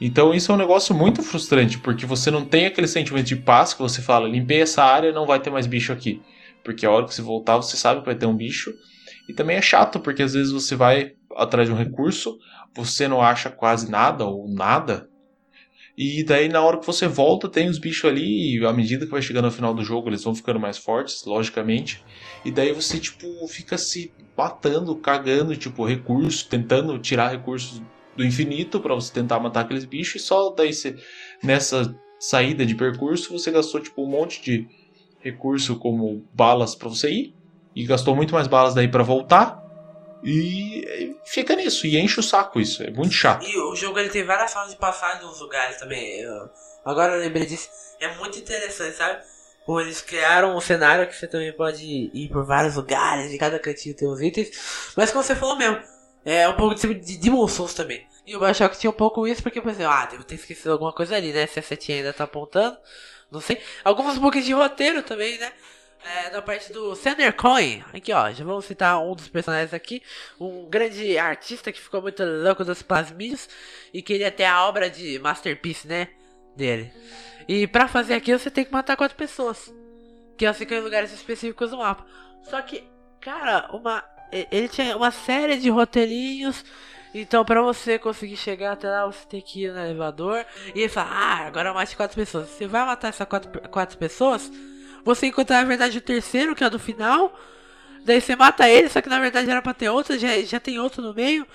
Então 0.00 0.32
isso 0.32 0.50
é 0.50 0.54
um 0.54 0.58
negócio 0.58 0.94
muito 0.94 1.22
frustrante, 1.22 1.78
porque 1.78 2.06
você 2.06 2.30
não 2.30 2.44
tem 2.44 2.66
aquele 2.66 2.88
sentimento 2.88 3.26
de 3.26 3.36
paz 3.36 3.74
que 3.74 3.82
você 3.82 4.00
fala, 4.00 4.28
limpei 4.28 4.62
essa 4.62 4.82
área, 4.82 5.12
não 5.12 5.26
vai 5.26 5.38
ter 5.40 5.50
mais 5.50 5.66
bicho 5.66 5.92
aqui. 5.92 6.22
Porque 6.64 6.86
a 6.86 6.90
hora 6.90 7.06
que 7.06 7.14
você 7.14 7.22
voltar, 7.22 7.56
você 7.56 7.76
sabe 7.76 8.00
que 8.00 8.06
vai 8.06 8.14
ter 8.14 8.26
um 8.26 8.36
bicho. 8.36 8.72
E 9.28 9.32
também 9.32 9.56
é 9.56 9.62
chato, 9.62 10.00
porque 10.00 10.22
às 10.22 10.32
vezes 10.32 10.52
você 10.52 10.74
vai 10.74 11.12
atrás 11.36 11.68
de 11.68 11.74
um 11.74 11.76
recurso, 11.76 12.38
você 12.74 13.06
não 13.06 13.20
acha 13.20 13.50
quase 13.50 13.90
nada 13.90 14.24
ou 14.24 14.48
nada. 14.48 15.08
E 15.96 16.24
daí 16.24 16.48
na 16.48 16.62
hora 16.62 16.78
que 16.78 16.86
você 16.86 17.06
volta, 17.06 17.48
tem 17.48 17.68
os 17.68 17.78
bichos 17.78 18.10
ali, 18.10 18.56
e 18.56 18.64
à 18.64 18.72
medida 18.72 19.04
que 19.04 19.12
vai 19.12 19.20
chegando 19.20 19.44
ao 19.44 19.50
final 19.50 19.74
do 19.74 19.84
jogo, 19.84 20.08
eles 20.08 20.24
vão 20.24 20.34
ficando 20.34 20.58
mais 20.58 20.78
fortes, 20.78 21.24
logicamente. 21.26 22.02
E 22.42 22.50
daí 22.50 22.72
você, 22.72 22.98
tipo, 22.98 23.26
fica 23.48 23.76
se 23.76 24.12
matando, 24.40 24.96
cagando, 24.96 25.54
tipo, 25.56 25.84
recurso, 25.84 26.48
tentando 26.48 26.98
tirar 26.98 27.28
recursos 27.28 27.82
do 28.16 28.24
infinito 28.24 28.80
para 28.80 28.94
você 28.94 29.12
tentar 29.12 29.38
matar 29.38 29.60
aqueles 29.60 29.84
bichos. 29.84 30.22
E 30.22 30.24
só 30.24 30.50
daí 30.50 30.72
você, 30.72 30.96
nessa 31.42 31.94
saída 32.18 32.64
de 32.64 32.74
percurso, 32.74 33.32
você 33.32 33.50
gastou, 33.50 33.80
tipo, 33.80 34.02
um 34.02 34.08
monte 34.08 34.42
de 34.42 34.66
recurso 35.20 35.78
como 35.78 36.26
balas 36.32 36.74
para 36.74 36.88
você 36.88 37.10
ir. 37.10 37.34
E 37.76 37.84
gastou 37.84 38.16
muito 38.16 38.34
mais 38.34 38.48
balas 38.48 38.74
daí 38.74 38.88
para 38.88 39.02
voltar. 39.02 39.60
E 40.24 41.14
fica 41.24 41.54
nisso, 41.54 41.86
e 41.86 41.98
enche 41.98 42.20
o 42.20 42.22
saco 42.22 42.60
isso, 42.60 42.82
é 42.82 42.90
muito 42.90 43.12
chato. 43.12 43.46
E 43.46 43.58
o 43.58 43.74
jogo 43.74 43.98
ele 43.98 44.10
tem 44.10 44.24
várias 44.24 44.52
formas 44.52 44.72
de 44.72 44.76
passar 44.78 45.22
nos 45.22 45.40
lugares 45.40 45.76
também. 45.76 46.20
Eu, 46.20 46.50
agora 46.84 47.14
eu 47.14 47.20
lembrei 47.20 47.46
disso, 47.46 47.68
é 48.00 48.14
muito 48.16 48.38
interessante, 48.38 48.96
sabe? 48.96 49.22
Eles 49.68 50.00
criaram 50.00 50.56
um 50.56 50.60
cenário 50.60 51.06
que 51.06 51.14
você 51.14 51.28
também 51.28 51.52
pode 51.52 52.10
ir 52.12 52.28
por 52.28 52.44
vários 52.44 52.76
lugares, 52.76 53.32
e 53.32 53.38
cada 53.38 53.58
cantinho 53.58 53.94
tem 53.94 54.08
uns 54.08 54.20
itens. 54.20 54.92
Mas 54.96 55.10
como 55.12 55.22
você 55.22 55.36
falou 55.36 55.56
mesmo, 55.56 55.78
é 56.24 56.48
um 56.48 56.56
pouco 56.56 56.74
de, 56.74 56.94
de 56.94 57.16
Demon 57.18 57.46
Souls 57.46 57.74
também. 57.74 58.04
E 58.26 58.34
o 58.34 58.40
Bioshock 58.40 58.78
tinha 58.78 58.90
um 58.90 58.94
pouco 58.94 59.26
isso, 59.26 59.42
porque, 59.42 59.60
por 59.60 59.70
exemplo, 59.70 59.92
ah, 59.92 60.06
devo 60.06 60.24
ter 60.24 60.34
esquecido 60.34 60.72
alguma 60.72 60.92
coisa 60.92 61.16
ali, 61.16 61.32
né? 61.32 61.46
Se 61.46 61.58
a 61.60 61.62
setinha 61.62 61.98
ainda 61.98 62.12
tá 62.12 62.24
apontando, 62.24 62.76
não 63.30 63.40
sei. 63.40 63.60
Algumas 63.84 64.18
books 64.18 64.44
de 64.44 64.52
roteiro 64.52 65.02
também, 65.02 65.38
né? 65.38 65.52
é, 66.04 66.30
da 66.30 66.40
parte 66.40 66.72
do 66.72 66.94
Sander 66.94 67.34
Coin. 67.34 67.82
Aqui, 67.92 68.12
ó, 68.12 68.30
já 68.32 68.44
vamos 68.44 68.64
citar 68.64 69.02
um 69.02 69.14
dos 69.14 69.28
personagens 69.28 69.74
aqui. 69.74 70.02
Um 70.38 70.68
grande 70.68 71.18
artista 71.18 71.72
que 71.72 71.80
ficou 71.80 72.00
muito 72.02 72.22
louco 72.24 72.64
dos 72.64 72.82
plasmídios 72.82 73.48
e 73.92 74.02
queria 74.02 74.30
ter 74.30 74.44
a 74.44 74.66
obra 74.66 74.88
de 74.88 75.18
Masterpiece, 75.18 75.86
né? 75.86 76.08
Dele. 76.56 76.92
E 77.50 77.66
pra 77.66 77.88
fazer 77.88 78.14
aquilo 78.14 78.38
você 78.38 78.50
tem 78.50 78.64
que 78.64 78.72
matar 78.72 78.96
quatro 78.96 79.16
pessoas. 79.16 79.74
Que 80.38 80.44
elas 80.44 80.56
ficam 80.56 80.78
em 80.78 80.82
lugares 80.82 81.12
específicos 81.12 81.70
do 81.70 81.78
mapa. 81.78 82.06
Só 82.44 82.62
que, 82.62 82.84
cara, 83.20 83.68
uma. 83.72 84.04
Ele 84.30 84.68
tinha 84.68 84.96
uma 84.96 85.10
série 85.10 85.56
de 85.56 85.68
roteirinhos. 85.68 86.64
Então, 87.12 87.44
pra 87.44 87.60
você 87.60 87.98
conseguir 87.98 88.36
chegar 88.36 88.72
até 88.72 88.88
lá, 88.88 89.04
você 89.04 89.26
tem 89.26 89.40
que 89.40 89.64
ir 89.64 89.72
no 89.72 89.80
elevador. 89.80 90.46
E 90.74 90.80
ele 90.82 90.88
fala: 90.88 91.10
Ah, 91.10 91.46
agora 91.46 91.74
mate 91.74 91.96
quatro 91.96 92.14
pessoas. 92.14 92.48
Você 92.48 92.68
vai 92.68 92.86
matar 92.86 93.08
essas 93.08 93.26
quatro, 93.26 93.68
quatro 93.68 93.98
pessoas 93.98 94.48
você 95.04 95.26
encontra 95.26 95.56
na 95.56 95.64
verdade 95.64 95.98
o 95.98 96.00
terceiro, 96.02 96.54
que 96.54 96.64
é 96.64 96.70
do 96.70 96.78
final. 96.78 97.36
Daí 98.04 98.20
você 98.20 98.36
mata 98.36 98.68
ele, 98.68 98.88
só 98.88 99.00
que 99.00 99.08
na 99.08 99.20
verdade 99.20 99.50
era 99.50 99.62
pra 99.62 99.74
ter 99.74 99.88
outro, 99.90 100.18
já, 100.18 100.40
já 100.42 100.60
tem 100.60 100.78
outro 100.78 101.02
no 101.02 101.14
meio. 101.14 101.46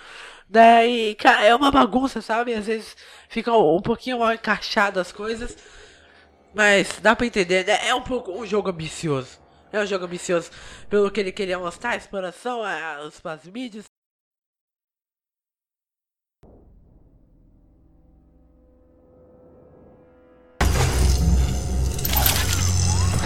Daí, 0.48 1.16
cara, 1.16 1.44
é 1.44 1.56
uma 1.56 1.72
bagunça, 1.72 2.22
sabe? 2.22 2.54
Às 2.54 2.68
vezes 2.68 2.96
fica 3.30 3.52
um, 3.52 3.78
um 3.78 3.82
pouquinho 3.82 4.20
mal 4.20 4.34
encaixado 4.34 5.00
as 5.00 5.12
coisas. 5.12 5.58
Mas 6.56 7.00
dá 7.02 7.14
pra 7.14 7.26
entender, 7.28 7.66
né? 7.66 7.86
É 7.86 7.94
um 7.94 8.02
pouco 8.02 8.32
um 8.32 8.46
jogo 8.46 8.70
ambicioso. 8.70 9.38
É 9.74 9.80
um 9.82 9.86
jogo 9.86 10.06
ambicioso 10.06 10.50
pelo 10.90 11.12
que 11.12 11.20
ele 11.20 11.34
queria 11.34 11.60
mostrar, 11.60 11.92
a 11.92 11.96
exploração, 11.98 12.62
os 13.06 13.20
plasmídios. 13.20 13.84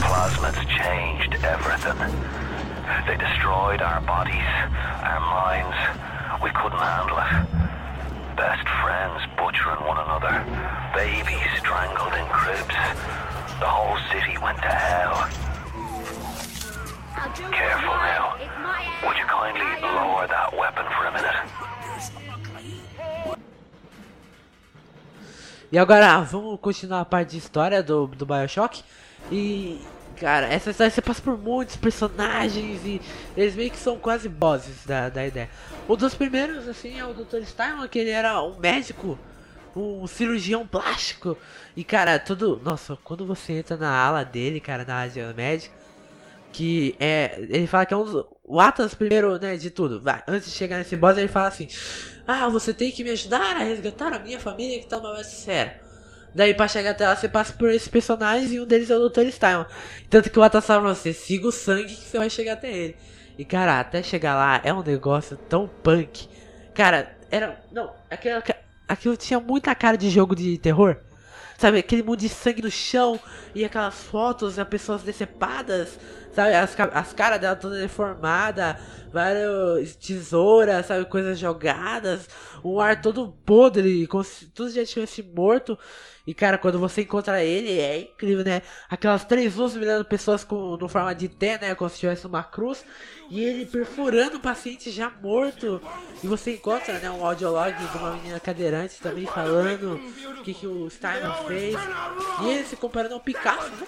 Plasmids 0.02 0.58
changed 0.76 1.36
everything. 1.46 1.96
They 3.06 3.16
destroyed 3.18 3.84
our 3.84 4.02
bodies, 4.02 4.34
our 5.04 5.20
minds. 5.20 5.78
We 6.42 6.50
couldn't 6.50 6.80
handle 6.80 7.20
it. 7.20 7.59
Best 8.40 8.70
friends 8.82 9.20
butchering 9.36 9.84
one 9.84 9.98
another. 9.98 10.32
Babies 10.96 11.52
strangled 11.60 12.14
in 12.14 12.26
cribs. 12.28 12.78
The 13.60 13.68
whole 13.68 14.00
city 14.14 14.38
went 14.38 14.58
to 14.60 14.70
hell. 14.70 15.28
Careful 17.52 17.98
now. 18.00 18.40
Would 19.04 19.18
you 19.18 19.26
kindly 19.26 19.82
lower 19.82 20.26
that 20.28 20.56
weapon 20.58 20.86
for 20.96 21.08
a 21.08 21.12
minute? 21.12 21.36
E 25.70 25.78
agora 25.78 26.22
vamos 26.22 26.58
continuar 26.62 27.02
a 27.02 27.06
parte 27.06 27.32
de 27.32 27.38
história 27.40 27.84
do, 27.84 28.08
do 28.08 28.26
Bioshock. 28.26 28.82
E, 29.30 29.86
cara, 30.20 30.48
essa 30.48 30.72
história 30.72 30.92
você 30.92 31.02
passa 31.02 31.22
por 31.22 31.38
muitos 31.38 31.76
personagens 31.78 32.86
e 32.86 33.02
eles 33.36 33.56
meio 33.56 33.72
que 33.72 33.78
são 33.78 33.98
quase 33.98 34.28
bosses 34.28 34.86
da, 34.86 35.10
da 35.10 35.26
ideia. 35.26 35.50
Um 35.88 35.96
dos 35.96 36.14
primeiros, 36.14 36.68
assim, 36.68 37.00
é 37.00 37.06
o 37.06 37.14
Dr. 37.14 37.44
Steinman, 37.46 37.88
que 37.88 38.00
ele 38.00 38.10
era 38.10 38.42
um 38.44 38.60
médico, 38.60 39.18
um 39.76 40.06
cirurgião 40.06 40.68
plástico. 40.68 41.38
E, 41.76 41.84
cara, 41.84 42.20
tudo. 42.20 42.62
Nossa, 42.64 42.98
quando 43.04 43.26
você 43.26 43.54
entra 43.54 43.78
na 43.78 43.92
ala 43.92 44.24
dele, 44.24 44.60
cara, 44.60 44.84
na 44.84 44.96
área 44.96 45.34
médica, 45.34 45.74
que 46.52 46.96
é. 47.00 47.38
Ele 47.50 47.68
fala 47.68 47.86
que 47.86 47.94
é 47.94 47.98
um 47.98 48.04
dos. 48.04 48.26
O 48.44 48.60
Atlas, 48.60 48.94
primeiro, 48.94 49.40
né, 49.40 49.56
de 49.56 49.70
tudo. 49.70 50.02
Vai, 50.02 50.22
antes 50.28 50.52
de 50.52 50.56
chegar 50.56 50.78
nesse 50.78 50.96
boss, 50.96 51.18
ele 51.18 51.28
fala 51.28 51.48
assim: 51.48 51.68
Ah, 52.28 52.50
você 52.50 52.74
tem 52.74 52.92
que 52.92 53.04
me 53.04 53.12
ajudar 53.12 53.56
a 53.56 53.60
resgatar 53.60 54.14
a 54.14 54.20
minha 54.20 54.40
família 54.40 54.80
que 54.80 54.88
tá 54.88 54.98
numa 54.98 55.24
séria. 55.24 55.89
Daí 56.34 56.54
pra 56.54 56.68
chegar 56.68 56.92
até 56.92 57.08
lá 57.08 57.16
você 57.16 57.28
passa 57.28 57.54
por 57.54 57.70
esses 57.70 57.88
personagens 57.88 58.52
e 58.52 58.60
um 58.60 58.66
deles 58.66 58.90
é 58.90 58.96
o 58.96 59.10
Dr. 59.10 59.30
Steinman. 59.32 59.66
Tanto 60.10 60.30
que 60.30 60.40
o 60.40 60.62
fala 60.62 60.82
pra 60.82 60.96
você, 60.96 61.14
siga 61.14 61.48
o 61.48 61.52
sangue 61.52 61.96
que 61.96 62.06
você 62.06 62.18
vai 62.18 62.30
chegar 62.30 62.54
até 62.54 62.72
ele. 62.72 62.96
E 63.38 63.46
cara, 63.46 63.80
até 63.80 64.04
chegar 64.04 64.36
lá 64.36 64.62
é 64.64 64.74
um 64.74 64.84
negócio 64.84 65.38
tão 65.38 65.68
punk. 65.68 66.28
Cara, 66.74 67.16
era. 67.32 67.60
Não, 67.72 67.94
aquilo, 68.10 68.44
aquilo 68.88 69.18
tinha 69.18 69.40
muita 69.40 69.74
cara 69.74 69.98
de 69.98 70.10
jogo 70.10 70.36
de 70.36 70.58
terror. 70.58 70.98
Sabe, 71.58 71.80
aquele 71.80 72.04
mundo 72.04 72.20
de 72.20 72.30
sangue 72.30 72.62
no 72.62 72.72
chão 72.72 73.20
e 73.54 73.66
aquelas 73.66 73.96
fotos 73.96 74.56
de 74.56 74.64
pessoas 74.64 75.04
decepadas, 75.04 76.00
sabe, 76.34 76.56
as, 76.56 76.74
as 76.94 77.12
caras 77.12 77.38
dela 77.42 77.54
toda 77.54 77.78
deformada, 77.78 78.80
várias 79.12 79.94
tesouras, 79.98 80.86
sabe, 80.86 81.04
coisas 81.04 81.38
jogadas, 81.38 82.30
um 82.64 82.80
ar 82.80 83.02
todo 83.02 83.36
podre, 83.46 84.08
como 84.08 84.24
se 84.24 84.46
tudo 84.48 84.72
já 84.72 84.86
tivesse 84.86 85.22
morto. 85.22 85.78
E 86.30 86.34
cara, 86.36 86.60
quando 86.60 86.78
você 86.78 87.02
encontra 87.02 87.44
ele, 87.44 87.80
é 87.80 88.02
incrível, 88.02 88.46
né? 88.46 88.62
Aquelas 88.88 89.26
três 89.26 89.56
luzes 89.56 89.76
mirando 89.76 90.06
pessoas 90.06 90.44
com, 90.44 90.78
no 90.78 90.88
forma 90.88 91.16
de 91.16 91.28
T, 91.28 91.58
né? 91.58 91.74
Como 91.74 91.90
se 91.90 91.98
tivesse 91.98 92.28
uma 92.28 92.44
cruz. 92.44 92.86
E 93.32 93.44
ele 93.44 93.66
perfurando 93.66 94.38
o 94.38 94.40
paciente 94.40 94.92
já 94.92 95.10
morto. 95.10 95.82
E 96.24 96.28
você 96.28 96.54
encontra, 96.54 97.00
né? 97.00 97.10
Um 97.10 97.26
audiolog 97.26 97.74
de 97.74 97.98
uma 97.98 98.12
menina 98.12 98.40
cadeirante 98.40 99.02
também 99.02 99.26
falando 99.26 100.00
o 100.40 100.44
que, 100.44 100.54
que 100.54 100.68
o 100.68 100.88
Steiner 100.92 101.34
fez. 101.48 101.76
E 102.44 102.48
ele 102.48 102.64
se 102.64 102.76
comparando 102.76 103.16
ao 103.16 103.20
Picasso, 103.22 103.72
né? 103.72 103.88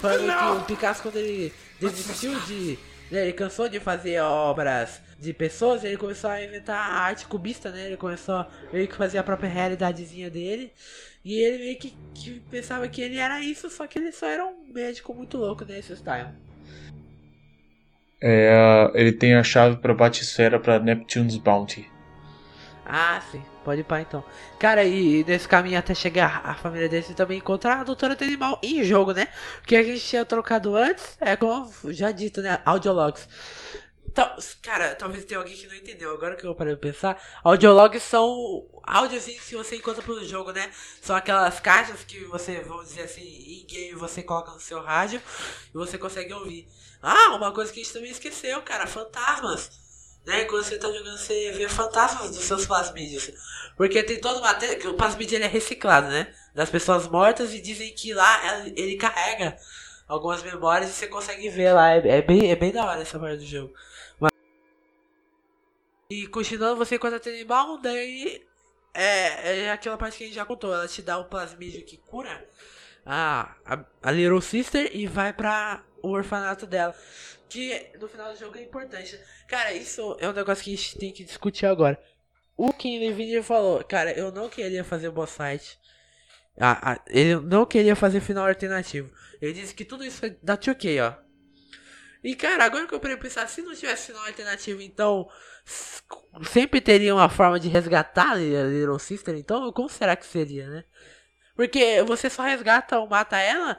Falando 0.00 0.56
que 0.56 0.62
o 0.62 0.64
Picasso, 0.64 1.02
quando 1.02 1.16
ele 1.16 1.52
desistiu 1.80 2.38
de. 2.42 2.78
Né, 3.10 3.22
ele 3.22 3.32
cansou 3.32 3.68
de 3.68 3.80
fazer 3.80 4.20
obras 4.20 5.02
de 5.18 5.32
pessoas, 5.32 5.84
ele 5.84 5.96
começou 5.96 6.30
a 6.30 6.42
inventar 6.42 6.76
a 6.76 7.00
arte 7.00 7.26
cubista, 7.26 7.70
né? 7.70 7.86
Ele 7.86 7.96
começou 7.96 8.36
a 8.36 8.48
meio 8.72 8.88
que 8.88 8.94
fazer 8.94 9.18
a 9.18 9.22
própria 9.22 9.48
realidadezinha 9.48 10.30
dele. 10.30 10.72
E 11.24 11.40
ele 11.40 11.58
meio 11.58 11.78
que, 11.78 11.96
que, 12.14 12.40
pensava 12.50 12.86
que 12.88 13.00
ele 13.00 13.16
era 13.16 13.40
isso, 13.40 13.70
só 13.70 13.86
que 13.86 13.98
ele 13.98 14.12
só 14.12 14.26
era 14.26 14.44
um 14.44 14.72
médico 14.72 15.14
muito 15.14 15.38
louco 15.38 15.64
nesse 15.64 15.96
style. 15.96 16.28
É, 18.22 18.90
ele 18.94 19.12
tem 19.12 19.34
a 19.34 19.42
chave 19.42 19.76
para 19.76 19.94
Batisfera 19.94 20.58
para 20.58 20.78
Neptune's 20.78 21.36
Bounty. 21.36 21.90
Ah, 22.86 23.20
sim. 23.30 23.42
Pode 23.64 23.80
ir 23.80 23.84
pra 23.84 24.02
então. 24.02 24.22
Cara, 24.58 24.84
e 24.84 25.24
nesse 25.24 25.48
caminho 25.48 25.78
até 25.78 25.94
chegar 25.94 26.42
a 26.44 26.54
família 26.54 26.86
dele, 26.86 27.02
você 27.02 27.14
também 27.14 27.38
encontra 27.38 27.76
a 27.76 27.84
doutora 27.84 28.16
Animal 28.20 28.58
em 28.62 28.84
jogo, 28.84 29.12
né? 29.12 29.28
Porque 29.60 29.74
a 29.74 29.82
gente 29.82 30.04
tinha 30.04 30.24
trocado 30.24 30.76
antes, 30.76 31.16
é 31.18 31.34
como 31.34 31.72
já 31.88 32.10
dito, 32.10 32.42
né? 32.42 32.58
Audiologs. 32.64 33.26
Então, 34.14 34.32
cara, 34.62 34.94
talvez 34.94 35.24
tenha 35.24 35.40
alguém 35.40 35.56
que 35.56 35.66
não 35.66 35.74
entendeu. 35.74 36.12
Agora 36.14 36.36
que 36.36 36.46
eu 36.46 36.54
parei 36.54 36.76
de 36.76 36.80
pensar, 36.80 37.20
audiologs 37.42 38.00
são 38.00 38.64
áudios 38.84 39.24
que 39.24 39.56
você 39.56 39.74
encontra 39.74 40.04
pelo 40.04 40.24
jogo, 40.24 40.52
né? 40.52 40.70
São 41.02 41.16
aquelas 41.16 41.58
caixas 41.58 42.04
que 42.04 42.20
você, 42.26 42.60
vamos 42.60 42.90
dizer 42.90 43.02
assim, 43.02 43.22
em 43.22 43.66
game 43.66 43.94
você 43.96 44.22
coloca 44.22 44.52
no 44.52 44.60
seu 44.60 44.80
rádio 44.80 45.20
e 45.68 45.76
você 45.76 45.98
consegue 45.98 46.32
ouvir. 46.32 46.68
Ah, 47.02 47.34
uma 47.34 47.50
coisa 47.50 47.72
que 47.72 47.80
a 47.80 47.82
gente 47.82 47.92
também 47.92 48.12
esqueceu, 48.12 48.62
cara, 48.62 48.86
fantasmas. 48.86 49.68
Né? 50.24 50.44
Quando 50.44 50.62
você 50.62 50.78
tá 50.78 50.92
jogando, 50.92 51.18
você 51.18 51.50
vê 51.50 51.68
fantasmas 51.68 52.30
dos 52.30 52.44
seus 52.44 52.64
plasmídeos. 52.66 53.32
Porque 53.76 54.00
tem 54.00 54.20
toda 54.20 54.38
uma. 54.38 54.56
O 54.90 54.94
plasmídio 54.94 55.38
ele 55.38 55.44
é 55.44 55.48
reciclado, 55.48 56.06
né? 56.06 56.32
Das 56.54 56.70
pessoas 56.70 57.08
mortas 57.08 57.52
e 57.52 57.60
dizem 57.60 57.92
que 57.92 58.14
lá 58.14 58.64
ele 58.76 58.94
carrega 58.96 59.58
algumas 60.06 60.40
memórias 60.40 60.90
e 60.90 60.92
você 60.92 61.08
consegue 61.08 61.48
ver 61.48 61.72
lá. 61.72 61.90
É, 61.90 62.18
é 62.18 62.22
bem, 62.22 62.48
é 62.48 62.54
bem 62.54 62.70
da 62.70 62.84
hora 62.84 63.02
essa 63.02 63.18
parte 63.18 63.38
do 63.38 63.44
jogo. 63.44 63.74
E 66.08 66.26
continuando, 66.26 66.76
você 66.76 66.96
encontra 66.96 67.18
Tenenbaum, 67.18 67.80
daí 67.80 68.42
é, 68.92 69.64
é 69.64 69.70
aquela 69.72 69.96
parte 69.96 70.18
que 70.18 70.24
a 70.24 70.26
gente 70.26 70.36
já 70.36 70.44
contou. 70.44 70.72
Ela 70.72 70.86
te 70.86 71.02
dá 71.02 71.18
o 71.18 71.24
plasmídio 71.24 71.84
que 71.84 71.96
cura 71.96 72.46
a, 73.04 73.54
a, 73.64 73.84
a 74.02 74.10
Little 74.10 74.40
Sister 74.40 74.90
e 74.94 75.06
vai 75.06 75.32
pra 75.32 75.82
o 76.02 76.10
orfanato 76.10 76.66
dela. 76.66 76.94
Que 77.48 77.90
no 78.00 78.08
final 78.08 78.32
do 78.32 78.38
jogo 78.38 78.56
é 78.58 78.62
importante. 78.62 79.18
Cara, 79.48 79.72
isso 79.72 80.16
é 80.20 80.28
um 80.28 80.32
negócio 80.32 80.64
que 80.64 80.72
a 80.72 80.76
gente 80.76 80.98
tem 80.98 81.12
que 81.12 81.24
discutir 81.24 81.66
agora. 81.66 82.00
O 82.56 82.72
King 82.72 83.06
Levine 83.06 83.42
falou, 83.42 83.82
cara, 83.84 84.12
eu 84.12 84.30
não 84.30 84.48
queria 84.48 84.84
fazer 84.84 85.10
boss 85.10 85.36
fight. 85.36 85.78
Ah, 86.58 86.92
ah, 86.92 87.00
ele 87.08 87.36
não 87.36 87.66
queria 87.66 87.96
fazer 87.96 88.20
final 88.20 88.46
alternativo. 88.46 89.10
Ele 89.40 89.52
disse 89.52 89.74
que 89.74 89.84
tudo 89.84 90.04
isso 90.04 90.24
é 90.24 90.36
da 90.42 90.56
2K, 90.56 91.10
ó. 91.10 91.24
E 92.24 92.34
cara, 92.34 92.64
agora 92.64 92.86
que 92.86 92.94
eu 92.94 93.00
parei 93.00 93.18
pensar, 93.18 93.46
se 93.46 93.60
não 93.60 93.74
tivesse 93.74 94.06
final 94.06 94.26
alternativo, 94.26 94.80
então 94.80 95.28
sempre 96.42 96.80
teria 96.80 97.14
uma 97.14 97.28
forma 97.28 97.60
de 97.60 97.68
resgatar 97.68 98.30
a 98.30 98.34
Little 98.34 98.98
Sister, 98.98 99.36
então 99.36 99.70
como 99.72 99.90
será 99.90 100.16
que 100.16 100.24
seria, 100.24 100.66
né? 100.70 100.84
Porque 101.54 102.02
você 102.02 102.30
só 102.30 102.42
resgata 102.42 102.98
ou 102.98 103.06
mata 103.06 103.38
ela 103.38 103.76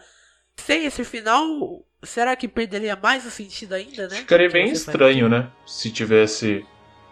sem 0.56 0.86
esse 0.86 1.04
final, 1.04 1.84
será 2.04 2.36
que 2.36 2.48
perderia 2.48 2.96
mais 2.96 3.26
o 3.26 3.32
sentido 3.32 3.74
ainda, 3.74 4.08
né? 4.08 4.18
Ficaria 4.18 4.50
bem 4.50 4.72
estranho, 4.72 5.28
né? 5.28 5.52
Se 5.66 5.92
tivesse 5.92 6.64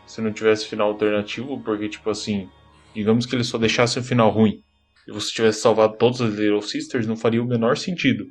se 0.05 0.21
não 0.21 0.31
tivesse 0.31 0.67
final 0.67 0.89
alternativo, 0.89 1.59
porque 1.63 1.89
tipo 1.89 2.11
assim, 2.11 2.47
digamos 2.93 3.25
que 3.25 3.35
ele 3.35 3.43
só 3.43 3.57
deixasse 3.57 3.97
o 3.97 4.03
final 4.03 4.29
ruim 4.29 4.63
e 5.07 5.11
você 5.11 5.31
tivesse 5.31 5.61
salvado 5.61 5.97
todas 5.97 6.21
as 6.21 6.33
Little 6.35 6.61
Sisters, 6.61 7.07
não 7.07 7.17
faria 7.17 7.41
o 7.41 7.47
menor 7.47 7.75
sentido. 7.75 8.25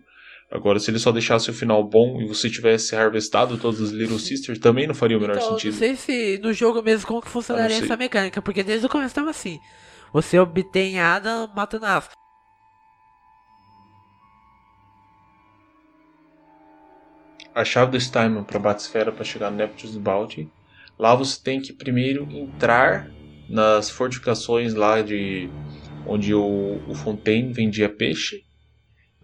Agora, 0.52 0.78
se 0.78 0.90
ele 0.90 0.98
só 0.98 1.10
deixasse 1.10 1.48
o 1.48 1.54
final 1.54 1.82
bom 1.82 2.20
e 2.20 2.26
você 2.26 2.50
tivesse 2.50 2.94
harvestado 2.94 3.56
todas 3.56 3.80
as 3.80 3.88
Little 3.88 4.18
Sisters, 4.18 4.58
também 4.58 4.86
não 4.86 4.94
faria 4.94 5.16
o 5.16 5.20
menor 5.20 5.36
então, 5.36 5.52
sentido. 5.52 5.72
Não 5.72 5.78
sei 5.78 5.96
se 5.96 6.38
no 6.42 6.52
jogo 6.52 6.82
mesmo 6.82 7.06
como 7.06 7.22
que 7.22 7.30
funcionaria 7.30 7.78
essa 7.78 7.96
mecânica, 7.96 8.42
porque 8.42 8.62
desde 8.62 8.84
o 8.84 8.88
começo 8.90 9.12
estava 9.12 9.30
assim. 9.30 9.58
Você 10.12 10.38
obtém 10.38 11.00
Adam 11.00 11.50
matando 11.56 11.86
as. 11.86 12.10
A 17.54 17.64
chave 17.64 17.92
do 17.92 18.00
Steinman 18.00 18.44
para 18.44 18.58
a 18.58 18.60
Batisfera 18.60 19.10
para 19.10 19.24
chegar 19.24 19.50
no 19.50 19.56
Neptune's 19.56 19.96
Bounty. 19.96 20.50
Lá 20.98 21.14
você 21.14 21.42
tem 21.42 21.62
que 21.62 21.72
primeiro 21.72 22.28
entrar 22.30 23.10
nas 23.48 23.88
fortificações 23.88 24.74
lá 24.74 25.00
de 25.00 25.48
onde 26.06 26.34
o, 26.34 26.82
o 26.86 26.94
Fontaine 26.94 27.54
vendia 27.54 27.88
peixe 27.88 28.44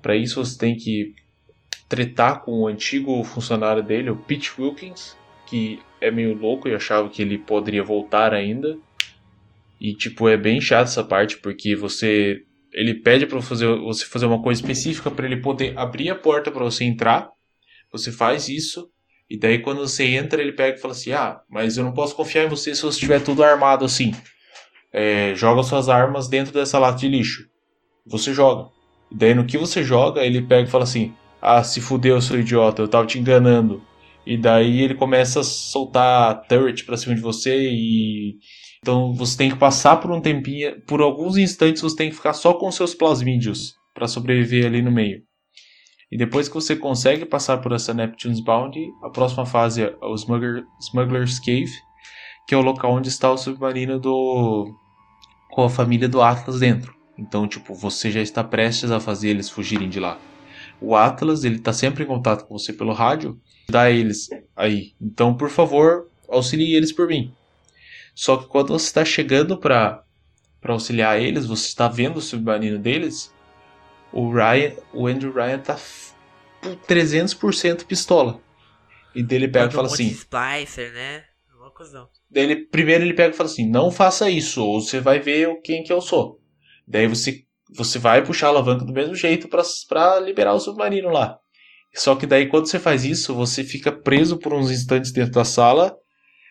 para 0.00 0.16
isso 0.16 0.44
você 0.44 0.58
tem 0.58 0.76
que 0.76 1.14
tretar 1.88 2.42
com 2.42 2.62
o 2.62 2.66
antigo 2.66 3.22
funcionário 3.24 3.82
dele, 3.82 4.10
o 4.10 4.16
Pete 4.16 4.52
Wilkins, 4.58 5.16
que 5.46 5.80
é 6.00 6.10
meio 6.10 6.34
louco 6.34 6.68
e 6.68 6.74
achava 6.74 7.08
que 7.08 7.22
ele 7.22 7.38
poderia 7.38 7.82
voltar 7.82 8.34
ainda. 8.34 8.76
E 9.80 9.94
tipo, 9.94 10.28
é 10.28 10.36
bem 10.36 10.60
chato 10.60 10.88
essa 10.88 11.04
parte 11.04 11.38
porque 11.38 11.74
você 11.74 12.42
ele 12.72 12.94
pede 12.94 13.26
para 13.26 13.40
fazer 13.40 13.66
você 13.78 14.04
fazer 14.04 14.26
uma 14.26 14.42
coisa 14.42 14.60
específica 14.60 15.10
para 15.10 15.24
ele 15.24 15.38
poder 15.38 15.76
abrir 15.78 16.10
a 16.10 16.14
porta 16.14 16.50
para 16.50 16.64
você 16.64 16.84
entrar. 16.84 17.30
Você 17.90 18.12
faz 18.12 18.48
isso 18.48 18.90
e 19.30 19.38
daí 19.38 19.60
quando 19.60 19.78
você 19.78 20.04
entra 20.04 20.42
ele 20.42 20.52
pega 20.52 20.76
e 20.76 20.80
fala 20.80 20.92
assim: 20.92 21.12
"Ah, 21.12 21.40
mas 21.48 21.78
eu 21.78 21.84
não 21.84 21.94
posso 21.94 22.14
confiar 22.14 22.44
em 22.44 22.48
você 22.48 22.74
se 22.74 22.82
você 22.82 22.96
estiver 22.96 23.20
tudo 23.22 23.42
armado 23.42 23.84
assim. 23.84 24.12
É, 24.92 25.34
joga 25.34 25.62
suas 25.62 25.88
armas 25.88 26.28
dentro 26.28 26.52
dessa 26.52 26.78
lata 26.78 26.98
de 26.98 27.08
lixo." 27.08 27.48
Você 28.06 28.34
joga. 28.34 28.70
E 29.10 29.16
daí 29.16 29.34
no 29.34 29.44
que 29.44 29.58
você 29.58 29.82
joga, 29.82 30.24
ele 30.24 30.42
pega 30.42 30.68
e 30.68 30.70
fala 30.70 30.84
assim: 30.84 31.14
Ah, 31.40 31.62
se 31.62 31.80
fudeu, 31.80 32.20
seu 32.20 32.40
idiota, 32.40 32.82
eu 32.82 32.88
tava 32.88 33.06
te 33.06 33.18
enganando. 33.18 33.82
E 34.26 34.36
daí 34.36 34.82
ele 34.82 34.94
começa 34.94 35.40
a 35.40 35.44
soltar 35.44 36.46
turret 36.46 36.84
pra 36.84 36.96
cima 36.96 37.14
de 37.14 37.20
você 37.20 37.70
e. 37.70 38.36
Então 38.80 39.12
você 39.12 39.36
tem 39.36 39.50
que 39.50 39.56
passar 39.56 39.96
por 39.96 40.10
um 40.10 40.20
tempinho, 40.20 40.80
por 40.86 41.00
alguns 41.00 41.36
instantes 41.36 41.82
você 41.82 41.96
tem 41.96 42.10
que 42.10 42.16
ficar 42.16 42.32
só 42.32 42.54
com 42.54 42.70
seus 42.70 42.94
plasmídeos 42.94 43.74
para 43.94 44.06
sobreviver 44.06 44.66
ali 44.66 44.82
no 44.82 44.92
meio. 44.92 45.22
E 46.10 46.16
depois 46.16 46.48
que 46.48 46.54
você 46.54 46.76
consegue 46.76 47.26
passar 47.26 47.58
por 47.58 47.72
essa 47.72 47.92
Neptune's 47.92 48.40
Bounty, 48.40 48.86
a 49.02 49.10
próxima 49.10 49.44
fase 49.44 49.82
é 49.82 49.96
o 50.00 50.14
Smuggler, 50.14 50.64
Smuggler's 50.80 51.38
Cave, 51.38 51.70
que 52.46 52.54
é 52.54 52.58
o 52.58 52.62
local 52.62 52.92
onde 52.94 53.08
está 53.08 53.30
o 53.30 53.36
submarino 53.36 53.98
do 53.98 54.72
com 55.50 55.64
a 55.64 55.68
família 55.68 56.08
do 56.08 56.22
Atlas 56.22 56.60
dentro. 56.60 56.97
Então, 57.18 57.48
tipo, 57.48 57.74
você 57.74 58.10
já 58.10 58.22
está 58.22 58.44
prestes 58.44 58.90
a 58.92 59.00
fazer 59.00 59.30
eles 59.30 59.50
fugirem 59.50 59.88
de 59.88 59.98
lá. 59.98 60.18
O 60.80 60.94
Atlas, 60.94 61.42
ele 61.42 61.56
está 61.56 61.72
sempre 61.72 62.04
em 62.04 62.06
contato 62.06 62.46
com 62.46 62.56
você 62.56 62.72
pelo 62.72 62.92
rádio, 62.92 63.40
dá 63.68 63.90
eles 63.90 64.28
aí. 64.54 64.94
Então, 65.00 65.34
por 65.34 65.50
favor, 65.50 66.08
auxilie 66.28 66.76
eles 66.76 66.92
por 66.92 67.08
mim. 67.08 67.34
Só 68.14 68.36
que 68.36 68.46
quando 68.46 68.68
você 68.68 68.86
está 68.86 69.04
chegando 69.04 69.58
para 69.58 70.04
para 70.60 70.72
auxiliar 70.72 71.20
eles, 71.20 71.46
você 71.46 71.68
está 71.68 71.86
vendo 71.86 72.16
o 72.16 72.20
submarino 72.20 72.80
deles, 72.80 73.32
o 74.12 74.28
Ryan, 74.32 74.72
o 74.92 75.06
Andrew 75.06 75.32
Ryan 75.32 75.58
tá 75.58 75.78
300% 76.88 77.84
pistola. 77.84 78.40
E 79.14 79.22
dele 79.22 79.46
pega 79.46 79.68
e 79.68 79.70
fala 79.70 79.88
um 79.88 79.92
assim: 79.92 80.08
Splicer, 80.08 80.92
né? 80.92 81.22
Uma 81.56 81.70
Dele, 82.30 82.66
primeiro 82.66 83.04
ele 83.04 83.14
pega 83.14 83.32
e 83.32 83.36
fala 83.36 83.48
assim: 83.48 83.68
"Não 83.68 83.90
faça 83.90 84.28
isso, 84.28 84.64
ou 84.64 84.80
você 84.80 85.00
vai 85.00 85.20
ver 85.20 85.60
quem 85.62 85.82
que 85.82 85.92
eu 85.92 86.00
sou". 86.00 86.37
Daí 86.88 87.06
você, 87.06 87.42
você 87.76 87.98
vai 87.98 88.24
puxar 88.24 88.46
a 88.46 88.50
alavanca 88.50 88.84
do 88.84 88.92
mesmo 88.92 89.14
jeito 89.14 89.48
para 89.48 90.20
liberar 90.20 90.54
o 90.54 90.60
submarino 90.60 91.10
lá. 91.10 91.38
Só 91.94 92.14
que 92.14 92.26
daí 92.26 92.46
quando 92.46 92.66
você 92.66 92.78
faz 92.78 93.04
isso, 93.04 93.34
você 93.34 93.62
fica 93.62 93.92
preso 93.92 94.38
por 94.38 94.54
uns 94.54 94.70
instantes 94.70 95.12
dentro 95.12 95.32
da 95.32 95.44
sala. 95.44 95.94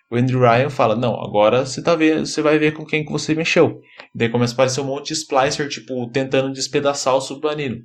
O 0.10 0.16
Andrew 0.16 0.40
Ryan 0.40 0.70
fala: 0.70 0.96
Não, 0.96 1.20
agora 1.20 1.66
você, 1.66 1.82
tá 1.82 1.96
vendo, 1.96 2.26
você 2.26 2.42
vai 2.42 2.60
ver 2.60 2.74
com 2.74 2.86
quem 2.86 3.04
que 3.04 3.12
você 3.12 3.34
mexeu. 3.34 3.82
Daí 4.14 4.30
começa 4.30 4.54
a 4.54 4.56
aparecer 4.56 4.82
um 4.82 4.86
monte 4.86 5.08
de 5.08 5.14
splicer, 5.14 5.68
tipo, 5.70 6.10
tentando 6.12 6.52
despedaçar 6.54 7.16
o 7.16 7.22
submarino. 7.22 7.78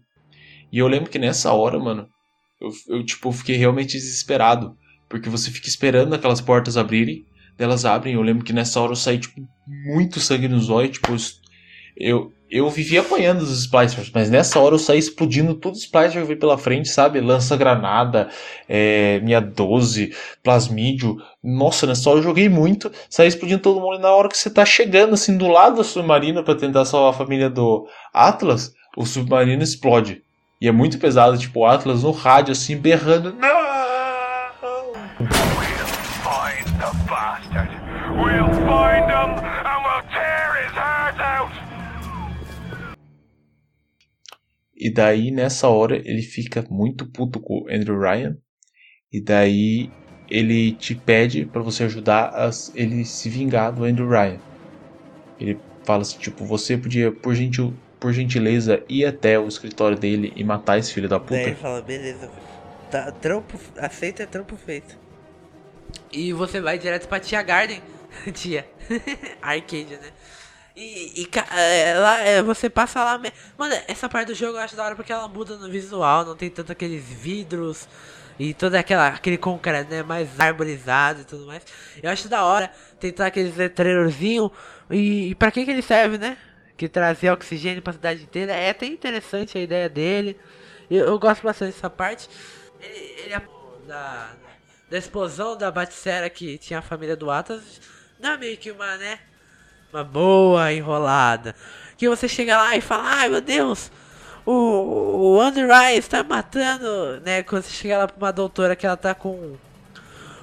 E 0.70 0.78
eu 0.78 0.88
lembro 0.88 1.10
que 1.10 1.18
nessa 1.18 1.52
hora, 1.52 1.78
mano, 1.78 2.08
eu, 2.60 2.70
eu 2.96 3.04
tipo, 3.04 3.32
fiquei 3.32 3.56
realmente 3.56 3.92
desesperado. 3.92 4.76
Porque 5.08 5.28
você 5.28 5.50
fica 5.50 5.68
esperando 5.68 6.14
aquelas 6.14 6.40
portas 6.40 6.76
abrirem, 6.76 7.26
elas 7.58 7.84
abrem. 7.84 8.14
Eu 8.14 8.22
lembro 8.22 8.44
que 8.44 8.52
nessa 8.52 8.80
hora 8.80 8.92
eu 8.92 8.96
saí, 8.96 9.18
tipo, 9.18 9.40
muito 9.66 10.20
sangue 10.20 10.48
nos 10.48 10.70
olhos, 10.70 10.92
tipo, 10.92 11.14
eu, 11.96 12.32
eu 12.52 12.68
vivia 12.68 13.00
apanhando 13.00 13.40
os 13.40 13.50
splicers, 13.62 14.10
mas 14.14 14.28
nessa 14.28 14.60
hora 14.60 14.74
eu 14.74 14.78
saí 14.78 14.98
explodindo 14.98 15.54
tudo 15.54 15.72
os 15.72 15.80
splicers 15.80 16.12
que 16.12 16.18
eu 16.18 16.26
vi 16.26 16.36
pela 16.36 16.58
frente, 16.58 16.90
sabe? 16.90 17.18
Lança-granada, 17.18 18.28
é, 18.68 19.20
minha 19.20 19.40
12, 19.40 20.14
plasmídio. 20.42 21.16
Nossa, 21.42 21.86
nessa 21.86 22.10
hora 22.10 22.18
eu 22.18 22.22
joguei 22.22 22.50
muito, 22.50 22.92
saí 23.08 23.26
explodindo 23.26 23.62
todo 23.62 23.80
mundo. 23.80 23.96
E 23.96 24.02
na 24.02 24.10
hora 24.10 24.28
que 24.28 24.36
você 24.36 24.50
tá 24.50 24.66
chegando 24.66 25.14
assim 25.14 25.34
do 25.38 25.48
lado 25.48 25.76
do 25.76 25.84
submarino 25.84 26.44
para 26.44 26.54
tentar 26.54 26.84
salvar 26.84 27.14
a 27.14 27.16
família 27.16 27.48
do 27.48 27.88
Atlas, 28.12 28.74
o 28.98 29.06
submarino 29.06 29.62
explode. 29.62 30.22
E 30.60 30.68
é 30.68 30.72
muito 30.72 30.98
pesado, 30.98 31.38
tipo, 31.38 31.60
o 31.60 31.66
Atlas 31.66 32.02
no 32.02 32.10
rádio 32.10 32.52
assim, 32.52 32.76
berrando. 32.76 33.32
Não! 33.32 33.72
We'll 35.18 35.28
find 36.22 36.66
the 36.78 36.92
bastard. 37.08 37.70
We'll 38.14 38.52
find 38.66 39.01
E 44.82 44.90
daí, 44.90 45.30
nessa 45.30 45.68
hora, 45.68 45.96
ele 46.04 46.22
fica 46.22 46.64
muito 46.68 47.06
puto 47.06 47.38
com 47.38 47.60
o 47.60 47.68
Andrew 47.70 48.00
Ryan. 48.00 48.36
E 49.12 49.20
daí, 49.20 49.88
ele 50.28 50.72
te 50.72 50.92
pede 50.92 51.46
para 51.46 51.62
você 51.62 51.84
ajudar 51.84 52.30
a 52.34 52.50
ele 52.74 53.04
se 53.04 53.28
vingar 53.28 53.72
do 53.72 53.84
Andrew 53.84 54.08
Ryan. 54.08 54.40
Ele 55.38 55.56
fala 55.84 56.02
assim, 56.02 56.18
tipo, 56.18 56.44
você 56.44 56.76
podia, 56.76 57.12
por, 57.12 57.32
gentil, 57.32 57.72
por 58.00 58.12
gentileza, 58.12 58.82
ir 58.88 59.06
até 59.06 59.38
o 59.38 59.46
escritório 59.46 59.96
dele 59.96 60.32
e 60.34 60.42
matar 60.42 60.80
esse 60.80 60.92
filho 60.92 61.08
da 61.08 61.20
puta. 61.20 61.34
Daí 61.34 61.46
ele 61.46 61.54
fala, 61.54 61.80
beleza, 61.80 62.28
tá, 62.90 63.12
trampo, 63.12 63.56
aceita 63.76 64.24
é 64.24 64.26
trampo 64.26 64.56
feito. 64.56 64.98
E 66.12 66.32
você 66.32 66.60
vai 66.60 66.76
direto 66.76 67.06
pra 67.06 67.20
Tia 67.20 67.40
Garden, 67.40 67.80
tia, 68.34 68.66
Arcadia, 69.40 69.98
né? 69.98 70.08
E, 70.74 71.22
e 71.22 71.30
ela, 71.50 72.20
é, 72.20 72.42
você 72.42 72.70
passa 72.70 73.04
lá. 73.04 73.20
Mano, 73.58 73.74
essa 73.86 74.08
parte 74.08 74.28
do 74.28 74.34
jogo 74.34 74.56
eu 74.56 74.62
acho 74.62 74.76
da 74.76 74.84
hora 74.84 74.96
porque 74.96 75.12
ela 75.12 75.28
muda 75.28 75.56
no 75.56 75.70
visual, 75.70 76.24
não 76.24 76.36
tem 76.36 76.48
tanto 76.48 76.72
aqueles 76.72 77.04
vidros 77.04 77.88
e 78.38 78.54
todo 78.54 78.74
aquela, 78.74 79.08
aquele 79.08 79.36
concreto, 79.36 79.90
né? 79.90 80.02
Mais 80.02 80.40
arborizado 80.40 81.20
e 81.20 81.24
tudo 81.24 81.46
mais. 81.46 81.62
Eu 82.02 82.10
acho 82.10 82.28
da 82.28 82.44
hora 82.44 82.70
tentar 82.98 83.26
aqueles 83.26 83.56
letreirozinhos. 83.56 84.50
E, 84.90 85.30
e 85.30 85.34
pra 85.34 85.50
que, 85.50 85.64
que 85.64 85.70
ele 85.70 85.82
serve, 85.82 86.18
né? 86.18 86.36
Que 86.76 86.88
trazer 86.88 87.30
oxigênio 87.30 87.82
pra 87.82 87.92
cidade 87.92 88.22
inteira. 88.22 88.52
É 88.52 88.70
até 88.70 88.86
interessante 88.86 89.58
a 89.58 89.60
ideia 89.60 89.88
dele. 89.88 90.38
Eu, 90.90 91.06
eu 91.06 91.18
gosto 91.18 91.42
bastante 91.42 91.74
dessa 91.74 91.90
parte. 91.90 92.28
Ele, 92.80 93.22
ele 93.24 93.34
é 93.34 93.42
da, 93.86 94.32
da 94.90 94.98
explosão 94.98 95.56
da 95.56 95.70
Batsera 95.70 96.28
que 96.30 96.58
tinha 96.58 96.78
a 96.78 96.82
família 96.82 97.16
do 97.16 97.30
Atlas, 97.30 97.80
não 98.20 98.32
é 98.32 98.38
meio 98.38 98.56
que 98.56 98.70
uma, 98.70 98.96
né? 98.96 99.18
Uma 99.92 100.04
boa 100.04 100.72
enrolada. 100.72 101.54
Que 101.98 102.08
você 102.08 102.26
chega 102.26 102.56
lá 102.56 102.76
e 102.76 102.80
fala, 102.80 103.02
ai 103.04 103.28
meu 103.28 103.40
Deus, 103.40 103.90
o, 104.44 105.34
o 105.34 105.40
Andrew 105.40 105.68
Ryan 105.68 105.92
está 105.92 106.24
matando, 106.24 107.20
né? 107.20 107.42
Quando 107.42 107.62
você 107.64 107.70
chega 107.70 107.98
lá 107.98 108.08
pra 108.08 108.16
uma 108.16 108.32
doutora 108.32 108.74
que 108.74 108.86
ela 108.86 108.96
tá 108.96 109.14
com 109.14 109.56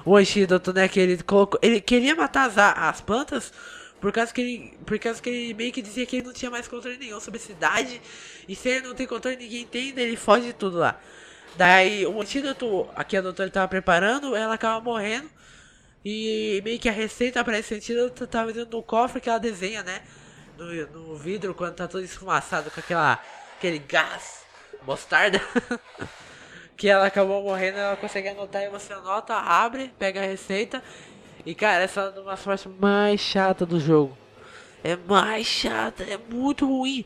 o 0.04 0.16
antídoto, 0.16 0.72
né? 0.72 0.88
Que 0.88 1.00
ele 1.00 1.22
colocou. 1.22 1.58
Ele 1.62 1.80
queria 1.80 2.14
matar 2.14 2.48
as, 2.48 2.56
as 2.56 3.00
plantas 3.00 3.52
por 4.00 4.12
causa 4.12 4.32
que 4.32 4.40
ele. 4.40 4.78
Por 4.86 4.98
causa 4.98 5.20
que 5.20 5.28
ele 5.28 5.54
meio 5.54 5.72
que 5.72 5.82
dizia 5.82 6.06
que 6.06 6.16
ele 6.16 6.26
não 6.26 6.32
tinha 6.32 6.50
mais 6.50 6.68
controle 6.68 6.96
nenhum 6.96 7.20
sobre 7.20 7.40
a 7.40 7.42
cidade. 7.42 8.00
E 8.48 8.54
se 8.54 8.68
ele 8.68 8.86
não 8.86 8.94
tem 8.94 9.06
controle, 9.06 9.36
ninguém 9.36 9.62
entende, 9.62 10.00
ele 10.00 10.16
foge 10.16 10.46
de 10.46 10.52
tudo 10.52 10.78
lá. 10.78 10.98
Daí 11.56 12.06
o 12.06 12.20
antídoto 12.20 12.88
aqui 12.94 13.16
a 13.16 13.20
doutora 13.20 13.48
estava 13.48 13.68
preparando, 13.68 14.34
ela 14.36 14.54
acaba 14.54 14.80
morrendo. 14.80 15.28
E 16.04 16.60
meio 16.64 16.78
que 16.78 16.88
a 16.88 16.92
receita 16.92 17.44
para 17.44 17.58
esse 17.58 17.74
antídoto 17.74 18.26
tava 18.26 18.52
dentro 18.52 18.70
do 18.70 18.82
cofre 18.82 19.20
que 19.20 19.28
ela 19.28 19.38
desenha, 19.38 19.82
né? 19.82 20.02
No, 20.56 20.66
no 20.86 21.16
vidro 21.16 21.54
quando 21.54 21.74
tá 21.74 21.86
todo 21.86 22.02
esfumaçado 22.02 22.70
com 22.70 22.80
aquela, 22.80 23.20
aquele 23.56 23.78
gás 23.78 24.44
mostarda. 24.86 25.40
que 26.76 26.88
ela 26.88 27.06
acabou 27.06 27.42
morrendo, 27.42 27.76
ela 27.76 27.96
consegue 27.96 28.28
anotar 28.28 28.62
e 28.62 28.70
você 28.70 28.94
anota, 28.94 29.34
abre, 29.34 29.92
pega 29.98 30.20
a 30.20 30.24
receita. 30.24 30.82
E 31.44 31.54
cara, 31.54 31.84
essa 31.84 32.00
é 32.00 32.04
uma 32.04 32.30
das 32.30 32.40
partes 32.40 32.66
mais 32.78 33.20
chata 33.20 33.66
do 33.66 33.78
jogo. 33.78 34.16
É 34.82 34.96
mais 34.96 35.46
chata, 35.46 36.02
é 36.04 36.16
muito 36.16 36.66
ruim. 36.66 37.04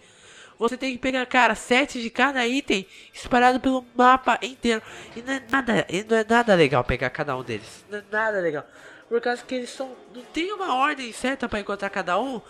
Você 0.58 0.76
tem 0.76 0.92
que 0.92 0.98
pegar, 0.98 1.26
cara, 1.26 1.54
sete 1.54 2.00
de 2.00 2.10
cada 2.10 2.46
item 2.46 2.86
espalhado 3.12 3.58
pelo 3.58 3.84
mapa 3.94 4.38
inteiro. 4.42 4.80
E 5.16 5.22
não 5.22 5.32
é 5.32 5.42
nada, 5.50 5.86
não 6.08 6.16
é 6.16 6.24
nada 6.28 6.54
legal 6.54 6.84
pegar 6.84 7.10
cada 7.10 7.36
um 7.36 7.42
deles. 7.42 7.84
Não 7.90 7.98
é 7.98 8.04
nada 8.10 8.40
legal. 8.40 8.64
Por 9.08 9.20
causa 9.20 9.42
que 9.44 9.54
eles 9.54 9.70
são. 9.70 9.94
Não 10.14 10.22
tem 10.22 10.52
uma 10.52 10.74
ordem 10.76 11.12
certa 11.12 11.48
para 11.48 11.60
encontrar 11.60 11.90
cada 11.90 12.18
um. 12.18 12.40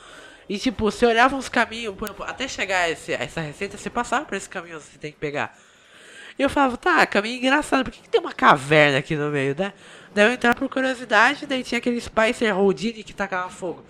E 0.49 0.59
tipo, 0.59 0.91
você 0.91 1.07
olhava 1.07 1.35
uns 1.37 1.49
caminhos, 1.49 1.95
por 1.97 2.07
exemplo, 2.07 2.25
até 2.25 2.47
chegar 2.47 2.83
a 2.83 2.91
esse, 2.91 3.13
essa 3.13 3.41
receita, 3.41 3.79
você 3.79 3.89
passava 3.89 4.27
por 4.27 4.37
esse 4.37 4.49
caminho 4.49 4.79
você 4.79 4.99
tem 4.99 5.11
que 5.11 5.19
pegar. 5.19 5.57
E 6.39 6.43
eu 6.43 6.51
falava, 6.51 6.77
tá, 6.77 7.07
caminho 7.07 7.39
engraçado, 7.39 7.85
por 7.85 7.93
que, 7.93 8.03
que 8.03 8.09
tem 8.09 8.21
uma 8.21 8.33
caverna 8.33 8.99
aqui 8.99 9.17
no 9.17 9.31
meio, 9.31 9.55
né? 9.57 9.73
Daí 10.15 10.27
eu 10.27 10.33
entrar 10.33 10.55
por 10.55 10.69
curiosidade, 10.69 11.47
daí 11.47 11.63
tinha 11.63 11.79
aquele 11.79 12.01
Spicer 12.01 12.57
Houdini 12.57 13.03
que 13.03 13.15
tacava 13.15 13.49
fogo. 13.49 13.85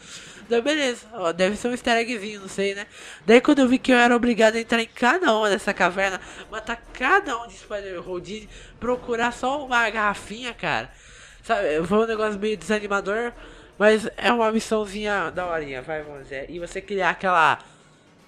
Daí 0.48 0.60
beleza, 0.60 1.06
ó, 1.12 1.32
deve 1.32 1.56
ser 1.56 1.68
um 1.68 1.70
easter 1.72 1.96
eggzinho, 1.96 2.40
não 2.42 2.48
sei, 2.48 2.74
né? 2.74 2.86
Daí 3.24 3.40
quando 3.40 3.60
eu 3.60 3.68
vi 3.68 3.78
que 3.78 3.92
eu 3.92 3.96
era 3.96 4.14
obrigado 4.14 4.56
a 4.56 4.60
entrar 4.60 4.82
em 4.82 4.86
cada 4.86 5.34
uma 5.34 5.48
dessa 5.48 5.72
caverna, 5.72 6.20
matar 6.50 6.76
cada 6.92 7.42
um 7.42 7.46
de 7.46 7.54
Spider 7.54 8.06
Houdini, 8.06 8.48
procurar 8.78 9.32
só 9.32 9.64
uma 9.64 9.88
garrafinha, 9.88 10.52
cara. 10.52 10.90
Sabe, 11.42 11.82
foi 11.86 11.98
um 11.98 12.06
negócio 12.06 12.38
meio 12.38 12.56
desanimador, 12.56 13.32
mas 13.78 14.08
é 14.16 14.30
uma 14.32 14.52
missãozinha 14.52 15.30
da 15.30 15.46
horinha, 15.46 15.82
vai, 15.82 16.02
vamos 16.02 16.24
dizer. 16.24 16.50
E 16.50 16.58
você 16.58 16.80
criar 16.80 17.10
aquela 17.10 17.58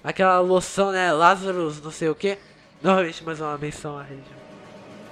aquela 0.03 0.41
loção, 0.41 0.93
né, 0.93 1.13
Lazarus, 1.13 1.83
não 1.83 1.91
sei 1.91 2.09
o 2.09 2.15
que. 2.15 2.39
Novamente 2.83 3.25
mais 3.25 3.41
uma 3.41 3.59
menção 3.59 3.99
à 3.99 4.03
região. 4.03 4.37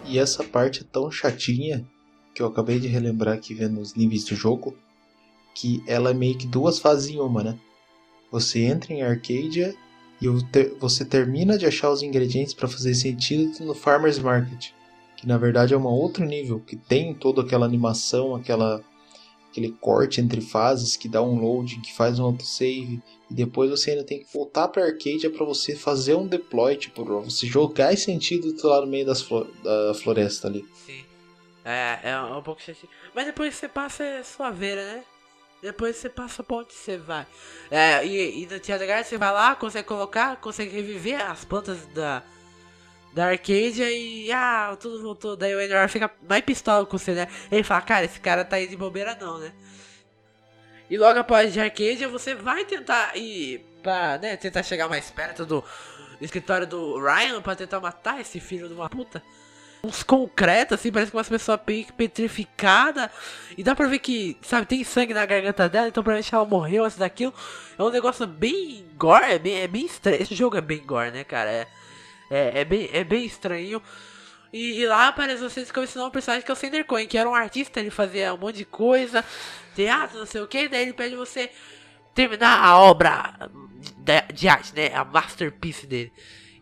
E 0.07 0.19
essa 0.19 0.45
parte 0.45 0.85
tão 0.85 1.11
chatinha 1.11 1.85
que 2.35 2.43
eu 2.43 2.47
acabei 2.47 2.79
de 2.79 2.89
relembrar 2.89 3.35
aqui 3.35 3.55
vendo 3.55 3.81
os 3.81 3.95
níveis 3.95 4.25
do 4.25 4.35
jogo, 4.35 4.77
que 5.55 5.83
ela 5.87 6.11
é 6.11 6.15
meio 6.15 6.37
que 6.37 6.47
duas 6.47 6.79
fases 6.79 7.11
em 7.11 7.21
uma, 7.21 7.43
né? 7.43 7.59
Você 8.31 8.65
entra 8.65 8.93
em 8.93 9.03
Arcadia 9.03 9.75
e 10.21 10.27
você 10.79 11.05
termina 11.05 11.57
de 11.57 11.67
achar 11.67 11.91
os 11.91 12.03
ingredientes 12.03 12.53
para 12.55 12.69
fazer 12.69 12.95
sentido 12.95 13.65
no 13.65 13.75
Farmers 13.75 14.19
Market, 14.19 14.71
que 15.17 15.27
na 15.27 15.39
verdade 15.39 15.75
é 15.75 15.77
um 15.77 15.87
outro 15.87 16.25
nível, 16.25 16.61
que 16.61 16.77
tem 16.77 17.15
toda 17.15 17.43
aquela 17.43 17.67
animação, 17.67 18.35
aquela 18.35 18.85
aquele 19.51 19.71
corte 19.71 20.21
entre 20.21 20.41
fases 20.41 20.97
que 20.97 21.09
dá 21.09 21.23
um 21.23 21.39
loading, 21.39 21.81
que 21.81 21.93
faz 21.93 22.19
um 22.19 22.25
autosave, 22.25 23.01
e 23.31 23.35
depois 23.35 23.71
você 23.71 23.93
ainda 23.93 24.03
tem 24.03 24.19
que 24.19 24.33
voltar 24.35 24.67
para 24.67 24.85
Arcadia 24.85 25.31
para 25.31 25.47
você 25.47 25.77
fazer 25.77 26.17
um 26.17 26.27
deploy, 26.27 26.77
tipo, 26.77 27.05
pra 27.05 27.15
você 27.21 27.47
jogar 27.47 27.93
esse 27.93 28.07
sentido 28.07 28.53
lá 28.67 28.81
no 28.81 28.89
meio 28.89 29.07
das 29.07 29.25
da 29.63 29.95
floresta 29.95 30.49
ali. 30.49 30.65
Sim. 30.85 31.05
É, 31.65 32.01
é 32.11 32.21
um 32.21 32.43
pouco 32.43 32.61
chatinho. 32.61 32.91
Mas 33.15 33.27
depois 33.27 33.55
você 33.55 33.69
passa 33.69 34.03
é 34.03 34.23
suaveira, 34.25 34.85
né? 34.85 35.05
Depois 35.65 35.97
você 35.97 36.11
passa 36.11 36.43
pra 36.43 36.57
onde 36.57 36.75
você 36.75 36.99
vai. 36.99 37.27
É, 37.71 38.05
e, 38.05 38.43
e 38.43 38.47
no 38.47 38.61
Garden 38.61 39.03
você 39.03 39.17
vai 39.17 39.33
lá, 39.33 39.57
consegue 39.57 39.89
colocar, 39.89 40.37
consegue 40.37 40.77
reviver 40.77 41.19
as 41.19 41.43
plantas 41.43 41.87
da, 41.87 42.23
da 43.15 43.29
Arcadia 43.31 43.91
e 43.91 44.31
ah, 44.31 44.77
tudo 44.79 45.01
voltou. 45.01 45.35
Daí 45.35 45.55
o 45.55 45.61
Endor 45.63 45.89
fica 45.89 46.11
mais 46.29 46.45
pistola 46.45 46.85
com 46.85 46.99
você, 46.99 47.13
né? 47.13 47.29
Ele 47.51 47.63
fala, 47.63 47.81
cara, 47.81 48.05
esse 48.05 48.21
cara 48.21 48.45
tá 48.45 48.57
aí 48.57 48.67
de 48.67 48.77
bobeira 48.77 49.17
não, 49.19 49.39
né? 49.39 49.55
E 50.91 50.99
logo 50.99 51.19
após 51.19 51.51
de 51.51 51.61
Arcadia 51.61 52.11
você 52.11 52.35
vai 52.35 52.67
tentar 52.67 53.17
ir 53.17 53.65
pra, 53.83 54.19
né, 54.19 54.37
tentar 54.37 54.63
chegar 54.63 54.87
mais 54.87 55.11
perto 55.11 55.47
do 55.47 55.65
escritório 56.21 56.67
do 56.67 57.01
Ryan 57.01 57.41
pra 57.41 57.57
tentar 57.57 57.81
matar 57.81 58.21
esse 58.21 58.39
filho 58.39 58.69
de 58.69 58.75
uma 58.75 58.91
puta 58.91 59.23
uns 59.85 60.03
concretos, 60.03 60.79
assim, 60.79 60.91
parece 60.91 61.11
que 61.11 61.17
umas 61.17 61.29
pessoas 61.29 61.61
petrificadas. 61.97 63.11
E 63.57 63.63
dá 63.63 63.75
pra 63.75 63.87
ver 63.87 63.99
que, 63.99 64.37
sabe, 64.43 64.67
tem 64.67 64.83
sangue 64.85 65.15
na 65.15 65.27
garganta 65.27 65.69
dela, 65.69 65.89
então 65.89 66.03
provavelmente 66.03 66.35
ela 66.35 66.45
morreu 66.45 66.85
antes 66.85 66.99
daquilo. 66.99 67.35
É 67.79 67.83
um 67.83 67.91
negócio 67.91 68.27
bem 68.27 68.87
gore, 68.97 69.25
é 69.25 69.39
bem, 69.39 69.61
é 69.61 69.69
bem 69.69 69.87
estranho. 69.87 70.23
Esse 70.23 70.35
jogo 70.35 70.57
é 70.57 70.61
bem 70.61 70.85
gore, 70.85 71.11
né, 71.11 71.25
cara? 71.25 71.51
É, 71.51 71.69
é, 72.31 72.61
é 72.61 72.65
bem, 72.65 72.89
é 72.93 73.05
bem 73.05 73.25
estranho. 73.25 73.83
E, 74.53 74.81
e 74.81 74.87
lá 74.87 75.09
aparece 75.09 75.43
você 75.43 75.61
descobre 75.61 75.91
um 75.97 76.11
personagem 76.11 76.45
que 76.45 76.51
é 76.51 76.55
o 76.55 76.57
Sender 76.57 76.85
Coin, 76.85 77.07
que 77.07 77.19
era 77.19 77.29
um 77.29 77.35
artista, 77.35 77.81
ele 77.81 77.91
fazia 77.91 78.33
um 78.33 78.39
monte 78.39 78.59
de 78.59 78.65
coisa, 78.65 79.25
teatro, 79.75 80.19
não 80.19 80.27
sei 80.27 80.41
o 80.41 80.47
que, 80.47 80.69
daí 80.69 80.83
ele 80.83 80.93
pede 80.93 81.17
você 81.17 81.51
terminar 82.15 82.65
a 82.65 82.79
obra 82.79 83.51
de, 83.99 84.33
de 84.33 84.49
arte, 84.49 84.73
né? 84.75 84.95
A 84.95 85.05
masterpiece 85.05 85.89
dele. 85.89 86.13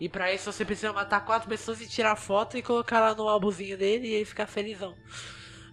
E 0.02 0.08
para 0.08 0.34
isso 0.34 0.50
você 0.50 0.64
precisa 0.64 0.92
matar 0.92 1.24
quatro 1.24 1.48
pessoas 1.48 1.80
e 1.80 1.86
tirar 1.86 2.16
foto 2.16 2.58
e 2.58 2.62
colocar 2.62 2.98
lá 2.98 3.14
no 3.14 3.28
álbumzinho 3.28 3.78
dele 3.78 4.08
e 4.08 4.14
ele 4.14 4.24
ficar 4.24 4.48
felizão. 4.48 4.96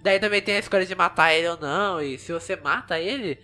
Daí 0.04 0.20
também 0.20 0.40
tem 0.40 0.56
a 0.56 0.60
escolha 0.60 0.86
de 0.86 0.94
matar 0.94 1.34
ele 1.34 1.48
ou 1.48 1.58
não. 1.60 2.00
E 2.00 2.16
se 2.20 2.32
você 2.32 2.56
mata 2.56 3.00
ele, 3.00 3.40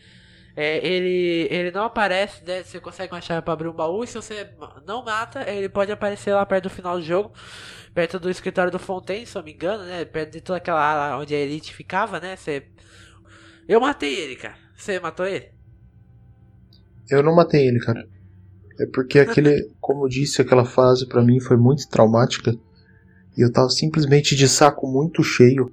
é, 0.56 0.78
ele, 0.88 1.48
ele 1.49 1.72
não 1.72 1.86
aparece, 1.86 2.45
né? 2.45 2.62
Você 2.62 2.80
consegue 2.80 3.12
uma 3.12 3.20
chave 3.20 3.41
pra 3.41 3.53
abrir 3.53 3.68
um 3.68 3.74
baú. 3.74 4.03
E 4.03 4.07
se 4.07 4.14
você 4.14 4.48
não 4.86 5.03
mata, 5.03 5.49
ele 5.49 5.68
pode 5.68 5.91
aparecer 5.91 6.36
lá 6.36 6.45
perto 6.45 6.66
do 6.66 6.70
final 6.70 6.99
do 6.99 7.03
jogo. 7.03 7.34
Perto 7.91 8.20
do 8.20 8.30
escritório 8.30 8.72
do 8.72 8.78
Fontaine, 8.78 9.26
se 9.26 9.36
eu 9.36 9.40
não 9.40 9.45
me 9.48 9.53
engano, 9.53 9.84
né? 9.86 10.06
Perto 10.06 10.34
de 10.34 10.41
toda 10.41 10.57
aquela 10.57 10.80
área 10.80 11.18
onde 11.18 11.34
a 11.34 11.40
Elite 11.40 11.74
ficava, 11.74 12.20
né? 12.20 12.36
Você... 12.36 12.64
Eu 13.68 13.82
matei 13.82 14.14
ele, 14.14 14.36
cara. 14.36 14.56
Você 14.76 14.99
matou 14.99 15.26
ele? 15.26 15.49
Eu 17.10 17.24
não 17.24 17.34
matei 17.34 17.68
ele, 17.68 17.80
cara. 17.80 18.07
É 18.80 18.85
porque 18.85 19.19
aquele, 19.19 19.69
como 19.80 20.06
eu 20.06 20.10
disse, 20.10 20.41
aquela 20.41 20.65
fase 20.65 21.07
para 21.07 21.23
mim 21.23 21.39
foi 21.39 21.57
muito 21.57 21.88
traumática. 21.88 22.56
E 23.38 23.41
eu 23.41 23.52
tava 23.52 23.69
simplesmente 23.69 24.35
de 24.35 24.47
saco 24.47 24.88
muito 24.88 25.23
cheio. 25.23 25.72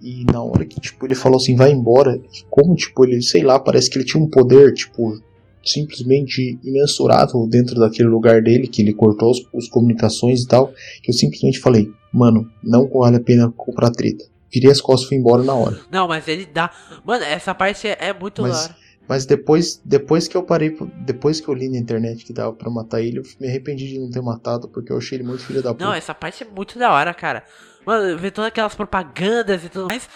E 0.00 0.24
na 0.30 0.42
hora 0.42 0.64
que 0.64 0.80
tipo 0.80 1.06
ele 1.06 1.14
falou 1.14 1.38
assim, 1.38 1.56
vai 1.56 1.72
embora, 1.72 2.20
como 2.50 2.74
tipo 2.74 3.04
ele, 3.04 3.22
sei 3.22 3.42
lá, 3.42 3.58
parece 3.58 3.88
que 3.88 3.98
ele 3.98 4.04
tinha 4.04 4.22
um 4.22 4.28
poder, 4.28 4.72
tipo, 4.74 5.18
simplesmente 5.64 6.58
imensurável 6.62 7.46
dentro 7.48 7.80
daquele 7.80 8.08
lugar 8.08 8.42
dele, 8.42 8.68
que 8.68 8.82
ele 8.82 8.92
cortou 8.92 9.30
as, 9.30 9.38
as 9.54 9.68
comunicações 9.68 10.42
e 10.42 10.46
tal, 10.46 10.72
que 11.02 11.10
eu 11.10 11.14
simplesmente 11.14 11.58
falei, 11.58 11.90
mano, 12.12 12.48
não 12.62 12.88
vale 12.88 13.16
a 13.16 13.20
pena 13.20 13.52
comprar 13.56 13.90
treta. 13.90 14.24
Virei 14.52 14.70
as 14.70 14.80
costas 14.80 15.06
e 15.06 15.08
fui 15.08 15.16
embora 15.18 15.42
na 15.42 15.54
hora. 15.54 15.80
Não, 15.90 16.06
mas 16.06 16.28
ele 16.28 16.46
dá. 16.46 16.70
Mano, 17.04 17.24
essa 17.24 17.54
parte 17.54 17.88
é, 17.88 17.96
é 18.00 18.12
muito 18.12 18.42
mas, 18.42 18.70
mas 19.08 19.24
depois, 19.24 19.80
depois 19.84 20.26
que 20.26 20.36
eu 20.36 20.42
parei, 20.42 20.76
depois 21.04 21.40
que 21.40 21.48
eu 21.48 21.54
li 21.54 21.68
na 21.68 21.78
internet 21.78 22.24
que 22.24 22.32
dava 22.32 22.52
para 22.52 22.70
matar 22.70 23.00
ele, 23.00 23.18
eu 23.18 23.22
me 23.40 23.48
arrependi 23.48 23.88
de 23.88 23.98
não 23.98 24.10
ter 24.10 24.20
matado, 24.20 24.68
porque 24.68 24.92
eu 24.92 24.98
achei 24.98 25.18
ele 25.18 25.24
muito 25.24 25.44
filho 25.44 25.62
da 25.62 25.72
puta. 25.72 25.84
Não, 25.84 25.94
essa 25.94 26.14
parte 26.14 26.42
é 26.42 26.46
muito 26.46 26.78
da 26.78 26.92
hora, 26.92 27.14
cara. 27.14 27.44
Mano, 27.84 28.18
ver 28.18 28.32
todas 28.32 28.48
aquelas 28.48 28.74
propagandas 28.74 29.64
e 29.64 29.68
tudo 29.68 29.88
mais. 29.88 30.08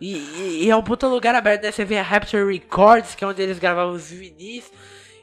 E, 0.00 0.16
e, 0.16 0.64
e 0.64 0.70
é 0.70 0.76
um 0.76 0.82
puta 0.82 1.06
lugar 1.06 1.34
aberto, 1.34 1.62
né? 1.62 1.72
Você 1.72 1.84
vê 1.84 1.98
a 1.98 2.02
Rapture 2.02 2.44
Records, 2.44 3.14
que 3.14 3.24
é 3.24 3.26
onde 3.26 3.40
eles 3.40 3.58
gravavam 3.58 3.94
os 3.94 4.10
vinis. 4.10 4.70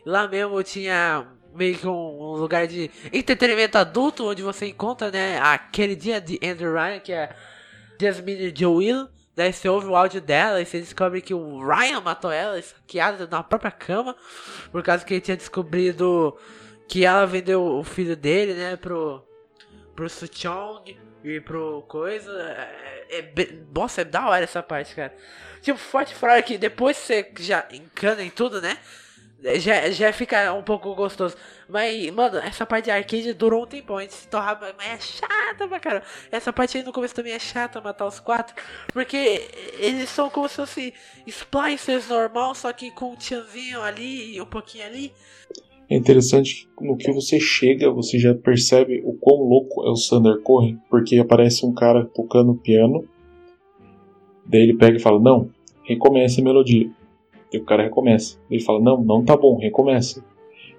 Lá 0.04 0.28
mesmo 0.28 0.62
tinha 0.64 1.28
meio 1.56 1.78
que 1.78 1.88
um, 1.88 1.92
um, 1.92 2.36
lugar 2.36 2.66
de 2.68 2.90
entretenimento 3.12 3.78
adulto, 3.78 4.28
onde 4.28 4.42
você 4.42 4.68
encontra, 4.68 5.12
né, 5.12 5.40
aquele 5.40 5.96
dia 5.96 6.20
de 6.20 6.40
Andrew 6.44 6.74
Ryan, 6.74 7.00
que 7.00 7.14
é 7.14 7.30
Jasmine 8.02 8.52
Joe 8.56 8.76
Will. 8.76 9.08
Daí 9.36 9.52
você 9.52 9.68
ouve 9.68 9.88
o 9.88 9.96
áudio 9.96 10.22
dela 10.22 10.62
e 10.62 10.66
você 10.66 10.80
descobre 10.80 11.22
que 11.22 11.34
o 11.34 11.66
Ryan 11.66 12.02
matou 12.02 12.32
ela, 12.32 12.60
esfaqueada 12.60 13.28
na 13.28 13.42
própria 13.42 13.72
cama, 13.72 14.16
por 14.72 14.84
causa 14.84 15.04
que 15.04 15.14
ele 15.14 15.22
tinha 15.22 15.38
descobrido 15.38 16.38
que 16.88 17.04
ela 17.04 17.26
vendeu 17.26 17.64
o 17.64 17.84
filho 17.84 18.16
dele, 18.16 18.54
né, 18.54 18.76
pro, 18.76 19.26
pro 19.96 20.08
Suchong 20.08 20.96
e 21.24 21.40
pro 21.40 21.84
coisa. 21.88 22.32
É, 23.10 23.20
é, 23.20 23.54
nossa, 23.74 24.02
é 24.02 24.06
da 24.06 24.28
hora 24.30 24.44
essa 24.44 24.62
parte, 24.62 24.94
cara. 24.94 25.16
Tipo, 25.62 25.80
Forte 25.80 26.14
Fora 26.14 26.42
que 26.44 26.58
depois 26.58 26.98
você 26.98 27.32
já 27.40 27.66
encana 27.72 28.22
em 28.22 28.30
tudo, 28.30 28.62
né? 28.62 28.78
Já, 29.60 29.90
já 29.92 30.14
fica 30.14 30.54
um 30.54 30.64
pouco 30.64 30.96
gostoso. 30.96 31.36
Mas, 31.68 32.10
mano, 32.12 32.38
essa 32.38 32.66
parte 32.66 32.86
de 32.86 32.92
arcade 32.92 33.34
durou 33.34 33.64
um 33.64 33.68
tempão. 33.68 33.98
A 33.98 34.02
gente 34.02 34.14
se 34.14 34.28
torrava, 34.28 34.74
mas 34.78 34.88
é 34.88 35.00
chata 35.00 35.68
pra 35.68 35.80
caramba. 35.80 36.06
Essa 36.32 36.54
parte 36.54 36.78
aí 36.78 36.84
no 36.84 36.94
começo 36.94 37.14
também 37.14 37.34
é 37.34 37.40
chata 37.40 37.82
matar 37.82 38.08
os 38.08 38.20
quatro. 38.20 38.56
Porque 38.94 39.42
eles 39.80 40.10
são 40.10 40.30
como 40.30 40.48
se 40.48 40.56
fossem 40.56 40.94
splicers 41.28 42.08
normal, 42.08 42.56
só 42.56 42.72
que 42.72 42.90
com 42.92 43.12
um 43.12 43.16
tchanzinho 43.16 43.82
ali 43.82 44.36
e 44.36 44.42
um 44.42 44.46
pouquinho 44.46 44.86
ali. 44.86 45.12
É 45.90 45.96
interessante 45.96 46.70
no 46.80 46.96
que 46.96 47.12
você 47.12 47.40
chega, 47.40 47.92
você 47.92 48.18
já 48.18 48.34
percebe 48.34 49.02
o 49.04 49.14
quão 49.14 49.42
louco 49.42 49.86
é 49.86 49.90
o 49.90 49.96
Sander 49.96 50.40
Cohen, 50.42 50.80
porque 50.90 51.18
aparece 51.18 51.66
um 51.66 51.74
cara 51.74 52.06
tocando 52.06 52.56
piano. 52.56 53.08
Daí 54.46 54.62
ele 54.62 54.78
pega 54.78 54.98
e 54.98 55.02
fala: 55.02 55.20
Não, 55.20 55.50
recomece 55.84 56.40
a 56.40 56.44
melodia. 56.44 56.90
E 57.54 57.58
o 57.60 57.64
cara 57.64 57.84
recomeça. 57.84 58.40
Ele 58.50 58.64
fala: 58.64 58.82
Não, 58.82 59.02
não 59.04 59.24
tá 59.24 59.38
bom, 59.38 59.58
recomeça. 59.58 60.26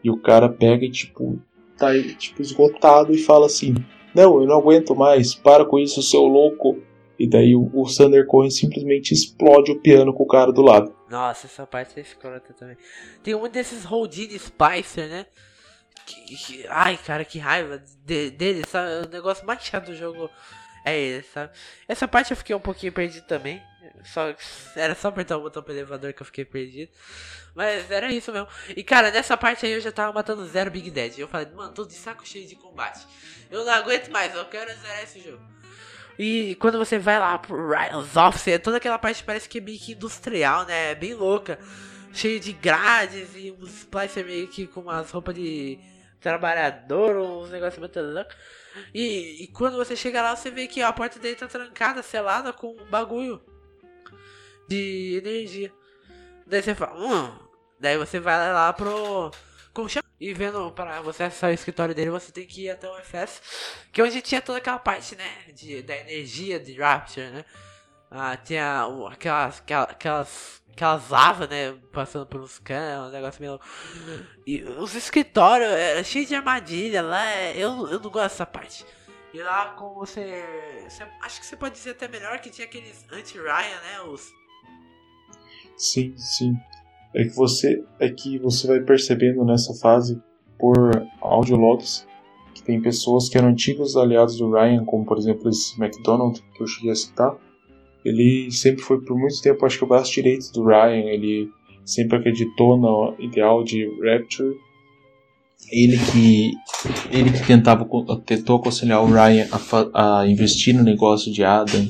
E 0.02 0.10
o 0.10 0.20
cara 0.20 0.48
pega 0.48 0.84
e, 0.84 0.90
tipo, 0.90 1.38
tá 1.78 1.90
tipo, 2.18 2.42
esgotado 2.42 3.14
e 3.14 3.18
fala 3.18 3.46
assim: 3.46 3.74
Não, 4.14 4.40
eu 4.40 4.46
não 4.46 4.58
aguento 4.58 4.94
mais, 4.94 5.34
para 5.34 5.64
com 5.64 5.78
isso, 5.78 6.02
seu 6.02 6.24
louco. 6.24 6.82
E 7.16 7.28
daí 7.28 7.54
o, 7.54 7.70
o 7.72 7.86
Sander 7.86 8.26
Cohen 8.26 8.50
simplesmente 8.50 9.14
explode 9.14 9.70
o 9.70 9.80
piano 9.80 10.12
com 10.12 10.24
o 10.24 10.26
cara 10.26 10.52
do 10.52 10.62
lado. 10.62 10.92
Nossa, 11.08 11.46
essa 11.46 11.64
parte 11.64 11.96
é 11.96 12.02
escrota 12.02 12.52
também. 12.52 12.76
Tem 13.22 13.36
um 13.36 13.48
desses 13.48 13.90
Houdini 13.90 14.36
Spicer, 14.36 15.08
né? 15.08 15.26
Que, 16.04 16.36
que, 16.36 16.66
ai, 16.68 16.98
cara, 16.98 17.24
que 17.24 17.38
raiva 17.38 17.80
de, 18.04 18.30
dele, 18.30 18.64
sabe? 18.66 19.06
O 19.06 19.10
negócio 19.10 19.46
mais 19.46 19.62
chato 19.62 19.86
do 19.86 19.94
jogo 19.94 20.28
é 20.84 20.98
ele, 20.98 21.22
sabe? 21.22 21.52
Essa 21.86 22.08
parte 22.08 22.32
eu 22.32 22.36
fiquei 22.36 22.54
um 22.54 22.60
pouquinho 22.60 22.92
perdido 22.92 23.26
também. 23.26 23.62
Só, 24.02 24.34
era 24.74 24.94
só 24.94 25.08
apertar 25.08 25.36
o 25.36 25.42
botão 25.42 25.62
pro 25.62 25.72
elevador 25.72 26.12
que 26.12 26.22
eu 26.22 26.26
fiquei 26.26 26.44
perdido. 26.44 26.90
Mas 27.54 27.90
era 27.90 28.12
isso 28.12 28.32
mesmo. 28.32 28.48
E 28.76 28.82
cara, 28.82 29.10
nessa 29.10 29.36
parte 29.36 29.64
aí 29.64 29.72
eu 29.72 29.80
já 29.80 29.92
tava 29.92 30.12
matando 30.12 30.46
zero 30.46 30.70
Big 30.70 30.90
Dead. 30.90 31.18
Eu 31.18 31.28
falei, 31.28 31.46
mano, 31.54 31.72
tô 31.72 31.84
de 31.84 31.94
saco 31.94 32.26
cheio 32.26 32.46
de 32.46 32.56
combate. 32.56 33.06
Eu 33.50 33.64
não 33.64 33.72
aguento 33.72 34.10
mais, 34.10 34.34
eu 34.34 34.44
quero 34.46 34.74
zerar 34.74 35.02
esse 35.02 35.20
jogo. 35.20 35.42
E 36.18 36.54
quando 36.56 36.78
você 36.78 36.98
vai 36.98 37.18
lá 37.18 37.38
pro 37.38 37.68
Ryan's 37.68 38.16
Office, 38.16 38.60
toda 38.62 38.76
aquela 38.76 38.98
parte 38.98 39.22
parece 39.24 39.48
que 39.48 39.58
é 39.58 39.60
meio 39.60 39.78
que 39.78 39.92
industrial, 39.92 40.64
né? 40.64 40.92
É 40.92 40.94
bem 40.94 41.14
louca. 41.14 41.58
Cheio 42.12 42.38
de 42.38 42.52
grades 42.52 43.30
e 43.34 43.50
uns 43.50 43.80
splicer 43.80 44.24
meio 44.24 44.46
que 44.48 44.66
com 44.66 44.80
umas 44.80 45.10
roupas 45.10 45.34
de 45.34 45.78
trabalhador, 46.20 47.16
uns 47.16 47.50
negócios 47.50 47.78
muito 47.78 48.00
loucos. 48.00 48.34
E, 48.92 49.44
e, 49.44 49.48
quando 49.48 49.76
você 49.76 49.94
chega 49.94 50.22
lá, 50.22 50.34
você 50.34 50.50
vê 50.50 50.66
que 50.66 50.82
a 50.82 50.92
porta 50.92 51.18
dele 51.18 51.36
tá 51.36 51.46
trancada, 51.46 52.02
selada 52.02 52.52
com 52.52 52.72
um 52.72 52.84
bagulho 52.86 53.40
de 54.68 55.20
energia. 55.22 55.72
Daí 56.46 56.62
você 56.62 56.74
fala, 56.74 56.94
hum. 56.98 57.44
Daí 57.78 57.98
você 57.98 58.20
vai 58.20 58.52
lá 58.52 58.72
pro. 58.72 59.30
Como? 59.72 59.88
E 60.20 60.32
vendo 60.32 60.70
para 60.70 61.02
você 61.02 61.24
acessar 61.24 61.50
o 61.50 61.54
escritório 61.54 61.94
dele, 61.94 62.10
você 62.10 62.30
tem 62.32 62.46
que 62.46 62.62
ir 62.62 62.70
até 62.70 62.88
o 62.88 62.96
FS. 62.98 63.42
Que 63.92 64.00
é 64.00 64.04
onde 64.04 64.22
tinha 64.22 64.40
toda 64.40 64.58
aquela 64.58 64.78
parte, 64.78 65.16
né? 65.16 65.28
De, 65.52 65.82
da 65.82 65.96
energia 65.96 66.58
de 66.60 66.74
Rapture, 66.74 67.30
né? 67.30 67.44
Ah, 68.10 68.36
tinha 68.36 68.86
aquelas, 69.10 69.60
aquelas, 69.60 70.62
aquelas 70.72 71.08
lavas, 71.10 71.48
né? 71.48 71.76
Passando 71.92 72.26
por 72.26 72.40
uns 72.40 72.58
canos, 72.58 73.08
um 73.08 73.12
negócio 73.12 73.40
meio. 73.40 73.60
E 74.46 74.62
os 74.62 74.94
escritórios, 74.94 75.68
é 75.68 76.02
cheio 76.04 76.24
de 76.24 76.34
armadilha 76.34 77.02
lá. 77.02 77.26
É, 77.26 77.56
eu, 77.56 77.88
eu 77.88 78.00
não 78.00 78.10
gosto 78.10 78.30
dessa 78.30 78.46
parte. 78.46 78.86
E 79.32 79.42
lá, 79.42 79.74
como 79.74 79.96
você, 79.96 80.44
você. 80.88 81.02
Acho 81.22 81.40
que 81.40 81.46
você 81.46 81.56
pode 81.56 81.74
dizer 81.74 81.90
até 81.90 82.06
melhor 82.06 82.38
que 82.38 82.50
tinha 82.50 82.66
aqueles 82.66 83.04
anti-Ryan, 83.10 83.80
né? 83.80 84.00
Os 84.06 84.32
Sim, 85.76 86.12
sim. 86.16 86.54
É 87.14 87.24
que 87.24 87.34
você 87.36 87.82
é 88.00 88.08
que 88.08 88.38
você 88.38 88.66
vai 88.66 88.80
percebendo 88.80 89.44
nessa 89.44 89.72
fase 89.74 90.20
por 90.58 90.76
audiologs 91.20 92.06
que 92.54 92.62
tem 92.62 92.80
pessoas 92.80 93.28
que 93.28 93.36
eram 93.36 93.48
antigos 93.48 93.96
aliados 93.96 94.36
do 94.36 94.50
Ryan, 94.50 94.84
como 94.84 95.04
por 95.04 95.18
exemplo 95.18 95.48
esse 95.48 95.80
McDonald 95.80 96.40
que 96.54 96.62
eu 96.62 96.66
cheguei 96.66 96.90
a 96.90 96.94
citar. 96.94 97.36
Ele 98.04 98.50
sempre 98.50 98.82
foi 98.82 99.00
por 99.00 99.18
muito 99.18 99.40
tempo, 99.40 99.64
acho 99.64 99.78
que 99.78 99.84
o 99.84 99.88
braço 99.88 100.12
direito 100.12 100.52
do 100.52 100.64
Ryan. 100.64 101.06
Ele 101.06 101.50
sempre 101.84 102.18
acreditou 102.18 102.76
no 102.76 103.14
ideal 103.18 103.64
de 103.64 103.86
Rapture. 104.02 104.54
Ele 105.72 105.96
que 106.12 106.52
ele 107.10 107.32
que 107.32 107.46
tentava 107.46 107.88
tentou 108.26 108.56
aconselhar 108.56 109.02
o 109.02 109.06
Ryan 109.06 109.48
a, 109.50 110.20
a 110.20 110.28
investir 110.28 110.74
no 110.74 110.82
negócio 110.82 111.32
de 111.32 111.42
Adam. 111.42 111.88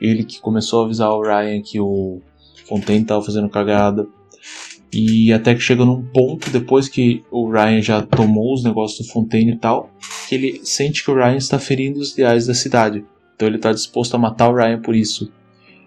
Ele 0.00 0.24
que 0.24 0.40
começou 0.40 0.82
a 0.82 0.84
avisar 0.84 1.10
o 1.10 1.22
Ryan 1.22 1.62
que 1.62 1.80
o 1.80 2.20
Fontaine 2.66 3.04
tava 3.04 3.22
fazendo 3.22 3.48
cagada. 3.48 4.06
E 4.92 5.32
até 5.32 5.54
que 5.54 5.60
chega 5.60 5.84
num 5.84 6.02
ponto, 6.02 6.50
depois 6.50 6.88
que 6.88 7.22
o 7.30 7.50
Ryan 7.50 7.82
já 7.82 8.02
tomou 8.02 8.54
os 8.54 8.64
negócios 8.64 9.06
do 9.06 9.12
Fontaine 9.12 9.52
e 9.52 9.56
tal, 9.56 9.90
que 10.28 10.34
ele 10.34 10.60
sente 10.64 11.04
que 11.04 11.10
o 11.10 11.14
Ryan 11.14 11.36
está 11.36 11.58
ferindo 11.58 11.98
os 12.00 12.12
ideais 12.12 12.46
da 12.46 12.54
cidade. 12.54 13.04
Então 13.34 13.48
ele 13.48 13.56
está 13.56 13.72
disposto 13.72 14.14
a 14.14 14.18
matar 14.18 14.48
o 14.48 14.54
Ryan 14.54 14.80
por 14.80 14.94
isso. 14.94 15.30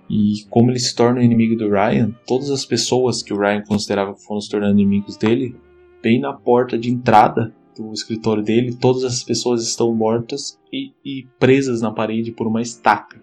E 0.09 0.45
como 0.49 0.71
ele 0.71 0.79
se 0.79 0.95
torna 0.95 1.23
inimigo 1.23 1.55
do 1.55 1.69
Ryan, 1.69 2.11
todas 2.27 2.49
as 2.49 2.65
pessoas 2.65 3.21
que 3.21 3.33
o 3.33 3.39
Ryan 3.39 3.61
considerava 3.61 4.13
que 4.13 4.23
foram 4.23 4.41
se 4.41 4.49
tornando 4.49 4.73
inimigos 4.73 5.17
dele, 5.17 5.55
bem 6.01 6.19
na 6.19 6.33
porta 6.33 6.77
de 6.77 6.89
entrada 6.89 7.53
do 7.77 7.93
escritório 7.93 8.43
dele, 8.43 8.75
todas 8.75 9.03
as 9.03 9.23
pessoas 9.23 9.63
estão 9.63 9.93
mortas 9.93 10.59
e, 10.73 10.91
e 11.05 11.27
presas 11.39 11.81
na 11.81 11.91
parede 11.91 12.31
por 12.31 12.47
uma 12.47 12.61
estaca. 12.61 13.21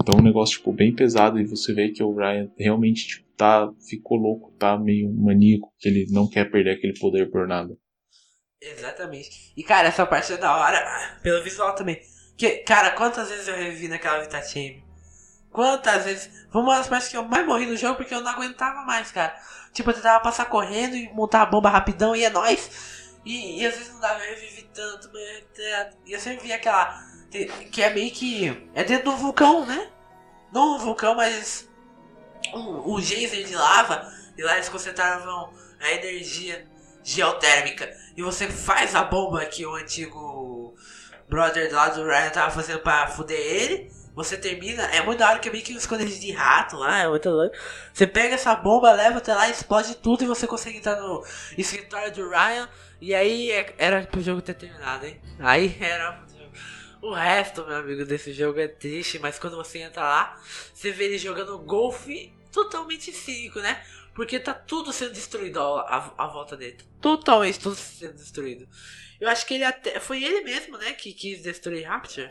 Então 0.00 0.16
um 0.18 0.22
negócio 0.22 0.56
tipo 0.56 0.72
bem 0.72 0.94
pesado 0.94 1.38
e 1.38 1.46
você 1.46 1.72
vê 1.72 1.90
que 1.90 2.02
o 2.02 2.14
Ryan 2.14 2.50
realmente 2.58 3.06
tipo, 3.06 3.28
tá 3.36 3.72
ficou 3.88 4.18
louco, 4.18 4.52
tá 4.58 4.78
meio 4.78 5.12
maníaco, 5.12 5.72
que 5.78 5.88
ele 5.88 6.06
não 6.10 6.28
quer 6.28 6.50
perder 6.50 6.72
aquele 6.72 6.98
poder 6.98 7.30
por 7.30 7.46
nada. 7.46 7.76
Exatamente. 8.60 9.52
E 9.56 9.62
cara, 9.62 9.88
essa 9.88 10.06
parte 10.06 10.32
é 10.32 10.36
da 10.36 10.56
hora 10.56 11.18
pelo 11.22 11.42
visual 11.42 11.74
também. 11.74 12.00
Que, 12.36 12.58
cara, 12.58 12.92
quantas 12.92 13.28
vezes 13.28 13.48
eu 13.48 13.56
revi 13.56 13.88
naquela 13.88 14.20
Vita 14.20 14.40
Chamber? 14.42 14.82
Quantas 15.50 16.04
vezes? 16.04 16.46
Foi 16.50 16.62
uma 16.62 16.76
das 16.76 16.88
partes 16.88 17.08
que 17.08 17.16
eu 17.16 17.24
mais 17.24 17.46
morri 17.46 17.66
no 17.66 17.76
jogo 17.76 17.96
porque 17.96 18.14
eu 18.14 18.20
não 18.20 18.30
aguentava 18.30 18.82
mais, 18.84 19.12
cara. 19.12 19.34
Tipo, 19.72 19.90
eu 19.90 19.94
tentava 19.94 20.22
passar 20.22 20.46
correndo 20.46 20.96
e 20.96 21.12
montar 21.12 21.42
a 21.42 21.46
bomba 21.46 21.68
rapidão 21.68 22.16
e 22.16 22.24
é 22.24 22.30
nóis. 22.30 23.12
E, 23.24 23.60
e 23.60 23.66
às 23.66 23.74
vezes 23.76 23.92
não 23.92 24.00
dava, 24.00 24.24
eu 24.24 24.34
revivi 24.34 24.68
tanto, 24.74 25.10
mas, 25.12 25.44
e 26.06 26.12
eu 26.12 26.18
sempre 26.18 26.44
via 26.44 26.56
aquela 26.56 27.11
que 27.70 27.82
é 27.82 27.90
meio 27.92 28.10
que. 28.10 28.68
É 28.74 28.84
dentro 28.84 29.10
do 29.10 29.16
vulcão, 29.16 29.64
né? 29.66 29.88
Não 30.52 30.76
um 30.76 30.78
vulcão, 30.78 31.14
mas. 31.14 31.68
Um, 32.52 32.94
um 32.94 33.00
geyser 33.00 33.44
de 33.44 33.54
lava. 33.54 34.12
E 34.36 34.42
lá 34.42 34.54
eles 34.54 34.68
concentravam 34.68 35.52
a 35.80 35.92
energia 35.92 36.66
geotérmica. 37.02 37.90
E 38.16 38.22
você 38.22 38.48
faz 38.48 38.94
a 38.94 39.04
bomba 39.04 39.44
que 39.46 39.64
o 39.64 39.74
antigo 39.74 40.74
brother 41.28 41.72
lá 41.72 41.88
do 41.88 42.04
Ryan 42.04 42.30
tava 42.30 42.50
fazendo 42.50 42.80
pra 42.80 43.06
fuder 43.08 43.38
ele. 43.38 43.90
Você 44.14 44.36
termina, 44.36 44.82
é 44.94 45.00
muito 45.00 45.20
da 45.20 45.30
hora 45.30 45.38
que 45.38 45.48
é 45.48 45.52
meio 45.52 45.64
que 45.64 45.72
um 45.72 45.78
esconderijo 45.78 46.20
de 46.20 46.32
rato 46.32 46.76
lá, 46.76 46.98
é 46.98 47.08
muito 47.08 47.30
louco. 47.30 47.56
Você 47.94 48.06
pega 48.06 48.34
essa 48.34 48.54
bomba, 48.54 48.92
leva 48.92 49.18
até 49.18 49.34
lá, 49.34 49.48
explode 49.48 49.94
tudo 49.96 50.22
e 50.22 50.26
você 50.26 50.46
consegue 50.46 50.76
entrar 50.76 50.96
no 50.96 51.24
escritório 51.56 52.12
do 52.12 52.28
Ryan. 52.28 52.68
E 53.00 53.14
aí 53.14 53.50
é, 53.50 53.74
era 53.78 54.02
pro 54.02 54.20
jogo 54.20 54.42
ter 54.42 54.52
terminado, 54.52 55.06
hein? 55.06 55.18
Aí 55.38 55.74
era 55.80 56.22
o 57.02 57.12
resto, 57.12 57.66
meu 57.66 57.76
amigo, 57.76 58.04
desse 58.04 58.32
jogo 58.32 58.60
é 58.60 58.68
triste, 58.68 59.18
mas 59.18 59.38
quando 59.38 59.56
você 59.56 59.80
entra 59.80 60.02
lá, 60.02 60.40
você 60.72 60.92
vê 60.92 61.06
ele 61.06 61.18
jogando 61.18 61.58
golfe 61.58 62.32
totalmente 62.52 63.10
cínico, 63.12 63.58
né? 63.58 63.82
Porque 64.14 64.38
tá 64.38 64.54
tudo 64.54 64.92
sendo 64.92 65.12
destruído 65.12 65.58
à, 65.60 66.14
à 66.16 66.26
volta 66.28 66.56
dele. 66.56 66.78
Totalmente 67.00 67.58
tudo 67.58 67.74
sendo 67.74 68.14
destruído. 68.14 68.68
Eu 69.20 69.28
acho 69.28 69.44
que 69.46 69.54
ele 69.54 69.64
até. 69.64 69.98
Foi 69.98 70.22
ele 70.22 70.42
mesmo, 70.42 70.78
né? 70.78 70.92
Que 70.92 71.12
quis 71.12 71.42
destruir 71.42 71.86
Rapture. 71.86 72.30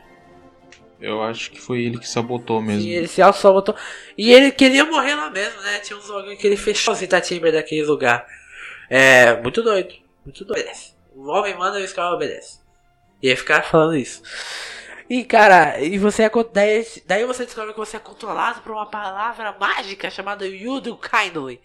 Eu 1.00 1.20
acho 1.20 1.50
que 1.50 1.60
foi 1.60 1.82
ele 1.82 1.98
que 1.98 2.08
sabotou 2.08 2.62
mesmo. 2.62 2.82
Sim, 2.82 2.90
ele 2.90 3.08
se 3.08 3.20
auto-sabotou. 3.20 3.74
E 4.16 4.32
ele 4.32 4.52
queria 4.52 4.84
morrer 4.84 5.16
lá 5.16 5.28
mesmo, 5.28 5.60
né? 5.60 5.80
Tinha 5.80 5.98
uns 5.98 6.08
logos 6.08 6.34
que 6.38 6.46
ele 6.46 6.56
fechou 6.56 6.94
o 6.94 6.96
Zita 6.96 7.22
Chamber 7.22 7.52
daquele 7.52 7.82
lugar. 7.82 8.24
É. 8.88 9.36
Muito 9.42 9.62
doido. 9.62 9.92
Muito 10.24 10.44
doido. 10.44 10.70
O 11.14 11.28
homem 11.28 11.56
manda 11.58 11.80
e 11.80 11.84
o 11.84 11.88
Scar 11.88 12.12
obedece. 12.12 12.61
Ia 13.22 13.36
ficar 13.36 13.62
falando 13.62 13.96
isso. 13.96 14.22
E 15.08 15.24
cara, 15.24 15.80
e 15.80 15.98
você 15.98 16.22
é, 16.22 16.30
daí, 16.52 16.86
daí 17.06 17.26
você 17.26 17.44
descobre 17.44 17.72
que 17.72 17.78
você 17.78 17.96
é 17.96 18.00
controlado 18.00 18.62
por 18.62 18.72
uma 18.72 18.86
palavra 18.86 19.54
mágica 19.60 20.10
chamada 20.10 20.46
You 20.46 20.80
Do 20.80 20.96
Kindly. 20.96 21.60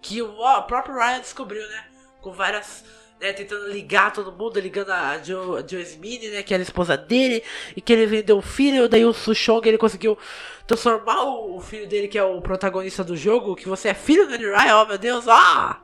Que 0.00 0.20
o 0.20 0.62
próprio 0.62 0.96
Ryan 0.96 1.20
descobriu, 1.20 1.66
né? 1.68 1.84
Com 2.20 2.32
várias. 2.32 2.84
Né, 3.20 3.32
tentando 3.32 3.68
ligar 3.68 4.12
todo 4.12 4.32
mundo, 4.32 4.58
ligando 4.58 4.90
a 4.90 5.16
Joe, 5.22 5.64
Joe 5.66 5.80
Smith, 5.82 6.24
né? 6.24 6.42
Que 6.42 6.52
era 6.52 6.62
a 6.62 6.64
esposa 6.64 6.96
dele. 6.96 7.42
E 7.76 7.80
que 7.80 7.92
ele 7.92 8.04
vendeu 8.04 8.38
o 8.38 8.42
filho. 8.42 8.88
Daí 8.88 9.04
o 9.04 9.12
Sushong 9.12 9.66
ele 9.66 9.78
conseguiu 9.78 10.18
transformar 10.66 11.22
o, 11.22 11.56
o, 11.56 11.60
filho 11.60 11.88
dele, 11.88 12.08
que 12.08 12.18
é 12.18 12.22
o 12.22 12.42
protagonista 12.42 13.02
do 13.02 13.16
jogo. 13.16 13.56
Que 13.56 13.68
você 13.68 13.88
é 13.90 13.94
filho 13.94 14.26
do 14.26 14.36
Ryan, 14.36 14.82
oh 14.82 14.86
meu 14.86 14.98
Deus, 14.98 15.28
ah! 15.28 15.80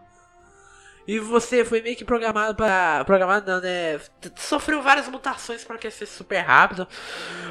E 1.09 1.19
você 1.19 1.65
foi 1.65 1.81
meio 1.81 1.97
que 1.97 2.05
programado 2.05 2.55
para 2.55 3.03
Programado 3.07 3.51
não, 3.51 3.63
né? 3.63 3.99
Sofreu 4.37 4.83
várias 4.83 5.09
mutações 5.09 5.65
para 5.65 5.79
crescer 5.79 6.05
super 6.05 6.41
rápido. 6.41 6.87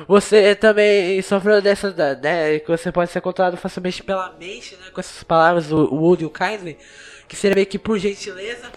Você 0.08 0.54
também 0.54 1.20
sofreu 1.24 1.60
dessa, 1.60 1.92
né? 2.22 2.60
Que 2.60 2.68
você 2.68 2.92
pode 2.92 3.10
ser 3.10 3.20
controlado 3.20 3.58
facilmente 3.58 4.04
pela 4.04 4.32
mente, 4.34 4.76
né? 4.76 4.92
Com 4.94 5.00
essas 5.00 5.24
palavras, 5.24 5.72
o 5.72 5.88
Woody 5.96 6.22
e 6.22 6.26
o 6.28 6.30
Kindly. 6.30 6.78
Que 7.28 7.36
seria 7.36 7.56
meio 7.56 7.66
que 7.66 7.80
por 7.80 7.98
gentileza. 7.98 8.72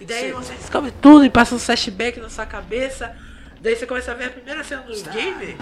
E 0.00 0.06
daí 0.06 0.28
Sim. 0.28 0.32
você 0.32 0.54
descobre 0.54 0.94
tudo 1.02 1.26
e 1.26 1.30
passa 1.30 1.54
um 1.54 1.58
flashback 1.58 2.18
na 2.18 2.30
sua 2.30 2.46
cabeça. 2.46 3.14
Daí 3.60 3.76
você 3.76 3.86
começa 3.86 4.12
a 4.12 4.14
ver 4.14 4.24
a 4.24 4.30
primeira 4.30 4.64
cena 4.64 4.80
do 4.80 5.10
game. 5.10 5.58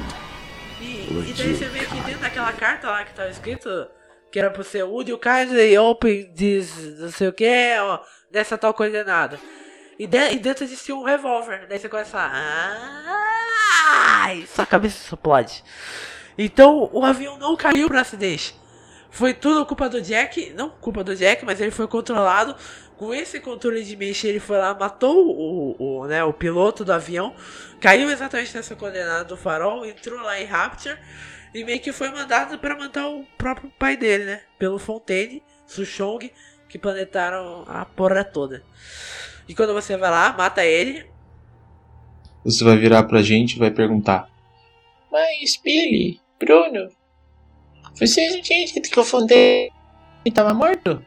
E, 0.80 1.28
e 1.28 1.34
daí 1.36 1.56
você 1.56 1.64
vê 1.64 1.80
que 1.80 2.00
dentro 2.02 2.20
daquela 2.20 2.52
carta 2.52 2.88
lá 2.88 3.04
que 3.04 3.14
tava 3.14 3.30
escrito 3.30 3.88
que 4.30 4.38
era 4.38 4.48
pro 4.48 4.62
ser 4.62 4.84
Woody, 4.84 5.12
o 5.12 5.18
Kindly 5.18 5.76
open 5.76 6.32
this, 6.34 7.00
não 7.00 7.10
sei 7.10 7.26
o 7.26 7.32
que, 7.32 7.76
ó 7.80 7.98
dessa 8.30 8.56
tal 8.56 8.72
coordenada. 8.72 9.38
E, 9.98 10.06
de, 10.06 10.32
e 10.32 10.38
dentro 10.38 10.64
existia 10.64 10.94
um 10.96 11.02
revólver. 11.02 11.66
Daí 11.68 11.78
você 11.78 11.88
começa 11.88 12.18
a. 12.18 13.10
Ai, 13.86 14.46
sua 14.46 14.64
cabeça 14.64 14.96
explode. 14.96 15.62
Então 16.38 16.88
o 16.92 17.04
avião 17.04 17.36
não 17.36 17.56
caiu 17.56 17.88
para 17.88 18.00
acidente. 18.00 18.58
Foi 19.10 19.34
tudo 19.34 19.66
culpa 19.66 19.88
do 19.88 20.00
Jack. 20.00 20.54
Não 20.54 20.70
culpa 20.70 21.04
do 21.04 21.14
Jack, 21.14 21.44
mas 21.44 21.60
ele 21.60 21.70
foi 21.70 21.86
controlado. 21.86 22.56
Com 22.96 23.14
esse 23.14 23.40
controle 23.40 23.82
de 23.82 23.96
mente, 23.96 24.26
ele 24.26 24.40
foi 24.40 24.58
lá, 24.58 24.74
matou 24.74 25.26
o, 25.26 25.76
o, 25.78 26.06
né, 26.06 26.22
o 26.22 26.32
piloto 26.32 26.84
do 26.84 26.92
avião. 26.92 27.34
Caiu 27.80 28.10
exatamente 28.10 28.54
nessa 28.54 28.76
coordenada 28.76 29.24
do 29.24 29.36
farol. 29.36 29.84
Entrou 29.84 30.20
lá 30.20 30.40
em 30.40 30.44
Rapture. 30.44 30.98
E 31.52 31.64
meio 31.64 31.80
que 31.80 31.92
foi 31.92 32.10
mandado 32.10 32.58
para 32.58 32.76
matar 32.76 33.08
o 33.08 33.24
próprio 33.36 33.70
pai 33.78 33.96
dele, 33.96 34.24
né? 34.24 34.40
Pelo 34.58 34.78
Fontaine, 34.78 35.42
Sushong 35.66 36.32
que 36.70 36.78
planetaram 36.78 37.64
a 37.66 37.84
porra 37.84 38.24
toda. 38.24 38.62
E 39.48 39.54
quando 39.54 39.74
você 39.74 39.96
vai 39.96 40.10
lá, 40.10 40.32
mata 40.32 40.64
ele. 40.64 41.04
Você 42.44 42.62
vai 42.62 42.76
virar 42.76 43.02
pra 43.02 43.20
gente 43.20 43.56
e 43.56 43.58
vai 43.58 43.70
perguntar: 43.70 44.30
Mas, 45.10 45.60
Billy, 45.62 46.20
Bruno, 46.38 46.88
vocês 47.98 48.34
não 48.34 48.40
tinham 48.40 48.64
dito 48.64 48.88
que 48.88 49.00
o 49.00 49.04
Fontaine 49.04 49.70
estava 50.24 50.54
morto? 50.54 51.04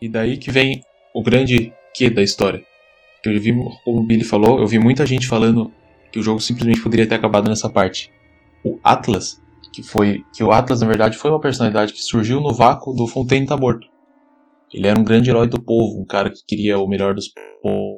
E 0.00 0.08
daí 0.08 0.36
que 0.36 0.50
vem 0.50 0.84
o 1.14 1.22
grande 1.22 1.72
que 1.94 2.10
da 2.10 2.22
história. 2.22 2.62
Eu 3.24 3.40
vi, 3.40 3.52
como 3.84 4.00
o 4.00 4.02
Billy 4.04 4.24
falou, 4.24 4.58
eu 4.58 4.66
vi 4.66 4.78
muita 4.78 5.06
gente 5.06 5.26
falando 5.26 5.72
que 6.10 6.18
o 6.18 6.22
jogo 6.22 6.40
simplesmente 6.40 6.80
poderia 6.80 7.06
ter 7.06 7.14
acabado 7.14 7.48
nessa 7.48 7.68
parte. 7.68 8.10
O 8.64 8.78
Atlas, 8.82 9.40
que 9.72 9.82
foi 9.82 10.24
que 10.34 10.42
o 10.42 10.50
Atlas 10.50 10.80
na 10.80 10.86
verdade 10.86 11.16
foi 11.16 11.30
uma 11.30 11.40
personalidade 11.40 11.92
que 11.92 12.02
surgiu 12.02 12.40
no 12.40 12.52
vácuo 12.52 12.94
do 12.94 13.06
Fontaine 13.06 13.46
tá 13.46 13.56
morto. 13.56 13.86
Ele 14.72 14.86
era 14.86 14.98
um 14.98 15.04
grande 15.04 15.30
herói 15.30 15.48
do 15.48 15.60
povo, 15.60 16.00
um 16.00 16.04
cara 16.04 16.30
que 16.30 16.44
queria 16.46 16.78
o 16.78 16.86
melhor 16.86 17.14
dos 17.14 17.32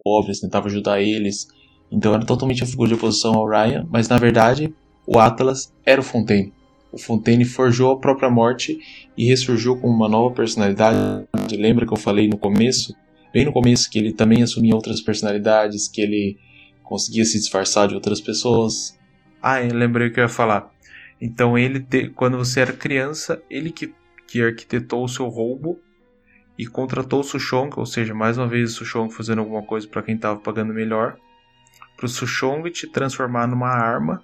pobres, 0.04 0.40
tentava 0.40 0.68
ajudar 0.68 1.00
eles. 1.00 1.48
Então 1.90 2.14
era 2.14 2.24
totalmente 2.24 2.62
a 2.62 2.66
figura 2.66 2.88
de 2.88 2.94
oposição 2.94 3.34
ao 3.34 3.48
Ryan, 3.48 3.86
mas 3.90 4.08
na 4.08 4.18
verdade 4.18 4.72
o 5.06 5.18
Atlas 5.18 5.72
era 5.84 6.00
o 6.00 6.04
Fontaine. 6.04 6.52
O 6.92 6.98
Fontaine 6.98 7.44
forjou 7.44 7.92
a 7.92 7.98
própria 7.98 8.30
morte 8.30 8.78
e 9.16 9.26
ressurgiu 9.26 9.76
com 9.76 9.88
uma 9.88 10.08
nova 10.08 10.34
personalidade. 10.34 11.26
Lembra 11.52 11.86
que 11.86 11.92
eu 11.92 11.96
falei 11.96 12.28
no 12.28 12.38
começo? 12.38 12.94
Bem 13.32 13.44
no 13.44 13.52
começo 13.52 13.88
que 13.88 13.98
ele 13.98 14.12
também 14.12 14.42
assumia 14.42 14.74
outras 14.74 15.00
personalidades, 15.00 15.86
que 15.86 16.00
ele 16.00 16.36
conseguia 16.82 17.24
se 17.24 17.38
disfarçar 17.38 17.86
de 17.86 17.94
outras 17.94 18.20
pessoas. 18.20 18.98
Ah, 19.40 19.62
eu 19.62 19.72
lembrei 19.72 20.08
o 20.08 20.12
que 20.12 20.18
eu 20.18 20.24
ia 20.24 20.28
falar. 20.28 20.72
Então 21.20 21.56
ele, 21.56 21.84
quando 22.14 22.36
você 22.36 22.60
era 22.60 22.72
criança, 22.72 23.40
ele 23.48 23.70
que, 23.70 23.92
que 24.26 24.42
arquitetou 24.42 25.04
o 25.04 25.08
seu 25.08 25.28
roubo 25.28 25.80
e 26.60 26.66
contratou 26.66 27.20
o 27.20 27.24
Sushong, 27.24 27.70
ou 27.74 27.86
seja, 27.86 28.12
mais 28.12 28.36
uma 28.36 28.46
vez 28.46 28.72
o 28.72 28.74
Sushong 28.74 29.10
fazendo 29.10 29.38
alguma 29.38 29.62
coisa 29.62 29.88
para 29.88 30.02
quem 30.02 30.14
estava 30.14 30.38
pagando 30.38 30.74
melhor, 30.74 31.16
para 31.96 32.04
o 32.04 32.08
Sushong 32.08 32.70
te 32.70 32.86
transformar 32.86 33.46
numa 33.46 33.70
arma 33.70 34.22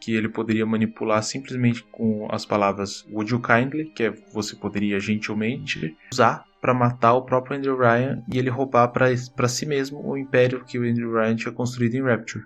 que 0.00 0.14
ele 0.14 0.28
poderia 0.28 0.64
manipular 0.64 1.20
simplesmente 1.24 1.82
com 1.90 2.28
as 2.30 2.46
palavras 2.46 3.04
Would 3.10 3.32
you 3.32 3.40
kindly, 3.40 3.86
que 3.86 4.04
é 4.04 4.10
você 4.32 4.54
poderia 4.54 5.00
gentilmente 5.00 5.96
usar 6.12 6.44
para 6.60 6.72
matar 6.72 7.14
o 7.14 7.22
próprio 7.22 7.56
Andrew 7.56 7.76
Ryan 7.76 8.22
e 8.32 8.38
ele 8.38 8.48
roubar 8.48 8.86
para 8.88 9.48
si 9.48 9.66
mesmo 9.66 10.08
o 10.08 10.16
império 10.16 10.64
que 10.64 10.78
o 10.78 10.88
Andrew 10.88 11.12
Ryan 11.12 11.34
tinha 11.34 11.52
construído 11.52 11.96
em 11.96 12.02
Rapture. 12.02 12.44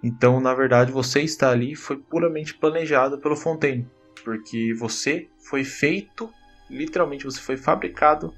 Então, 0.00 0.40
na 0.40 0.54
verdade, 0.54 0.92
você 0.92 1.22
está 1.22 1.50
ali 1.50 1.74
foi 1.74 1.96
puramente 1.96 2.54
planejado 2.54 3.18
pelo 3.18 3.34
Fontaine, 3.34 3.88
porque 4.24 4.72
você 4.74 5.28
foi 5.40 5.64
feito 5.64 6.30
literalmente 6.72 7.24
você 7.24 7.40
foi 7.40 7.56
fabricado, 7.56 8.34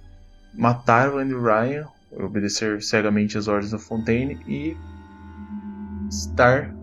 matar 0.53 1.15
o 1.15 1.19
Andrew 1.19 1.43
Ryan, 1.43 1.87
obedecer 2.13 2.83
cegamente 2.83 3.39
as 3.39 3.49
ordens 3.49 3.71
da 3.71 3.79
Fontaine 3.79 4.39
e 4.47 4.77
estar 6.09 6.75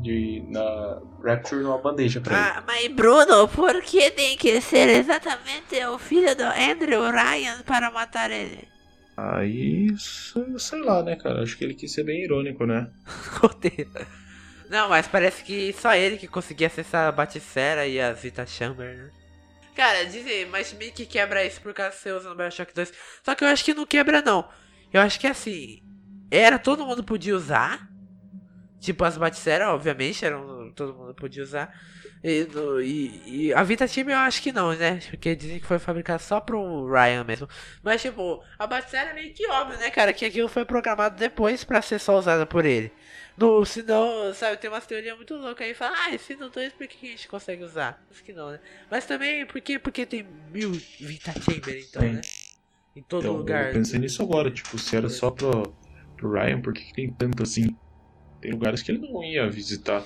de, 0.00 0.42
na 0.48 1.00
Rapture 1.22 1.62
numa 1.62 1.78
bandeja 1.78 2.20
pra 2.20 2.36
ah, 2.36 2.56
ele. 2.56 2.64
Mas 2.66 2.88
Bruno, 2.96 3.48
por 3.48 3.82
que 3.82 4.10
tem 4.10 4.36
que 4.36 4.60
ser 4.60 4.88
exatamente 4.88 5.76
o 5.84 5.98
filho 5.98 6.34
do 6.34 6.44
Andrew 6.44 7.10
Ryan 7.10 7.62
para 7.66 7.90
matar 7.90 8.30
ele? 8.30 8.68
Aí, 9.16 9.88
sei 9.98 10.80
lá, 10.80 11.02
né, 11.02 11.14
cara? 11.16 11.42
Acho 11.42 11.58
que 11.58 11.64
ele 11.64 11.74
quis 11.74 11.92
ser 11.92 12.04
bem 12.04 12.22
irônico, 12.22 12.64
né? 12.64 12.88
Não, 14.70 14.88
mas 14.88 15.06
parece 15.06 15.44
que 15.44 15.74
só 15.74 15.94
ele 15.94 16.16
que 16.16 16.28
conseguia 16.28 16.68
acessar 16.68 17.08
a 17.08 17.12
Baticera 17.12 17.86
e 17.86 18.00
a 18.00 18.12
Vita 18.12 18.46
Chamber, 18.46 18.96
né? 18.96 19.10
Cara, 19.74 20.04
dizem, 20.04 20.46
mas 20.46 20.72
meio 20.72 20.92
que 20.92 21.06
quebra 21.06 21.44
isso 21.44 21.60
por 21.60 21.72
causa 21.72 21.96
que 21.96 22.02
você 22.02 22.12
usa 22.12 22.28
no 22.28 22.34
Bioshock 22.34 22.74
2. 22.74 22.92
Só 23.24 23.34
que 23.34 23.44
eu 23.44 23.48
acho 23.48 23.64
que 23.64 23.74
não 23.74 23.86
quebra, 23.86 24.20
não. 24.20 24.48
Eu 24.92 25.00
acho 25.00 25.18
que 25.18 25.26
assim. 25.26 25.82
Era, 26.30 26.58
todo 26.58 26.84
mundo 26.86 27.02
podia 27.02 27.36
usar. 27.36 27.88
Tipo, 28.80 29.04
as 29.04 29.16
Baticeras, 29.16 29.68
obviamente, 29.68 30.24
eram, 30.24 30.59
todo 30.70 30.94
mundo 30.94 31.14
podia 31.14 31.42
usar. 31.42 31.74
E, 32.22 32.44
no, 32.44 32.80
e, 32.80 33.22
e, 33.26 33.54
a 33.54 33.62
Vita 33.62 33.88
Team 33.88 34.10
eu 34.10 34.18
acho 34.18 34.42
que 34.42 34.52
não, 34.52 34.74
né? 34.74 35.00
Porque 35.10 35.34
dizem 35.34 35.58
que 35.58 35.66
foi 35.66 35.78
fabricada 35.78 36.18
só 36.18 36.40
pro 36.40 36.90
Ryan 36.90 37.24
mesmo. 37.24 37.48
Mas, 37.82 38.02
tipo, 38.02 38.42
a 38.58 38.66
Baticera 38.66 39.10
é 39.10 39.14
meio 39.14 39.32
que 39.32 39.48
óbvio, 39.48 39.78
né, 39.78 39.90
cara? 39.90 40.12
Que 40.12 40.24
aquilo 40.24 40.48
foi 40.48 40.64
programado 40.64 41.16
depois 41.16 41.64
pra 41.64 41.80
ser 41.80 41.98
só 41.98 42.18
usada 42.18 42.44
por 42.44 42.64
ele. 42.64 42.92
No, 43.36 43.64
se 43.64 43.82
não, 43.82 44.34
sabe, 44.34 44.58
tem 44.58 44.68
umas 44.68 44.86
teorias 44.86 45.16
muito 45.16 45.34
loucas 45.34 45.66
aí. 45.66 45.72
Fala, 45.72 45.96
ah, 45.96 46.18
se 46.18 46.36
não 46.36 46.50
dois, 46.50 46.72
por 46.74 46.86
que 46.86 47.06
a 47.06 47.10
gente 47.10 47.26
consegue 47.26 47.64
usar? 47.64 48.04
Acho 48.10 48.22
que 48.22 48.34
não, 48.34 48.50
né? 48.50 48.60
Mas 48.90 49.06
também, 49.06 49.46
porque, 49.46 49.78
porque 49.78 50.04
tem 50.04 50.26
mil 50.52 50.72
Vita 50.72 51.32
Chamber, 51.40 51.78
então, 51.88 52.02
Sim. 52.02 52.12
né? 52.12 52.20
Em 52.94 53.02
todo 53.02 53.22
então, 53.22 53.36
lugar. 53.36 53.68
Eu 53.68 53.74
pensei 53.74 53.98
nisso 53.98 54.22
agora, 54.22 54.50
tipo, 54.50 54.78
se 54.78 54.94
era 54.94 55.08
só 55.08 55.30
pro, 55.30 55.74
pro 56.16 56.32
Ryan, 56.32 56.60
por 56.60 56.74
que, 56.74 56.82
que 56.82 56.92
tem 56.92 57.10
tanto 57.12 57.42
assim? 57.42 57.74
Tem 58.40 58.50
lugares 58.50 58.82
que 58.82 58.92
ele 58.92 58.98
não 58.98 59.22
ia 59.22 59.48
visitar. 59.48 60.04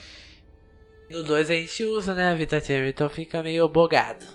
No 1.14 1.22
2 1.22 1.48
a 1.48 1.54
gente 1.54 1.84
usa, 1.84 2.12
né, 2.12 2.32
a 2.32 2.60
Chamber, 2.60 2.88
então 2.88 3.08
fica 3.08 3.40
meio 3.40 3.68
bogado. 3.68 4.26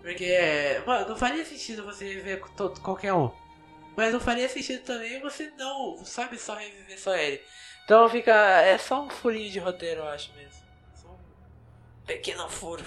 Porque, 0.00 0.80
mano, 0.86 1.10
não 1.10 1.16
faria 1.16 1.44
sentido 1.44 1.84
você 1.84 2.16
ver 2.16 2.42
todo, 2.56 2.80
qualquer 2.80 3.12
um. 3.12 3.30
Mas 3.94 4.10
não 4.10 4.18
faria 4.18 4.48
sentido 4.48 4.82
também 4.84 5.20
você 5.20 5.52
não, 5.58 6.02
sabe, 6.02 6.38
só 6.38 6.54
reviver 6.54 6.98
só 6.98 7.14
ele. 7.14 7.42
Então 7.84 8.08
fica. 8.08 8.32
É 8.32 8.78
só 8.78 9.02
um 9.02 9.10
furinho 9.10 9.50
de 9.50 9.58
roteiro, 9.58 10.00
eu 10.00 10.08
acho 10.08 10.32
mesmo. 10.32 10.62
Só 10.94 11.08
um 11.08 12.06
pequeno 12.06 12.48
furo. 12.48 12.82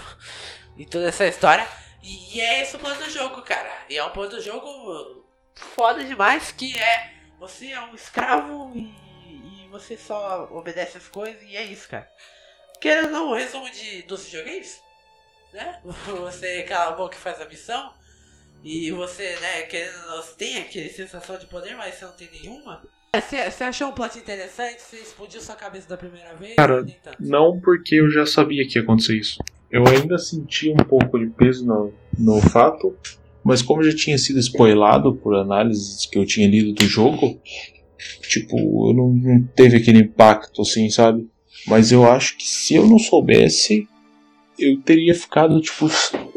E 0.76 0.84
toda 0.84 1.06
essa 1.06 1.26
história. 1.26 1.66
E 2.02 2.40
é 2.40 2.60
esse 2.60 2.74
o 2.74 2.80
plano 2.80 3.00
do 3.00 3.08
jogo, 3.08 3.40
cara. 3.42 3.72
E 3.88 3.96
é 3.96 4.04
um 4.04 4.10
plano 4.10 4.30
do 4.30 4.42
jogo 4.42 5.24
foda 5.54 6.02
demais 6.02 6.50
que 6.50 6.76
é. 6.76 7.12
Você 7.38 7.68
é 7.68 7.80
um 7.80 7.94
escravo 7.94 8.72
e, 8.74 9.64
e 9.64 9.68
você 9.70 9.96
só 9.96 10.48
obedece 10.50 10.98
as 10.98 11.06
coisas 11.06 11.40
e 11.44 11.56
é 11.56 11.62
isso, 11.62 11.88
cara. 11.88 12.10
Querendo 12.80 13.10
não, 13.10 13.34
resumo 13.34 13.70
de, 13.70 14.02
dos 14.02 14.24
videogames, 14.24 14.80
né? 15.52 15.80
Você 16.20 16.62
cala 16.62 16.92
a 16.92 16.96
boca 16.96 17.16
e 17.16 17.20
faz 17.20 17.40
a 17.40 17.46
missão. 17.46 17.92
E 18.64 18.90
você, 18.90 19.36
né, 19.36 19.62
querendo 19.62 19.96
não, 20.08 20.20
tem 20.36 20.58
aquele 20.58 20.88
sensação 20.88 21.38
de 21.38 21.46
poder, 21.46 21.76
mas 21.76 21.94
você 21.94 22.04
não 22.04 22.12
tem 22.12 22.28
nenhuma. 22.32 22.82
Você 23.14 23.62
achou 23.64 23.88
um 23.88 23.92
plot 23.92 24.18
interessante? 24.18 24.82
Você 24.82 24.96
explodiu 24.96 25.40
sua 25.40 25.54
cabeça 25.54 25.88
da 25.88 25.96
primeira 25.96 26.34
vez? 26.34 26.56
Cara, 26.56 26.84
não 27.20 27.60
porque 27.60 27.94
eu 27.96 28.10
já 28.10 28.26
sabia 28.26 28.66
que 28.66 28.78
ia 28.78 28.82
acontecer 28.82 29.16
isso. 29.16 29.38
Eu 29.70 29.86
ainda 29.86 30.18
senti 30.18 30.70
um 30.70 30.76
pouco 30.76 31.18
de 31.18 31.26
peso 31.26 31.64
no, 31.64 31.92
no 32.18 32.40
fato, 32.40 32.96
mas 33.44 33.62
como 33.62 33.82
já 33.82 33.94
tinha 33.94 34.18
sido 34.18 34.38
spoilado 34.40 35.14
por 35.14 35.34
análises 35.34 36.04
que 36.06 36.18
eu 36.18 36.26
tinha 36.26 36.48
lido 36.48 36.72
do 36.72 36.84
jogo, 36.84 37.40
tipo, 38.22 38.56
eu 38.90 38.94
não, 38.94 39.08
não 39.10 39.42
teve 39.54 39.76
aquele 39.76 40.00
impacto 40.00 40.62
assim, 40.62 40.90
sabe? 40.90 41.28
Mas 41.66 41.90
eu 41.90 42.10
acho 42.10 42.36
que 42.36 42.46
se 42.46 42.74
eu 42.74 42.86
não 42.86 42.98
soubesse, 42.98 43.88
eu 44.58 44.80
teria 44.80 45.14
ficado, 45.14 45.60
tipo, 45.60 45.90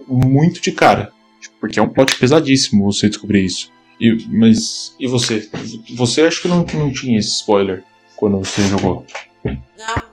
muito 0.07 0.61
de 0.61 0.71
cara. 0.71 1.11
Porque 1.59 1.79
é 1.79 1.81
um 1.81 1.89
plot 1.89 2.15
pesadíssimo 2.17 2.91
você 2.91 3.09
descobrir 3.09 3.45
isso. 3.45 3.71
E, 3.99 4.25
mas 4.29 4.95
e 4.99 5.07
você? 5.07 5.49
Você 5.95 6.21
acho 6.21 6.41
que 6.41 6.47
não, 6.47 6.65
não 6.73 6.91
tinha 6.91 7.19
esse 7.19 7.29
spoiler 7.29 7.83
quando 8.15 8.37
você 8.37 8.61
jogou? 8.63 9.05
Não, 9.43 10.03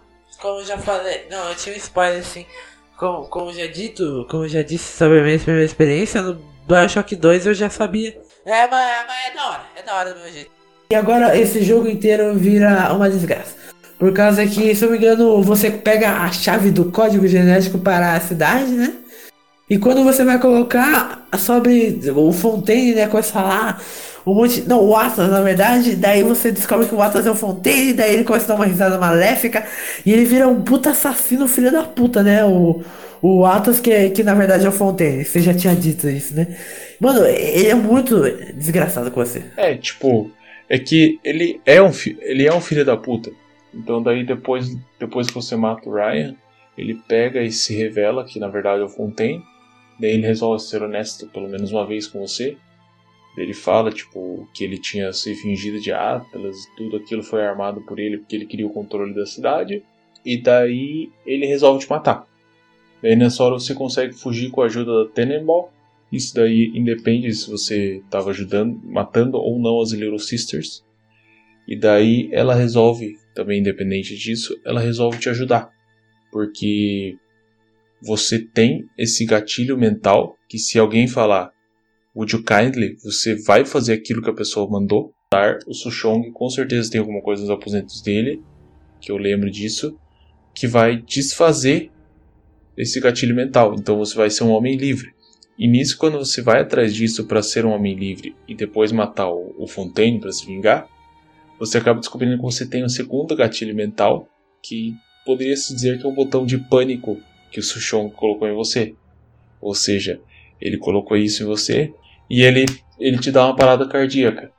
como 0.41 0.61
eu 0.61 0.65
já 0.65 0.79
falei, 0.79 1.27
não, 1.31 1.49
eu 1.49 1.55
tinha 1.55 1.75
um 1.75 1.79
spoiler 1.79 2.21
assim. 2.21 2.45
Como, 2.97 3.27
como 3.29 3.53
já 3.53 3.67
dito, 3.67 4.27
como 4.31 4.49
já 4.49 4.63
disse 4.63 4.97
sobre 4.97 5.21
a 5.21 5.23
minha 5.23 5.39
primeira 5.39 5.65
experiência, 5.65 6.23
no 6.23 6.35
Bioshock 6.67 7.15
2 7.15 7.47
eu 7.47 7.55
já 7.55 7.69
sabia 7.69 8.19
É, 8.45 8.67
mas, 8.67 9.07
mas 9.07 9.27
é 9.27 9.35
da 9.35 9.49
hora, 9.49 9.65
é 9.77 9.83
da 9.83 9.95
hora 9.95 10.15
do 10.15 10.21
meu 10.21 10.33
jeito. 10.33 10.51
E 10.91 10.95
agora 10.95 11.37
esse 11.37 11.63
jogo 11.63 11.89
inteiro 11.89 12.35
vira 12.35 12.93
uma 12.93 13.11
desgraça. 13.11 13.66
Por 13.99 14.13
causa 14.13 14.47
que, 14.47 14.75
se 14.75 14.85
eu 14.85 14.91
me 14.91 14.99
engano, 14.99 15.43
você 15.43 15.71
pega 15.71 16.19
a 16.19 16.31
chave 16.31 16.71
do 16.71 16.87
código 16.87 17.27
genético 17.27 17.79
para 17.79 18.15
a 18.15 18.21
cidade, 18.21 18.71
né? 18.73 18.93
E 19.69 19.79
quando 19.79 20.05
você 20.05 20.25
vai 20.25 20.39
colocar 20.39 21.27
sobre 21.39 21.99
o 22.15 22.31
Fontaine, 22.31 22.95
né? 22.95 23.09
Começa 23.09 23.31
a 23.31 23.43
falar 23.43 23.83
um 24.25 24.35
monte. 24.35 24.63
Não, 24.63 24.85
o 24.85 24.95
Atlas, 24.95 25.31
na 25.31 25.41
verdade. 25.41 25.97
Daí 25.97 26.23
você 26.23 26.53
descobre 26.53 26.87
que 26.87 26.95
o 26.95 27.03
Atlas 27.03 27.27
é 27.27 27.31
o 27.31 27.35
Fontaine. 27.35 27.93
Daí 27.95 28.15
ele 28.15 28.25
começa 28.25 28.45
a 28.45 28.49
dar 28.49 28.55
uma 28.55 28.67
risada 28.67 28.99
maléfica. 28.99 29.67
E 30.05 30.13
ele 30.13 30.25
vira 30.25 30.47
um 30.47 30.63
puta 30.63 30.91
assassino, 30.91 31.49
filho 31.49 31.73
da 31.73 31.83
puta, 31.83 32.23
né? 32.23 32.45
O, 32.45 32.81
o 33.21 33.45
Atlas, 33.45 33.81
que, 33.81 34.11
que 34.11 34.23
na 34.23 34.35
verdade 34.35 34.67
é 34.67 34.69
o 34.69 34.73
Fontaine. 34.73 35.25
Você 35.25 35.41
já 35.41 35.53
tinha 35.53 35.75
dito 35.75 36.09
isso, 36.09 36.35
né? 36.35 36.47
Mano, 37.01 37.27
ele 37.27 37.69
é 37.69 37.75
muito 37.75 38.21
desgraçado 38.55 39.11
com 39.11 39.25
você. 39.25 39.43
É, 39.57 39.75
tipo. 39.75 40.31
É 40.69 40.79
que 40.81 41.21
ele 41.23 41.61
é 41.65 41.81
um, 41.81 41.93
ele 42.21 42.47
é 42.47 42.53
um 42.53 42.61
filho 42.61 42.85
da 42.85 42.97
puta. 42.97 43.31
Então 43.77 44.03
daí 44.03 44.25
depois, 44.25 44.77
depois 44.99 45.27
que 45.27 45.35
você 45.35 45.55
mata 45.55 45.89
o 45.89 45.93
Ryan, 45.93 46.35
ele 46.77 46.95
pega 47.07 47.43
e 47.43 47.53
se 47.53 47.77
revela 47.77 48.25
que 48.25 48.41
na 48.41 48.49
verdade 48.49 48.83
é 48.83 48.85
o 48.85 48.89
Fontaine. 48.89 49.45
Daí 50.01 50.13
ele 50.13 50.27
resolve 50.27 50.63
ser 50.63 50.83
honesto 50.83 51.29
pelo 51.29 51.49
menos 51.49 51.71
uma 51.73 51.87
vez 51.87 52.07
com 52.07 52.21
você. 52.21 52.57
Daí 53.37 53.45
Ele 53.45 53.55
fala, 53.55 53.91
tipo, 53.91 54.49
que 54.55 54.65
ele 54.65 54.79
tinha 54.79 55.13
se 55.13 55.35
fingido 55.35 55.79
de 55.79 55.93
Atlas, 55.93 56.57
tudo 56.77 56.97
aquilo 56.97 57.23
foi 57.23 57.45
armado 57.45 57.83
por 57.83 57.99
ele 57.99 58.17
porque 58.17 58.35
ele 58.35 58.47
queria 58.47 58.67
o 58.67 58.73
controle 58.73 59.15
da 59.15 59.27
cidade. 59.27 59.83
E 60.25 60.41
daí 60.41 61.11
ele 61.27 61.47
resolve 61.47 61.85
te 61.85 61.91
matar. 61.91 62.27
Daí 63.03 63.15
nessa 63.15 63.45
hora 63.45 63.55
você 63.55 63.75
consegue 63.75 64.15
fugir 64.15 64.51
com 64.51 64.63
a 64.63 64.67
ajuda 64.67 65.05
da 65.05 65.11
Tenenbaum. 65.11 65.69
Isso 66.11 66.35
daí 66.35 66.73
independe 66.75 67.33
se 67.35 67.51
você 67.51 67.97
estava 67.97 68.31
ajudando, 68.31 68.81
matando 68.85 69.37
ou 69.37 69.59
não 69.59 69.81
as 69.81 69.93
Little 69.93 70.19
Sisters. 70.19 70.83
E 71.69 71.77
daí 71.77 72.31
ela 72.33 72.55
resolve, 72.55 73.19
também 73.37 73.61
independente 73.61 74.17
disso, 74.17 74.59
ela 74.65 74.81
resolve 74.81 75.19
te 75.19 75.29
ajudar. 75.29 75.71
Porque 76.33 77.17
você 78.03 78.39
tem 78.41 78.85
esse 78.99 79.25
gatilho 79.25 79.79
mental 79.79 80.37
que 80.49 80.59
se 80.59 80.79
alguém 80.79 81.07
falar 81.07 81.53
Would 82.17 82.35
you 82.35 82.43
kindly, 82.43 82.97
você 83.05 83.35
vai 83.43 83.67
fazer 83.67 83.93
aquilo 83.93 84.23
que 84.23 84.31
a 84.31 84.35
pessoa 84.35 84.69
mandou. 84.69 85.13
O 85.67 85.75
Sushong 85.75 86.33
com 86.33 86.49
certeza 86.49 86.91
tem 86.91 86.99
alguma 86.99 87.21
coisa 87.21 87.43
nos 87.43 87.51
aposentos 87.51 88.01
dele, 88.01 88.43
que 88.99 89.13
eu 89.13 89.19
lembro 89.19 89.51
disso, 89.51 89.99
que 90.55 90.67
vai 90.67 90.97
desfazer 90.97 91.91
esse 92.75 92.99
gatilho 93.01 93.37
mental. 93.37 93.75
Então 93.75 93.99
você 93.99 94.17
vai 94.17 94.31
ser 94.31 94.45
um 94.45 94.51
homem 94.51 94.77
livre. 94.77 95.15
E 95.59 95.69
nisso, 95.69 95.99
quando 95.99 96.19
você 96.19 96.41
vai 96.41 96.61
atrás 96.63 96.95
disso 96.95 97.27
para 97.27 97.43
ser 97.43 97.67
um 97.67 97.71
homem 97.71 97.95
livre 97.95 98.35
e 98.49 98.55
depois 98.55 98.93
matar 98.93 99.29
o, 99.29 99.55
o 99.59 99.67
Fontaine 99.67 100.19
para 100.19 100.33
se 100.33 100.47
vingar, 100.47 100.89
você 101.59 101.79
acaba 101.79 102.01
descobrindo 102.01 102.37
que 102.37 102.43
você 102.43 102.67
tem 102.67 102.85
um 102.85 102.89
segundo 102.89 103.35
gatilho 103.37 103.75
mental 103.75 104.29
que 104.63 104.95
poderia 105.25 105.57
se 105.57 105.75
dizer 105.75 105.99
que 105.99 106.07
é 106.07 106.09
um 106.09 106.15
botão 106.15 106.45
de 106.45 106.59
pânico 106.59 107.21
que 107.51 107.61
o 107.61 107.63
Sushong 107.63 108.13
colocou 108.15 108.49
em 108.49 108.55
você. 108.55 108.95
Ou 109.61 109.75
seja, 109.75 110.21
ele 110.61 110.79
colocou 110.79 111.17
isso 111.17 111.43
em 111.43 111.47
você 111.47 111.93
e 112.31 112.43
ele, 112.43 112.67
ele 112.99 113.19
te 113.19 113.31
dá 113.31 113.47
uma 113.47 113.57
parada 113.57 113.89
cardíaca. 113.89 114.51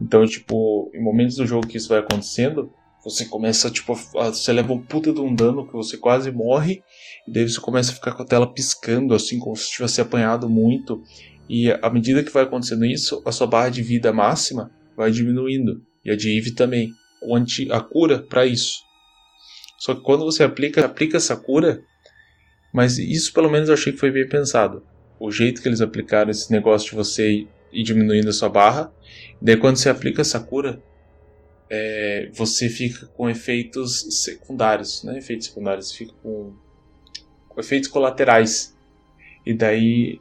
Então, 0.00 0.26
tipo, 0.26 0.90
em 0.94 1.02
momentos 1.02 1.36
do 1.36 1.46
jogo 1.46 1.66
que 1.66 1.76
isso 1.76 1.88
vai 1.88 1.98
acontecendo, 2.00 2.70
você 3.02 3.26
começa, 3.26 3.70
tipo, 3.70 3.92
a- 4.16 4.30
você 4.30 4.52
leva 4.52 4.72
um 4.72 4.80
puta 4.82 5.12
de 5.12 5.20
um 5.20 5.34
dano 5.34 5.66
que 5.66 5.72
você 5.72 5.96
quase 5.96 6.30
morre, 6.30 6.82
e 7.28 7.32
daí 7.32 7.48
você 7.48 7.60
começa 7.60 7.92
a 7.92 7.94
ficar 7.94 8.12
com 8.12 8.22
a 8.22 8.26
tela 8.26 8.52
piscando, 8.52 9.14
assim, 9.14 9.38
como 9.38 9.54
se 9.54 9.70
tivesse 9.70 10.00
apanhado 10.00 10.48
muito. 10.48 11.02
E 11.48 11.70
à 11.70 11.90
medida 11.90 12.24
que 12.24 12.32
vai 12.32 12.44
acontecendo 12.44 12.84
isso, 12.84 13.22
a 13.26 13.30
sua 13.30 13.46
barra 13.46 13.68
de 13.68 13.82
vida 13.82 14.12
máxima 14.12 14.70
vai 14.96 15.10
diminuindo. 15.10 15.82
E 16.04 16.10
a 16.10 16.16
de 16.16 16.36
Eve 16.36 16.52
também. 16.52 16.92
O 17.22 17.34
anti, 17.34 17.70
a 17.72 17.80
cura 17.80 18.18
para 18.18 18.44
isso. 18.46 18.84
Só 19.78 19.94
que 19.94 20.02
quando 20.02 20.24
você 20.24 20.42
aplica, 20.42 20.84
aplica 20.84 21.16
essa 21.16 21.36
cura, 21.36 21.82
mas 22.72 22.98
isso 22.98 23.32
pelo 23.32 23.50
menos 23.50 23.68
eu 23.68 23.74
achei 23.74 23.92
que 23.92 23.98
foi 23.98 24.10
bem 24.10 24.28
pensado. 24.28 24.84
O 25.18 25.30
jeito 25.30 25.62
que 25.62 25.68
eles 25.68 25.80
aplicaram 25.80 26.30
esse 26.30 26.50
negócio 26.50 26.90
de 26.90 26.96
você 26.96 27.46
ir 27.72 27.82
diminuindo 27.82 28.28
a 28.28 28.32
sua 28.32 28.48
barra, 28.48 28.92
daí 29.40 29.56
quando 29.56 29.76
você 29.76 29.88
aplica 29.88 30.20
essa 30.22 30.40
cura, 30.40 30.82
é, 31.70 32.30
você 32.32 32.68
fica 32.68 33.06
com 33.06 33.28
efeitos 33.28 34.22
secundários, 34.22 35.02
né? 35.04 35.18
Efeitos 35.18 35.46
secundários, 35.48 35.92
fica 35.92 36.12
com, 36.22 36.54
com 37.48 37.60
efeitos 37.60 37.88
colaterais. 37.88 38.76
E 39.44 39.52
daí, 39.52 40.20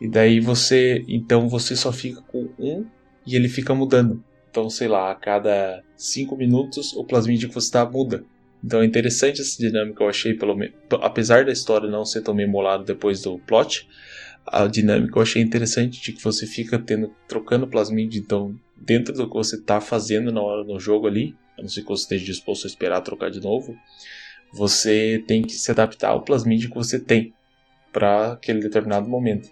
e 0.00 0.08
daí 0.08 0.40
você, 0.40 1.04
então 1.08 1.48
você 1.48 1.74
só 1.74 1.92
fica 1.92 2.20
com 2.22 2.48
um 2.58 2.86
e 3.26 3.36
ele 3.36 3.48
fica 3.48 3.74
mudando. 3.74 4.22
Então, 4.50 4.68
sei 4.68 4.88
lá, 4.88 5.10
a 5.10 5.14
cada 5.14 5.82
5 5.96 6.36
minutos 6.36 6.92
o 6.94 7.04
plasmídio 7.04 7.48
que 7.48 7.54
você 7.54 7.66
está 7.66 7.84
muda. 7.88 8.24
Então 8.62 8.82
é 8.82 8.84
interessante 8.84 9.40
essa 9.40 9.56
dinâmica, 9.58 10.02
eu 10.02 10.08
achei, 10.08 10.34
pelo 10.34 10.54
menos. 10.54 10.74
Apesar 11.00 11.44
da 11.44 11.52
história 11.52 11.88
não 11.88 12.04
ser 12.04 12.20
tão 12.22 12.34
memolada 12.34 12.84
depois 12.84 13.22
do 13.22 13.38
plot, 13.38 13.88
a 14.46 14.66
dinâmica 14.66 15.18
eu 15.18 15.22
achei 15.22 15.40
interessante 15.40 16.00
de 16.00 16.12
que 16.12 16.22
você 16.22 16.46
fica 16.46 16.78
tendo, 16.78 17.14
trocando 17.26 17.66
plasmídio. 17.66 18.20
Então, 18.20 18.54
dentro 18.76 19.14
do 19.14 19.28
que 19.28 19.34
você 19.34 19.56
está 19.56 19.80
fazendo 19.80 20.30
na 20.30 20.42
hora 20.42 20.64
no 20.64 20.78
jogo 20.78 21.06
ali, 21.06 21.34
a 21.58 21.62
não 21.62 21.68
ser 21.68 21.82
que 21.82 21.88
você 21.88 22.02
esteja 22.02 22.24
disposto 22.26 22.64
a 22.64 22.68
esperar 22.68 23.00
trocar 23.00 23.30
de 23.30 23.40
novo, 23.40 23.76
você 24.52 25.22
tem 25.26 25.42
que 25.42 25.52
se 25.52 25.70
adaptar 25.70 26.10
ao 26.10 26.22
plasmídio 26.22 26.70
que 26.70 26.76
você 26.76 26.98
tem 26.98 27.32
para 27.92 28.32
aquele 28.32 28.60
determinado 28.60 29.08
momento. 29.08 29.48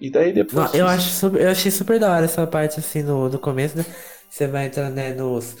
E 0.00 0.10
daí 0.10 0.32
depois. 0.32 0.72
Não, 0.72 0.78
eu, 0.78 0.86
acho 0.86 1.26
eu 1.36 1.50
achei 1.50 1.70
super 1.70 1.98
da 1.98 2.10
hora 2.10 2.24
essa 2.24 2.46
parte 2.46 2.80
assim 2.80 3.02
no, 3.02 3.28
no 3.28 3.38
começo, 3.38 3.76
né? 3.76 3.84
Você 4.30 4.46
vai 4.46 4.66
entrando 4.66 4.94
né, 4.94 5.12
nos, 5.12 5.56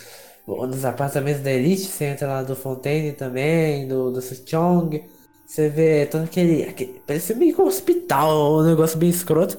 nos 0.46 0.84
apartamentos 0.84 1.42
da 1.42 1.50
Elite, 1.50 1.86
você 1.86 2.04
entra 2.04 2.28
lá 2.28 2.42
do 2.42 2.54
Fontaine 2.54 3.12
também, 3.12 3.88
do, 3.88 4.12
do 4.12 4.22
Suchong. 4.22 5.02
Você 5.46 5.68
vê 5.68 6.06
todo 6.06 6.24
aquele, 6.24 6.62
aquele. 6.62 7.02
Parece 7.06 7.34
meio 7.34 7.54
que 7.54 7.60
um 7.60 7.66
hospital, 7.66 8.60
um 8.60 8.62
negócio 8.62 8.96
bem 8.96 9.10
escroto. 9.10 9.58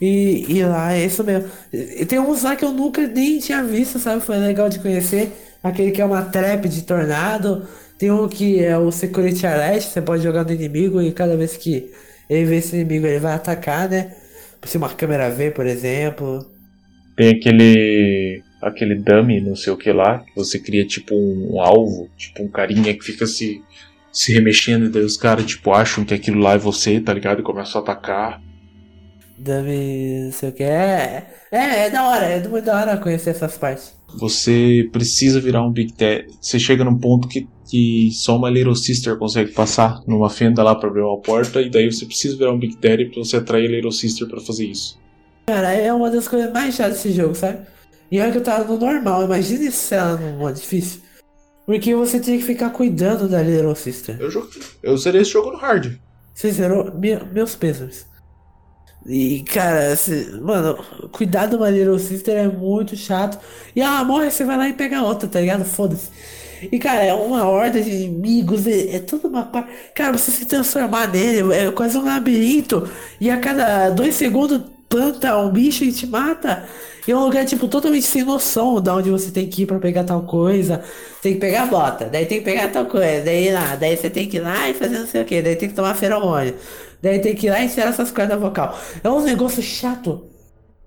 E, 0.00 0.44
e 0.48 0.62
lá 0.62 0.92
é 0.92 1.06
isso 1.06 1.24
mesmo. 1.24 1.48
E 1.72 2.04
tem 2.04 2.18
uns 2.18 2.42
lá 2.42 2.54
que 2.54 2.64
eu 2.64 2.72
nunca 2.72 3.06
nem 3.06 3.38
tinha 3.38 3.62
visto, 3.64 3.98
sabe? 3.98 4.20
Foi 4.22 4.36
legal 4.36 4.68
de 4.68 4.78
conhecer. 4.78 5.32
Aquele 5.62 5.90
que 5.90 6.02
é 6.02 6.04
uma 6.04 6.22
trap 6.22 6.68
de 6.68 6.82
tornado. 6.82 7.66
Tem 7.98 8.10
um 8.10 8.28
que 8.28 8.62
é 8.62 8.76
o 8.76 8.92
Security 8.92 9.46
Alert, 9.46 9.84
você 9.84 10.02
pode 10.02 10.22
jogar 10.22 10.44
no 10.44 10.52
inimigo 10.52 11.00
e 11.00 11.12
cada 11.12 11.34
vez 11.36 11.56
que 11.56 11.90
ele 12.28 12.44
vê 12.44 12.56
esse 12.56 12.76
inimigo 12.76 13.06
ele 13.06 13.18
vai 13.18 13.32
atacar, 13.32 13.88
né? 13.88 14.14
Se 14.64 14.76
uma 14.76 14.90
câmera 14.90 15.30
vê, 15.30 15.50
por 15.50 15.66
exemplo. 15.66 16.55
Tem 17.16 17.30
aquele. 17.30 18.42
aquele 18.60 18.94
dummy, 18.96 19.40
não 19.40 19.56
sei 19.56 19.72
o 19.72 19.76
que 19.76 19.92
lá, 19.92 20.18
que 20.18 20.34
você 20.34 20.58
cria 20.58 20.86
tipo 20.86 21.14
um, 21.14 21.54
um 21.54 21.60
alvo, 21.60 22.08
tipo 22.16 22.42
um 22.42 22.48
carinha 22.48 22.92
que 22.94 23.04
fica 23.04 23.26
se, 23.26 23.62
se 24.12 24.32
remexendo, 24.32 24.86
e 24.86 24.88
daí 24.88 25.02
os 25.02 25.16
caras 25.16 25.46
tipo 25.46 25.70
acham 25.72 26.04
que 26.04 26.14
aquilo 26.14 26.40
lá 26.40 26.54
é 26.54 26.58
você, 26.58 27.00
tá 27.00 27.14
ligado? 27.14 27.40
E 27.40 27.42
começam 27.42 27.80
a 27.80 27.84
atacar. 27.84 28.42
Dummy, 29.38 30.24
não 30.24 30.32
sei 30.32 30.48
o 30.48 30.52
que. 30.52 30.62
É, 30.62 31.26
é, 31.52 31.86
é 31.86 31.90
da 31.90 32.08
hora, 32.08 32.24
é 32.24 32.48
muito 32.48 32.64
da 32.64 32.80
hora 32.80 32.96
conhecer 32.96 33.30
essas 33.30 33.56
partes. 33.58 33.94
Você 34.18 34.88
precisa 34.92 35.40
virar 35.40 35.62
um 35.62 35.70
Big 35.70 35.92
Daddy. 35.92 36.26
Você 36.40 36.58
chega 36.58 36.82
num 36.84 36.98
ponto 36.98 37.28
que, 37.28 37.46
que 37.70 38.10
só 38.12 38.36
uma 38.36 38.48
Little 38.48 38.74
Sister 38.74 39.18
consegue 39.18 39.52
passar 39.52 40.00
numa 40.06 40.30
fenda 40.30 40.62
lá 40.62 40.74
pra 40.74 40.88
abrir 40.88 41.02
uma 41.02 41.20
porta, 41.20 41.60
e 41.60 41.68
daí 41.68 41.92
você 41.92 42.06
precisa 42.06 42.36
virar 42.36 42.52
um 42.52 42.58
Big 42.58 42.76
Daddy 42.80 43.06
pra 43.06 43.22
você 43.22 43.36
atrair 43.36 43.66
a 43.66 43.72
Little 43.72 43.92
Sister 43.92 44.26
pra 44.26 44.40
fazer 44.40 44.66
isso. 44.66 44.98
Cara, 45.48 45.72
é 45.72 45.92
uma 45.92 46.10
das 46.10 46.26
coisas 46.26 46.52
mais 46.52 46.74
chatas 46.74 46.94
desse 46.96 47.12
jogo, 47.12 47.34
sabe? 47.34 47.60
E 48.10 48.20
olha 48.20 48.32
que 48.32 48.38
eu 48.38 48.42
tava 48.42 48.64
no 48.64 48.78
normal, 48.78 49.24
imagina 49.24 49.70
se 49.70 49.94
ela 49.94 50.16
no 50.16 50.38
modo 50.38 50.54
difícil. 50.54 51.00
Porque 51.64 51.94
você 51.94 52.20
tinha 52.20 52.36
que 52.36 52.44
ficar 52.44 52.70
cuidando 52.70 53.28
da 53.28 53.42
Little 53.42 53.74
Sister. 53.74 54.16
Eu, 54.20 54.30
joguei, 54.30 54.62
eu 54.82 54.96
zerei 54.96 55.22
esse 55.22 55.30
jogo 55.30 55.50
no 55.52 55.56
hard. 55.58 55.96
Você 56.34 56.50
zerou? 56.52 56.92
Me- 56.94 57.22
meus 57.32 57.54
pêsames. 57.56 58.06
E, 59.04 59.42
cara, 59.44 59.94
mano, 60.42 60.78
cuidar 61.12 61.46
de 61.46 61.54
uma 61.56 61.70
Little 61.70 61.98
Sister 61.98 62.36
é 62.36 62.48
muito 62.48 62.96
chato. 62.96 63.38
E 63.74 63.80
ela 63.80 64.02
morre, 64.04 64.30
você 64.30 64.44
vai 64.44 64.56
lá 64.56 64.68
e 64.68 64.72
pega 64.72 65.02
outra, 65.02 65.28
tá 65.28 65.40
ligado? 65.40 65.64
Foda-se. 65.64 66.10
E, 66.72 66.78
cara, 66.78 67.04
é 67.04 67.14
uma 67.14 67.44
horda 67.48 67.80
de 67.80 67.90
inimigos, 67.90 68.66
é, 68.66 68.96
é 68.96 68.98
toda 68.98 69.28
uma 69.28 69.44
parte. 69.44 69.70
Cara, 69.94 70.16
você 70.16 70.30
se 70.30 70.44
transformar 70.46 71.06
nele 71.08 71.52
é 71.54 71.70
quase 71.70 71.96
um 71.98 72.04
labirinto. 72.04 72.88
E 73.20 73.30
a 73.30 73.38
cada 73.38 73.90
dois 73.90 74.14
segundos 74.14 74.60
planta 74.88 75.36
um 75.38 75.50
bicho 75.50 75.84
e 75.84 75.92
te 75.92 76.06
mata. 76.06 76.64
E 77.06 77.14
um 77.14 77.20
lugar, 77.24 77.44
tipo, 77.44 77.68
totalmente 77.68 78.04
sem 78.04 78.24
noção 78.24 78.80
de 78.80 78.90
onde 78.90 79.10
você 79.10 79.30
tem 79.30 79.48
que 79.48 79.62
ir 79.62 79.66
pra 79.66 79.78
pegar 79.78 80.04
tal 80.04 80.22
coisa. 80.22 80.82
Tem 81.22 81.34
que 81.34 81.40
pegar 81.40 81.66
bota, 81.66 82.06
daí 82.06 82.26
tem 82.26 82.38
que 82.38 82.44
pegar 82.44 82.68
tal 82.68 82.86
coisa, 82.86 83.24
daí 83.24 83.52
lá, 83.52 83.76
daí 83.76 83.96
você 83.96 84.10
tem 84.10 84.28
que 84.28 84.38
ir 84.38 84.40
lá 84.40 84.68
e 84.68 84.74
fazer 84.74 84.98
não 84.98 85.06
sei 85.06 85.22
o 85.22 85.24
que, 85.24 85.40
daí 85.40 85.56
tem 85.56 85.68
que 85.68 85.74
tomar 85.74 85.94
feromônio. 85.94 86.54
Daí 87.02 87.20
tem 87.20 87.34
que 87.34 87.46
ir 87.46 87.50
lá 87.50 87.62
e 87.64 87.68
tirar 87.68 87.88
essas 87.88 88.10
cordas 88.10 88.40
vocal. 88.40 88.78
É 89.04 89.08
um 89.08 89.20
negócio 89.22 89.62
chato. 89.62 90.28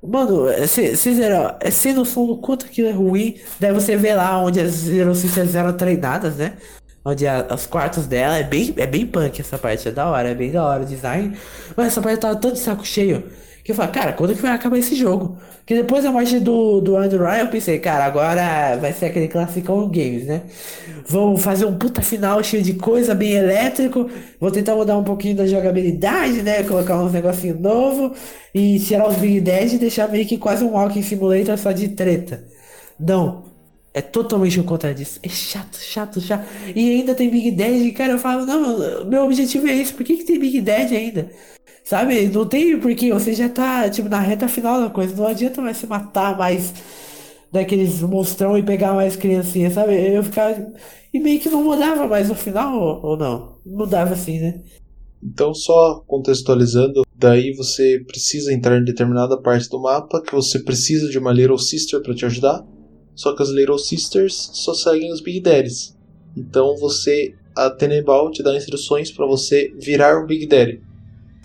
Mano, 0.02 0.46
zero, 0.66 1.56
é 1.60 1.72
sem 1.72 1.94
noção 1.94 2.26
do 2.26 2.38
quanto 2.38 2.66
aquilo 2.66 2.88
é 2.88 2.92
ruim. 2.92 3.38
Daí 3.60 3.74
você 3.74 3.96
vê 3.98 4.14
lá 4.14 4.42
onde 4.42 4.60
as 4.60 4.72
Zero 4.72 5.14
Sisters 5.14 5.56
eram 5.56 5.74
treinadas, 5.76 6.36
né? 6.38 6.54
Onde 7.04 7.28
a, 7.28 7.48
os 7.54 7.66
quartos 7.66 8.08
dela 8.08 8.38
é 8.38 8.44
bem, 8.44 8.74
é 8.78 8.88
bem 8.88 9.06
punk 9.06 9.40
essa 9.42 9.58
parte, 9.58 9.88
é 9.88 9.92
da 9.92 10.10
hora, 10.10 10.30
é 10.30 10.36
bem 10.36 10.52
da 10.52 10.64
hora 10.64 10.84
o 10.84 10.86
design. 10.86 11.38
Mas 11.76 11.88
essa 11.88 12.02
parte 12.02 12.20
tava 12.20 12.36
todo 12.38 12.54
de 12.54 12.60
saco 12.60 12.86
cheio. 12.86 13.24
Que 13.70 13.74
eu 13.74 13.76
falei, 13.76 13.92
cara, 13.92 14.14
quando 14.14 14.34
que 14.34 14.42
vai 14.42 14.50
acabar 14.50 14.80
esse 14.80 14.96
jogo? 14.96 15.38
Que 15.64 15.76
depois 15.76 16.04
da 16.04 16.12
morte 16.12 16.40
do, 16.40 16.82
do 16.82 16.98
Andrew 16.98 17.24
Ryan, 17.24 17.42
eu 17.42 17.48
pensei, 17.50 17.78
cara, 17.78 18.04
agora 18.04 18.76
vai 18.78 18.92
ser 18.92 19.06
aquele 19.06 19.28
classicão 19.28 19.88
games, 19.88 20.26
né? 20.26 20.42
Vão 21.06 21.38
fazer 21.38 21.66
um 21.66 21.78
puta 21.78 22.02
final 22.02 22.44
cheio 22.44 22.64
de 22.64 22.74
coisa, 22.74 23.14
bem 23.14 23.34
elétrico. 23.34 24.10
Vou 24.40 24.50
tentar 24.50 24.74
mudar 24.74 24.98
um 24.98 25.04
pouquinho 25.04 25.36
da 25.36 25.46
jogabilidade, 25.46 26.42
né? 26.42 26.64
Colocar 26.64 27.00
uns 27.00 27.14
negocinhos 27.14 27.60
novos. 27.60 28.18
E 28.56 28.80
tirar 28.80 29.08
os 29.08 29.18
Big 29.18 29.40
Dead 29.40 29.74
e 29.74 29.78
deixar 29.78 30.10
meio 30.10 30.26
que 30.26 30.40
quase 30.40 30.64
um 30.64 30.72
Walking 30.72 31.04
Simulator 31.04 31.56
só 31.56 31.72
de 31.72 31.90
treta. 31.90 32.44
Não. 33.00 33.44
É 33.94 34.02
totalmente 34.02 34.60
o 34.60 34.64
contrário 34.64 34.98
disso. 34.98 35.20
É 35.22 35.30
chato, 35.30 35.78
chato, 35.78 36.20
chato. 36.20 36.44
E 36.76 36.90
ainda 36.90 37.14
tem 37.14 37.30
Big 37.30 37.52
Dead. 37.52 37.94
Cara, 37.94 38.14
eu 38.14 38.18
falo, 38.18 38.48
não, 38.48 39.06
meu 39.06 39.26
objetivo 39.26 39.68
é 39.68 39.76
esse. 39.76 39.94
Por 39.94 40.04
que, 40.04 40.18
que 40.18 40.24
tem 40.24 40.40
Big 40.40 40.60
Dead 40.60 40.92
ainda? 40.92 41.30
Sabe? 41.90 42.28
Não 42.28 42.46
tem 42.46 42.80
porque 42.80 43.12
você 43.12 43.34
já 43.34 43.50
tá, 43.50 43.90
tipo, 43.90 44.08
na 44.08 44.20
reta 44.20 44.48
final 44.48 44.80
da 44.80 44.92
coisa. 44.92 45.16
Não 45.16 45.26
adianta 45.26 45.60
mais 45.60 45.78
se 45.78 45.88
matar 45.88 46.38
mais 46.38 46.72
daqueles 47.52 48.00
monstrão 48.02 48.56
e 48.56 48.62
pegar 48.62 48.94
mais 48.94 49.16
criancinhas, 49.16 49.74
sabe? 49.74 49.96
Eu 49.96 50.22
ficava. 50.22 50.72
E 51.12 51.20
meio 51.20 51.40
que 51.40 51.50
não 51.50 51.64
mudava 51.64 52.08
mais 52.08 52.30
no 52.30 52.36
final, 52.36 53.02
ou, 53.04 53.18
não? 53.18 53.56
Mudava 53.66 54.14
assim, 54.14 54.40
né? 54.40 54.62
Então, 55.24 55.52
só 55.52 56.04
contextualizando, 56.06 57.02
daí 57.16 57.56
você 57.56 58.04
precisa 58.06 58.54
entrar 58.54 58.78
em 58.80 58.86
determinada 58.86 59.36
parte 59.42 59.68
do 59.68 59.82
mapa 59.82 60.22
que 60.22 60.32
você 60.32 60.60
precisa 60.60 61.10
de 61.10 61.18
uma 61.18 61.34
Little 61.34 61.58
Sister 61.58 62.04
para 62.04 62.14
te 62.14 62.24
ajudar. 62.24 62.64
Só 63.16 63.36
que 63.36 63.42
as 63.42 63.50
Little 63.50 63.80
Sisters 63.80 64.52
só 64.54 64.76
seguem 64.76 65.12
os 65.12 65.22
Big 65.22 65.42
Daddies. 65.42 65.98
Então 66.38 66.78
você, 66.78 67.34
a 67.58 67.68
Tenebal 67.72 68.30
te 68.30 68.44
dá 68.44 68.56
instruções 68.56 69.12
para 69.12 69.26
você 69.26 69.74
virar 69.76 70.24
um 70.24 70.28
Big 70.28 70.46
Daddy. 70.46 70.88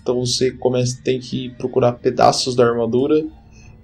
Então 0.05 0.23
você 0.23 0.51
começa, 0.51 1.01
tem 1.03 1.19
que 1.19 1.49
procurar 1.57 1.93
pedaços 1.93 2.55
da 2.55 2.63
armadura 2.63 3.25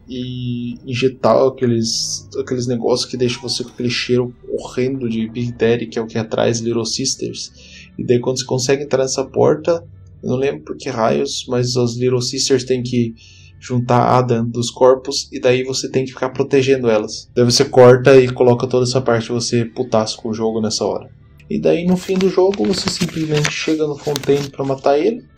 e 0.08 0.76
injetar 0.86 1.36
aqueles, 1.48 2.30
aqueles 2.40 2.68
negócios 2.68 3.10
que 3.10 3.18
deixam 3.18 3.42
você 3.42 3.64
com 3.64 3.72
aquele 3.72 3.90
cheiro 3.90 4.32
horrendo 4.48 5.10
de 5.10 5.28
Big 5.28 5.52
Daddy, 5.54 5.88
que 5.88 5.98
é 5.98 6.02
o 6.02 6.06
que 6.06 6.20
atrás 6.20 6.60
Little 6.60 6.86
Sisters. 6.86 7.90
E 7.98 8.06
daí 8.06 8.20
quando 8.20 8.38
você 8.38 8.46
consegue 8.46 8.84
entrar 8.84 9.02
nessa 9.02 9.26
porta, 9.26 9.84
eu 10.22 10.30
não 10.30 10.38
lembro 10.38 10.62
por 10.62 10.78
que 10.78 10.90
raios, 10.90 11.44
mas 11.48 11.76
as 11.76 11.96
Little 11.96 12.22
Sisters 12.22 12.66
têm 12.66 12.84
que 12.84 13.16
juntar 13.60 13.98
a 13.98 14.20
Adam 14.20 14.48
dos 14.48 14.70
corpos 14.70 15.28
e 15.32 15.40
daí 15.40 15.64
você 15.64 15.90
tem 15.90 16.06
que 16.06 16.12
ficar 16.12 16.30
protegendo 16.30 16.88
elas. 16.88 17.32
Daí 17.36 17.46
você 17.46 17.66
corta 17.66 18.16
e 18.16 18.32
coloca 18.32 18.68
toda 18.68 18.84
essa 18.84 19.02
parte 19.02 19.32
você 19.32 19.66
putaço 19.66 20.18
com 20.18 20.30
o 20.30 20.34
jogo 20.36 20.62
nessa 20.62 20.86
hora. 20.86 21.10
E 21.50 21.60
daí 21.60 21.84
no 21.84 21.98
fim 21.98 22.14
do 22.16 22.30
jogo 22.30 22.64
você 22.64 22.92
simplesmente 22.92 23.50
chega 23.50 23.88
no 23.88 23.98
Fontaine 23.98 24.52
para 24.52 24.64
matar 24.64 25.00
ele. 25.00 25.32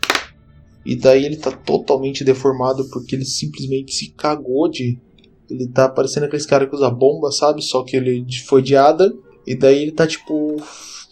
E 0.84 0.96
daí 0.96 1.24
ele 1.24 1.36
tá 1.36 1.50
totalmente 1.50 2.24
deformado 2.24 2.88
porque 2.90 3.14
ele 3.14 3.24
simplesmente 3.24 3.92
se 3.92 4.10
cagou 4.12 4.68
de. 4.68 4.98
Ele 5.48 5.68
tá 5.68 5.88
parecendo 5.88 6.26
aqueles 6.26 6.46
caras 6.46 6.68
que 6.68 6.74
usa 6.74 6.90
bomba, 6.90 7.30
sabe? 7.30 7.62
Só 7.62 7.82
que 7.82 7.96
ele 7.96 8.24
foi 8.46 8.62
de 8.62 8.76
Adam. 8.76 9.12
E 9.46 9.56
daí 9.56 9.82
ele 9.82 9.92
tá 9.92 10.06
tipo. 10.06 10.56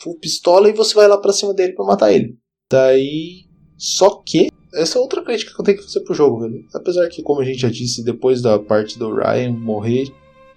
Full 0.00 0.18
pistola 0.18 0.68
e 0.68 0.72
você 0.72 0.94
vai 0.94 1.06
lá 1.06 1.16
pra 1.16 1.32
cima 1.32 1.54
dele 1.54 1.74
para 1.74 1.84
matar 1.84 2.12
ele. 2.12 2.36
Daí. 2.70 3.44
Só 3.76 4.22
que 4.24 4.48
essa 4.74 4.98
é 4.98 5.00
outra 5.00 5.22
crítica 5.22 5.54
que 5.54 5.60
eu 5.60 5.64
tenho 5.64 5.78
que 5.78 5.84
fazer 5.84 6.00
pro 6.00 6.14
jogo, 6.14 6.40
velho. 6.40 6.64
Apesar 6.74 7.08
que, 7.08 7.22
como 7.22 7.40
a 7.40 7.44
gente 7.44 7.60
já 7.60 7.68
disse, 7.68 8.04
depois 8.04 8.40
da 8.40 8.58
parte 8.58 8.98
do 8.98 9.14
Ryan 9.14 9.52
morrer, 9.52 10.12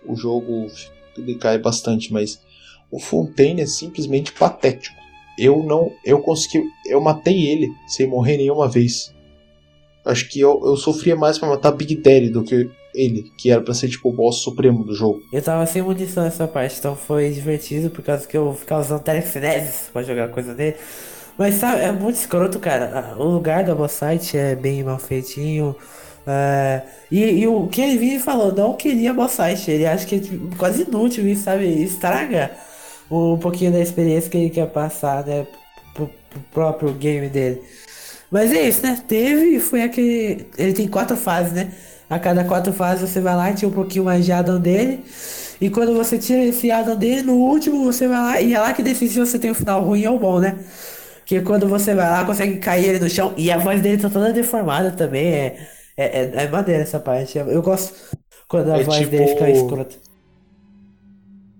o 0.05 0.15
jogo 0.15 0.67
decai 1.17 1.57
bastante, 1.57 2.13
mas 2.13 2.39
o 2.89 2.99
Fontaine 2.99 3.61
é 3.61 3.65
simplesmente 3.65 4.31
patético. 4.31 5.04
Eu 5.37 5.63
não. 5.63 5.91
Eu 6.03 6.19
consegui. 6.19 6.63
Eu 6.85 7.01
matei 7.01 7.47
ele 7.47 7.73
sem 7.87 8.07
morrer 8.07 8.37
nenhuma 8.37 8.69
vez. 8.69 9.13
Acho 10.05 10.29
que 10.29 10.39
eu, 10.39 10.61
eu 10.63 10.77
sofria 10.77 11.15
mais 11.15 11.37
para 11.37 11.49
matar 11.49 11.71
Big 11.71 11.95
Daddy 11.95 12.29
do 12.29 12.43
que 12.43 12.69
ele, 12.93 13.31
que 13.37 13.49
era 13.49 13.61
pra 13.61 13.73
ser 13.73 13.89
tipo 13.89 14.09
o 14.09 14.13
boss 14.13 14.41
supremo 14.41 14.83
do 14.83 14.93
jogo. 14.93 15.21
Eu 15.33 15.41
tava 15.41 15.65
sem 15.65 15.81
munição 15.81 16.23
nessa 16.23 16.47
parte, 16.47 16.77
então 16.79 16.95
foi 16.95 17.31
divertido 17.31 17.89
por 17.89 18.03
causa 18.03 18.27
que 18.27 18.37
eu 18.37 18.53
ficava 18.53 18.81
usando 18.81 19.01
telecinese 19.01 19.89
pra 19.91 20.03
jogar 20.03 20.29
coisa 20.29 20.53
dele. 20.53 20.75
Mas 21.37 21.55
sabe, 21.55 21.81
é 21.81 21.91
muito 21.91 22.15
escroto, 22.15 22.59
cara. 22.59 23.15
O 23.17 23.25
lugar 23.25 23.63
da 23.63 23.75
boss 23.75 23.91
site 23.91 24.37
é 24.37 24.55
bem 24.55 24.83
mal 24.83 24.99
feitinho. 24.99 25.75
É, 26.25 26.81
e, 27.11 27.41
e, 27.41 27.47
o 27.47 27.67
que 27.67 27.81
ele 27.81 27.97
vinha 27.97 28.19
falou, 28.19 28.53
não 28.53 28.73
queria 28.73 29.13
boss 29.13 29.33
site. 29.33 29.71
Ele 29.71 29.85
acha 29.85 30.05
que 30.05 30.15
é 30.15 30.19
tipo, 30.19 30.55
quase 30.55 30.83
inútil 30.83 31.35
sabe? 31.35 31.65
Estraga 31.83 32.51
um 33.09 33.37
pouquinho 33.37 33.71
da 33.71 33.79
experiência 33.79 34.29
que 34.29 34.37
ele 34.37 34.49
quer 34.49 34.67
passar, 34.67 35.25
né? 35.25 35.45
Pro, 35.93 36.09
pro 36.29 36.39
próprio 36.51 36.91
game 36.93 37.29
dele. 37.29 37.61
Mas 38.31 38.51
é 38.51 38.67
isso, 38.67 38.81
né? 38.81 39.01
Teve, 39.07 39.59
foi 39.59 39.83
aquele. 39.83 40.47
Ele 40.57 40.73
tem 40.73 40.87
quatro 40.87 41.15
fases, 41.15 41.53
né? 41.53 41.71
A 42.09 42.19
cada 42.19 42.43
quatro 42.43 42.73
fases 42.73 43.09
você 43.09 43.19
vai 43.21 43.35
lá 43.35 43.51
e 43.51 43.55
tira 43.55 43.67
um 43.69 43.73
pouquinho 43.73 44.03
mais 44.05 44.25
de 44.25 44.31
Adam 44.31 44.59
dele. 44.59 45.03
E 45.61 45.69
quando 45.69 45.93
você 45.95 46.17
tira 46.17 46.43
esse 46.43 46.69
Adam 46.69 46.95
dele, 46.97 47.21
no 47.21 47.33
último 47.35 47.83
você 47.85 48.07
vai 48.07 48.17
lá 48.21 48.41
e 48.41 48.53
é 48.53 48.59
lá 48.59 48.73
que 48.73 48.83
decide 48.83 49.13
se 49.13 49.19
você 49.19 49.39
tem 49.39 49.51
um 49.51 49.55
final 49.55 49.81
ruim 49.83 50.05
ou 50.05 50.19
bom, 50.19 50.39
né? 50.39 50.57
Que 51.25 51.41
quando 51.41 51.67
você 51.67 51.95
vai 51.95 52.09
lá, 52.09 52.25
consegue 52.25 52.57
cair 52.57 52.85
ele 52.89 52.99
no 52.99 53.09
chão. 53.09 53.33
E 53.37 53.49
a 53.51 53.57
voz 53.57 53.81
dele 53.81 53.99
tá 54.01 54.09
toda 54.09 54.33
deformada 54.33 54.91
também. 54.91 55.25
É, 55.33 55.57
é, 55.97 56.05
é, 56.35 56.43
é 56.43 56.47
maneira 56.49 56.83
essa 56.83 56.99
parte. 56.99 57.37
Eu 57.37 57.61
gosto 57.61 57.93
quando 58.47 58.71
a 58.71 58.79
É 58.79 58.83
voz 58.83 58.97
tipo- 58.99 59.11
dele 59.11 59.27
fica 59.29 59.49
escrota. 59.49 59.95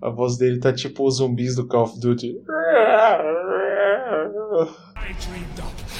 A 0.00 0.10
voz 0.10 0.36
dele 0.36 0.60
tá 0.60 0.72
tipo 0.72 1.06
os 1.06 1.16
zumbis 1.16 1.56
do 1.56 1.66
Call 1.66 1.84
of 1.84 2.00
Duty. 2.00 2.36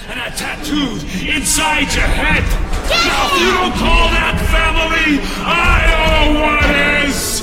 and 0.09 0.21
are 0.21 0.31
tattooed 0.37 1.03
inside 1.27 1.93
your 1.95 2.07
head. 2.07 2.45
Now, 2.89 3.27
if 3.27 3.41
you 3.43 3.51
don't 3.59 3.75
call 3.75 4.09
that 4.15 4.37
family, 4.55 5.19
I 5.45 5.79
know 5.91 6.41
what 6.41 7.07
is. 7.07 7.43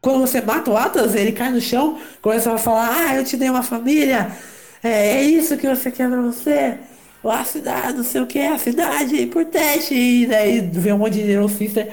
Quando 0.00 0.20
você 0.20 0.40
mata 0.42 0.70
o 0.70 0.76
Atlas, 0.76 1.14
ele 1.14 1.32
cai 1.32 1.50
no 1.50 1.60
chão, 1.60 1.98
começa 2.20 2.52
a 2.52 2.58
falar, 2.58 2.94
ah, 2.94 3.16
eu 3.16 3.24
te 3.24 3.38
dei 3.38 3.48
uma 3.48 3.62
família, 3.62 4.30
é, 4.82 5.16
é 5.16 5.22
isso 5.22 5.56
que 5.56 5.66
você 5.66 5.90
quer 5.90 6.10
pra 6.10 6.20
você, 6.20 6.78
a 7.30 7.44
cidade, 7.44 7.96
não 7.96 8.04
sei 8.04 8.20
o 8.20 8.26
que, 8.26 8.38
a 8.38 8.58
cidade 8.58 9.16
é 9.16 9.22
importante, 9.22 9.94
e 9.94 10.26
daí 10.26 10.60
vem 10.60 10.92
um 10.92 10.98
monte 10.98 11.14
de 11.14 11.22
Little 11.22 11.48
Sister. 11.48 11.90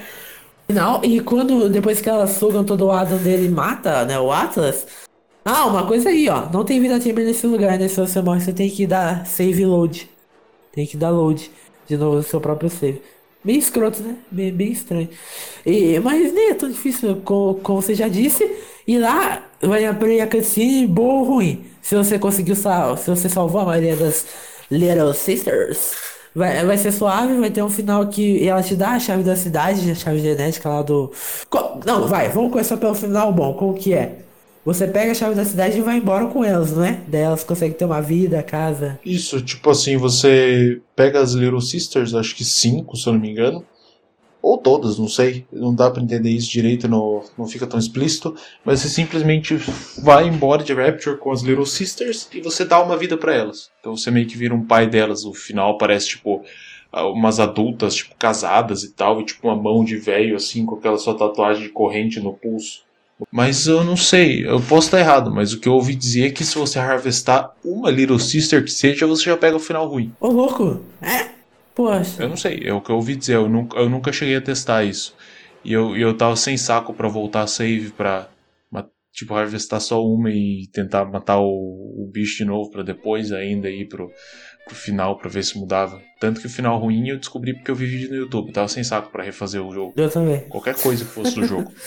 Não, 0.68 1.02
e 1.04 1.20
quando, 1.20 1.68
depois 1.68 2.00
que 2.00 2.08
elas 2.08 2.30
sugam 2.32 2.64
todo 2.64 2.86
o 2.86 2.90
Adam 2.90 3.18
dele 3.18 3.46
e 3.46 3.50
mata, 3.50 4.04
né, 4.04 4.18
o 4.18 4.32
Atlas, 4.32 4.86
ah, 5.44 5.66
uma 5.66 5.86
coisa 5.86 6.08
aí, 6.08 6.28
ó, 6.28 6.48
não 6.50 6.64
tem 6.64 6.80
vida 6.80 7.00
chamber 7.00 7.24
nesse 7.24 7.46
lugar, 7.46 7.78
né, 7.78 7.88
se 7.88 8.00
você 8.00 8.20
morre, 8.22 8.40
você 8.40 8.52
tem 8.52 8.70
que 8.70 8.86
dar 8.86 9.26
save 9.26 9.64
load, 9.66 10.08
tem 10.72 10.86
que 10.86 10.96
dar 10.96 11.10
load 11.10 11.50
de 11.86 11.96
novo 11.96 12.18
o 12.18 12.22
seu 12.22 12.40
próprio 12.40 12.70
save. 12.70 13.02
Bem 13.44 13.58
escroto, 13.58 14.00
né? 14.02 14.16
Bem, 14.30 14.52
bem 14.52 14.70
estranho. 14.70 15.08
E, 15.66 15.98
mas 15.98 16.32
nem 16.32 16.50
é 16.50 16.54
tão 16.54 16.70
difícil, 16.70 17.20
como, 17.24 17.56
como 17.56 17.82
você 17.82 17.92
já 17.92 18.06
disse. 18.06 18.48
E 18.86 18.98
lá 18.98 19.44
vai 19.60 19.84
abrir 19.84 20.20
a 20.20 20.28
cutscene 20.28 20.86
boa 20.86 21.14
ou 21.14 21.24
ruim. 21.24 21.64
Se 21.80 21.96
você 21.96 22.18
conseguiu 22.18 22.54
sal 22.54 22.96
se 22.96 23.10
você 23.10 23.28
salvou 23.28 23.60
a 23.60 23.64
maioria 23.64 23.96
das 23.96 24.24
Little 24.72 25.12
Sisters, 25.12 25.92
vai, 26.34 26.64
vai 26.64 26.78
ser 26.78 26.92
suave, 26.92 27.38
vai 27.38 27.50
ter 27.50 27.62
um 27.62 27.68
final 27.68 28.06
que 28.06 28.46
ela 28.48 28.62
te 28.62 28.74
dá 28.74 28.92
a 28.92 28.98
chave 28.98 29.22
da 29.22 29.36
cidade, 29.36 29.90
a 29.90 29.94
chave 29.94 30.18
genética 30.18 30.68
lá 30.68 30.80
do. 30.80 31.12
Não, 31.84 32.08
vai, 32.08 32.30
vamos 32.30 32.50
começar 32.50 32.78
pelo 32.78 32.94
final 32.94 33.30
bom, 33.32 33.52
como 33.52 33.74
que 33.74 33.92
é? 33.92 34.20
Você 34.64 34.86
pega 34.86 35.10
a 35.10 35.14
chave 35.14 35.34
da 35.34 35.44
cidade 35.44 35.76
e 35.76 35.82
vai 35.82 35.98
embora 35.98 36.26
com 36.26 36.42
elas, 36.42 36.70
não 36.72 36.84
é? 36.84 37.00
Daí 37.08 37.20
elas 37.20 37.44
conseguem 37.44 37.76
ter 37.76 37.84
uma 37.84 38.00
vida, 38.00 38.42
casa. 38.42 38.98
Isso, 39.04 39.42
tipo 39.42 39.68
assim, 39.68 39.96
você 39.96 40.80
pega 40.96 41.20
as 41.20 41.32
Little 41.32 41.60
Sisters, 41.60 42.14
acho 42.14 42.34
que 42.34 42.44
cinco, 42.44 42.96
se 42.96 43.06
eu 43.08 43.12
não 43.12 43.20
me 43.20 43.30
engano. 43.30 43.64
Ou 44.42 44.58
todas, 44.58 44.98
não 44.98 45.08
sei. 45.08 45.46
Não 45.52 45.72
dá 45.72 45.88
pra 45.88 46.02
entender 46.02 46.30
isso 46.30 46.50
direito, 46.50 46.88
não, 46.88 47.22
não 47.38 47.46
fica 47.46 47.66
tão 47.66 47.78
explícito. 47.78 48.34
Mas 48.64 48.80
você 48.80 48.88
simplesmente 48.88 49.56
vai 50.02 50.26
embora 50.26 50.64
de 50.64 50.74
Rapture 50.74 51.16
com 51.16 51.30
as 51.30 51.42
Little 51.42 51.64
Sisters 51.64 52.28
e 52.34 52.40
você 52.40 52.64
dá 52.64 52.82
uma 52.82 52.96
vida 52.96 53.16
pra 53.16 53.32
elas. 53.32 53.70
Então 53.78 53.96
você 53.96 54.10
meio 54.10 54.26
que 54.26 54.36
vira 54.36 54.52
um 54.54 54.66
pai 54.66 54.88
delas. 54.88 55.24
O 55.24 55.32
final 55.32 55.78
parece, 55.78 56.08
tipo, 56.08 56.42
ah, 56.92 57.06
umas 57.06 57.38
adultas, 57.38 57.94
tipo, 57.94 58.16
casadas 58.16 58.82
e 58.82 58.90
tal. 58.90 59.20
E 59.20 59.24
tipo, 59.24 59.46
uma 59.46 59.56
mão 59.56 59.84
de 59.84 59.96
velho, 59.96 60.34
assim, 60.34 60.66
com 60.66 60.74
aquela 60.74 60.98
sua 60.98 61.16
tatuagem 61.16 61.62
de 61.62 61.68
corrente 61.68 62.18
no 62.18 62.32
pulso. 62.32 62.82
Mas 63.30 63.68
eu 63.68 63.84
não 63.84 63.96
sei, 63.96 64.44
eu 64.44 64.60
posso 64.60 64.88
estar 64.88 64.98
errado, 64.98 65.30
mas 65.30 65.52
o 65.52 65.60
que 65.60 65.68
eu 65.68 65.74
ouvi 65.74 65.94
dizer 65.94 66.26
é 66.26 66.30
que 66.30 66.44
se 66.44 66.58
você 66.58 66.80
harvestar 66.80 67.54
uma 67.64 67.88
Little 67.88 68.18
Sister 68.18 68.64
que 68.64 68.70
seja, 68.70 69.06
você 69.06 69.24
já 69.24 69.36
pega 69.36 69.56
o 69.56 69.60
final 69.60 69.86
ruim. 69.86 70.12
Ô 70.18 70.28
louco! 70.28 70.80
É? 71.00 71.31
Poxa. 71.74 72.22
Eu 72.22 72.28
não 72.28 72.36
sei, 72.36 72.62
é 72.64 72.72
o 72.72 72.80
que 72.80 72.90
eu 72.90 72.96
ouvi 72.96 73.16
dizer, 73.16 73.36
eu 73.36 73.48
nunca, 73.48 73.78
eu 73.78 73.88
nunca 73.88 74.12
cheguei 74.12 74.36
a 74.36 74.40
testar 74.40 74.84
isso. 74.84 75.14
E 75.64 75.72
eu, 75.72 75.96
eu 75.96 76.16
tava 76.16 76.36
sem 76.36 76.56
saco 76.56 76.92
pra 76.92 77.08
voltar 77.08 77.42
a 77.42 77.46
save 77.46 77.90
pra, 77.90 78.28
tipo, 79.12 79.34
harvestar 79.34 79.80
só 79.80 80.04
uma 80.04 80.30
e 80.30 80.66
tentar 80.72 81.04
matar 81.04 81.38
o, 81.38 81.44
o 81.44 82.10
bicho 82.12 82.38
de 82.38 82.44
novo 82.44 82.70
pra 82.70 82.82
depois 82.82 83.30
ainda 83.30 83.70
ir 83.70 83.86
pro, 83.86 84.10
pro 84.64 84.74
final 84.74 85.18
pra 85.18 85.28
ver 85.28 85.44
se 85.44 85.58
mudava. 85.58 86.00
Tanto 86.18 86.40
que 86.40 86.46
o 86.46 86.50
final 86.50 86.78
ruim 86.78 87.08
eu 87.08 87.18
descobri 87.18 87.54
porque 87.54 87.70
eu 87.70 87.74
vi 87.74 87.86
vídeo 87.86 88.10
no 88.10 88.16
YouTube, 88.16 88.52
tava 88.52 88.68
sem 88.68 88.82
saco 88.82 89.10
pra 89.10 89.22
refazer 89.22 89.64
o 89.64 89.72
jogo. 89.72 89.92
Eu 89.96 90.10
também. 90.10 90.40
Qualquer 90.48 90.74
coisa 90.74 91.04
que 91.04 91.10
fosse 91.10 91.34
do 91.34 91.44
jogo. 91.44 91.70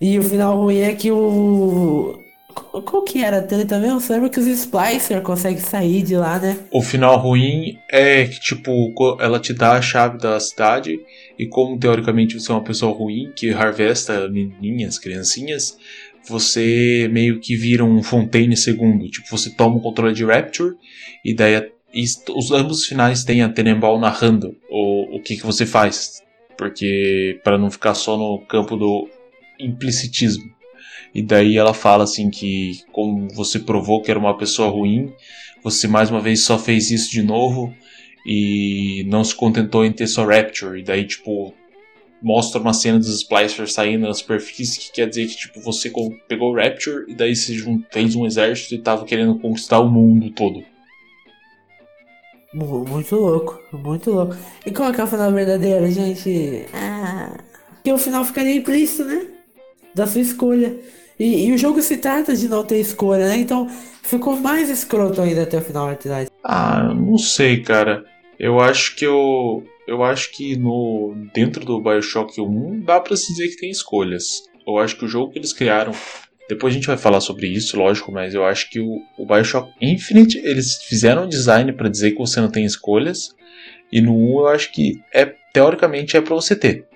E 0.00 0.16
o 0.16 0.22
final 0.22 0.56
ruim 0.56 0.78
é 0.78 0.94
que 0.94 1.10
o. 1.10 2.16
Qual, 2.58 3.02
que 3.02 3.22
era 3.22 3.42
treta 3.42 3.78
mesmo? 3.78 4.00
Você 4.00 4.12
lembra 4.12 4.28
que 4.28 4.40
os 4.40 4.46
Splicer 4.46 5.22
conseguem 5.22 5.58
sair 5.58 6.02
de 6.02 6.16
lá, 6.16 6.38
né? 6.38 6.58
O 6.70 6.82
final 6.82 7.18
ruim 7.18 7.78
é 7.90 8.26
que, 8.26 8.40
tipo, 8.40 8.92
ela 9.20 9.38
te 9.38 9.52
dá 9.52 9.72
a 9.72 9.82
chave 9.82 10.18
da 10.18 10.38
cidade 10.38 10.98
e 11.38 11.46
como 11.46 11.78
teoricamente 11.78 12.38
você 12.38 12.50
é 12.50 12.54
uma 12.54 12.64
pessoa 12.64 12.96
ruim 12.96 13.32
que 13.34 13.50
harvesta 13.50 14.28
menininhas, 14.28 14.98
criancinhas, 14.98 15.78
você 16.26 17.08
meio 17.10 17.40
que 17.40 17.56
vira 17.56 17.84
um 17.84 18.02
Fontaine 18.02 18.56
segundo. 18.56 19.08
Tipo, 19.08 19.28
você 19.30 19.50
toma 19.50 19.76
o 19.76 19.80
controle 19.80 20.14
de 20.14 20.24
Rapture 20.24 20.74
e 21.24 21.34
daí 21.34 21.70
e 21.92 22.04
os 22.36 22.50
ambos 22.50 22.84
finais 22.84 23.24
têm 23.24 23.42
a 23.42 23.48
Tenenbaum 23.48 23.98
narrando 23.98 24.54
o, 24.68 25.16
o 25.16 25.22
que, 25.22 25.36
que 25.36 25.46
você 25.46 25.64
faz. 25.64 26.22
Porque 26.56 27.40
para 27.42 27.56
não 27.56 27.70
ficar 27.70 27.94
só 27.94 28.16
no 28.16 28.44
campo 28.46 28.76
do 28.76 29.08
implicitismo. 29.58 30.57
E 31.14 31.22
daí 31.22 31.56
ela 31.56 31.72
fala 31.74 32.04
assim 32.04 32.30
que 32.30 32.80
como 32.92 33.28
você 33.34 33.58
provou 33.58 34.02
que 34.02 34.10
era 34.10 34.20
uma 34.20 34.36
pessoa 34.36 34.68
ruim, 34.68 35.12
você 35.62 35.88
mais 35.88 36.10
uma 36.10 36.20
vez 36.20 36.44
só 36.44 36.58
fez 36.58 36.90
isso 36.90 37.10
de 37.10 37.22
novo 37.22 37.74
e 38.26 39.04
não 39.08 39.24
se 39.24 39.34
contentou 39.34 39.84
em 39.84 39.92
ter 39.92 40.06
só 40.06 40.24
Rapture. 40.24 40.78
E 40.80 40.84
daí, 40.84 41.06
tipo, 41.06 41.54
mostra 42.22 42.60
uma 42.60 42.74
cena 42.74 42.98
dos 42.98 43.20
Splicers 43.20 43.72
saindo 43.72 44.06
na 44.06 44.12
superfície, 44.14 44.78
que 44.78 44.92
quer 44.92 45.08
dizer 45.08 45.26
que, 45.28 45.36
tipo, 45.36 45.60
você 45.60 45.90
pegou 46.28 46.54
Rapture 46.54 47.04
e 47.10 47.14
daí 47.14 47.34
se 47.34 47.56
fez 47.90 48.14
um 48.14 48.26
exército 48.26 48.74
e 48.74 48.78
tava 48.78 49.04
querendo 49.04 49.38
conquistar 49.38 49.80
o 49.80 49.88
mundo 49.90 50.30
todo. 50.30 50.62
Mu- 52.54 52.84
Muito 52.84 53.14
louco, 53.16 53.60
muito 53.72 54.10
louco. 54.10 54.36
E 54.64 54.70
qual 54.70 54.92
que 54.92 55.00
é 55.00 55.04
o 55.04 55.06
final 55.06 55.32
verdadeiro, 55.32 55.90
gente? 55.90 56.66
Ah. 56.72 57.36
Que 57.84 57.92
o 57.92 57.98
final 57.98 58.24
ficaria 58.24 58.54
implícito, 58.56 59.04
né? 59.04 59.26
Da 59.94 60.06
sua 60.06 60.20
escolha. 60.20 60.76
E, 61.18 61.46
e 61.46 61.52
o 61.52 61.58
jogo 61.58 61.82
se 61.82 61.96
trata 61.96 62.34
de 62.36 62.48
não 62.48 62.64
ter 62.64 62.80
escolha, 62.80 63.26
né? 63.26 63.38
Então 63.38 63.68
ficou 64.02 64.36
mais 64.36 64.70
escroto 64.70 65.20
ainda 65.20 65.42
até 65.42 65.58
o 65.58 65.62
final, 65.62 65.86
na 65.86 65.94
verdade. 65.94 66.30
Ah, 66.44 66.94
não 66.94 67.18
sei, 67.18 67.62
cara. 67.62 68.04
Eu 68.38 68.60
acho 68.60 68.94
que 68.94 69.04
eu. 69.04 69.64
Eu 69.86 70.04
acho 70.04 70.30
que 70.32 70.56
no. 70.56 71.14
Dentro 71.34 71.64
do 71.64 71.80
Bioshock 71.80 72.40
1 72.40 72.80
dá 72.80 73.00
pra 73.00 73.16
se 73.16 73.32
dizer 73.32 73.48
que 73.48 73.56
tem 73.56 73.70
escolhas. 73.70 74.44
Eu 74.66 74.78
acho 74.78 74.96
que 74.96 75.04
o 75.04 75.08
jogo 75.08 75.32
que 75.32 75.38
eles 75.38 75.52
criaram. 75.52 75.92
Depois 76.48 76.72
a 76.72 76.76
gente 76.76 76.86
vai 76.86 76.96
falar 76.96 77.20
sobre 77.20 77.46
isso, 77.46 77.76
lógico, 77.76 78.10
mas 78.10 78.32
eu 78.32 78.42
acho 78.42 78.70
que 78.70 78.80
o, 78.80 79.02
o 79.18 79.26
Bioshock 79.26 79.70
Infinite 79.82 80.38
eles 80.38 80.76
fizeram 80.84 81.24
um 81.24 81.28
design 81.28 81.70
pra 81.74 81.90
dizer 81.90 82.12
que 82.12 82.18
você 82.18 82.40
não 82.40 82.50
tem 82.50 82.64
escolhas. 82.64 83.34
E 83.92 84.00
no 84.00 84.14
1 84.14 84.38
eu 84.40 84.46
acho 84.48 84.72
que 84.72 85.02
é 85.12 85.34
teoricamente 85.52 86.16
é 86.16 86.20
pra 86.20 86.34
você 86.34 86.56
ter. 86.56 86.87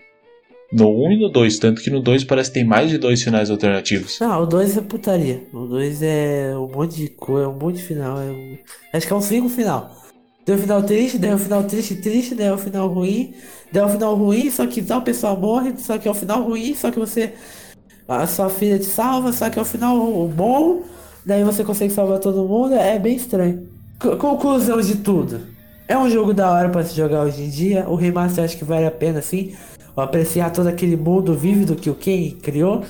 No 0.72 0.88
1 1.06 1.12
e 1.12 1.20
no 1.20 1.28
2, 1.28 1.58
tanto 1.58 1.82
que 1.82 1.90
no 1.90 2.00
2 2.00 2.24
parece 2.24 2.50
que 2.50 2.54
tem 2.54 2.64
mais 2.64 2.88
de 2.88 2.96
dois 2.96 3.22
finais 3.22 3.50
alternativos. 3.50 4.18
Não, 4.20 4.42
o 4.42 4.46
2 4.46 4.76
é 4.76 4.80
putaria. 4.80 5.42
O 5.52 5.66
2 5.66 6.02
é 6.02 6.54
um 6.56 6.66
monte 6.68 6.96
de 6.96 7.08
coisa, 7.10 7.48
um 7.48 7.58
monte 7.58 7.76
de 7.76 7.82
final. 7.82 8.18
É 8.18 8.30
um- 8.30 8.56
Acho 8.92 9.06
que 9.06 9.12
é 9.12 9.16
um 9.16 9.20
cinco 9.20 9.48
final. 9.50 9.94
Tem 10.44 10.54
um 10.54 10.58
final 10.58 10.82
triste, 10.82 11.18
daí 11.18 11.32
um 11.34 11.38
final 11.38 11.62
triste, 11.64 11.96
triste, 11.96 12.34
daí 12.34 12.50
um 12.50 12.58
final 12.58 12.88
ruim, 12.88 13.34
daí 13.70 13.84
um 13.84 13.88
final 13.88 14.14
ruim, 14.16 14.50
só 14.50 14.66
que 14.66 14.82
tal 14.82 15.02
pessoa 15.02 15.36
morre, 15.36 15.74
só 15.76 15.98
que 15.98 16.08
é 16.08 16.10
um 16.10 16.14
final 16.14 16.42
ruim, 16.42 16.74
só 16.74 16.90
que 16.90 16.98
você. 16.98 17.34
A 18.08 18.26
sua 18.26 18.48
filha 18.50 18.78
te 18.78 18.86
salva, 18.86 19.32
só 19.32 19.48
que 19.48 19.58
é 19.58 19.62
um 19.62 19.64
final 19.66 20.28
bom, 20.28 20.82
daí 21.24 21.44
você 21.44 21.62
consegue 21.62 21.92
salvar 21.92 22.18
todo 22.18 22.44
mundo, 22.48 22.74
é 22.74 22.98
bem 22.98 23.14
estranho. 23.14 23.68
C- 24.02 24.16
conclusão 24.16 24.80
de 24.80 24.96
tudo. 24.96 25.40
É 25.86 25.96
um 25.96 26.10
jogo 26.10 26.32
da 26.34 26.50
hora 26.50 26.68
pra 26.68 26.82
se 26.82 26.96
jogar 26.96 27.22
hoje 27.24 27.42
em 27.42 27.50
dia. 27.50 27.84
O 27.88 27.94
remaster 27.94 28.42
acho 28.44 28.56
que 28.56 28.64
vale 28.64 28.86
a 28.86 28.90
pena 28.90 29.20
sim. 29.22 29.54
Apreciar 29.96 30.50
todo 30.50 30.66
aquele 30.68 30.96
mundo 30.96 31.34
vívido 31.34 31.76
que 31.76 31.90
o 31.90 31.94
Ken 31.94 32.30
criou. 32.42 32.82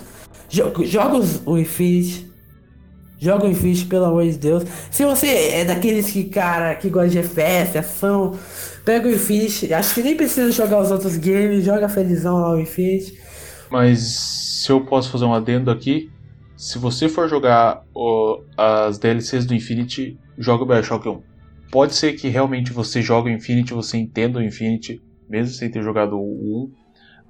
Jo- 0.49 0.73
Joga 0.85 1.19
o 1.47 1.59
Infinity. 1.59 2.31
Joga 3.19 3.47
o 3.47 3.51
Infinity, 3.51 3.87
pelo 3.87 4.05
amor 4.07 4.25
de 4.25 4.37
Deus. 4.37 4.65
Se 4.91 5.05
você 5.05 5.27
é 5.29 5.65
daqueles 5.65 6.11
que, 6.11 6.25
cara, 6.25 6.75
que 6.75 6.89
gosta 6.89 7.09
de 7.11 7.19
FPS, 7.19 7.79
ação, 7.79 8.37
pega 8.85 9.09
o 9.09 9.13
Infinity. 9.13 9.73
Acho 9.73 9.95
que 9.95 10.03
nem 10.03 10.17
precisa 10.17 10.51
jogar 10.51 10.81
os 10.81 10.91
outros 10.91 11.17
games, 11.17 11.65
joga 11.65 11.89
felizão 11.89 12.39
lá 12.41 12.51
o 12.55 12.61
Infinity. 12.61 13.19
Mas 13.71 14.01
se 14.01 14.71
eu 14.71 14.85
posso 14.85 15.11
fazer 15.11 15.25
um 15.25 15.33
adendo 15.33 15.71
aqui, 15.71 16.11
se 16.57 16.79
você 16.79 17.09
for 17.09 17.29
jogar 17.29 17.83
as 18.57 18.99
DLCs 18.99 19.47
do 19.47 19.55
Infinity, 19.55 20.19
joga 20.39 20.65
o 20.65 20.67
Bioshock 20.67 21.09
1. 21.09 21.23
Pode 21.71 21.95
ser 21.95 22.13
que 22.13 22.29
realmente 22.29 22.73
você 22.73 23.01
jogue 23.01 23.31
o 23.31 23.33
Infinity, 23.33 23.73
você 23.73 23.97
entenda 23.97 24.39
o 24.39 24.43
Infinity, 24.43 25.01
mesmo 25.29 25.55
sem 25.55 25.71
ter 25.71 25.83
jogado 25.83 26.17
o 26.19 26.67
1, 26.67 26.82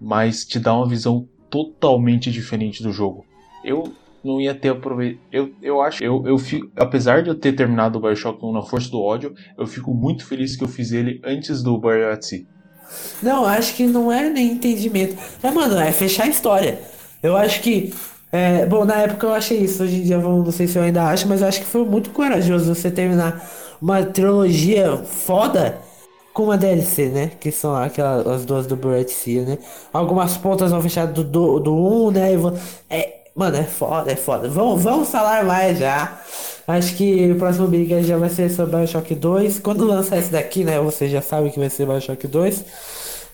mas 0.03 0.45
te 0.45 0.59
dá 0.59 0.75
uma 0.75 0.89
visão 0.89 1.29
totalmente 1.49 2.31
diferente 2.31 2.83
do 2.83 2.91
jogo. 2.93 3.25
Eu 3.65 3.93
não 4.25 4.41
ia 4.41 4.55
ter 4.55 4.71
aproveitado. 4.71 5.23
Eu, 5.31 5.53
eu 5.63 5.81
acho. 5.81 6.03
Eu, 6.03 6.25
eu 6.27 6.37
fico, 6.39 6.69
apesar 6.77 7.23
de 7.23 7.29
eu 7.31 7.35
ter 7.35 7.53
terminado 7.53 7.99
o 7.99 8.03
Bioshock 8.03 8.45
1 8.45 8.53
na 8.53 8.63
força 8.63 8.91
do 8.91 9.01
ódio, 9.01 9.35
eu 9.57 9.67
fico 9.67 9.95
muito 9.95 10.27
feliz 10.27 10.57
que 10.57 10.65
eu 10.65 10.69
fiz 10.69 10.93
ele 10.93 11.21
antes 11.25 11.63
do 11.63 11.81
Sea. 12.21 12.45
Não, 13.23 13.45
acho 13.45 13.75
que 13.75 13.87
não 13.87 14.11
é 14.11 14.29
nem 14.29 14.53
entendimento. 14.53 15.17
É, 15.43 15.51
mano, 15.51 15.79
é 15.79 15.93
fechar 15.93 16.25
a 16.25 16.29
história. 16.29 16.81
Eu 17.23 17.37
acho 17.37 17.63
que. 17.63 17.95
é, 18.33 18.67
bom, 18.67 18.85
na 18.85 18.97
época 18.97 19.27
eu 19.27 19.35
achei 19.35 19.59
isso. 19.59 19.85
Hoje 19.85 19.97
em 19.97 20.03
dia, 20.03 20.19
não 20.19 20.51
sei 20.51 20.67
se 20.67 20.79
eu 20.79 20.83
ainda 20.83 21.05
acho, 21.05 21.29
mas 21.29 21.41
eu 21.41 21.47
acho 21.47 21.61
que 21.61 21.67
foi 21.67 21.85
muito 21.85 22.11
corajoso 22.11 22.75
você 22.75 22.91
terminar 22.91 23.49
uma 23.81 24.03
trilogia 24.03 24.97
foda 24.99 25.81
com 26.33 26.45
uma 26.45 26.57
DLC, 26.59 27.09
né? 27.09 27.29
Que 27.41 27.51
são 27.53 27.75
aquelas 27.77 28.27
as 28.27 28.45
duas 28.45 28.67
do 28.67 28.77
Buried 28.77 29.11
Sea, 29.11 29.45
né? 29.45 29.59
Algumas 29.93 30.37
pontas 30.37 30.71
vão 30.71 30.81
fechar 30.83 31.07
do 31.07 31.23
1, 31.23 31.25
do, 31.31 31.61
do 31.61 31.75
um, 31.75 32.11
né? 32.11 32.37
Vão- 32.37 32.57
é, 32.91 33.25
mano, 33.35 33.57
é 33.57 33.65
foda, 33.65 34.13
é 34.13 34.17
foda. 34.17 34.49
Vamos, 34.49 34.83
vamos 34.83 35.09
falar 35.09 35.45
mais 35.45 35.79
já. 35.79 36.21
Acho 36.67 36.95
que 36.97 37.31
o 37.33 37.37
próximo 37.37 37.67
Big 37.69 38.03
já 38.05 38.17
vai 38.17 38.29
ser 38.31 38.49
sobre 38.51 38.77
Bioshock 38.77 39.15
2. 39.15 39.59
Quando 39.59 39.85
lançar 39.85 40.19
esse 40.19 40.31
daqui, 40.31 40.65
né? 40.65 40.81
Você 40.81 41.09
já 41.09 41.21
sabe 41.23 41.51
que 41.51 41.59
vai 41.59 41.69
ser 41.71 41.87
Bioshock 41.87 42.27
2. 42.27 42.65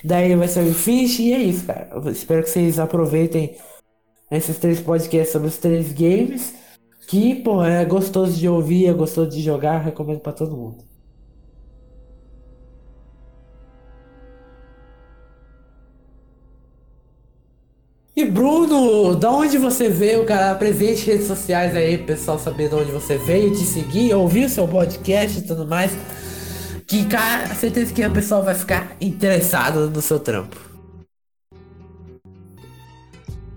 Daí 0.04 0.34
vai 0.36 0.48
ser 0.48 0.60
o 0.60 0.68
Infinity 0.68 1.22
e 1.24 1.32
é 1.34 1.38
isso, 1.38 1.66
cara. 1.66 1.88
Eu 1.92 2.10
espero 2.10 2.42
que 2.42 2.50
vocês 2.50 2.78
aproveitem 2.78 3.56
esses 4.30 4.58
três 4.58 4.80
podcasts 4.80 5.32
sobre 5.32 5.48
os 5.48 5.58
três 5.58 5.92
games. 5.92 6.54
Que, 7.08 7.34
pô, 7.36 7.64
é 7.64 7.84
gostoso 7.86 8.38
de 8.38 8.48
ouvir, 8.48 8.86
é 8.86 8.92
gostoso 8.92 9.30
de 9.30 9.42
jogar, 9.42 9.78
recomendo 9.78 10.20
pra 10.20 10.32
todo 10.32 10.56
mundo. 10.56 10.87
E 18.18 18.24
Bruno, 18.24 19.14
da 19.14 19.30
onde 19.30 19.56
você 19.58 19.88
veio, 19.88 20.26
cara? 20.26 20.50
Apresente 20.50 21.06
redes 21.06 21.28
sociais 21.28 21.76
aí, 21.76 21.96
pessoal 21.96 22.36
saber 22.36 22.68
de 22.68 22.74
onde 22.74 22.90
você 22.90 23.16
veio, 23.16 23.52
te 23.52 23.60
seguir, 23.60 24.12
ouvir 24.12 24.46
o 24.46 24.48
seu 24.48 24.66
podcast 24.66 25.38
e 25.38 25.42
tudo 25.42 25.64
mais. 25.64 25.96
Que, 26.84 27.06
cara, 27.06 27.54
certeza 27.54 27.94
que 27.94 28.04
o 28.04 28.10
pessoal 28.12 28.42
vai 28.42 28.56
ficar 28.56 28.96
interessado 29.00 29.88
no 29.88 30.02
seu 30.02 30.18
trampo. 30.18 30.56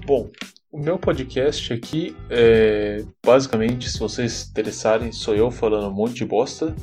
Bom, 0.05 0.29
o 0.71 0.77
meu 0.77 0.99
podcast 0.99 1.73
aqui 1.73 2.15
é 2.29 3.03
basicamente, 3.25 3.89
se 3.89 3.97
vocês 3.97 4.31
se 4.31 4.49
interessarem, 4.51 5.11
sou 5.11 5.33
eu 5.33 5.49
falando 5.49 5.87
um 5.87 5.91
monte 5.91 6.13
de 6.17 6.25
bosta 6.25 6.75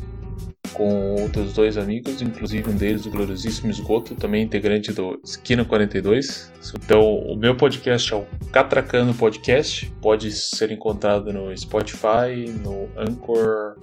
com 0.73 1.15
outros 1.21 1.53
dois 1.55 1.77
amigos, 1.77 2.23
inclusive 2.23 2.71
um 2.71 2.77
deles, 2.77 3.07
o 3.07 3.11
gloriosíssimo 3.11 3.71
Esgoto, 3.71 4.15
também 4.15 4.45
integrante 4.45 4.93
do 4.93 5.21
Esquina 5.25 5.65
42. 5.65 6.53
Então, 6.75 7.01
o 7.01 7.37
meu 7.37 7.57
podcast 7.57 8.13
é 8.13 8.17
o 8.17 8.27
Catracando 8.53 9.15
Podcast, 9.15 9.91
pode 10.01 10.31
ser 10.33 10.71
encontrado 10.71 11.33
no 11.33 11.57
Spotify, 11.57 12.51
no 12.63 12.89
Anchor, 12.97 13.77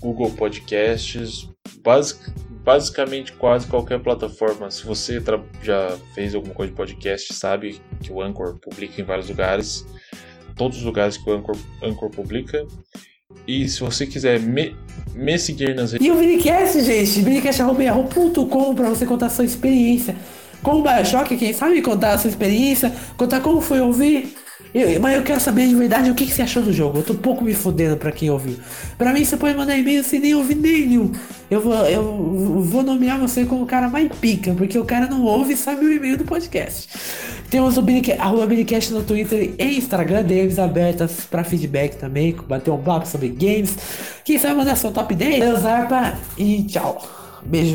Google 0.00 0.30
Podcasts, 0.32 1.48
basic, 1.82 2.30
basicamente 2.64 3.32
quase 3.32 3.66
qualquer 3.66 4.00
plataforma. 4.00 4.70
Se 4.70 4.84
você 4.84 5.22
já 5.62 5.96
fez 6.14 6.34
alguma 6.34 6.54
coisa 6.54 6.72
de 6.72 6.76
podcast, 6.76 7.32
sabe 7.32 7.80
que 8.00 8.12
o 8.12 8.20
Anchor 8.20 8.58
publica 8.58 9.00
em 9.00 9.04
vários 9.04 9.28
lugares, 9.28 9.86
todos 10.56 10.78
os 10.78 10.84
lugares 10.84 11.16
que 11.16 11.30
o 11.30 11.32
Anchor, 11.32 11.56
Anchor 11.82 12.10
publica. 12.10 12.66
E 13.46 13.68
se 13.68 13.80
você 13.80 14.06
quiser 14.06 14.40
me, 14.40 14.76
me 15.14 15.38
seguir 15.38 15.74
nas 15.74 15.92
redes 15.92 16.06
E 16.06 16.10
o 16.10 16.16
Minicast, 16.16 16.82
gente, 16.82 17.22
minicast.com 17.22 18.74
pra 18.74 18.88
você 18.88 19.06
contar 19.06 19.26
a 19.26 19.30
sua 19.30 19.44
experiência 19.44 20.16
com 20.62 20.80
o 20.80 20.82
Bioshock, 20.82 21.36
quem 21.36 21.52
sabe 21.52 21.80
contar 21.80 22.14
a 22.14 22.18
sua 22.18 22.28
experiência, 22.28 22.92
contar 23.16 23.40
como 23.40 23.60
foi 23.60 23.80
ouvir. 23.80 24.34
Eu- 24.78 25.00
mas 25.00 25.16
eu 25.16 25.22
quero 25.22 25.40
saber 25.40 25.66
de 25.68 25.74
verdade 25.74 26.10
o 26.10 26.14
que, 26.14 26.26
que 26.26 26.32
você 26.32 26.42
achou 26.42 26.62
do 26.62 26.72
jogo. 26.72 26.98
Eu 26.98 27.02
tô 27.02 27.12
um 27.14 27.16
pouco 27.16 27.42
me 27.44 27.54
fudendo 27.54 27.96
pra 27.96 28.12
quem 28.12 28.30
ouviu. 28.30 28.56
Pra 28.98 29.12
mim, 29.12 29.24
você 29.24 29.36
pode 29.36 29.56
mandar 29.56 29.76
e-mail 29.76 30.02
sem 30.04 30.20
nem 30.20 30.34
ouvir 30.34 30.54
nenhum. 30.56 31.12
Eu 31.50 31.60
vou, 31.60 31.74
eu 31.86 32.60
vou 32.62 32.82
nomear 32.82 33.18
você 33.18 33.44
como 33.44 33.62
o 33.62 33.66
cara 33.66 33.88
mais 33.88 34.08
pica, 34.20 34.52
porque 34.54 34.78
o 34.78 34.84
cara 34.84 35.06
não 35.06 35.22
ouve 35.22 35.54
e 35.54 35.56
sabe 35.56 35.84
o 35.86 35.92
e-mail 35.92 36.16
do 36.18 36.24
podcast. 36.24 36.88
Temos 37.48 37.76
o 37.78 37.82
Binicast, 37.82 38.92
no 38.92 39.02
Twitter 39.04 39.54
e 39.58 39.78
Instagram, 39.78 40.24
DMs 40.24 40.60
abertas 40.60 41.20
pra 41.30 41.44
feedback 41.44 41.94
também, 41.96 42.34
bater 42.48 42.70
um 42.72 42.78
papo 42.82 43.06
sobre 43.06 43.28
games. 43.28 43.76
Quem 44.24 44.36
sabe 44.38 44.56
mandar 44.56 44.76
seu 44.76 44.90
top 44.90 45.14
10? 45.14 45.40
Deus, 45.40 45.60
Zarpa 45.60 46.14
e 46.36 46.64
tchau. 46.64 47.00
Beijo. 47.44 47.64